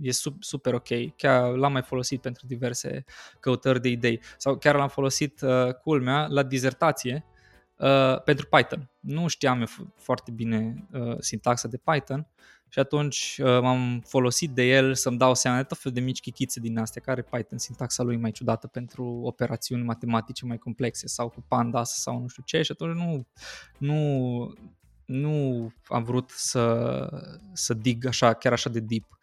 e 0.00 0.10
super 0.40 0.74
ok. 0.74 1.16
Chiar 1.16 1.54
l-am 1.54 1.72
mai 1.72 1.82
folosit 1.82 2.20
pentru 2.20 2.46
diverse 2.46 3.04
căutări 3.40 3.80
de 3.80 3.88
idei 3.88 4.20
sau 4.36 4.56
chiar 4.56 4.74
l-am 4.74 4.88
folosit, 4.88 5.40
uh, 5.40 5.74
culmea, 5.74 6.26
la 6.26 6.42
dizertație 6.42 7.24
uh, 7.76 8.22
pentru 8.22 8.46
Python. 8.46 8.90
Nu 9.00 9.26
știam 9.26 9.60
eu 9.60 9.66
foarte 9.96 10.30
bine 10.30 10.88
uh, 10.92 11.16
sintaxa 11.18 11.68
de 11.68 11.80
Python 11.84 12.26
și 12.72 12.78
atunci 12.78 13.38
uh, 13.42 13.60
m-am 13.60 14.02
folosit 14.06 14.50
de 14.50 14.62
el 14.62 14.94
să-mi 14.94 15.18
dau 15.18 15.34
seama 15.34 15.56
de 15.56 15.62
tot 15.62 15.78
felul 15.78 15.98
de 15.98 16.04
mici 16.04 16.20
chichițe 16.20 16.60
din 16.60 16.78
astea, 16.78 17.02
care 17.02 17.22
Python, 17.22 17.58
sintaxa 17.58 18.02
lui 18.02 18.16
mai 18.16 18.30
ciudată 18.30 18.66
pentru 18.66 19.04
operațiuni 19.04 19.82
matematice 19.82 20.44
mai 20.44 20.58
complexe 20.58 21.06
sau 21.06 21.28
cu 21.28 21.44
pandas 21.48 22.00
sau 22.00 22.20
nu 22.20 22.28
știu 22.28 22.42
ce 22.46 22.62
și 22.62 22.72
atunci 22.72 22.96
nu, 22.96 23.26
nu, 23.78 24.52
nu 25.04 25.72
am 25.84 26.02
vrut 26.02 26.30
să, 26.30 27.08
să 27.52 27.74
dig 27.74 28.06
așa, 28.06 28.32
chiar 28.32 28.52
așa 28.52 28.70
de 28.70 28.80
deep 28.80 29.18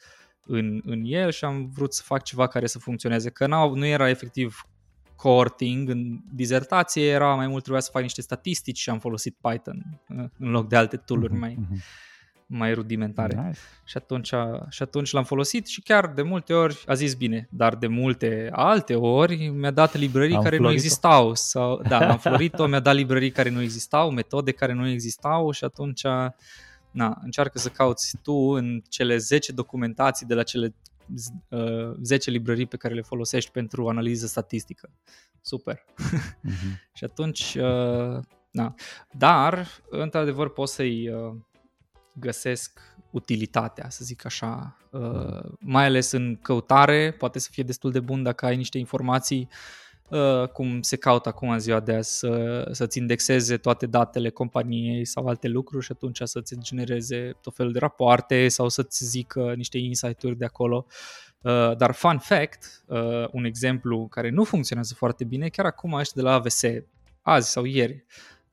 în, 0.45 0.81
în 0.85 1.01
el 1.05 1.31
și 1.31 1.45
am 1.45 1.69
vrut 1.73 1.93
să 1.93 2.01
fac 2.05 2.23
ceva 2.23 2.47
care 2.47 2.67
să 2.67 2.79
funcționeze, 2.79 3.29
că 3.29 3.47
nu, 3.47 3.73
nu 3.73 3.85
era 3.85 4.09
efectiv 4.09 4.67
cohorting 5.15 5.89
în 5.89 6.19
dizertație, 6.33 7.09
era 7.09 7.35
mai 7.35 7.47
mult 7.47 7.61
trebuia 7.61 7.81
să 7.81 7.89
fac 7.91 8.01
niște 8.01 8.21
statistici 8.21 8.79
și 8.79 8.89
am 8.89 8.99
folosit 8.99 9.37
Python 9.41 10.01
uh, 10.09 10.25
în 10.37 10.49
loc 10.49 10.67
de 10.67 10.75
alte 10.75 10.97
tooluri 10.97 11.33
mm-hmm. 11.33 11.39
mai, 11.39 11.57
mhm 11.59 11.83
mai 12.51 12.73
rudimentare. 12.73 13.43
Nice. 13.45 13.59
Și, 13.85 13.97
atunci, 13.97 14.33
și 14.69 14.81
atunci 14.81 15.11
l-am 15.11 15.23
folosit 15.23 15.67
și 15.67 15.81
chiar 15.81 16.07
de 16.07 16.21
multe 16.21 16.53
ori 16.53 16.83
a 16.85 16.93
zis 16.93 17.13
bine, 17.13 17.47
dar 17.51 17.75
de 17.75 17.87
multe 17.87 18.49
alte 18.51 18.95
ori 18.95 19.47
mi-a 19.47 19.71
dat 19.71 19.95
librării 19.95 20.35
am 20.35 20.43
care 20.43 20.57
nu 20.57 20.71
existau. 20.71 21.33
Sau, 21.33 21.81
da, 21.87 22.09
am 22.09 22.17
florit-o, 22.17 22.65
mi-a 22.65 22.79
dat 22.79 22.95
librării 22.95 23.31
care 23.31 23.49
nu 23.49 23.61
existau, 23.61 24.11
metode 24.11 24.51
care 24.51 24.73
nu 24.73 24.87
existau 24.87 25.51
și 25.51 25.63
atunci 25.63 26.01
na, 26.91 27.19
încearcă 27.21 27.57
să 27.57 27.69
cauți 27.69 28.17
tu 28.23 28.33
în 28.33 28.81
cele 28.89 29.17
10 29.17 29.51
documentații 29.51 30.25
de 30.25 30.33
la 30.33 30.43
cele 30.43 30.75
uh, 31.49 31.93
10 32.01 32.29
librării 32.29 32.65
pe 32.65 32.77
care 32.77 32.93
le 32.93 33.01
folosești 33.01 33.51
pentru 33.51 33.89
analiză 33.89 34.27
statistică. 34.27 34.89
Super. 35.41 35.77
Uh-huh. 35.77 36.89
și 36.97 37.03
atunci, 37.03 37.57
uh, 37.59 38.19
na. 38.51 38.75
Dar, 39.11 39.67
într-adevăr, 39.89 40.49
poți 40.49 40.73
să-i 40.73 41.09
uh, 41.09 41.35
găsesc 42.19 42.79
utilitatea, 43.11 43.89
să 43.89 44.03
zic 44.03 44.25
așa, 44.25 44.77
uh, 44.89 45.51
mai 45.59 45.85
ales 45.85 46.11
în 46.11 46.37
căutare, 46.41 47.11
poate 47.11 47.39
să 47.39 47.49
fie 47.51 47.63
destul 47.63 47.91
de 47.91 47.99
bun 47.99 48.23
dacă 48.23 48.45
ai 48.45 48.55
niște 48.55 48.77
informații 48.77 49.49
uh, 50.09 50.47
cum 50.47 50.81
se 50.81 50.95
caută 50.95 51.29
acum 51.29 51.49
în 51.49 51.59
ziua 51.59 51.79
de 51.79 51.93
azi, 51.93 52.17
să, 52.17 52.67
să-ți 52.71 52.97
indexeze 52.97 53.57
toate 53.57 53.85
datele 53.85 54.29
companiei 54.29 55.05
sau 55.05 55.27
alte 55.27 55.47
lucruri 55.47 55.85
și 55.85 55.91
atunci 55.91 56.21
să-ți 56.23 56.55
genereze 56.59 57.37
tot 57.41 57.55
felul 57.55 57.71
de 57.71 57.79
rapoarte 57.79 58.47
sau 58.47 58.69
să-ți 58.69 59.05
zică 59.05 59.53
niște 59.55 59.77
insight-uri 59.77 60.37
de 60.37 60.45
acolo. 60.45 60.85
Uh, 61.41 61.77
dar 61.77 61.91
fun 61.91 62.17
fact, 62.17 62.83
un 63.31 63.43
exemplu 63.43 64.07
care 64.07 64.29
nu 64.29 64.43
funcționează 64.43 64.93
foarte 64.93 65.23
bine, 65.23 65.47
chiar 65.47 65.65
acum 65.65 65.93
ăștia 65.93 66.21
de 66.21 66.27
la 66.27 66.33
AVS, 66.33 66.61
azi 67.21 67.51
sau 67.51 67.63
ieri, 67.63 68.05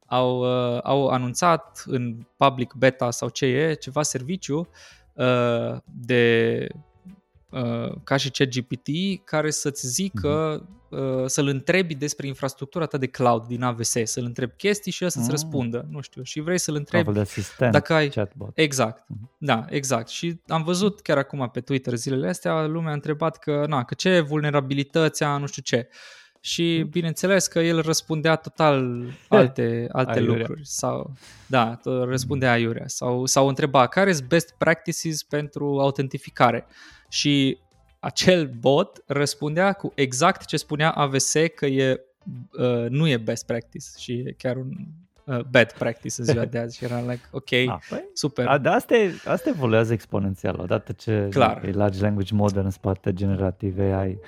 au, 0.06 0.38
uh, 0.40 0.80
au 0.82 1.08
anunțat 1.08 1.84
în 1.86 2.16
public 2.36 2.72
beta 2.72 3.10
sau 3.10 3.28
ce 3.28 3.46
e, 3.46 3.74
ceva 3.74 4.02
serviciu 4.02 4.68
uh, 5.12 5.76
de 5.84 6.66
uh, 7.50 7.92
ca 8.04 8.16
și 8.16 8.30
ChatGPT 8.30 8.88
care 9.24 9.50
să-ți 9.50 9.86
zică, 9.86 10.62
uh-huh. 10.62 10.98
uh, 10.98 11.26
să-l 11.26 11.46
întrebi 11.46 11.94
despre 11.94 12.26
infrastructura 12.26 12.86
ta 12.86 12.98
de 12.98 13.06
cloud 13.06 13.44
din 13.46 13.62
AVS, 13.62 13.92
să-l 14.04 14.24
întrebi 14.24 14.52
chestii 14.56 14.92
și 14.92 15.02
el 15.02 15.10
să-ți 15.10 15.24
uh 15.24 15.30
răspundă, 15.30 15.86
nu 15.90 16.00
știu, 16.00 16.22
și 16.22 16.40
vrei 16.40 16.58
să-l 16.58 16.74
întrebi 16.74 17.12
de 17.12 17.20
asistent, 17.20 17.72
dacă 17.72 17.92
ai... 17.92 18.08
chatbot. 18.08 18.50
Exact, 18.54 19.02
uh-huh. 19.02 19.36
da, 19.38 19.64
exact. 19.68 20.08
Și 20.08 20.40
am 20.46 20.62
văzut 20.62 21.00
chiar 21.00 21.18
acum 21.18 21.48
pe 21.52 21.60
Twitter 21.60 21.94
zilele 21.94 22.28
astea, 22.28 22.66
lumea 22.66 22.90
a 22.90 22.94
întrebat 22.94 23.38
că, 23.38 23.64
na, 23.68 23.84
că 23.84 23.94
ce 23.94 24.20
vulnerabilități 24.20 25.22
a, 25.22 25.36
nu 25.36 25.46
știu 25.46 25.62
ce. 25.62 25.88
Uh, 25.90 26.24
și 26.46 26.80
mm. 26.82 26.88
bineînțeles 26.88 27.46
că 27.46 27.58
el 27.58 27.80
răspundea 27.80 28.36
total 28.36 29.04
alte, 29.28 29.86
alte 29.92 30.20
lucruri. 30.20 30.60
Sau, 30.64 31.12
da, 31.46 31.78
răspundea 31.84 32.52
aiurea. 32.52 32.86
Sau, 32.86 33.26
sau 33.26 33.48
întreba 33.48 33.86
care 33.86 34.12
sunt 34.12 34.28
best 34.28 34.54
practices 34.58 35.22
pentru 35.22 35.78
autentificare. 35.80 36.66
Și 37.08 37.58
acel 38.00 38.50
bot 38.58 39.02
răspundea 39.06 39.72
cu 39.72 39.92
exact 39.94 40.44
ce 40.44 40.56
spunea 40.56 40.90
AVS 40.90 41.32
că 41.54 41.66
e, 41.66 42.00
uh, 42.52 42.86
nu 42.88 43.08
e 43.08 43.16
best 43.16 43.46
practice 43.46 43.86
și 43.98 44.12
e 44.12 44.32
chiar 44.32 44.56
un 44.56 44.70
uh, 45.24 45.40
bad 45.40 45.72
practice 45.72 46.14
în 46.18 46.24
ziua 46.24 46.44
de 46.44 46.58
azi 46.58 46.76
și 46.76 46.84
era 46.84 47.00
like, 47.00 47.22
ok, 47.30 47.52
a, 47.68 47.80
păi, 47.88 48.04
super. 48.12 48.46
A, 48.46 48.58
dar 48.58 48.74
asta, 48.74 48.94
asta 49.24 49.48
evoluează 49.48 49.92
exponențial, 49.92 50.60
odată 50.60 50.92
ce 50.92 51.28
Clar. 51.30 51.64
e 51.64 51.70
large 51.70 52.00
language 52.00 52.34
model 52.34 52.64
în 52.64 52.70
spate, 52.70 53.12
generative 53.12 53.92
AI, 53.92 54.18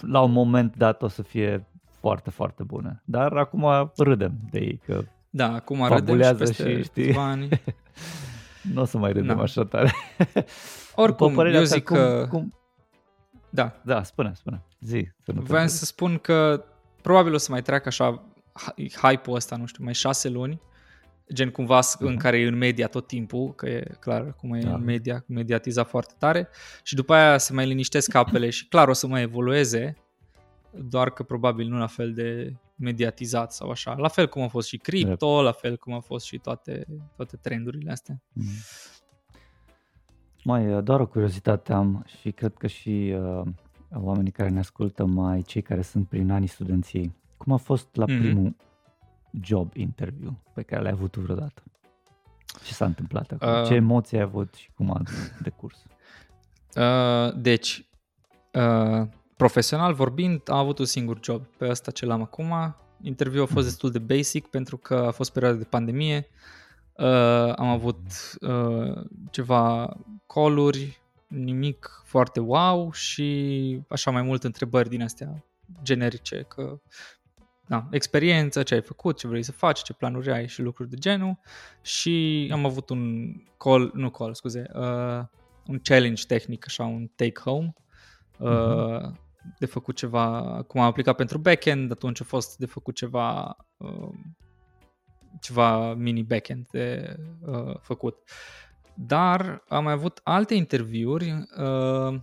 la 0.00 0.20
un 0.20 0.32
moment 0.32 0.76
dat 0.76 1.02
o 1.02 1.08
să 1.08 1.22
fie 1.22 1.66
foarte, 2.00 2.30
foarte 2.30 2.62
bune. 2.62 3.02
Dar 3.04 3.36
acum 3.36 3.92
râdem 3.96 4.32
de 4.50 4.58
ei 4.58 4.80
că 4.84 5.04
da, 5.30 5.54
acum 5.54 5.86
râdem 5.86 6.22
și 6.22 6.34
peste 6.34 6.76
și, 6.76 6.82
știi, 6.82 7.14
ani. 7.14 7.48
nu 8.74 8.80
o 8.80 8.84
să 8.84 8.98
mai 8.98 9.12
râdem 9.12 9.36
da. 9.36 9.42
așa 9.42 9.64
tare. 9.64 9.92
Oricum, 10.94 11.38
eu 11.38 11.62
zic 11.62 11.84
cum, 11.84 11.96
că... 11.96 12.26
Cum... 12.30 12.54
Da. 13.50 13.80
Da, 13.84 14.02
spune, 14.02 14.32
spune. 14.34 14.62
Zi. 14.80 15.08
Să 15.24 15.32
nu 15.32 15.40
Vreau 15.40 15.66
să 15.66 15.84
spun 15.84 16.18
că 16.18 16.64
probabil 17.02 17.34
o 17.34 17.36
să 17.36 17.50
mai 17.50 17.62
treacă 17.62 17.88
așa 17.88 18.22
hype-ul 19.02 19.36
ăsta, 19.36 19.56
nu 19.56 19.66
știu, 19.66 19.84
mai 19.84 19.94
șase 19.94 20.28
luni, 20.28 20.60
gen 21.32 21.50
cumva 21.50 21.80
uh-huh. 21.80 21.98
în 21.98 22.16
care 22.16 22.38
e 22.38 22.46
în 22.46 22.56
media 22.56 22.86
tot 22.86 23.06
timpul, 23.06 23.54
că 23.54 23.68
e 23.68 23.96
clar 24.00 24.34
cum 24.34 24.52
e 24.52 24.60
da. 24.60 24.74
în 24.74 24.84
media, 24.84 25.24
mediatizat 25.26 25.88
foarte 25.88 26.14
tare 26.18 26.48
și 26.82 26.94
după 26.94 27.14
aia 27.14 27.38
se 27.38 27.52
mai 27.52 27.66
liniștesc 27.66 28.14
apele 28.14 28.50
și 28.50 28.68
clar 28.68 28.88
o 28.88 28.92
să 28.92 29.06
mai 29.06 29.22
evolueze, 29.22 29.96
doar 30.70 31.10
că 31.10 31.22
probabil 31.22 31.68
nu 31.68 31.78
la 31.78 31.86
fel 31.86 32.12
de 32.12 32.54
mediatizat 32.74 33.52
sau 33.52 33.70
așa. 33.70 33.94
La 33.94 34.08
fel 34.08 34.28
cum 34.28 34.42
a 34.42 34.48
fost 34.48 34.68
și 34.68 34.76
cripto, 34.76 35.34
yep. 35.34 35.44
la 35.44 35.52
fel 35.52 35.76
cum 35.76 35.92
a 35.92 36.00
fost 36.00 36.24
și 36.24 36.38
toate, 36.38 36.86
toate 37.16 37.36
trendurile 37.36 37.90
astea. 37.90 38.22
Mm. 38.32 38.44
Mai, 40.44 40.82
doar 40.82 41.00
o 41.00 41.06
curiozitate 41.06 41.72
am 41.72 42.04
și 42.20 42.30
cred 42.30 42.54
că 42.54 42.66
și 42.66 43.14
uh, 43.18 43.46
oamenii 43.94 44.30
care 44.30 44.48
ne 44.48 44.58
ascultă, 44.58 45.04
mai 45.04 45.42
cei 45.42 45.62
care 45.62 45.82
sunt 45.82 46.08
prin 46.08 46.30
anii 46.30 46.48
studenției. 46.48 47.12
Cum 47.36 47.52
a 47.52 47.56
fost 47.56 47.96
la 47.96 48.04
mm-hmm. 48.04 48.18
primul 48.18 48.54
job 49.42 49.76
interview 49.76 50.40
pe 50.54 50.62
care 50.62 50.82
l-ai 50.82 50.90
avut 50.90 51.16
vreodată? 51.16 51.62
Ce 52.64 52.72
s-a 52.72 52.84
întâmplat 52.84 53.30
acolo? 53.32 53.60
Uh, 53.60 53.66
Ce 53.66 53.74
emoții 53.74 54.16
ai 54.16 54.22
avut 54.22 54.54
și 54.54 54.70
cum 54.74 54.90
a 54.90 55.02
decurs? 55.42 55.84
Uh, 56.76 57.34
deci, 57.36 57.88
uh, 58.52 59.06
profesional 59.36 59.94
vorbind, 59.94 60.40
am 60.46 60.56
avut 60.56 60.78
un 60.78 60.84
singur 60.84 61.18
job. 61.22 61.46
Pe 61.56 61.68
asta 61.68 61.90
ce 61.90 62.06
l-am 62.06 62.22
acum. 62.22 62.76
Interviul 63.02 63.42
a 63.42 63.46
fost 63.46 63.58
mm. 63.58 63.64
destul 63.64 63.90
de 63.90 63.98
basic 63.98 64.46
pentru 64.46 64.76
că 64.76 64.94
a 64.94 65.10
fost 65.10 65.32
perioada 65.32 65.58
de 65.58 65.64
pandemie. 65.64 66.28
Uh, 66.92 67.06
am 67.56 67.68
avut 67.68 68.00
uh, 68.40 69.02
ceva 69.30 69.96
coluri, 70.26 71.00
nimic 71.26 72.02
foarte 72.04 72.40
wow 72.40 72.92
și 72.92 73.80
așa 73.88 74.10
mai 74.10 74.22
multe 74.22 74.46
întrebări 74.46 74.88
din 74.88 75.02
astea 75.02 75.44
generice, 75.82 76.44
că 76.48 76.80
da, 77.70 77.86
experiență, 77.90 78.62
ce 78.62 78.74
ai 78.74 78.82
făcut, 78.82 79.18
ce 79.18 79.26
vrei 79.26 79.42
să 79.42 79.52
faci, 79.52 79.82
ce 79.82 79.92
planuri 79.92 80.30
ai 80.30 80.48
și 80.48 80.62
lucruri 80.62 80.90
de 80.90 80.96
genul 80.96 81.38
și 81.82 82.48
am 82.52 82.64
avut 82.64 82.90
un 82.90 83.32
call, 83.56 83.90
nu 83.94 84.10
call, 84.10 84.34
scuze, 84.34 84.64
uh, 84.74 85.22
un 85.66 85.78
challenge 85.82 86.22
tehnic, 86.26 86.64
așa, 86.66 86.84
un 86.84 87.06
take-home 87.16 87.72
uh, 88.38 88.48
uh-huh. 88.48 89.12
de 89.58 89.66
făcut 89.66 89.96
ceva, 89.96 90.62
cum 90.66 90.80
am 90.80 90.86
aplicat 90.86 91.16
pentru 91.16 91.38
backend, 91.38 91.90
atunci 91.90 92.20
a 92.20 92.24
fost 92.24 92.58
de 92.58 92.66
făcut 92.66 92.94
ceva 92.94 93.56
uh, 93.76 94.08
ceva 95.40 95.94
mini 95.94 96.22
backend 96.22 96.66
de 96.70 97.16
uh, 97.40 97.76
făcut. 97.80 98.30
Dar 98.94 99.64
am 99.68 99.84
mai 99.84 99.92
avut 99.92 100.20
alte 100.22 100.54
interviuri, 100.54 101.30
uh, 101.56 102.20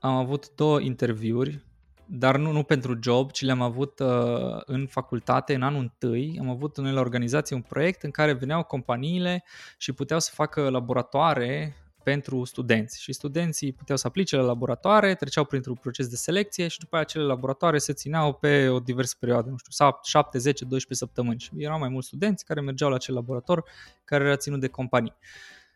am 0.00 0.14
avut 0.16 0.54
două 0.54 0.80
interviuri 0.80 1.70
dar 2.14 2.36
nu, 2.36 2.50
nu 2.50 2.62
pentru 2.62 2.98
job, 3.02 3.30
ci 3.30 3.42
le-am 3.42 3.60
avut 3.60 3.98
uh, 3.98 4.60
în 4.64 4.86
facultate 4.86 5.54
în 5.54 5.62
anul 5.62 5.80
întâi. 5.80 6.36
Am 6.40 6.48
avut 6.48 6.76
în 6.76 6.92
la 6.92 7.00
organizație 7.00 7.56
un 7.56 7.62
proiect 7.62 8.02
în 8.02 8.10
care 8.10 8.32
veneau 8.32 8.62
companiile 8.62 9.44
și 9.76 9.92
puteau 9.92 10.20
să 10.20 10.30
facă 10.34 10.68
laboratoare 10.68 11.76
pentru 12.02 12.44
studenți 12.44 13.02
și 13.02 13.12
studenții 13.12 13.72
puteau 13.72 13.96
să 13.96 14.06
aplice 14.06 14.36
la 14.36 14.42
laboratoare, 14.42 15.14
treceau 15.14 15.44
printr-un 15.44 15.74
proces 15.74 16.08
de 16.08 16.16
selecție 16.16 16.68
și 16.68 16.78
după 16.78 16.96
aceea 16.96 17.08
acele 17.08 17.24
laboratoare 17.24 17.78
se 17.78 17.92
țineau 17.92 18.32
pe 18.32 18.68
o 18.68 18.78
diversă 18.78 19.16
perioadă, 19.18 19.50
nu 19.50 19.56
știu, 19.56 19.88
7, 20.02 20.38
10, 20.38 20.64
12 20.64 21.06
săptămâni 21.06 21.40
și 21.40 21.50
erau 21.56 21.78
mai 21.78 21.88
mulți 21.88 22.06
studenți 22.06 22.44
care 22.44 22.60
mergeau 22.60 22.90
la 22.90 22.96
acel 22.96 23.14
laborator 23.14 23.64
care 24.04 24.24
era 24.24 24.36
ținut 24.36 24.60
de 24.60 24.68
companii. 24.68 25.14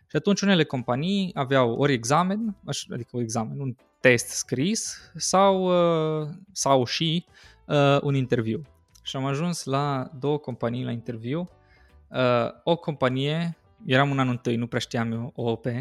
Și 0.08 0.16
atunci 0.16 0.40
unele 0.40 0.64
companii 0.64 1.30
aveau 1.34 1.72
ori 1.72 1.92
examen, 1.92 2.56
adică 2.92 3.10
un 3.12 3.22
examen, 3.22 3.60
un 3.60 3.74
test 4.06 4.28
scris 4.28 5.10
sau, 5.16 5.64
uh, 6.20 6.28
sau 6.52 6.84
și 6.84 7.26
uh, 7.66 7.98
un 8.02 8.14
interviu. 8.14 8.62
Și 9.02 9.16
am 9.16 9.24
ajuns 9.24 9.64
la 9.64 10.10
două 10.18 10.38
companii 10.38 10.84
la 10.84 10.90
interviu. 10.90 11.50
Uh, 12.08 12.48
o 12.64 12.76
companie, 12.76 13.56
eram 13.84 14.10
un 14.10 14.18
an 14.18 14.28
întâi, 14.28 14.56
nu 14.56 14.66
prea 14.66 14.80
știam 14.80 15.12
eu 15.12 15.32
OOP, 15.34 15.64
uh, 15.66 15.72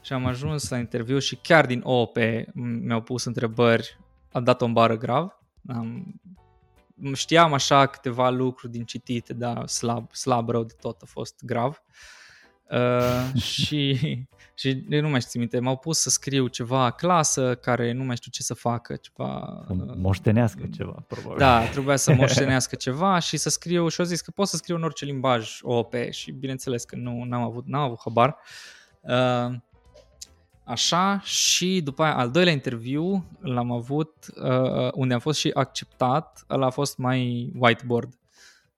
și 0.00 0.12
am 0.12 0.26
ajuns 0.26 0.68
la 0.68 0.78
interviu 0.78 1.18
și 1.18 1.36
chiar 1.36 1.66
din 1.66 1.80
OOP 1.84 2.16
mi-au 2.54 3.00
pus 3.00 3.24
întrebări, 3.24 3.98
am 4.32 4.44
dat 4.44 4.62
o 4.62 4.68
bară 4.68 4.96
grav, 4.96 5.38
am, 5.68 6.20
știam 7.12 7.52
așa 7.52 7.86
câteva 7.86 8.30
lucruri 8.30 8.72
din 8.72 8.84
citite, 8.84 9.32
dar 9.32 9.66
slab, 9.66 10.14
slab 10.14 10.48
rău 10.48 10.64
de 10.64 10.74
tot 10.80 11.02
a 11.02 11.06
fost 11.06 11.44
grav. 11.44 11.82
Uh, 11.88 12.15
și, 13.34 13.98
și 14.54 14.84
nu 14.88 15.08
mai 15.08 15.20
știu 15.20 15.40
minte, 15.40 15.58
m-au 15.58 15.76
pus 15.76 15.98
să 15.98 16.10
scriu 16.10 16.46
ceva 16.46 16.90
clasă 16.90 17.54
care 17.54 17.92
nu 17.92 18.04
mai 18.04 18.16
știu 18.16 18.30
ce 18.30 18.42
să 18.42 18.54
facă, 18.54 18.96
ceva... 18.96 19.64
Uh, 19.68 19.76
moștenească 19.96 20.66
ceva, 20.76 21.04
probabil. 21.06 21.38
Da, 21.38 21.64
trebuia 21.72 21.96
să 21.96 22.14
moștenească 22.14 22.76
ceva 22.76 23.18
și 23.18 23.36
să 23.36 23.48
scriu 23.48 23.88
și 23.88 24.00
au 24.00 24.06
zis 24.06 24.20
că 24.20 24.30
pot 24.30 24.48
să 24.48 24.56
scriu 24.56 24.76
în 24.76 24.82
orice 24.82 25.04
limbaj 25.04 25.58
OOP 25.62 25.94
și 26.10 26.30
bineînțeles 26.30 26.84
că 26.84 26.96
nu 26.96 27.24
n-am 27.24 27.42
avut, 27.42 27.66
n-am 27.66 27.82
avut 27.82 28.00
habar. 28.04 28.36
Uh, 29.00 29.56
așa 30.64 31.20
și 31.20 31.80
după 31.84 32.02
aia 32.02 32.16
al 32.16 32.30
doilea 32.30 32.52
interviu 32.52 33.26
l-am 33.40 33.72
avut 33.72 34.26
uh, 34.42 34.92
unde 34.92 35.14
am 35.14 35.20
fost 35.20 35.38
și 35.38 35.50
acceptat, 35.54 36.44
ăla 36.50 36.66
a 36.66 36.70
fost 36.70 36.98
mai 36.98 37.52
whiteboard. 37.58 38.18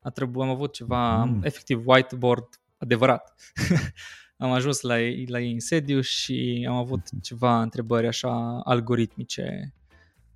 A 0.02 0.10
trebuit, 0.10 0.42
am 0.42 0.50
avut 0.50 0.72
ceva, 0.72 1.24
mm. 1.24 1.40
efectiv 1.42 1.82
whiteboard 1.86 2.48
adevărat. 2.78 3.34
am 4.36 4.52
ajuns 4.52 4.80
la 4.80 5.00
ei, 5.00 5.26
la 5.26 5.40
ei 5.40 5.52
în 5.52 5.60
sediu 5.60 6.00
și 6.00 6.66
am 6.68 6.74
avut 6.74 7.00
ceva 7.22 7.62
întrebări 7.62 8.06
așa 8.06 8.60
algoritmice 8.64 9.74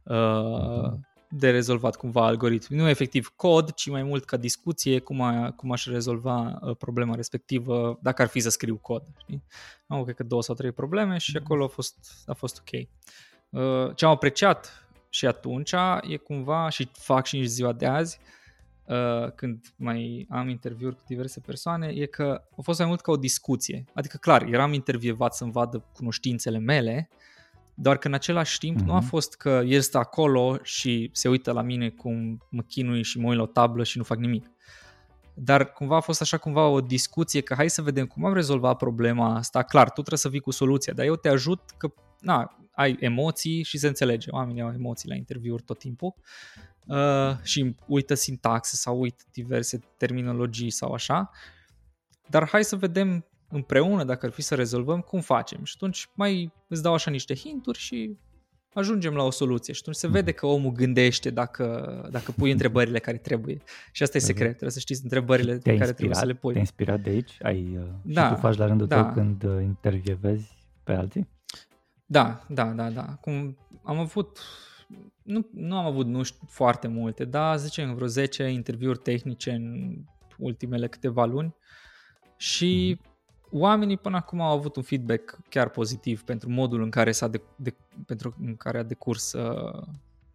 uh, 0.02 0.92
de 1.28 1.50
rezolvat 1.50 1.96
cumva 1.96 2.26
algoritmi. 2.26 2.76
Nu 2.76 2.88
efectiv 2.88 3.32
cod, 3.36 3.72
ci 3.72 3.88
mai 3.88 4.02
mult 4.02 4.24
ca 4.24 4.36
discuție 4.36 4.98
cum, 4.98 5.20
a, 5.20 5.50
cum 5.50 5.72
aș 5.72 5.86
rezolva 5.86 6.58
uh, 6.62 6.76
problema 6.76 7.14
respectivă 7.14 7.98
dacă 8.02 8.22
ar 8.22 8.28
fi 8.28 8.40
să 8.40 8.50
scriu 8.50 8.76
cod. 8.76 9.02
Știi? 9.16 9.42
Am 9.86 10.02
cred 10.02 10.16
că 10.16 10.22
două 10.22 10.42
sau 10.42 10.54
trei 10.54 10.72
probleme 10.72 11.18
și 11.18 11.30
mm. 11.34 11.42
acolo 11.44 11.64
a 11.64 11.68
fost, 11.68 11.96
a 12.26 12.32
fost 12.32 12.58
ok. 12.58 12.80
Uh, 13.50 13.96
ce 13.96 14.04
am 14.04 14.10
apreciat 14.10 14.86
și 15.08 15.26
atunci 15.26 15.72
e 16.02 16.16
cumva, 16.16 16.68
și 16.68 16.88
fac 16.92 17.26
și 17.26 17.38
în 17.38 17.46
ziua 17.46 17.72
de 17.72 17.86
azi, 17.86 18.18
uh, 18.20 18.41
când 19.34 19.72
mai 19.76 20.26
am 20.30 20.48
interviuri 20.48 20.96
cu 20.96 21.02
diverse 21.06 21.40
persoane, 21.40 21.86
e 21.86 22.06
că 22.06 22.42
a 22.58 22.62
fost 22.62 22.78
mai 22.78 22.88
mult 22.88 23.00
ca 23.00 23.10
o 23.10 23.16
discuție. 23.16 23.84
Adică, 23.94 24.16
clar, 24.16 24.42
eram 24.42 24.72
intervievat 24.72 25.34
să-mi 25.34 25.52
vadă 25.52 25.84
cunoștințele 25.92 26.58
mele, 26.58 27.08
doar 27.74 27.98
că 27.98 28.06
în 28.06 28.14
același 28.14 28.58
timp 28.58 28.80
uh-huh. 28.80 28.84
nu 28.84 28.92
a 28.92 28.98
mhm. 28.98 29.06
fost 29.06 29.34
că 29.34 29.62
el 29.66 29.80
stă 29.80 29.98
acolo 29.98 30.58
și 30.62 31.10
se 31.12 31.28
uită 31.28 31.52
la 31.52 31.62
mine 31.62 31.88
cum 31.88 32.42
mă 32.50 32.62
chinui 32.62 33.02
și 33.02 33.18
mă 33.18 33.28
uit 33.28 33.36
la 33.36 33.42
o 33.42 33.46
tablă 33.46 33.84
și 33.84 33.98
nu 33.98 34.04
fac 34.04 34.18
nimic. 34.18 34.50
Dar 35.34 35.72
cumva 35.72 35.96
a 35.96 36.00
fost 36.00 36.20
așa 36.20 36.36
cumva 36.36 36.66
o 36.66 36.80
discuție 36.80 37.40
că 37.40 37.54
hai 37.54 37.70
să 37.70 37.82
vedem 37.82 38.06
cum 38.06 38.24
am 38.24 38.34
rezolvat 38.34 38.76
problema 38.76 39.34
asta. 39.34 39.62
Clar, 39.62 39.86
tu 39.86 39.92
trebuie 39.92 40.18
să 40.18 40.28
vii 40.28 40.40
cu 40.40 40.50
soluția, 40.50 40.92
dar 40.92 41.06
eu 41.06 41.16
te 41.16 41.28
ajut 41.28 41.60
că 41.76 41.92
na, 42.20 42.56
ai 42.72 42.96
emoții 43.00 43.62
și 43.62 43.78
se 43.78 43.86
înțelege. 43.86 44.30
Oamenii 44.30 44.62
au 44.62 44.72
emoții 44.72 45.08
la 45.08 45.14
interviuri 45.14 45.62
tot 45.62 45.78
timpul 45.78 46.14
uh, 46.86 47.36
și 47.42 47.74
uită 47.86 48.14
sintaxe 48.14 48.76
sau 48.76 49.00
uită 49.00 49.24
diverse 49.32 49.80
terminologii 49.96 50.70
sau 50.70 50.92
așa. 50.92 51.30
Dar 52.28 52.48
hai 52.48 52.64
să 52.64 52.76
vedem 52.76 53.26
împreună, 53.48 54.04
dacă 54.04 54.26
ar 54.26 54.32
fi 54.32 54.42
să 54.42 54.54
rezolvăm, 54.54 55.00
cum 55.00 55.20
facem. 55.20 55.64
Și 55.64 55.72
atunci 55.76 56.08
mai 56.14 56.52
îți 56.68 56.82
dau 56.82 56.94
așa 56.94 57.10
niște 57.10 57.34
hinturi 57.34 57.78
și 57.78 58.16
ajungem 58.74 59.14
la 59.14 59.22
o 59.22 59.30
soluție. 59.30 59.72
Și 59.72 59.80
atunci 59.82 59.96
se 59.96 60.08
vede 60.08 60.32
că 60.32 60.46
omul 60.46 60.72
gândește 60.72 61.30
dacă, 61.30 62.08
dacă 62.10 62.32
pui 62.32 62.50
întrebările 62.50 62.98
care 62.98 63.16
trebuie. 63.16 63.58
Și 63.92 64.02
asta 64.02 64.16
e 64.16 64.20
secret, 64.20 64.48
trebuie 64.48 64.70
să 64.70 64.78
știți 64.78 65.02
întrebările 65.02 65.56
pe 65.56 65.76
care 65.76 65.92
trebuie 65.92 66.16
să 66.16 66.24
le 66.24 66.34
pui. 66.34 66.52
Te-ai 66.52 66.64
inspirat 66.64 67.00
de 67.00 67.10
aici? 67.10 67.38
Ai, 67.42 67.78
uh, 67.78 67.84
da, 68.02 68.28
și 68.28 68.34
tu 68.34 68.40
faci 68.40 68.56
la 68.56 68.66
rândul 68.66 68.86
da. 68.86 69.02
tău 69.02 69.12
când 69.12 69.44
uh, 69.44 69.62
intervievezi 69.62 70.50
pe 70.82 70.92
alții? 70.92 71.28
Da, 72.06 72.44
da, 72.48 72.64
da, 72.64 72.90
da. 72.90 73.02
Cum 73.20 73.56
am 73.82 73.98
avut, 73.98 74.38
nu, 75.22 75.48
nu 75.52 75.76
am 75.76 75.86
avut, 75.86 76.06
nu 76.06 76.22
știu, 76.22 76.46
foarte 76.48 76.88
multe, 76.88 77.24
dar 77.24 77.58
zicem 77.58 77.94
vreo 77.94 78.06
10 78.06 78.44
interviuri 78.44 78.98
tehnice 78.98 79.50
în 79.50 79.96
ultimele 80.38 80.88
câteva 80.88 81.24
luni 81.24 81.54
și 82.36 82.98
mm 83.00 83.10
oamenii 83.52 83.96
până 83.96 84.16
acum 84.16 84.40
au 84.40 84.56
avut 84.56 84.76
un 84.76 84.82
feedback 84.82 85.38
chiar 85.48 85.68
pozitiv 85.68 86.22
pentru 86.22 86.50
modul 86.50 86.82
în 86.82 86.90
care, 86.90 87.12
s-a 87.12 87.28
de, 87.28 87.40
de, 87.56 87.74
pentru 88.06 88.34
în 88.40 88.56
care 88.56 88.78
a 88.78 88.82
decurs 88.82 89.32
uh, 89.32 89.82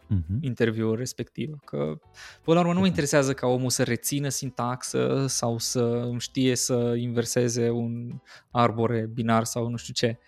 uh-huh. 0.05 0.41
interviul 0.41 0.95
respectiv. 0.95 1.59
Că, 1.65 1.99
până 2.41 2.55
la 2.55 2.59
urmă, 2.59 2.73
nu 2.73 2.79
mă 2.79 2.85
interesează 2.85 3.33
ca 3.33 3.47
omul 3.47 3.69
să 3.69 3.83
rețină 3.83 4.29
sintaxă 4.29 5.25
sau 5.27 5.57
să 5.57 6.11
știe 6.17 6.55
să 6.55 6.95
inverseze 6.97 7.69
un 7.69 8.21
arbore 8.51 9.09
binar 9.13 9.43
sau 9.43 9.67
nu 9.67 9.75
știu 9.75 9.93
ce. 9.93 10.19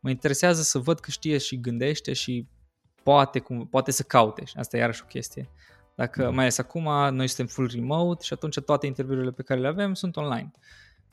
Mă 0.00 0.10
interesează 0.10 0.62
să 0.62 0.78
văd 0.78 1.00
că 1.00 1.10
știe 1.10 1.38
și 1.38 1.60
gândește 1.60 2.12
și 2.12 2.46
poate, 3.08 3.38
cum, 3.38 3.66
poate 3.66 3.90
să 3.90 4.02
caute. 4.02 4.44
Și 4.44 4.54
asta 4.56 4.76
e 4.76 4.80
iarăși 4.80 5.02
o 5.02 5.06
chestie. 5.06 5.48
Dacă, 5.94 6.22
da. 6.22 6.28
mai 6.28 6.40
ales 6.40 6.58
acum, 6.58 6.82
noi 7.14 7.26
suntem 7.26 7.46
full 7.46 7.70
remote 7.72 8.24
și 8.24 8.32
atunci 8.32 8.60
toate 8.60 8.86
interviurile 8.86 9.30
pe 9.30 9.42
care 9.42 9.60
le 9.60 9.66
avem 9.66 9.94
sunt 9.94 10.16
online. 10.16 10.50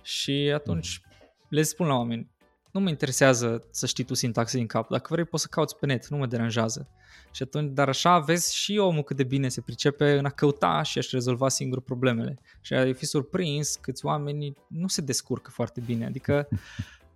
Și 0.01 0.51
atunci 0.53 1.01
le 1.49 1.61
spun 1.61 1.87
la 1.87 1.95
oameni, 1.95 2.29
nu 2.71 2.79
mă 2.79 2.89
interesează 2.89 3.67
să 3.71 3.85
știi 3.85 4.03
tu 4.03 4.13
sintaxe 4.13 4.57
din 4.57 4.67
cap. 4.67 4.89
Dacă 4.89 5.07
vrei, 5.09 5.25
poți 5.25 5.43
să 5.43 5.49
cauți 5.51 5.77
pe 5.77 5.85
net, 5.85 6.07
nu 6.07 6.17
mă 6.17 6.25
deranjează. 6.25 6.87
Și 7.31 7.43
atunci, 7.43 7.73
dar 7.73 7.87
așa 7.87 8.19
vezi 8.19 8.55
și 8.55 8.77
omul 8.77 9.03
cât 9.03 9.15
de 9.15 9.23
bine 9.23 9.47
se 9.47 9.61
pricepe 9.61 10.17
în 10.17 10.25
a 10.25 10.29
căuta 10.29 10.81
și 10.81 10.97
a-și 10.97 11.09
rezolva 11.11 11.49
singur 11.49 11.81
problemele. 11.81 12.39
Și 12.61 12.73
ai 12.73 12.93
fi 12.93 13.05
surprins 13.05 13.75
câți 13.75 14.05
oameni 14.05 14.57
nu 14.67 14.87
se 14.87 15.01
descurcă 15.01 15.49
foarte 15.49 15.81
bine. 15.85 16.05
Adică 16.05 16.47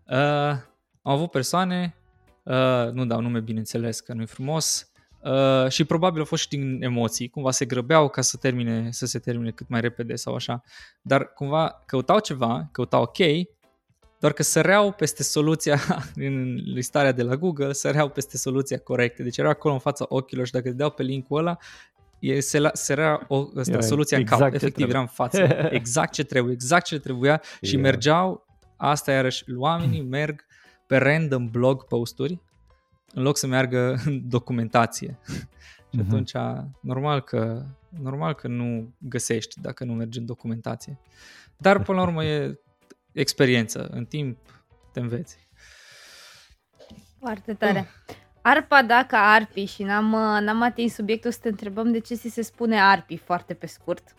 uh, 0.05 0.17
am 1.01 1.13
avut 1.13 1.31
persoane, 1.31 1.98
uh, 2.49 2.91
nu 2.91 3.05
dau 3.05 3.21
nume 3.21 3.39
bineînțeles 3.39 3.99
că 3.99 4.13
nu 4.13 4.21
e 4.21 4.25
frumos, 4.25 4.91
uh, 5.23 5.69
și 5.69 5.83
probabil 5.83 6.19
au 6.19 6.25
fost 6.25 6.41
și 6.41 6.49
din 6.49 6.83
emoții, 6.83 7.29
cumva 7.29 7.51
se 7.51 7.65
grăbeau 7.65 8.09
ca 8.09 8.21
să 8.21 8.37
termine, 8.37 8.87
să 8.91 9.05
se 9.05 9.19
termine 9.19 9.51
cât 9.51 9.69
mai 9.69 9.81
repede 9.81 10.15
sau 10.15 10.35
așa, 10.35 10.63
dar 11.01 11.33
cumva 11.33 11.83
căutau 11.85 12.19
ceva, 12.19 12.69
căutau 12.71 13.01
ok, 13.01 13.17
doar 14.19 14.33
că 14.33 14.43
săreau 14.43 14.91
peste 14.91 15.23
soluția 15.23 15.79
în 16.15 16.53
listarea 16.53 17.11
de 17.11 17.23
la 17.23 17.35
Google, 17.35 17.73
săreau 17.73 18.09
peste 18.09 18.37
soluția 18.37 18.79
corectă. 18.79 19.23
Deci 19.23 19.37
era 19.37 19.49
acolo 19.49 19.73
în 19.73 19.79
fața 19.79 20.05
ochilor 20.09 20.45
și 20.45 20.51
dacă 20.51 20.69
dădeau 20.69 20.89
pe 20.89 21.03
linkul 21.03 21.37
ăla, 21.37 21.57
e, 22.19 22.39
se, 22.39 22.59
la, 22.59 22.69
se 22.73 22.91
era 22.91 23.25
o, 23.27 23.47
ăsta, 23.55 23.71
era 23.71 23.81
soluția 23.81 24.17
exact 24.17 24.41
în 24.41 24.47
cap, 24.47 24.55
efectiv 24.55 24.85
trebuie. 24.85 24.95
era 24.95 24.99
în 24.99 25.07
față, 25.07 25.69
exact 25.79 26.13
ce 26.13 26.23
trebuie, 26.23 26.53
exact 26.53 26.85
ce 26.85 26.99
trebuia 26.99 27.41
și 27.61 27.71
yeah. 27.71 27.83
mergeau, 27.83 28.45
asta 28.77 29.11
iarăși, 29.11 29.43
oamenii 29.57 30.01
merg 30.01 30.45
pe 30.89 30.97
random 30.97 31.49
blog 31.49 31.83
posturi 31.83 32.39
în 33.13 33.23
loc 33.23 33.37
să 33.37 33.47
meargă 33.47 33.95
în 34.05 34.29
documentație. 34.29 35.19
și 35.91 35.99
uh-huh. 35.99 36.05
atunci, 36.05 36.31
normal 36.81 37.21
că, 37.21 37.65
normal 38.01 38.33
că 38.33 38.47
nu 38.47 38.93
găsești 38.97 39.61
dacă 39.61 39.83
nu 39.83 39.93
mergi 39.93 40.19
în 40.19 40.25
documentație. 40.25 40.99
Dar, 41.57 41.81
până 41.81 41.97
la 41.97 42.03
urmă, 42.03 42.23
e 42.23 42.59
experiență. 43.11 43.87
În 43.91 44.05
timp 44.05 44.37
te 44.93 44.99
înveți. 44.99 45.47
Foarte 47.19 47.53
tare. 47.53 47.87
Arpa 48.41 48.83
dacă 48.83 49.15
arpi 49.15 49.65
și 49.65 49.83
n-am, 49.83 50.09
n-am 50.43 50.61
atins 50.61 50.93
subiectul 50.93 51.31
să 51.31 51.39
te 51.41 51.47
întrebăm 51.47 51.91
de 51.91 51.99
ce 51.99 52.15
ți 52.15 52.29
se 52.29 52.41
spune 52.41 52.81
arpi 52.81 53.17
foarte 53.17 53.53
pe 53.53 53.65
scurt. 53.65 54.15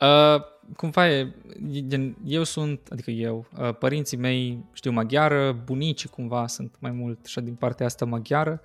Uh, 0.00 0.53
cum 0.76 0.90
fac, 0.90 1.08
eu 2.24 2.42
sunt, 2.42 2.88
adică 2.90 3.10
eu, 3.10 3.46
uh, 3.58 3.74
părinții 3.76 4.16
mei 4.16 4.64
știu 4.72 4.90
maghiară, 4.90 5.62
bunicii 5.64 6.08
cumva 6.08 6.46
sunt 6.46 6.76
mai 6.78 6.90
mult 6.90 7.18
așa 7.24 7.40
din 7.40 7.54
partea 7.54 7.86
asta 7.86 8.04
maghiară 8.04 8.60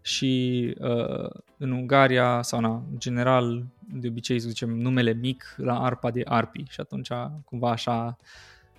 și 0.00 0.74
uh, 0.80 1.30
în 1.56 1.70
Ungaria 1.70 2.42
sau 2.42 2.60
na, 2.60 2.74
în 2.90 2.98
general 2.98 3.64
de 3.92 4.08
obicei 4.08 4.40
să 4.40 4.48
zicem 4.48 4.70
numele 4.70 5.12
mic 5.12 5.54
la 5.56 5.80
arpa 5.80 6.10
de 6.10 6.22
arpi 6.24 6.64
și 6.68 6.80
atunci 6.80 7.08
cumva 7.44 7.70
așa, 7.70 8.18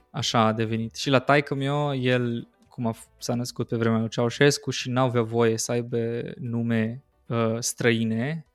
așa 0.09 0.39
a 0.39 0.53
devenit. 0.53 0.95
Și 0.95 1.09
la 1.09 1.19
taică 1.19 1.55
meu, 1.55 1.95
el 1.95 2.47
cum 2.67 2.87
a, 2.87 2.95
s-a 3.17 3.33
născut 3.33 3.67
pe 3.67 3.75
vremea 3.75 3.99
lui 3.99 4.09
Ceaușescu 4.09 4.69
și 4.69 4.89
n-au 4.89 5.05
avea 5.05 5.21
voie 5.21 5.57
să 5.57 5.71
aibă 5.71 6.21
nume 6.39 7.03
uh, 7.27 7.55
străine, 7.59 8.45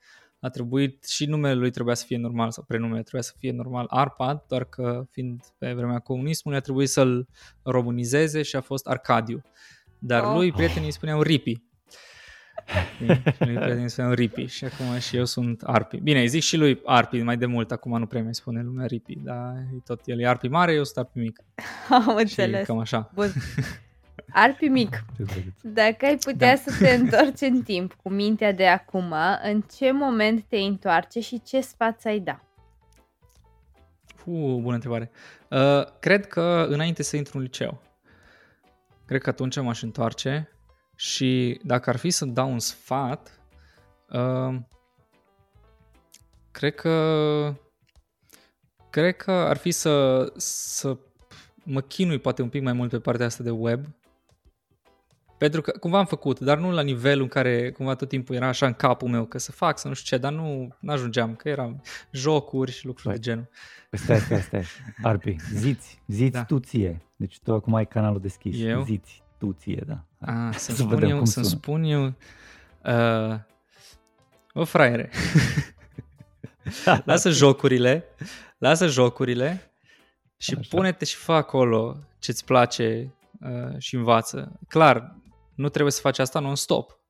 a 0.41 0.49
trebuit 0.49 1.05
și 1.05 1.27
numele 1.27 1.55
lui 1.55 1.71
trebuia 1.71 1.95
să 1.95 2.05
fie 2.07 2.17
normal 2.17 2.51
sau 2.51 2.65
prenumele 2.65 3.01
trebuia 3.01 3.23
să 3.23 3.33
fie 3.39 3.53
normal 3.53 3.87
Arpad, 3.89 4.45
doar 4.49 4.65
că 4.65 5.05
fiind 5.11 5.41
pe 5.59 5.73
vremea 5.73 5.99
comunismului 5.99 6.59
a 6.59 6.63
trebuit 6.63 6.89
să-l 6.89 7.29
românizeze 7.63 8.43
și 8.43 8.57
a 8.57 8.61
fost 8.61 8.87
Arcadiu. 8.87 9.43
Dar 9.99 10.23
oh. 10.23 10.35
lui 10.35 10.53
prietenii 10.53 10.87
îi 10.87 10.93
spuneau 10.93 11.23
Ripi. 11.23 11.63
și 13.37 13.45
lui 13.45 13.55
prietenii 13.55 13.89
spuneau 13.89 14.13
Ripi 14.13 14.45
și 14.45 14.65
acum 14.65 14.99
și 14.99 15.17
eu 15.17 15.25
sunt 15.25 15.63
Arpi. 15.63 16.01
Bine, 16.01 16.21
îi 16.21 16.29
zic 16.29 16.43
și 16.43 16.57
lui 16.57 16.81
Arpi 16.85 17.23
mai 17.23 17.37
de 17.37 17.47
mult, 17.47 17.71
acum 17.71 17.99
nu 17.99 18.07
prea 18.07 18.23
mai 18.23 18.35
spune 18.35 18.63
lumea 18.63 18.87
Ripi, 18.87 19.17
dar 19.17 19.55
e 19.75 19.81
tot 19.85 20.01
el 20.05 20.21
e 20.21 20.29
Arpi 20.29 20.49
mare, 20.49 20.73
eu 20.73 20.85
sunt 20.85 20.97
Arpi 20.97 21.19
mic. 21.19 21.45
Am 21.91 22.17
înțeles. 22.17 22.67
cam 22.67 22.79
așa. 22.79 23.11
Bun. 23.15 23.33
Arpi 24.33 24.69
mic, 24.69 25.05
dacă 25.63 26.05
ai 26.05 26.17
putea 26.17 26.55
da. 26.55 26.71
să 26.71 26.85
te 26.85 26.91
întorci 26.91 27.41
în 27.41 27.63
timp 27.63 27.93
cu 27.93 28.09
mintea 28.09 28.53
de 28.53 28.67
acum, 28.67 29.15
în 29.43 29.65
ce 29.77 29.93
moment 29.93 30.45
te 30.49 30.57
întoarce 30.57 31.21
și 31.21 31.43
ce 31.43 31.61
sfat 31.61 32.05
ai 32.05 32.19
da? 32.19 32.41
Uh, 34.25 34.61
bună 34.61 34.75
întrebare. 34.75 35.11
Uh, 35.51 35.85
cred 36.01 36.27
că 36.27 36.67
înainte 36.69 37.03
să 37.03 37.17
intru 37.17 37.37
în 37.37 37.43
liceu. 37.43 37.83
Cred 39.07 39.23
că 39.23 39.29
atunci 39.29 39.61
m-aș 39.61 39.83
întoarce 39.83 40.49
și 40.97 41.61
dacă 41.63 41.91
ar 41.91 41.97
fi 41.97 42.11
să 42.11 42.25
dau 42.25 42.51
un 42.51 42.59
sfat, 42.59 43.41
uh, 44.09 44.57
cred 46.51 46.75
că 46.75 47.55
cred 48.91 49.17
că 49.17 49.31
ar 49.31 49.57
fi 49.57 49.71
să, 49.71 50.27
să 50.37 50.99
mă 51.65 51.81
chinui 51.81 52.19
poate 52.19 52.43
un 52.43 52.49
pic 52.49 52.63
mai 52.63 52.73
mult 52.73 52.91
pe 52.91 52.99
partea 52.99 53.27
asta 53.27 53.43
de 53.43 53.51
web 53.51 53.87
pentru 55.39 55.61
că 55.61 55.71
cumva 55.81 55.99
am 55.99 56.07
făcut, 56.07 56.41
dar 56.41 56.59
nu 56.59 56.71
la 56.71 56.83
nivelul 56.83 57.23
în 57.23 57.29
care 57.29 57.71
cumva 57.71 57.95
tot 57.95 58.09
timpul 58.09 58.35
era 58.35 58.47
așa 58.49 58.67
în 58.67 58.73
capul 58.73 59.09
meu 59.09 59.25
că 59.25 59.39
să 59.39 59.53
fac, 59.53 59.79
să 59.79 59.89
nu 59.89 59.95
știu 59.95 60.17
ce, 60.17 60.23
dar 60.23 60.33
nu 60.33 60.69
ajungeam, 60.87 61.35
că 61.35 61.49
eram 61.49 61.83
jocuri 62.11 62.73
și 62.73 62.87
lucruri 62.87 63.09
Băi, 63.09 63.17
de 63.17 63.21
genul. 63.21 63.49
Păi 63.91 63.99
stai, 63.99 64.19
stai, 64.19 64.43
stai. 64.43 64.65
Arpi, 65.03 65.37
ziți, 65.53 66.03
ziți 66.07 66.33
da. 66.33 66.45
tu 66.45 66.59
ție. 66.59 67.03
Deci 67.17 67.39
tu 67.39 67.55
acum 67.55 67.75
ai 67.75 67.87
canalul 67.87 68.21
deschis. 68.21 68.61
Eu? 68.61 68.83
Ziți 68.83 69.23
tu 69.39 69.53
ție, 69.53 69.85
da. 69.87 70.05
A, 70.33 70.51
să 70.53 70.73
spun 70.75 71.03
eu, 71.03 71.25
să 71.25 71.43
spun 71.43 71.83
eu, 71.83 72.15
uh, 72.85 73.39
o 74.53 74.65
fraiere. 74.65 75.11
lasă 77.05 77.31
jocurile, 77.31 78.05
lasă 78.59 78.87
jocurile 78.87 79.73
și 80.37 80.55
Așa. 80.59 80.77
pune-te 80.77 81.05
și 81.05 81.17
fă 81.17 81.33
acolo 81.33 81.97
ce-ți 82.19 82.45
place 82.45 83.15
uh, 83.41 83.79
și 83.79 83.95
învață. 83.95 84.59
Clar, 84.69 85.17
nu 85.59 85.69
trebuie 85.69 85.93
să 85.93 86.01
faci 86.01 86.19
asta 86.19 86.41
non-stop. 86.41 87.01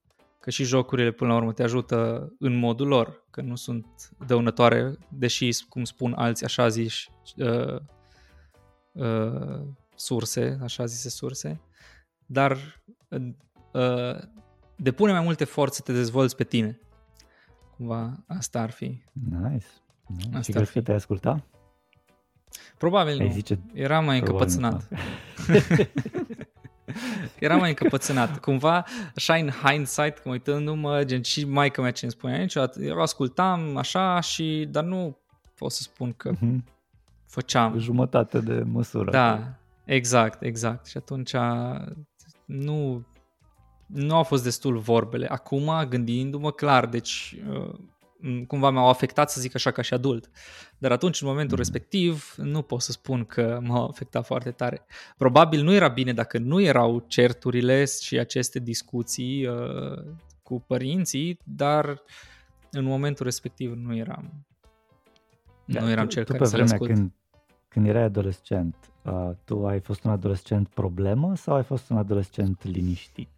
că 0.41 0.51
și 0.51 0.65
jocurile 0.65 1.11
până 1.11 1.31
la 1.31 1.37
urmă 1.37 1.53
te 1.53 1.63
ajută 1.63 2.33
în 2.39 2.59
modul 2.59 2.87
lor, 2.87 3.25
că 3.31 3.41
nu 3.41 3.57
sunt 3.57 4.11
dăunătoare, 4.27 4.97
deși, 5.09 5.65
cum 5.69 5.85
spun 5.85 6.13
alții, 6.13 6.47
așa 6.47 6.69
zici, 6.69 7.11
uh, 7.37 7.81
uh, 8.93 9.61
surse, 9.95 10.59
așa 10.63 10.85
zise 10.85 11.09
surse, 11.09 11.61
dar 12.27 12.83
uh, 13.73 14.17
depune 14.77 15.13
mai 15.13 15.23
multe 15.23 15.45
forțe 15.45 15.75
să 15.77 15.83
te 15.83 15.93
dezvolți 15.93 16.37
pe 16.37 16.45
tine. 16.45 16.81
Cumva 17.77 18.25
asta 18.27 18.61
ar 18.61 18.71
fi. 18.71 19.03
Nice. 19.13 19.67
nice. 20.07 20.29
Asta 20.29 20.41
și 20.41 20.53
crezi 20.53 20.73
că 20.73 20.81
te 20.81 20.93
asculta? 20.93 21.45
Probabil 22.79 23.21
Ai 23.21 23.27
nu. 23.27 23.33
Zice, 23.33 23.59
Era 23.73 24.01
mai 24.01 24.19
încăpățânat. 24.19 24.89
Era 27.41 27.57
mai 27.57 27.69
încăpățânat. 27.69 28.39
Cumva, 28.45 28.85
așa 29.15 29.35
în 29.35 29.51
hindsight, 29.51 30.19
când 30.19 30.35
uitându-mă, 30.35 31.05
gen 31.05 31.23
și 31.23 31.45
maica 31.45 31.83
mea 31.83 31.91
ce 31.91 32.05
îmi 32.05 32.13
spunea 32.13 32.39
niciodată, 32.39 32.83
eu 32.83 33.01
ascultam 33.01 33.77
așa 33.77 34.21
și, 34.21 34.67
dar 34.71 34.85
nu 34.85 35.19
pot 35.55 35.71
să 35.71 35.83
spun 35.83 36.13
că 36.13 36.33
uh-huh. 36.35 36.59
făceam. 37.27 37.79
Jumătate 37.79 38.39
de 38.39 38.63
măsură. 38.67 39.11
Da, 39.11 39.55
exact, 39.85 40.43
exact. 40.43 40.87
Și 40.87 40.97
atunci 40.97 41.35
nu, 42.45 43.07
nu 43.87 44.15
au 44.15 44.23
fost 44.23 44.43
destul 44.43 44.79
vorbele. 44.79 45.27
Acum, 45.27 45.71
gândindu-mă 45.89 46.51
clar, 46.51 46.87
deci 46.87 47.37
uh, 47.51 47.75
cumva 48.47 48.71
m-au 48.71 48.89
afectat, 48.89 49.31
să 49.31 49.41
zic 49.41 49.55
așa, 49.55 49.71
ca 49.71 49.83
și 49.83 49.95
adult. 49.95 50.31
Dar 50.79 50.93
atunci, 50.93 51.21
în 51.21 51.29
momentul 51.29 51.57
mm. 51.57 51.63
respectiv, 51.63 52.35
nu 52.37 52.63
pot 52.63 52.81
să 52.81 52.93
spun 52.93 53.25
că 53.25 53.59
m-au 53.63 53.89
afectat 53.89 54.27
foarte 54.27 54.51
tare. 54.51 54.87
Probabil 55.17 55.63
nu 55.63 55.73
era 55.73 55.89
bine 55.89 56.13
dacă 56.13 56.39
nu 56.39 56.61
erau 56.61 57.05
certurile 57.07 57.85
și 57.85 58.19
aceste 58.19 58.59
discuții 58.59 59.47
uh, 59.47 60.05
cu 60.43 60.61
părinții, 60.67 61.39
dar 61.45 62.03
în 62.71 62.85
momentul 62.85 63.25
respectiv 63.25 63.73
nu 63.73 63.97
eram 63.97 64.47
da, 65.65 65.81
nu 65.81 65.91
eram 65.91 66.07
tu, 66.07 66.13
cel 66.13 66.25
tu 66.25 66.33
care 66.33 66.45
să 66.45 66.57
le 66.57 66.63
ascult. 66.63 66.91
Când, 66.91 67.13
când 67.69 67.87
erai 67.87 68.03
adolescent, 68.03 68.77
uh, 69.03 69.31
tu 69.45 69.67
ai 69.67 69.81
fost 69.81 70.05
un 70.05 70.11
adolescent 70.11 70.69
problemă 70.69 71.37
sau 71.37 71.55
ai 71.55 71.63
fost 71.63 71.91
un 71.91 71.97
adolescent 71.97 72.65
liniștit? 72.65 73.29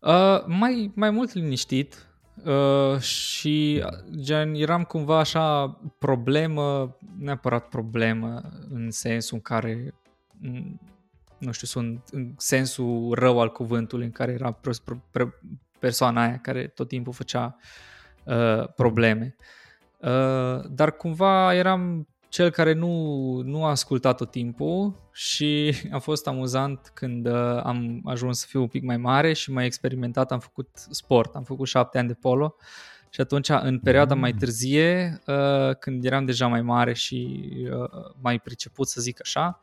Uh, 0.00 0.44
mai, 0.46 0.92
mai 0.94 1.10
mult 1.10 1.32
liniștit, 1.32 2.06
Uh, 2.44 2.98
și 2.98 3.84
gen, 4.16 4.54
eram 4.54 4.82
cumva 4.82 5.18
așa 5.18 5.66
problemă, 5.98 6.96
neapărat 7.18 7.68
problemă 7.68 8.42
în 8.70 8.90
sensul 8.90 9.36
în 9.36 9.42
care 9.42 9.94
nu 11.38 11.52
știu, 11.52 11.66
sunt 11.66 12.08
în 12.10 12.34
sensul 12.36 13.14
rău 13.14 13.40
al 13.40 13.52
cuvântului 13.52 14.04
în 14.04 14.10
care 14.10 14.32
era 14.32 14.60
persoana 15.78 16.22
aia 16.22 16.38
care 16.38 16.66
tot 16.66 16.88
timpul 16.88 17.12
făcea 17.12 17.56
uh, 18.24 18.68
probleme. 18.76 19.36
Uh, 19.98 20.64
dar 20.70 20.96
cumva 20.96 21.54
eram 21.54 22.08
cel 22.34 22.50
care 22.50 22.72
nu, 22.72 23.40
nu 23.44 23.64
a 23.64 23.70
ascultat 23.70 24.16
tot 24.16 24.30
timpul 24.30 25.08
și 25.12 25.74
a 25.90 25.98
fost 25.98 26.26
amuzant 26.26 26.90
când 26.94 27.26
uh, 27.26 27.60
am 27.62 28.00
ajuns 28.04 28.38
să 28.38 28.46
fiu 28.48 28.60
un 28.60 28.66
pic 28.66 28.82
mai 28.82 28.96
mare 28.96 29.32
și 29.32 29.50
mai 29.50 29.64
experimentat, 29.64 30.32
am 30.32 30.38
făcut 30.38 30.68
sport, 30.90 31.34
am 31.34 31.42
făcut 31.42 31.66
șapte 31.66 31.98
ani 31.98 32.08
de 32.08 32.14
polo 32.14 32.56
și 33.10 33.20
atunci 33.20 33.48
în 33.48 33.78
perioada 33.78 34.14
mai 34.14 34.30
mm. 34.32 34.38
târzie, 34.38 35.20
uh, 35.26 35.76
când 35.78 36.04
eram 36.04 36.24
deja 36.24 36.46
mai 36.46 36.62
mare 36.62 36.92
și 36.92 37.50
uh, 37.70 37.88
mai 38.20 38.38
priceput 38.38 38.88
să 38.88 39.00
zic 39.00 39.20
așa, 39.20 39.60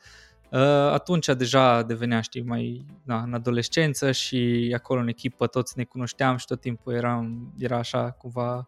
uh, 0.49 0.59
atunci 0.93 1.25
deja 1.25 1.83
devenea, 1.83 2.21
știi, 2.21 2.41
mai 2.41 2.85
na, 3.03 3.21
în 3.21 3.33
adolescență 3.33 4.11
și 4.11 4.71
acolo 4.75 4.99
în 4.99 5.07
echipă 5.07 5.47
toți 5.47 5.77
ne 5.77 5.83
cunoșteam 5.83 6.37
și 6.37 6.45
tot 6.45 6.61
timpul 6.61 6.93
eram, 6.93 7.53
era 7.57 7.77
așa 7.77 8.11
cumva 8.11 8.55
uh, 8.57 8.63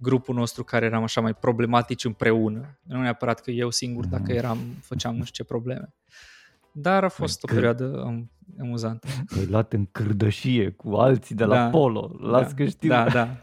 grupul 0.00 0.34
nostru 0.34 0.64
care 0.64 0.86
eram 0.86 1.02
așa 1.02 1.20
mai 1.20 1.34
problematici 1.34 2.04
împreună. 2.04 2.78
Nu 2.82 3.00
neapărat 3.00 3.40
că 3.40 3.50
eu 3.50 3.70
singur, 3.70 4.04
mm. 4.04 4.10
dacă 4.10 4.32
eram, 4.32 4.58
făceam 4.82 5.16
nu 5.16 5.24
știu 5.24 5.44
ce 5.44 5.50
probleme. 5.50 5.94
Dar 6.72 7.04
a 7.04 7.08
fost 7.08 7.40
păi, 7.40 7.50
o 7.50 7.60
perioadă 7.60 8.02
am, 8.04 8.30
amuzantă. 8.60 9.08
Ai 9.36 9.46
luat 9.46 9.72
în 9.72 9.86
cârdășie 9.92 10.70
cu 10.70 10.94
alții 10.94 11.34
de 11.34 11.44
la 11.44 11.54
da, 11.54 11.68
Polo. 11.68 12.16
Las 12.20 12.48
da, 12.48 12.54
că 12.54 12.64
știu. 12.64 12.88
Da, 12.88 13.08
da. 13.08 13.28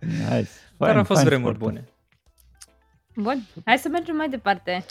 nice. 0.00 0.48
Fine, 0.76 0.92
Dar 0.92 0.96
au 0.96 1.04
fost 1.04 1.24
vremuri 1.24 1.58
bune. 1.58 1.84
Bun, 3.16 3.42
hai 3.64 3.78
să 3.78 3.88
mergem 3.88 4.16
mai 4.16 4.28
departe. 4.28 4.84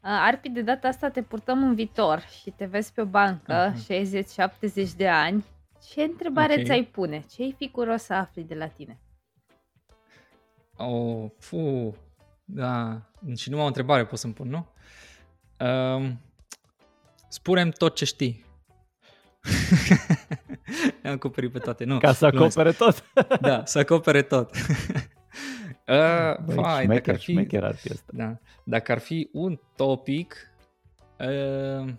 Arpi, 0.00 0.48
de 0.48 0.62
data 0.62 0.88
asta 0.88 1.08
te 1.08 1.22
purtăm 1.22 1.62
în 1.62 1.74
viitor 1.74 2.24
și 2.42 2.50
te 2.50 2.64
vezi 2.64 2.92
pe 2.92 3.00
o 3.00 3.04
bancă, 3.04 3.72
uh-huh. 3.72 4.84
60-70 4.84 4.96
de 4.96 5.08
ani. 5.08 5.44
Ce 5.92 6.02
întrebare 6.02 6.52
okay. 6.52 6.64
ți-ai 6.64 6.84
pune? 6.84 7.24
Ce 7.34 7.42
ai 7.42 7.54
fi 7.58 7.70
curios 7.70 8.02
să 8.02 8.12
afli 8.12 8.42
de 8.42 8.54
la 8.54 8.66
tine? 8.66 8.98
Oh, 10.76 11.30
fu, 11.38 11.94
da. 12.44 13.02
Și 13.36 13.50
nu 13.50 13.56
am 13.58 13.64
o 13.64 13.66
întrebare 13.66 14.06
pot 14.06 14.18
să-mi 14.18 14.32
pun, 14.32 14.48
nu? 14.48 14.66
Um, 15.66 16.20
spune 17.28 17.68
tot 17.68 17.94
ce 17.94 18.04
știi. 18.04 18.44
Am 21.04 21.12
acoperit 21.12 21.52
pe 21.52 21.58
toate, 21.58 21.84
nu. 21.84 21.98
Ca 21.98 22.12
să 22.12 22.26
acopere 22.26 22.72
tot. 22.72 23.04
da, 23.40 23.64
să 23.66 23.78
acopere 23.78 24.22
tot. 24.22 24.54
uh, 25.86 26.36
Băi, 26.44 26.54
fai, 26.54 26.82
șmecher, 26.82 26.86
dacă 26.86 27.10
ar 27.10 27.18
fi, 27.18 27.56
ar 27.56 27.74
fi 27.74 27.92
asta. 27.92 28.12
Da, 28.12 28.38
dacă 28.64 28.92
ar 28.92 28.98
fi 28.98 29.28
un 29.32 29.60
topic, 29.76 30.52
uh, 31.18 31.92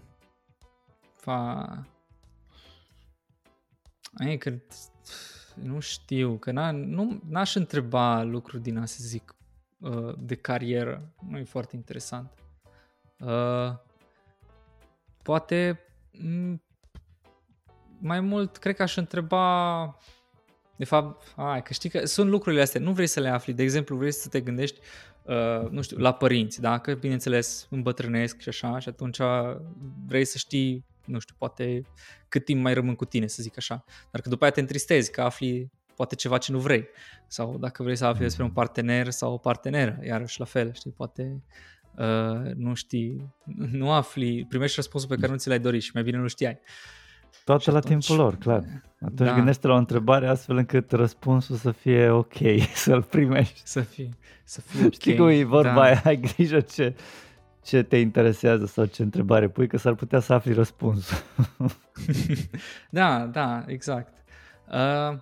fa, 1.16 1.66
ai, 4.14 4.38
că 4.38 4.54
nu 5.64 5.80
știu, 5.80 6.38
că 6.38 6.52
n 6.52 6.60
nu, 6.76 7.22
n-aș 7.30 7.56
întreba 7.56 8.24
lucruri 8.24 8.64
din 8.64 8.78
asta, 8.78 8.98
zic, 9.00 9.36
uh, 9.80 10.14
de 10.18 10.36
carieră. 10.36 11.14
Nu 11.30 11.38
e 11.38 11.44
foarte 11.44 11.76
interesant. 11.76 12.32
Uh, 13.20 13.74
poate 15.24 15.80
mai 18.00 18.20
mult, 18.20 18.58
cred 18.58 18.76
că 18.76 18.82
aș 18.82 18.96
întreba 18.96 19.98
de 20.78 20.86
fapt, 20.86 21.34
ai, 21.36 21.62
că 21.64 21.74
știi 21.74 21.90
că 21.90 22.06
sunt 22.06 22.30
lucrurile 22.30 22.62
astea, 22.62 22.82
nu 22.82 22.92
vrei 22.92 23.08
să 23.08 23.20
le 23.20 23.30
afli. 23.30 23.54
De 23.54 23.64
exemplu, 23.64 23.96
vrei 23.96 24.12
să 24.12 24.30
te 24.30 24.42
gândești, 24.42 24.80
uh, 25.24 25.70
nu 25.70 25.82
știu, 25.82 25.98
la 25.98 26.14
părinți, 26.14 26.62
da? 26.62 26.78
Că, 26.78 26.94
bineînțeles, 26.94 27.68
îmbătrânesc 27.70 28.40
și 28.40 28.50
așa, 28.50 28.80
și 28.80 28.90
atunci 28.90 29.18
vrei 30.08 30.26
să 30.26 30.38
știi 30.38 30.86
nu 31.08 31.20
știu, 31.20 31.36
poate 31.38 31.82
cât 32.30 32.46
timp 32.46 32.62
mai 32.62 32.74
rămân 32.74 32.96
cu 32.96 33.06
tine, 33.06 33.28
să 33.28 33.42
zic 33.42 33.58
așa. 33.58 33.84
Dar 34.12 34.22
că 34.22 34.30
după 34.30 34.44
aia 34.44 34.54
te 34.54 34.60
întristezi, 34.60 35.12
că 35.12 35.22
afli 35.22 35.72
poate 35.96 36.16
ceva 36.16 36.38
ce 36.38 36.52
nu 36.52 36.60
vrei. 36.60 36.88
Sau 37.28 37.58
dacă 37.58 37.84
vrei 37.84 37.96
să 37.96 38.06
afli 38.06 38.24
despre 38.24 38.44
un 38.44 38.52
partener 38.52 39.10
sau 39.10 39.34
o 39.34 39.38
parteneră, 39.38 40.00
iarăși 40.04 40.40
la 40.40 40.46
fel, 40.46 40.74
știi, 40.74 40.92
poate 40.92 41.44
uh, 41.96 42.54
nu 42.56 42.74
știi, 42.74 43.34
nu 43.72 43.92
afli, 43.92 44.46
primești 44.50 44.76
răspunsul 44.76 45.10
pe 45.10 45.16
care 45.16 45.32
nu 45.32 45.38
ți 45.38 45.48
l-ai 45.48 45.60
dorit 45.60 45.82
și 45.82 45.92
mai 45.94 46.04
bine 46.04 46.18
nu 46.18 46.28
știai. 46.28 46.60
Toate 47.44 47.64
și 47.64 47.70
la 47.70 47.78
atunci, 47.78 48.06
timpul 48.06 48.24
lor, 48.24 48.36
clar. 48.36 48.64
Atunci 49.02 49.30
da. 49.30 49.36
gândește 49.36 49.68
la 49.68 49.74
o 49.74 49.78
întrebare 49.78 50.28
astfel 50.28 50.58
încât 50.58 50.92
răspunsul 50.92 51.56
să 51.56 51.72
fie 51.72 52.10
ok, 52.10 52.34
să-l 52.74 53.04
primești. 53.04 53.62
Să 53.64 53.82
fie, 53.82 54.10
să 54.44 54.62
fie 54.62 54.86
ok. 54.86 54.94
Știi 54.94 55.16
cum 55.16 55.28
e 55.28 55.44
vorba 55.44 55.74
da. 55.74 55.82
aia, 55.82 56.02
ai 56.04 56.20
grijă 56.20 56.60
ce, 56.60 56.96
ce 57.68 57.84
te 57.84 57.98
interesează 57.98 58.66
sau 58.66 58.86
ce 58.86 59.04
întrebare 59.04 59.50
pui, 59.50 59.68
că 59.68 59.78
s-ar 59.78 59.96
putea 59.96 60.20
să 60.20 60.34
afli 60.34 60.54
răspunsul. 60.54 61.18
da, 62.90 63.26
da, 63.26 63.64
exact. 63.66 64.24
Uh, 64.68 65.20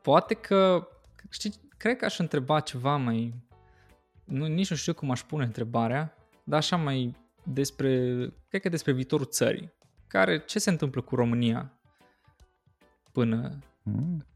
poate 0.00 0.34
că, 0.34 0.88
știi, 1.28 1.54
cred 1.76 1.96
că 1.96 2.04
aș 2.04 2.18
întreba 2.18 2.60
ceva 2.60 2.96
mai, 2.96 3.34
nu, 4.24 4.46
nici 4.46 4.70
nu 4.70 4.76
știu 4.76 4.94
cum 4.94 5.10
aș 5.10 5.22
pune 5.22 5.44
întrebarea, 5.44 6.14
dar 6.44 6.58
așa 6.58 6.76
mai 6.76 7.16
despre, 7.42 7.90
cred 8.48 8.60
că 8.60 8.68
despre 8.68 8.92
viitorul 8.92 9.26
țării. 9.26 9.72
Care, 10.06 10.38
ce 10.38 10.58
se 10.58 10.70
întâmplă 10.70 11.00
cu 11.00 11.14
România 11.14 11.72
până, 13.12 13.58
mm. 13.82 14.26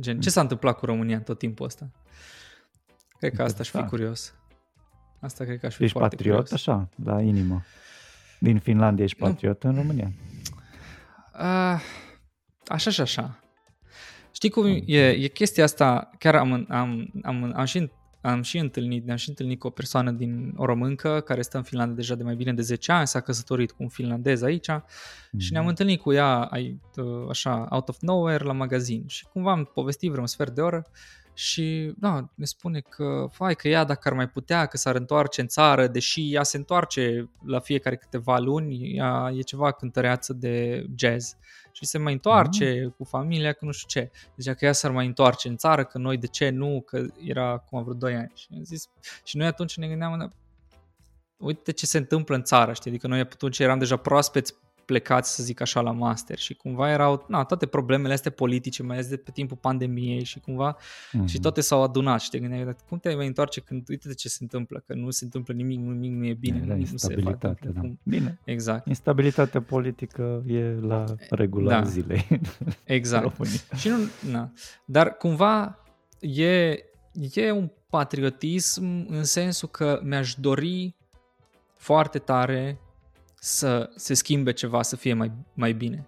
gen, 0.00 0.20
ce 0.20 0.30
s-a 0.30 0.40
întâmplat 0.40 0.78
cu 0.78 0.84
România 0.84 1.16
în 1.16 1.22
tot 1.22 1.38
timpul 1.38 1.66
ăsta? 1.66 1.90
Cred 3.18 3.34
că 3.34 3.42
asta 3.42 3.60
aș 3.60 3.70
fi 3.70 3.82
curios. 3.82 4.34
Asta 5.22 5.44
cred 5.44 5.58
că 5.58 5.66
aș 5.66 5.74
fi 5.74 5.82
ești 5.82 5.96
foarte 5.98 6.16
patriot, 6.16 6.42
curios. 6.42 6.52
așa, 6.66 6.88
la 7.04 7.20
inimă. 7.20 7.62
Din 8.38 8.58
Finlandia 8.58 9.04
ești 9.04 9.18
patriot 9.18 9.62
nu. 9.62 9.70
în 9.70 9.76
România? 9.76 10.12
Uh, 11.34 11.80
așa 12.66 12.90
și 12.90 13.00
așa. 13.00 13.38
Știi 14.32 14.50
cum 14.50 14.82
e, 14.86 15.08
e 15.08 15.28
chestia 15.28 15.64
asta, 15.64 16.10
chiar 16.18 16.34
am, 16.34 16.66
am, 16.68 17.12
am, 17.22 17.52
am, 17.56 17.64
și, 17.64 17.90
am 18.20 18.42
și 18.42 18.58
întâlnit, 18.58 19.04
ne-am 19.04 19.16
și 19.16 19.28
întâlnit 19.28 19.58
cu 19.58 19.66
o 19.66 19.70
persoană 19.70 20.10
din 20.10 20.54
o 20.56 20.64
româncă 20.64 21.20
care 21.20 21.42
stă 21.42 21.56
în 21.56 21.62
Finlanda 21.62 21.94
deja 21.94 22.14
de 22.14 22.22
mai 22.22 22.34
bine 22.34 22.52
de 22.52 22.62
10 22.62 22.92
ani, 22.92 23.06
s-a 23.06 23.20
căsătorit 23.20 23.70
cu 23.70 23.82
un 23.82 23.88
finlandez 23.88 24.42
aici 24.42 24.70
mm-hmm. 24.70 25.38
și 25.38 25.52
ne-am 25.52 25.62
mhm. 25.62 25.70
întâlnit 25.70 26.00
cu 26.00 26.12
ea 26.12 26.50
așa, 27.28 27.66
out 27.70 27.88
of 27.88 27.96
nowhere 28.00 28.44
la 28.44 28.52
magazin 28.52 29.04
și 29.06 29.26
cumva 29.32 29.50
am 29.50 29.70
povestit 29.74 30.08
vreo 30.08 30.20
un 30.20 30.26
sfert 30.26 30.54
de 30.54 30.60
oră 30.60 30.86
și 31.34 31.92
da, 31.96 32.30
ne 32.34 32.44
spune 32.44 32.80
că, 32.80 33.26
fai, 33.30 33.54
că 33.54 33.68
ea 33.68 33.84
dacă 33.84 34.08
ar 34.08 34.14
mai 34.14 34.28
putea, 34.28 34.66
că 34.66 34.76
s-ar 34.76 34.94
întoarce 34.94 35.40
în 35.40 35.46
țară, 35.46 35.86
deși 35.86 36.34
ea 36.34 36.42
se 36.42 36.56
întoarce 36.56 37.30
la 37.44 37.60
fiecare 37.60 37.96
câteva 37.96 38.38
luni, 38.38 38.96
ea 38.96 39.32
e 39.36 39.40
ceva 39.40 39.72
cântăreață 39.72 40.32
de 40.32 40.86
jazz 40.96 41.36
și 41.72 41.84
se 41.84 41.98
mai 41.98 42.12
întoarce 42.12 42.80
mm. 42.82 42.90
cu 42.90 43.04
familia, 43.04 43.52
că 43.52 43.64
nu 43.64 43.70
știu 43.70 44.00
ce. 44.00 44.10
Deci 44.34 44.54
că 44.54 44.64
ea 44.64 44.72
s-ar 44.72 44.90
mai 44.90 45.06
întoarce 45.06 45.48
în 45.48 45.56
țară, 45.56 45.84
că 45.84 45.98
noi 45.98 46.16
de 46.16 46.26
ce 46.26 46.50
nu, 46.50 46.82
că 46.86 47.06
era 47.24 47.50
acum 47.50 47.82
vreo 47.82 47.94
2 47.94 48.14
ani. 48.14 48.32
Și, 48.34 48.46
am 48.54 48.64
zis, 48.64 48.88
și 49.24 49.36
noi 49.36 49.46
atunci 49.46 49.76
ne 49.76 49.88
gândeam, 49.88 50.34
uite 51.36 51.72
ce 51.72 51.86
se 51.86 51.98
întâmplă 51.98 52.34
în 52.34 52.42
țară, 52.42 52.72
știi? 52.72 52.90
Adică 52.90 53.06
noi 53.06 53.20
atunci 53.20 53.58
eram 53.58 53.78
deja 53.78 53.96
proaspeți 53.96 54.54
plecați, 54.84 55.34
să 55.34 55.42
zic 55.42 55.60
așa, 55.60 55.80
la 55.80 55.90
master 55.90 56.38
și 56.38 56.54
cumva 56.54 56.90
erau 56.90 57.24
na, 57.28 57.44
toate 57.44 57.66
problemele 57.66 58.12
astea 58.12 58.30
politice, 58.30 58.82
mai 58.82 58.96
ales 58.96 59.08
de 59.08 59.16
pe 59.16 59.30
timpul 59.30 59.56
pandemiei 59.56 60.24
și 60.24 60.40
cumva 60.40 60.76
mm-hmm. 60.76 61.24
și 61.24 61.40
toate 61.40 61.60
s-au 61.60 61.82
adunat 61.82 62.20
și 62.20 62.30
te 62.30 62.38
gândeai, 62.38 62.76
cum 62.88 62.98
te 62.98 63.14
mai 63.14 63.26
întoarce 63.26 63.60
când 63.60 63.88
uite 63.88 64.08
de 64.08 64.14
ce 64.14 64.28
se 64.28 64.38
întâmplă, 64.40 64.82
că 64.86 64.94
nu 64.94 65.10
se 65.10 65.24
întâmplă 65.24 65.54
nimic, 65.54 65.78
nimic 65.78 66.12
nu 66.12 66.26
e 66.26 66.34
bine, 66.34 66.60
Era 66.64 66.74
nimic 66.74 66.90
nu 66.90 66.96
se 66.96 67.14
face. 67.14 67.56
Da. 67.60 67.80
Cum... 67.80 67.98
Bine. 68.02 68.40
Exact. 68.44 68.86
Instabilitatea 68.86 69.62
politică 69.62 70.42
e 70.46 70.62
la 70.80 71.04
regula 71.30 71.80
da. 71.80 71.82
zilei. 71.82 72.28
Exact. 72.84 73.44
și 73.76 73.88
nu, 73.88 73.96
na. 74.30 74.52
Dar 74.84 75.16
cumva 75.16 75.78
e, 76.20 76.70
e 77.34 77.50
un 77.50 77.70
patriotism 77.90 79.06
în 79.08 79.24
sensul 79.24 79.68
că 79.68 80.00
mi-aș 80.04 80.34
dori 80.34 80.96
foarte 81.76 82.18
tare 82.18 82.80
să 83.44 83.90
se 83.94 84.14
schimbe 84.14 84.52
ceva, 84.52 84.82
să 84.82 84.96
fie 84.96 85.14
mai, 85.14 85.32
mai 85.54 85.72
bine. 85.72 86.06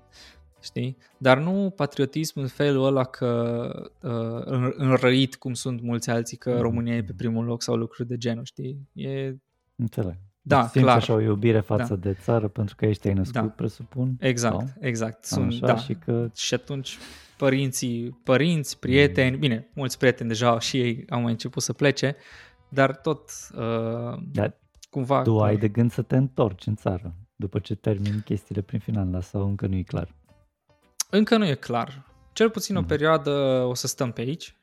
Știi? 0.61 0.97
Dar 1.19 1.39
nu 1.39 1.73
patriotism 1.77 2.41
în 2.41 2.47
felul 2.47 2.85
ăla 2.85 3.05
că 3.05 3.71
uh, 4.03 4.73
înrăit 4.77 5.37
cum 5.37 5.55
sunt 5.55 5.83
mulți 5.83 6.11
alții 6.11 6.37
că 6.37 6.51
mm. 6.51 6.61
România 6.61 6.97
e 6.97 7.03
pe 7.03 7.13
primul 7.17 7.45
loc 7.45 7.63
sau 7.63 7.77
lucruri 7.77 8.09
de 8.09 8.17
genul, 8.17 8.45
știi? 8.45 8.89
E... 8.93 9.35
Înțeleg. 9.77 10.17
Da, 10.43 10.61
Simți 10.61 10.79
clar. 10.79 10.97
așa 10.97 11.13
o 11.13 11.21
iubire 11.21 11.61
față 11.61 11.95
da. 11.95 12.09
de 12.09 12.17
țară 12.21 12.49
pentru 12.49 12.75
că 12.77 12.87
ești 12.87 13.09
ai 13.09 13.15
născut, 13.15 13.41
da. 13.41 13.49
presupun? 13.49 14.17
Exact, 14.21 14.55
sau? 14.55 14.69
exact. 14.81 15.25
Sunt, 15.25 15.53
așa, 15.53 15.67
da. 15.67 15.77
și, 15.77 15.95
că... 15.95 16.31
și 16.35 16.55
atunci 16.55 16.99
părinții, 17.37 18.21
părinți, 18.25 18.79
prieteni, 18.79 19.35
mm. 19.35 19.41
bine, 19.41 19.71
mulți 19.75 19.99
prieteni 19.99 20.29
deja 20.29 20.59
și 20.59 20.81
ei 20.81 21.05
au 21.09 21.21
mai 21.21 21.31
început 21.31 21.63
să 21.63 21.73
plece, 21.73 22.17
dar 22.69 22.97
tot 22.97 23.31
uh, 23.55 24.23
da. 24.33 24.55
cumva... 24.91 25.23
Tu 25.23 25.41
ai 25.41 25.57
de 25.57 25.69
gând 25.69 25.91
să 25.91 26.03
te 26.03 26.17
întorci 26.17 26.67
în 26.67 26.75
țară 26.75 27.15
după 27.45 27.59
ce 27.59 27.75
termin 27.75 28.21
chestiile 28.25 28.61
prin 28.61 28.79
final, 28.79 29.21
sau 29.23 29.49
încă 29.49 29.67
nu 29.67 29.75
e 29.75 29.83
clar? 29.83 30.15
Încă 31.11 31.37
nu 31.37 31.47
e 31.47 31.55
clar. 31.55 32.07
Cel 32.33 32.51
puțin 32.51 32.75
mm-hmm. 32.75 32.79
o 32.79 32.81
mhm. 32.81 32.89
perioadă 32.89 33.31
o 33.69 33.75
să 33.75 33.87
stăm 33.87 34.13
pe 34.13 34.21
aici. 34.21 34.57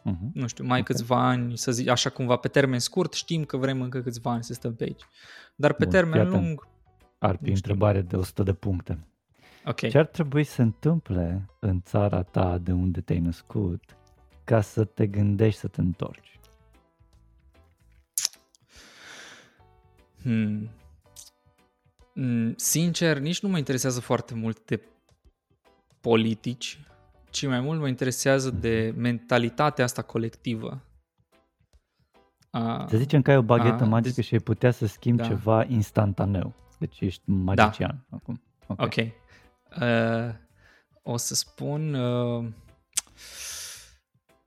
Mm-hmm. 0.00 0.32
Nu 0.32 0.46
știu, 0.46 0.64
mai 0.64 0.80
okay. 0.80 0.94
câțiva 0.94 1.28
ani, 1.28 1.58
să 1.58 1.72
zic, 1.72 1.88
așa 1.88 2.10
cumva 2.10 2.36
pe 2.36 2.48
termen 2.48 2.78
scurt, 2.78 3.12
știm 3.12 3.44
că 3.44 3.56
vrem 3.56 3.80
încă 3.80 4.00
câțiva 4.00 4.30
ani 4.30 4.44
să 4.44 4.52
stăm 4.52 4.74
pe 4.74 4.84
aici. 4.84 5.02
Dar 5.54 5.72
pe 5.72 5.84
Bun, 5.84 5.92
termen 5.92 6.28
lung... 6.28 6.66
Ar 7.18 7.38
fi 7.42 7.50
întrebare 7.50 8.00
de 8.00 8.16
100 8.16 8.42
de 8.42 8.52
puncte. 8.52 9.06
Okay. 9.64 9.90
Ce 9.90 9.98
ar 9.98 10.06
trebui 10.06 10.44
să 10.44 10.62
întâmple 10.62 11.48
în 11.58 11.80
țara 11.80 12.22
ta 12.22 12.58
de 12.58 12.72
unde 12.72 13.00
te-ai 13.00 13.18
născut 13.18 13.96
ca 14.44 14.60
să 14.60 14.84
te 14.84 15.06
gândești 15.06 15.60
să 15.60 15.68
te 15.68 15.80
întorci? 15.80 16.40
Hmm. 20.22 20.70
Mm, 22.18 22.54
sincer, 22.56 23.18
nici 23.18 23.40
nu 23.40 23.48
mă 23.48 23.58
interesează 23.58 24.00
foarte 24.00 24.34
mult 24.34 24.64
de 24.64 24.80
politici, 26.00 26.80
ci 27.30 27.46
mai 27.46 27.60
mult 27.60 27.80
mă 27.80 27.88
interesează 27.88 28.50
de 28.50 28.94
mentalitatea 28.96 29.84
asta 29.84 30.02
colectivă. 30.02 30.82
A, 32.50 32.86
să 32.88 32.96
zicem 32.96 33.22
că 33.22 33.30
ai 33.30 33.36
o 33.36 33.42
baghetă 33.42 33.82
a, 33.82 33.86
magică 33.86 34.14
deci, 34.14 34.24
și 34.24 34.34
ai 34.34 34.40
putea 34.40 34.70
să 34.70 34.86
schimbi 34.86 35.22
da. 35.22 35.28
ceva 35.28 35.64
instantaneu. 35.64 36.54
Deci 36.78 37.00
ești 37.00 37.22
magician 37.24 38.04
da. 38.08 38.16
acum. 38.16 38.42
Ok. 38.66 38.80
okay. 38.80 39.14
Uh, 39.80 40.34
o 41.02 41.16
să 41.16 41.34
spun 41.34 41.94
uh, 41.94 42.46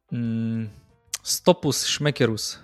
mm, 0.09 0.69
stopus 1.21 1.85
șmecherus. 1.85 2.59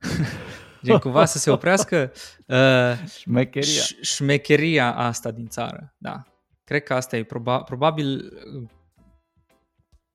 Gen 0.82 0.98
cumva 0.98 1.24
să 1.24 1.38
se 1.38 1.50
oprească 1.50 2.12
uh, 2.46 3.08
șmecheria. 3.18 3.82
șmecheria 4.00 4.94
asta 4.94 5.30
din 5.30 5.48
țară. 5.48 5.94
Da. 5.98 6.22
Cred 6.64 6.82
că 6.82 6.94
asta 6.94 7.16
e 7.16 7.24
proba- 7.24 7.64
probabil, 7.64 8.32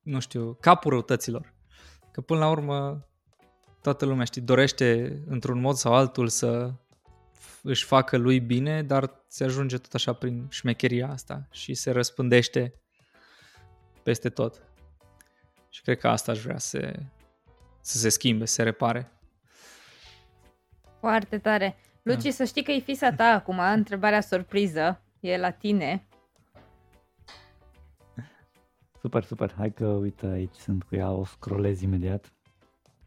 nu 0.02 0.20
știu, 0.20 0.58
capul 0.62 0.92
răutăților. 0.92 1.54
Că 2.12 2.22
până 2.22 2.40
la 2.40 2.50
urmă 2.50 3.08
toată 3.82 4.06
lumea, 4.06 4.26
știi, 4.26 4.42
dorește 4.42 5.22
într-un 5.28 5.60
mod 5.60 5.76
sau 5.76 5.94
altul 5.94 6.28
să 6.28 6.74
își 7.64 7.86
facă 7.86 8.18
lui 8.18 8.40
bine, 8.40 8.84
dar 8.84 9.24
se 9.28 9.44
ajunge 9.44 9.78
tot 9.78 9.94
așa 9.94 10.14
prin 10.14 10.48
șmecheria 10.50 11.10
asta 11.10 11.48
și 11.52 11.74
se 11.74 11.92
răspândește 11.92 12.74
peste 14.04 14.30
tot. 14.30 14.62
Și 15.70 15.82
cred 15.82 15.98
că 15.98 16.08
asta 16.08 16.32
aș 16.32 16.40
vrea 16.42 16.58
să, 16.58 16.94
să 17.82 17.98
se 17.98 18.10
schimbe, 18.10 18.46
să 18.46 18.54
se 18.54 18.64
repare. 18.64 19.15
Foarte 21.06 21.38
tare. 21.38 21.76
Luci, 22.02 22.24
da. 22.24 22.30
să 22.30 22.44
știi 22.44 22.64
că 22.64 22.72
e 22.72 22.80
fisa 22.80 23.12
ta 23.12 23.24
acum, 23.24 23.60
întrebarea 23.60 24.22
surpriză, 24.22 25.02
e 25.20 25.38
la 25.38 25.50
tine. 25.50 26.04
Super, 29.02 29.24
super. 29.24 29.54
Hai 29.58 29.74
că, 29.74 29.86
uite, 29.86 30.26
aici 30.26 30.56
sunt 30.56 30.84
cu 30.84 30.96
ea, 30.96 31.12
o 31.12 31.26
scrollez 31.26 31.82
imediat. 31.82 32.34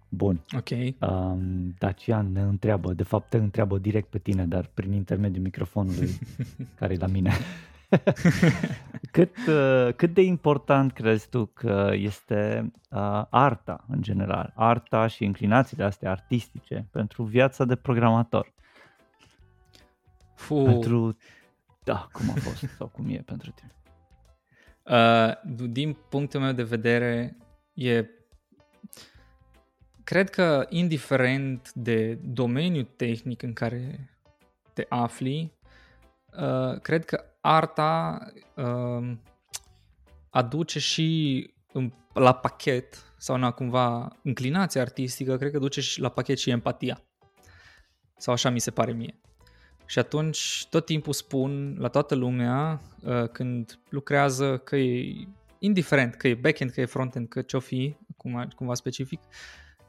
Bun. 0.09 0.45
Ok. 0.57 0.69
Um, 1.11 1.75
Dacian 1.79 2.33
ne 2.33 2.41
întreabă, 2.41 2.93
de 2.93 3.03
fapt 3.03 3.29
te 3.29 3.37
întreabă 3.37 3.79
direct 3.79 4.09
pe 4.09 4.19
tine, 4.19 4.47
dar 4.47 4.70
prin 4.75 4.93
intermediul 4.93 5.43
microfonului 5.43 6.11
care 6.79 6.93
e 6.93 6.99
la 6.99 7.07
mine. 7.07 7.33
cât, 9.12 9.36
uh, 9.48 9.89
cât 9.97 10.15
de 10.15 10.23
important 10.23 10.93
crezi 10.93 11.28
tu 11.28 11.47
că 11.47 11.90
este 11.93 12.73
uh, 12.90 13.24
arta 13.31 13.85
în 13.89 14.02
general, 14.02 14.52
arta 14.55 15.06
și 15.06 15.24
inclinațiile 15.24 15.85
astea 15.85 16.10
artistice 16.10 16.89
pentru 16.90 17.23
viața 17.23 17.65
de 17.65 17.77
programator? 17.77 18.52
Fu. 20.35 20.62
Pentru, 20.62 21.16
da, 21.85 22.09
cum 22.12 22.31
a 22.31 22.35
fost 22.35 22.65
sau 22.78 22.86
cum 22.86 23.09
e 23.09 23.23
pentru 23.24 23.51
tine? 23.51 23.73
Uh, 24.82 25.66
din 25.70 25.97
punctul 26.09 26.40
meu 26.40 26.52
de 26.52 26.62
vedere, 26.62 27.36
e 27.74 28.05
cred 30.05 30.31
că 30.31 30.66
indiferent 30.69 31.73
de 31.73 32.15
domeniul 32.15 32.89
tehnic 32.97 33.43
în 33.43 33.52
care 33.52 34.10
te 34.73 34.86
afli, 34.89 35.52
uh, 36.32 36.81
cred 36.81 37.05
că 37.05 37.24
arta 37.40 38.19
uh, 38.55 39.12
aduce 40.31 40.78
și 40.78 41.51
în, 41.73 41.93
la 42.12 42.35
pachet, 42.35 43.12
sau 43.16 43.36
na, 43.36 43.51
cumva 43.51 44.16
înclinația 44.23 44.81
artistică, 44.81 45.36
cred 45.36 45.52
că 45.52 45.59
duce 45.59 45.81
și 45.81 46.01
la 46.01 46.09
pachet 46.09 46.39
și 46.39 46.51
empatia. 46.51 47.02
Sau 48.16 48.35
așa 48.35 48.51
mi 48.51 48.60
se 48.60 48.70
pare 48.70 48.93
mie. 48.93 49.20
Și 49.86 49.98
atunci 49.98 50.66
tot 50.70 50.85
timpul 50.85 51.12
spun 51.12 51.77
la 51.78 51.89
toată 51.89 52.15
lumea 52.15 52.81
uh, 53.05 53.28
când 53.28 53.78
lucrează 53.89 54.59
că 54.59 54.77
e 54.77 55.28
indiferent 55.59 56.15
că 56.15 56.28
e 56.28 56.35
backend, 56.35 56.70
că 56.70 56.81
e 56.81 56.85
frontend, 56.85 57.28
că 57.28 57.43
ce-o 57.43 57.60
fi, 57.60 57.97
cum, 58.16 58.48
cumva 58.56 58.74
specific, 58.74 59.20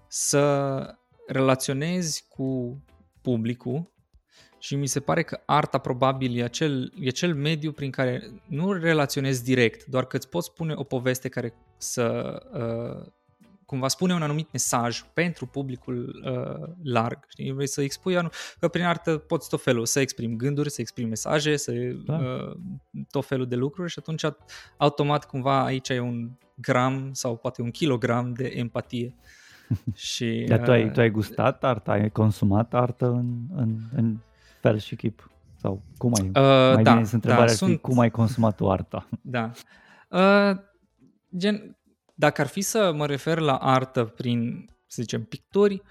să 0.08 0.96
relaționezi 1.28 2.26
cu 2.30 2.82
publicul 3.22 3.92
și 4.60 4.76
mi 4.76 4.88
se 4.88 5.00
pare 5.00 5.24
că 5.24 5.40
arta 5.46 5.78
probabil 5.78 6.38
e 6.38 6.44
acel, 6.44 6.94
e 7.00 7.08
acel 7.08 7.36
mediu 7.36 7.72
prin 7.72 7.92
care 7.92 8.32
nu 8.46 8.72
relaționezi 8.72 9.44
direct, 9.44 9.86
doar 9.86 10.06
că 10.06 10.16
îți 10.16 10.30
poți 10.30 10.48
spune 10.48 10.74
o 10.76 10.84
poveste 10.84 11.30
care 11.30 11.54
să 11.78 12.38
uh, 12.54 13.12
cumva 13.66 13.88
spune 13.88 14.14
un 14.14 14.22
anumit 14.22 14.52
mesaj 14.52 15.04
pentru 15.14 15.46
publicul 15.46 16.22
uh, 16.26 16.70
larg. 16.84 17.26
Știi? 17.28 17.52
Vrei 17.52 17.68
să 17.68 17.82
expui 17.82 18.18
anul, 18.18 18.32
că 18.60 18.68
prin 18.68 18.84
artă 18.84 19.18
poți 19.18 19.50
tot 19.50 19.62
felul 19.62 19.86
să 19.86 20.00
exprimi 20.00 20.36
gânduri, 20.36 20.70
să 20.70 20.82
exprimi 20.82 21.10
mesaje, 21.10 21.56
să 21.56 21.72
da. 22.06 22.18
uh, 22.18 22.56
tot 23.12 23.26
felul 23.26 23.48
de 23.48 23.56
lucruri 23.56 23.92
și 23.92 24.00
atunci 24.00 24.24
automat 24.78 25.26
cumva 25.26 25.64
aici 25.64 25.90
e 25.90 26.00
un 26.00 26.30
gram 26.56 27.10
sau 27.14 27.38
poate 27.38 27.62
un 27.62 27.72
kilogram 27.72 28.34
de 28.34 28.54
empatie. 28.56 29.16
și, 29.94 30.46
Dar 30.48 30.60
tu 30.60 30.72
ai, 30.72 30.84
uh, 30.84 30.92
tu 30.92 31.00
ai 31.00 31.10
gustat 31.10 31.64
arta, 31.64 31.92
ai 31.92 32.10
consumat 32.10 32.74
artă 32.74 33.06
în, 33.06 33.38
în, 33.56 33.78
în 33.96 34.18
fel 34.62 34.78
și 34.78 34.96
chip? 34.96 35.32
Sau 35.62 35.84
cum 35.98 36.14
ai, 36.14 36.28
uh, 36.28 36.74
mai 36.74 36.84
da, 36.84 36.94
bine 36.94 37.10
întrebarea 37.12 37.46
da, 37.46 37.54
sunt... 37.54 37.82
cum 37.82 38.00
ai 38.00 38.12
consumat 38.12 38.60
o 38.62 38.72
arta? 38.72 39.08
Da. 39.22 39.52
Uh, 40.10 40.58
gen, 41.38 41.78
dacă 42.14 42.42
ar 42.42 42.48
fi 42.48 42.62
să 42.62 42.92
mă 42.96 43.06
refer 43.06 43.40
la 43.40 43.56
artă 43.56 44.04
prin, 44.04 44.70
să 44.88 45.02
zicem, 45.02 45.24
picturi, 45.24 45.82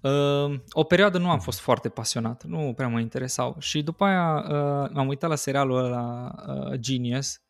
uh, 0.00 0.60
o 0.70 0.82
perioadă 0.82 1.18
nu 1.18 1.30
am 1.30 1.40
fost 1.40 1.58
foarte 1.58 1.88
pasionat, 1.88 2.44
nu 2.44 2.72
prea 2.76 2.88
mă 2.88 3.00
interesau. 3.00 3.56
Și 3.58 3.82
după 3.82 4.04
aia 4.04 4.34
uh, 4.34 4.90
m-am 4.92 5.08
uitat 5.08 5.30
la 5.30 5.36
serialul 5.36 5.84
ăla 5.84 6.34
uh, 6.48 6.78
Genius, 6.78 7.40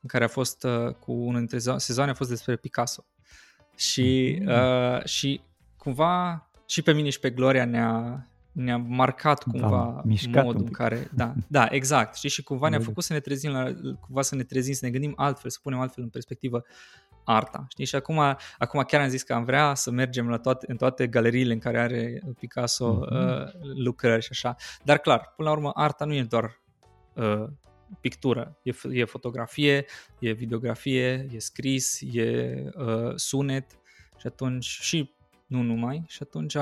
în 0.00 0.08
care 0.08 0.24
a 0.24 0.28
fost 0.28 0.64
uh, 0.64 0.94
cu 0.94 1.12
unul 1.12 1.38
dintre 1.38 1.58
sezoane 1.76 2.10
a 2.10 2.14
fost 2.14 2.30
despre 2.30 2.56
Picasso. 2.56 3.04
Și, 3.76 4.38
mm-hmm. 4.40 4.96
uh, 4.96 5.04
și 5.04 5.40
cumva 5.76 6.48
și 6.66 6.82
pe 6.82 6.92
mine 6.92 7.08
și 7.08 7.20
pe 7.20 7.30
Gloria 7.30 7.64
ne-a, 7.64 8.26
ne-a 8.54 8.76
marcat 8.76 9.42
cumva 9.42 10.02
modul 10.32 10.60
în 10.60 10.70
care... 10.70 11.10
Da, 11.14 11.34
da, 11.48 11.66
exact. 11.70 12.16
Știi? 12.16 12.28
Și 12.28 12.42
cumva 12.42 12.68
ne-a 12.68 12.80
făcut 12.80 13.04
să 13.04 13.12
ne 13.12 13.20
trezim, 13.20 13.50
la, 13.50 13.72
cumva 14.00 14.22
să 14.22 14.34
ne 14.34 14.42
trezim, 14.42 14.72
să 14.72 14.84
ne 14.84 14.90
gândim 14.90 15.12
altfel, 15.16 15.50
să 15.50 15.58
punem 15.62 15.80
altfel 15.80 16.02
în 16.02 16.08
perspectivă 16.08 16.64
arta. 17.24 17.66
Știi? 17.68 17.84
Și 17.84 17.94
acum, 17.94 18.18
acum 18.58 18.82
chiar 18.86 19.00
am 19.00 19.08
zis 19.08 19.22
că 19.22 19.34
am 19.34 19.44
vrea 19.44 19.74
să 19.74 19.90
mergem 19.90 20.28
la 20.28 20.38
toate, 20.38 20.66
în 20.68 20.76
toate 20.76 21.06
galeriile 21.06 21.52
în 21.52 21.58
care 21.58 21.80
are 21.80 22.22
Picasso 22.38 23.00
mm-hmm. 23.00 23.10
uh, 23.10 23.74
lucrări 23.74 24.22
și 24.22 24.28
așa. 24.30 24.56
Dar 24.84 24.98
clar, 24.98 25.32
până 25.36 25.48
la 25.48 25.54
urmă, 25.54 25.70
arta 25.74 26.04
nu 26.04 26.14
e 26.14 26.22
doar 26.22 26.60
uh, 27.14 27.44
pictură, 28.00 28.58
e, 28.62 28.72
e 28.90 29.04
fotografie, 29.04 29.84
e 30.18 30.32
videografie, 30.32 31.26
e 31.32 31.38
scris, 31.38 32.00
e 32.12 32.54
uh, 32.76 33.12
sunet 33.14 33.78
și 34.18 34.26
atunci 34.26 34.64
și 34.64 35.14
nu 35.46 35.62
numai 35.62 36.04
și 36.06 36.18
atunci 36.22 36.56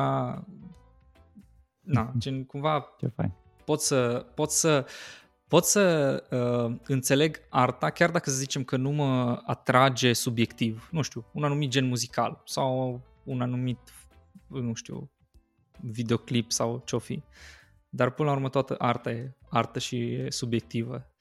na, 1.82 2.12
gen 2.18 2.44
cumva 2.44 2.94
Ce 2.98 3.06
fain. 3.06 3.32
pot 3.64 3.80
să 3.80 4.26
pot 4.34 4.50
să 4.50 4.86
pot 5.48 5.64
să 5.64 6.24
uh, 6.30 6.76
înțeleg 6.86 7.42
arta 7.48 7.90
chiar 7.90 8.10
dacă 8.10 8.30
să 8.30 8.36
zicem 8.36 8.64
că 8.64 8.76
nu 8.76 8.90
mă 8.90 9.42
atrage 9.46 10.12
subiectiv, 10.12 10.88
nu 10.90 11.02
știu, 11.02 11.24
un 11.32 11.44
anumit 11.44 11.70
gen 11.70 11.88
muzical 11.88 12.42
sau 12.44 13.00
un 13.24 13.40
anumit, 13.40 13.78
nu 14.46 14.74
știu, 14.74 15.10
videoclip 15.80 16.52
sau 16.52 16.82
ce-o 16.84 16.98
fi. 16.98 17.22
Dar 17.88 18.10
până 18.10 18.28
la 18.28 18.34
urmă 18.34 18.48
toată 18.48 18.74
arta 18.78 19.10
e 19.10 19.36
artă 19.48 19.78
și 19.78 20.12
e 20.12 20.30
subiectivă. 20.30 21.11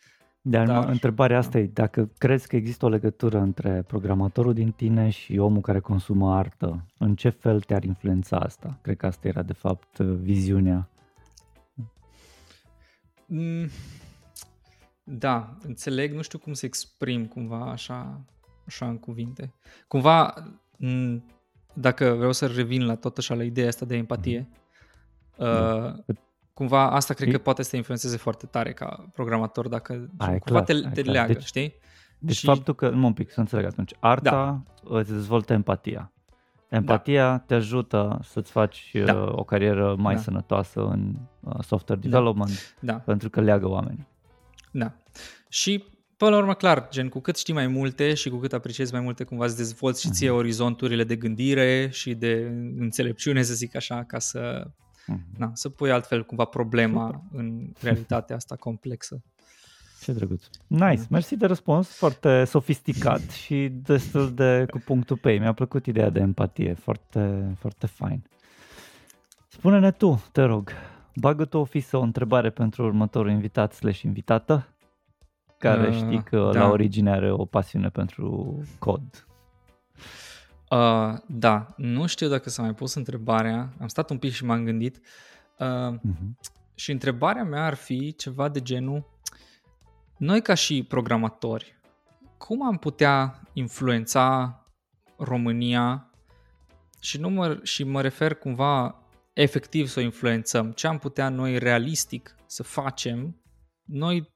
Dar, 0.44 0.66
Dar 0.68 0.90
întrebarea 0.90 1.38
asta 1.38 1.58
e 1.58 1.66
dacă 1.66 2.10
crezi 2.18 2.48
că 2.48 2.56
există 2.56 2.86
o 2.86 2.90
legătură 2.90 3.40
între 3.40 3.84
programatorul 3.88 4.54
din 4.54 4.72
tine 4.72 5.10
și 5.10 5.38
omul 5.38 5.62
care 5.62 5.80
consumă 5.80 6.36
artă, 6.36 6.86
în 6.98 7.16
ce 7.16 7.30
fel 7.30 7.62
te-ar 7.62 7.84
influența 7.84 8.38
asta? 8.38 8.78
Cred 8.82 8.98
că 8.98 9.06
asta 9.06 9.28
era 9.28 9.42
de 9.42 9.54
fapt 9.54 10.00
viziunea. 10.00 10.90
Mm, 13.26 13.70
da, 15.04 15.58
înțeleg, 15.62 16.14
nu 16.14 16.22
știu 16.22 16.40
cum 16.40 16.54
să 16.54 16.66
exprim 16.66 17.26
cumva 17.26 17.72
așa, 17.72 18.26
așa 18.66 18.88
în 18.88 18.98
cuvinte. 18.98 19.54
Cumva, 19.88 20.34
mm, 20.78 21.26
dacă 21.74 22.14
vreau 22.14 22.32
să 22.32 22.48
revin 22.48 22.86
la 22.86 22.96
tot 22.96 23.18
așa 23.18 23.34
la 23.34 23.44
ideea 23.44 23.68
asta 23.68 23.86
de 23.86 23.96
empatie, 23.96 24.50
da. 25.38 25.96
uh, 26.08 26.16
cumva 26.62 26.90
asta 26.90 27.14
cred 27.14 27.32
că 27.32 27.38
poate 27.38 27.64
să 27.64 27.70
te 27.70 27.76
influențeze 27.76 28.18
foarte 28.18 28.46
tare 28.46 28.74
ca 28.74 29.10
programator 29.14 29.68
dacă 29.68 30.10
ai, 30.18 30.40
cumva 30.40 30.64
clar, 30.64 30.82
te, 30.82 30.90
te 30.90 31.02
clar. 31.02 31.16
leagă, 31.16 31.34
deci, 31.34 31.44
știi? 31.44 31.74
Deci 32.20 32.36
și... 32.36 32.46
faptul 32.46 32.76
că, 32.76 32.90
nu 32.90 33.06
un 33.06 33.14
pic, 33.14 33.32
să 33.32 33.40
înțeleg 33.40 33.66
atunci, 33.66 33.94
arta 34.00 34.64
da. 34.84 34.98
îți 34.98 35.12
dezvoltă 35.12 35.54
empatia. 35.54 36.12
Empatia 36.70 37.30
da. 37.30 37.38
te 37.38 37.54
ajută 37.54 38.20
să-ți 38.24 38.52
faci 38.52 38.92
da. 39.06 39.14
Uh, 39.14 39.32
o 39.32 39.44
carieră 39.44 39.96
mai 39.98 40.16
da. 40.16 40.22
sănătoasă 40.22 40.80
în 40.82 41.16
uh, 41.40 41.64
software 41.64 42.02
da. 42.02 42.10
development, 42.10 42.76
da. 42.80 42.94
pentru 42.94 43.30
că 43.30 43.42
leagă 43.42 43.70
oameni. 43.70 44.08
Da. 44.72 44.94
Și 45.48 45.86
Până 46.18 46.32
la 46.32 46.38
urmă, 46.38 46.54
clar, 46.54 46.88
gen, 46.90 47.10
cu 47.10 47.20
cât 47.20 47.38
știi 47.38 47.54
mai 47.54 47.68
multe 47.68 48.14
și 48.14 48.30
cu 48.30 48.38
cât 48.38 48.54
apreciezi 48.54 48.94
mai 48.94 49.02
multe, 49.02 49.24
cumva 49.24 49.46
îți 49.46 49.58
dezvolți 49.58 50.02
și 50.02 50.10
ție 50.10 50.30
uh-huh. 50.30 50.34
orizonturile 50.34 51.04
de 51.04 51.16
gândire 51.16 51.90
și 51.92 52.14
de 52.14 52.52
înțelepciune, 52.78 53.44
să 53.44 53.54
zic 53.54 53.76
așa, 53.76 54.04
ca 54.04 54.20
să 54.20 54.72
Mm-hmm. 55.08 55.38
Na, 55.38 55.52
să 55.54 55.70
pui 55.70 55.92
altfel 55.92 56.26
cumva 56.26 56.46
problema 56.46 57.06
Super. 57.06 57.40
în 57.40 57.72
realitatea 57.82 58.36
asta 58.36 58.56
complexă. 58.56 59.22
Ce 60.02 60.12
drăguț. 60.12 60.44
Nice, 60.68 61.02
da. 61.02 61.08
mersi 61.10 61.36
de 61.36 61.46
răspuns, 61.46 61.88
foarte 61.98 62.44
sofisticat 62.44 63.30
și 63.44 63.70
destul 63.72 64.34
de 64.34 64.66
cu 64.70 64.82
punctul 64.86 65.18
pe 65.18 65.32
ei. 65.32 65.40
Mi-a 65.40 65.54
plăcut 65.54 65.86
ideea 65.86 66.10
de 66.10 66.20
empatie, 66.20 66.74
foarte, 66.74 67.54
foarte 67.60 67.88
fain. 67.88 68.24
Spune-ne 69.48 69.92
tu, 69.92 70.24
te 70.32 70.42
rog, 70.42 70.72
bagă 71.16 71.46
tu 71.46 71.58
o 71.58 71.64
fisă 71.64 71.98
o 71.98 72.02
întrebare 72.02 72.50
pentru 72.50 72.86
următorul 72.86 73.32
invitat 73.32 73.74
slash 73.74 74.02
invitată, 74.02 74.68
care 75.58 75.88
uh, 75.88 75.96
știi 75.96 76.24
că 76.24 76.50
da. 76.54 76.60
la 76.60 76.70
origine 76.70 77.12
are 77.12 77.32
o 77.32 77.46
pasiune 77.46 77.90
pentru 77.90 78.58
cod. 78.80 79.28
Uh, 80.72 81.14
da, 81.28 81.74
nu 81.78 82.06
știu 82.06 82.28
dacă 82.28 82.50
s-a 82.50 82.62
mai 82.62 82.74
pus 82.74 82.94
întrebarea, 82.94 83.74
am 83.80 83.88
stat 83.88 84.10
un 84.10 84.18
pic 84.18 84.32
și 84.32 84.46
m-am 84.46 84.64
gândit 84.64 85.00
uh, 85.58 85.98
uh-huh. 85.98 86.52
și 86.76 86.92
întrebarea 86.92 87.44
mea 87.44 87.66
ar 87.66 87.74
fi 87.74 88.16
ceva 88.16 88.50
de 88.50 88.62
genul 88.62 89.12
noi 90.18 90.42
ca 90.42 90.54
și 90.54 90.84
programatori, 90.84 91.80
cum 92.38 92.66
am 92.66 92.78
putea 92.78 93.42
influența 93.54 94.56
România 95.18 96.12
și, 97.00 97.20
nu 97.20 97.30
mă, 97.30 97.60
și 97.64 97.84
mă 97.84 98.02
refer 98.02 98.36
cumva 98.36 99.04
efectiv 99.34 99.88
să 99.88 100.00
o 100.00 100.04
influențăm, 100.04 100.72
ce 100.72 100.88
am 100.88 100.98
putea 100.98 101.30
noi 101.30 101.58
realistic 101.58 102.36
să 102.46 102.64
facem, 102.64 103.42
noi, 103.84 104.34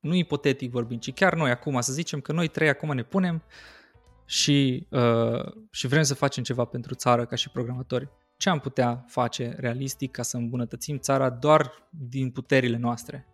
nu 0.00 0.14
ipotetic 0.14 0.70
vorbim, 0.70 0.98
ci 0.98 1.12
chiar 1.12 1.34
noi 1.34 1.50
acum, 1.50 1.80
să 1.80 1.92
zicem 1.92 2.20
că 2.20 2.32
noi 2.32 2.48
trei 2.48 2.68
acum 2.68 2.94
ne 2.94 3.02
punem 3.02 3.42
și, 4.24 4.86
uh, 4.90 5.52
și 5.70 5.86
vrem 5.86 6.02
să 6.02 6.14
facem 6.14 6.42
ceva 6.42 6.64
pentru 6.64 6.94
țară 6.94 7.24
ca 7.24 7.36
și 7.36 7.50
programatori. 7.50 8.08
Ce 8.36 8.48
am 8.48 8.58
putea 8.58 9.04
face 9.08 9.54
realistic 9.58 10.10
ca 10.10 10.22
să 10.22 10.36
îmbunătățim 10.36 10.98
țara 10.98 11.30
doar 11.30 11.72
din 11.90 12.30
puterile 12.30 12.76
noastre? 12.76 13.26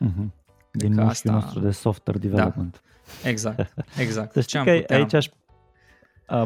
Mm-hmm. 0.00 0.40
Din 0.72 0.98
asta... 0.98 1.32
nostru 1.32 1.60
de 1.60 1.70
software 1.70 2.18
da. 2.18 2.28
development. 2.28 2.82
Da. 3.22 3.28
Exact, 3.28 3.74
exact. 4.04 4.32
să 4.32 4.40
știi 4.40 4.58
Ce 4.58 4.64
că 4.64 4.76
putea... 4.76 4.96
aici 4.96 5.14
aș, 5.14 5.28
uh, 6.28 6.42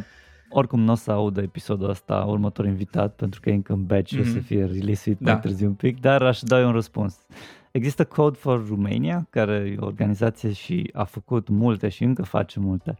oricum 0.48 0.80
nu 0.80 0.92
o 0.92 0.94
să 0.94 1.10
audă 1.10 1.42
episodul 1.42 1.88
ăsta, 1.88 2.24
următor 2.28 2.66
invitat, 2.66 3.14
pentru 3.14 3.40
că 3.40 3.50
e 3.50 3.54
încă 3.54 3.72
în 3.72 3.86
batch 3.86 4.14
mm-hmm. 4.16 4.20
o 4.20 4.24
să 4.24 4.30
mhm. 4.30 4.44
fie 4.44 4.64
release 4.64 5.16
da. 5.20 5.32
mai 5.32 5.40
târziu 5.40 5.66
un 5.66 5.74
pic, 5.74 6.00
dar 6.00 6.22
aș 6.22 6.40
da 6.40 6.66
un 6.66 6.72
răspuns. 6.72 7.26
Există 7.70 8.04
Code 8.04 8.36
for 8.36 8.68
Romania, 8.68 9.26
care 9.30 9.52
e 9.52 9.76
o 9.80 9.86
organizație 9.86 10.52
și 10.52 10.90
a 10.92 11.04
făcut 11.04 11.48
multe 11.48 11.88
și 11.88 12.04
încă 12.04 12.22
face 12.22 12.60
multe 12.60 12.98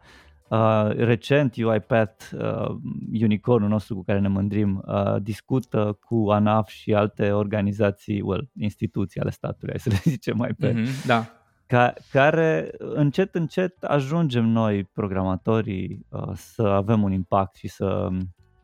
Uh, 0.49 0.91
recent 0.97 1.57
UiPath, 1.57 2.31
uh, 2.33 2.77
unicornul 3.23 3.69
nostru 3.69 3.95
cu 3.95 4.03
care 4.03 4.19
ne 4.19 4.29
mândrim, 4.29 4.85
uh, 4.87 5.23
discută 5.23 5.99
cu 6.05 6.31
ANAF 6.31 6.69
și 6.69 6.95
alte 6.95 7.33
organizații, 7.33 8.21
well, 8.21 8.51
instituții 8.59 9.21
ale 9.21 9.31
statului, 9.31 9.71
hai 9.71 9.81
să 9.81 9.89
le 9.89 10.11
zicem 10.17 10.37
mai 10.37 10.51
pe, 10.59 10.73
mm-hmm, 10.73 11.07
da. 11.07 11.27
ca, 11.67 11.93
care 12.11 12.71
încet, 12.79 13.35
încet 13.35 13.85
ajungem 13.85 14.45
noi, 14.45 14.85
programatorii, 14.85 16.07
uh, 16.09 16.31
să 16.35 16.63
avem 16.63 17.03
un 17.03 17.13
impact 17.13 17.55
și 17.55 17.69
să, 17.69 18.09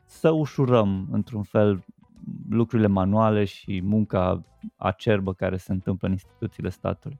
să 0.05 0.29
ușurăm, 0.29 1.07
într-un 1.11 1.43
fel, 1.43 1.85
lucrurile 2.49 2.87
manuale 2.87 3.43
și 3.43 3.81
munca 3.83 4.43
acerbă 4.77 5.33
care 5.33 5.57
se 5.57 5.71
întâmplă 5.71 6.07
în 6.07 6.13
instituțiile 6.13 6.69
statului. 6.69 7.19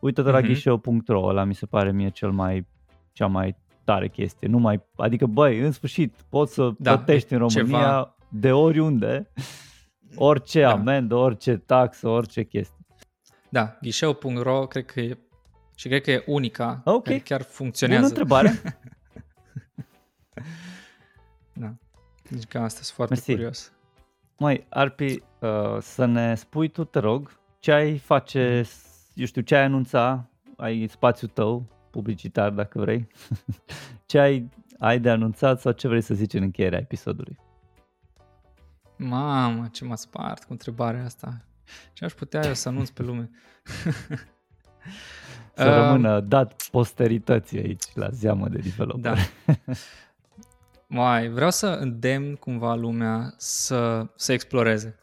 Uită-te 0.00 0.28
mm-hmm. 0.28 0.32
la 0.32 0.38
mhm. 0.38 0.46
ghișeu.ro, 0.46 1.24
ăla 1.24 1.44
mi 1.44 1.54
se 1.54 1.66
pare 1.66 1.92
mie 1.92 2.08
cel 2.08 2.30
mai, 2.30 2.66
cea 3.12 3.26
mai 3.26 3.56
tare 3.84 4.08
chestie. 4.08 4.48
Nu 4.48 4.58
mai, 4.58 4.82
adică, 4.96 5.26
băi, 5.26 5.58
în 5.58 5.72
sfârșit, 5.72 6.14
poți 6.28 6.54
să 6.54 6.72
da, 6.78 6.96
plătești 6.96 7.32
în 7.32 7.38
România 7.38 7.78
ceva... 7.78 8.16
de 8.28 8.52
oriunde, 8.52 9.30
orice 10.16 10.60
da. 10.60 10.70
amendă, 10.70 11.14
orice 11.14 11.56
taxă, 11.56 12.08
orice 12.08 12.44
chestie. 12.44 12.84
Da, 13.48 13.78
ghișeu.ro 13.80 14.66
cred 14.66 14.84
că 14.84 15.00
e 15.00 15.18
și 15.74 15.88
cred 15.88 16.02
că 16.02 16.10
e 16.10 16.24
unica 16.26 16.80
okay. 16.84 17.00
care 17.02 17.18
chiar 17.18 17.42
funcționează. 17.42 18.02
Bună 18.02 18.20
întrebare. 18.20 18.62
da. 21.62 21.74
Deci 22.30 22.44
că 22.44 22.58
asta 22.58 22.80
sunt 22.82 22.96
foarte 22.96 23.14
Mersi. 23.14 23.30
curios. 23.30 23.72
Mai, 24.38 24.66
Arpi, 24.68 25.22
uh, 25.40 25.78
să 25.80 26.04
ne 26.04 26.34
spui 26.34 26.68
tu, 26.68 26.84
te 26.84 26.98
rog, 26.98 27.40
ce 27.58 27.72
ai 27.72 27.98
face, 27.98 28.64
eu 29.14 29.26
știu, 29.26 29.42
ce 29.42 29.56
ai 29.56 29.62
anunța, 29.62 30.30
ai 30.56 30.86
spațiul 30.86 31.30
tău, 31.34 31.66
publicitar 31.94 32.50
dacă 32.50 32.78
vrei. 32.78 33.08
ce 34.06 34.18
ai, 34.18 34.48
ai 34.78 35.00
de 35.00 35.10
anunțat 35.10 35.60
sau 35.60 35.72
ce 35.72 35.88
vrei 35.88 36.00
să 36.00 36.14
zici 36.14 36.32
în 36.32 36.42
încheierea 36.42 36.78
episodului? 36.78 37.38
Mamă, 38.96 39.68
ce 39.72 39.84
m-a 39.84 39.96
spart 39.96 40.44
cu 40.44 40.52
întrebarea 40.52 41.04
asta. 41.04 41.44
Ce 41.92 42.04
aș 42.04 42.12
putea 42.12 42.46
eu 42.46 42.54
să 42.54 42.68
anunț 42.68 42.90
pe 42.90 43.02
lume? 43.02 43.30
să 45.54 45.68
uh, 45.68 45.74
rămână 45.74 46.20
dat 46.20 46.62
posterității 46.70 47.58
aici 47.58 47.84
la 47.94 48.10
zeamă 48.10 48.48
de 48.48 48.58
developer. 48.58 49.00
Da. 49.02 49.14
Mai, 50.86 51.28
vreau 51.28 51.50
să 51.50 51.66
îndemn 51.66 52.34
cumva 52.34 52.74
lumea 52.74 53.34
să, 53.36 54.06
să 54.16 54.32
exploreze. 54.32 54.98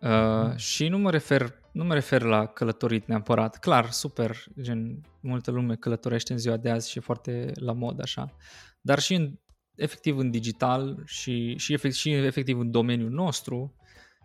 Uh, 0.00 0.56
și 0.56 0.88
nu 0.88 0.98
mă 0.98 1.10
refer 1.10 1.59
nu 1.72 1.84
mă 1.84 1.94
refer 1.94 2.22
la 2.22 2.46
călătorit 2.46 3.06
neapărat. 3.06 3.58
Clar, 3.58 3.90
super, 3.90 4.44
gen, 4.60 5.00
multă 5.20 5.50
lume 5.50 5.76
călătorește 5.76 6.32
în 6.32 6.38
ziua 6.38 6.56
de 6.56 6.70
azi 6.70 6.90
și 6.90 6.98
e 6.98 7.00
foarte 7.00 7.52
la 7.54 7.72
mod 7.72 8.00
așa. 8.00 8.34
Dar 8.80 8.98
și 8.98 9.14
în, 9.14 9.38
efectiv 9.74 10.18
în 10.18 10.30
digital 10.30 11.02
și, 11.04 11.56
și, 11.56 11.72
efect, 11.72 11.94
și 11.94 12.10
efectiv 12.10 12.58
în 12.58 12.70
domeniul 12.70 13.10
nostru 13.10 13.74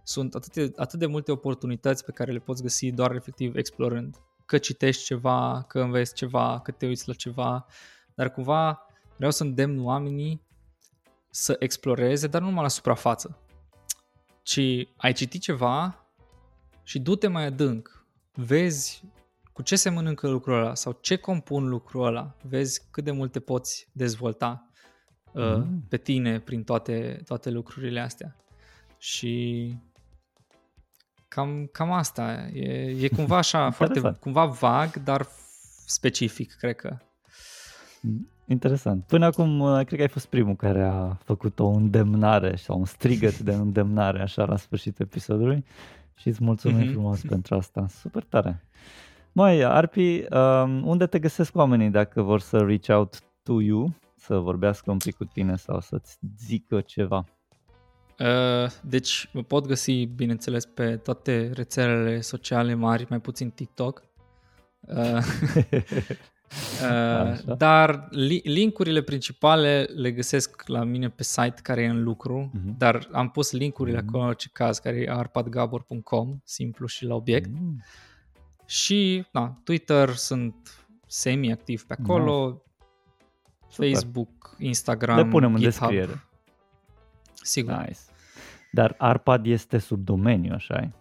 sunt 0.03 0.35
atât 0.35 0.53
de, 0.53 0.71
atât 0.75 0.99
de 0.99 1.05
multe 1.05 1.31
oportunități 1.31 2.05
pe 2.05 2.11
care 2.11 2.31
le 2.31 2.39
poți 2.39 2.61
găsi 2.61 2.91
doar 2.91 3.15
efectiv 3.15 3.55
explorând. 3.55 4.15
Că 4.45 4.57
citești 4.57 5.03
ceva, 5.03 5.65
că 5.67 5.79
înveți 5.79 6.13
ceva, 6.13 6.59
că 6.59 6.71
te 6.71 6.85
uiți 6.85 7.07
la 7.07 7.13
ceva, 7.13 7.65
dar 8.15 8.31
cumva 8.31 8.87
vreau 9.15 9.31
să 9.31 9.43
îndemn 9.43 9.83
oamenii 9.83 10.41
să 11.29 11.55
exploreze, 11.59 12.27
dar 12.27 12.41
nu 12.41 12.47
numai 12.47 12.63
la 12.63 12.69
suprafață, 12.69 13.39
ci 14.41 14.59
ai 14.97 15.13
citit 15.13 15.41
ceva 15.41 16.04
și 16.85 16.99
du-te 16.99 17.27
mai 17.27 17.45
adânc, 17.45 18.05
vezi 18.33 19.03
cu 19.53 19.61
ce 19.61 19.75
se 19.75 19.89
mănâncă 19.89 20.27
lucrul 20.27 20.57
ăla 20.57 20.75
sau 20.75 20.97
ce 21.01 21.15
compun 21.15 21.67
lucrul 21.67 22.05
ăla, 22.05 22.35
vezi 22.41 22.81
cât 22.91 23.03
de 23.03 23.11
multe 23.11 23.39
poți 23.39 23.87
dezvolta 23.91 24.69
uh, 25.31 25.55
mm. 25.55 25.85
pe 25.89 25.97
tine 25.97 26.39
prin 26.39 26.63
toate, 26.63 27.21
toate 27.25 27.49
lucrurile 27.49 27.99
astea. 27.99 28.35
Și 28.97 29.75
cam, 31.27 31.69
cam 31.71 31.91
asta. 31.91 32.49
E, 32.53 32.95
e 32.99 33.07
cumva 33.07 33.37
așa, 33.37 33.69
foarte, 33.77 34.17
cumva 34.19 34.45
vag, 34.45 35.03
dar 35.03 35.27
specific, 35.85 36.53
cred 36.53 36.75
că. 36.75 36.97
Interesant. 38.47 39.03
Până 39.03 39.25
acum, 39.25 39.59
uh, 39.59 39.85
cred 39.85 39.97
că 39.97 40.01
ai 40.01 40.07
fost 40.07 40.25
primul 40.25 40.55
care 40.55 40.83
a 40.83 41.13
făcut 41.23 41.59
o 41.59 41.67
îndemnare 41.67 42.55
sau 42.55 42.77
un 42.77 42.85
strigăt 42.85 43.39
de 43.39 43.53
îndemnare 43.53 44.21
așa 44.21 44.45
la 44.45 44.57
sfârșitul 44.57 45.05
episodului 45.05 45.65
și 46.15 46.27
îți 46.27 46.43
mulțumim 46.43 46.87
mm-hmm. 46.87 46.91
frumos 46.91 47.21
pentru 47.21 47.55
asta. 47.55 47.87
Super 47.87 48.23
tare. 48.23 48.63
Mai, 49.31 49.61
Arpi, 49.61 50.25
um, 50.31 50.87
unde 50.87 51.05
te 51.05 51.19
găsesc 51.19 51.55
oamenii 51.55 51.89
dacă 51.89 52.21
vor 52.21 52.39
să 52.39 52.57
reach 52.57 52.87
out 52.87 53.19
to 53.43 53.61
you, 53.61 53.93
să 54.15 54.37
vorbească 54.37 54.91
un 54.91 54.97
pic 54.97 55.15
cu 55.15 55.25
tine 55.25 55.55
sau 55.55 55.79
să-ți 55.79 56.17
zică 56.37 56.81
ceva? 56.81 57.25
Uh, 58.19 58.71
deci 58.83 59.29
mă 59.33 59.41
pot 59.41 59.65
găsi, 59.65 60.05
bineînțeles, 60.05 60.65
pe 60.65 60.97
toate 60.97 61.51
rețelele 61.53 62.21
sociale 62.21 62.73
mari, 62.73 63.05
mai 63.09 63.19
puțin 63.19 63.49
TikTok. 63.49 64.03
Uh, 64.79 65.25
uh, 66.81 67.55
dar 67.57 68.07
li- 68.09 68.41
linkurile 68.43 69.01
principale 69.01 69.87
le 69.95 70.11
găsesc 70.11 70.67
la 70.67 70.83
mine 70.83 71.09
pe 71.09 71.23
site 71.23 71.55
care 71.63 71.81
e 71.81 71.87
în 71.87 72.03
lucru, 72.03 72.51
uh-huh. 72.51 72.77
dar 72.77 73.07
am 73.11 73.29
pus 73.29 73.51
linkurile 73.51 73.97
uh-huh. 73.97 74.05
acolo 74.07 74.23
în 74.23 74.29
orice 74.29 74.49
caz, 74.53 74.79
care 74.79 74.95
e 74.95 75.09
arpadgabor.com, 75.09 76.37
simplu 76.43 76.85
și 76.85 77.05
la 77.05 77.15
obiect. 77.15 77.49
Uh-huh. 77.49 78.03
Și 78.65 79.25
na, 79.31 79.61
Twitter 79.63 80.09
sunt 80.09 80.85
semi-activ 81.07 81.83
pe 81.83 81.95
acolo, 81.99 82.49
da. 82.49 82.59
Facebook, 83.67 84.55
Instagram, 84.59 85.15
Le 85.15 85.25
punem 85.25 85.55
GitHub. 85.55 85.89
în 85.89 85.95
descriere. 85.95 86.23
Sigur. 87.33 87.73
Nice. 87.73 87.99
Dar 88.71 88.95
Arpad 88.97 89.45
este 89.45 89.77
sub 89.77 90.03
domeniu, 90.03 90.53
așa 90.53 90.91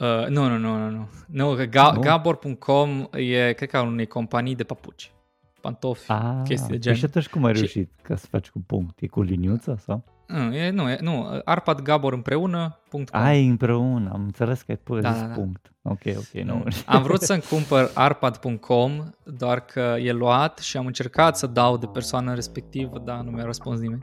Uh, 0.00 0.26
nu, 0.28 0.48
nu, 0.48 0.58
nu, 0.58 0.76
nu, 0.78 0.90
nu. 0.90 1.08
nu, 1.26 1.66
ga- 1.66 1.94
nu? 1.94 2.00
Gabor.com 2.00 3.08
e, 3.12 3.52
cred 3.52 3.70
că, 3.70 3.76
al 3.76 3.86
unei 3.86 4.06
companii 4.06 4.54
de 4.54 4.64
papuci. 4.64 5.12
Pantofi, 5.60 6.10
ah, 6.10 6.40
chestii 6.44 6.66
de 6.66 6.72
păi 6.72 6.78
gen. 6.78 6.94
Și 6.94 7.04
atunci 7.04 7.28
cum 7.28 7.44
ai 7.44 7.52
reușit 7.52 7.90
și... 7.96 8.02
ca 8.02 8.16
să 8.16 8.26
faci 8.30 8.50
cu 8.50 8.60
punct? 8.66 9.00
E 9.00 9.06
cu 9.06 9.22
liniuță 9.22 9.78
sau? 9.84 10.04
Nu, 10.26 10.54
e, 10.54 10.70
nu, 10.70 10.90
e, 10.90 10.98
nu, 11.00 11.40
Arpad 11.44 11.80
Gabor 11.80 12.12
împreună.com 12.12 13.04
Ai 13.10 13.46
împreună, 13.46 14.10
am 14.12 14.22
înțeles 14.22 14.62
că 14.62 14.70
ai 14.70 14.76
pus 14.76 15.00
da, 15.00 15.12
da, 15.12 15.20
da. 15.20 15.34
punct. 15.34 15.72
Ok, 15.82 16.00
ok, 16.16 16.42
nu. 16.42 16.64
Am 16.86 17.02
vrut 17.02 17.20
să-mi 17.20 17.42
cumpăr 17.50 17.90
arpad.com, 17.94 19.10
doar 19.24 19.60
că 19.60 19.96
e 19.98 20.12
luat 20.12 20.58
și 20.58 20.76
am 20.76 20.86
încercat 20.86 21.36
să 21.36 21.46
dau 21.46 21.76
de 21.76 21.86
persoana 21.86 22.34
respectivă, 22.34 22.98
dar 22.98 23.20
nu 23.20 23.30
mi-a 23.30 23.44
răspuns 23.44 23.80
nimeni. 23.80 24.02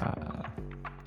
Ah, 0.00 0.12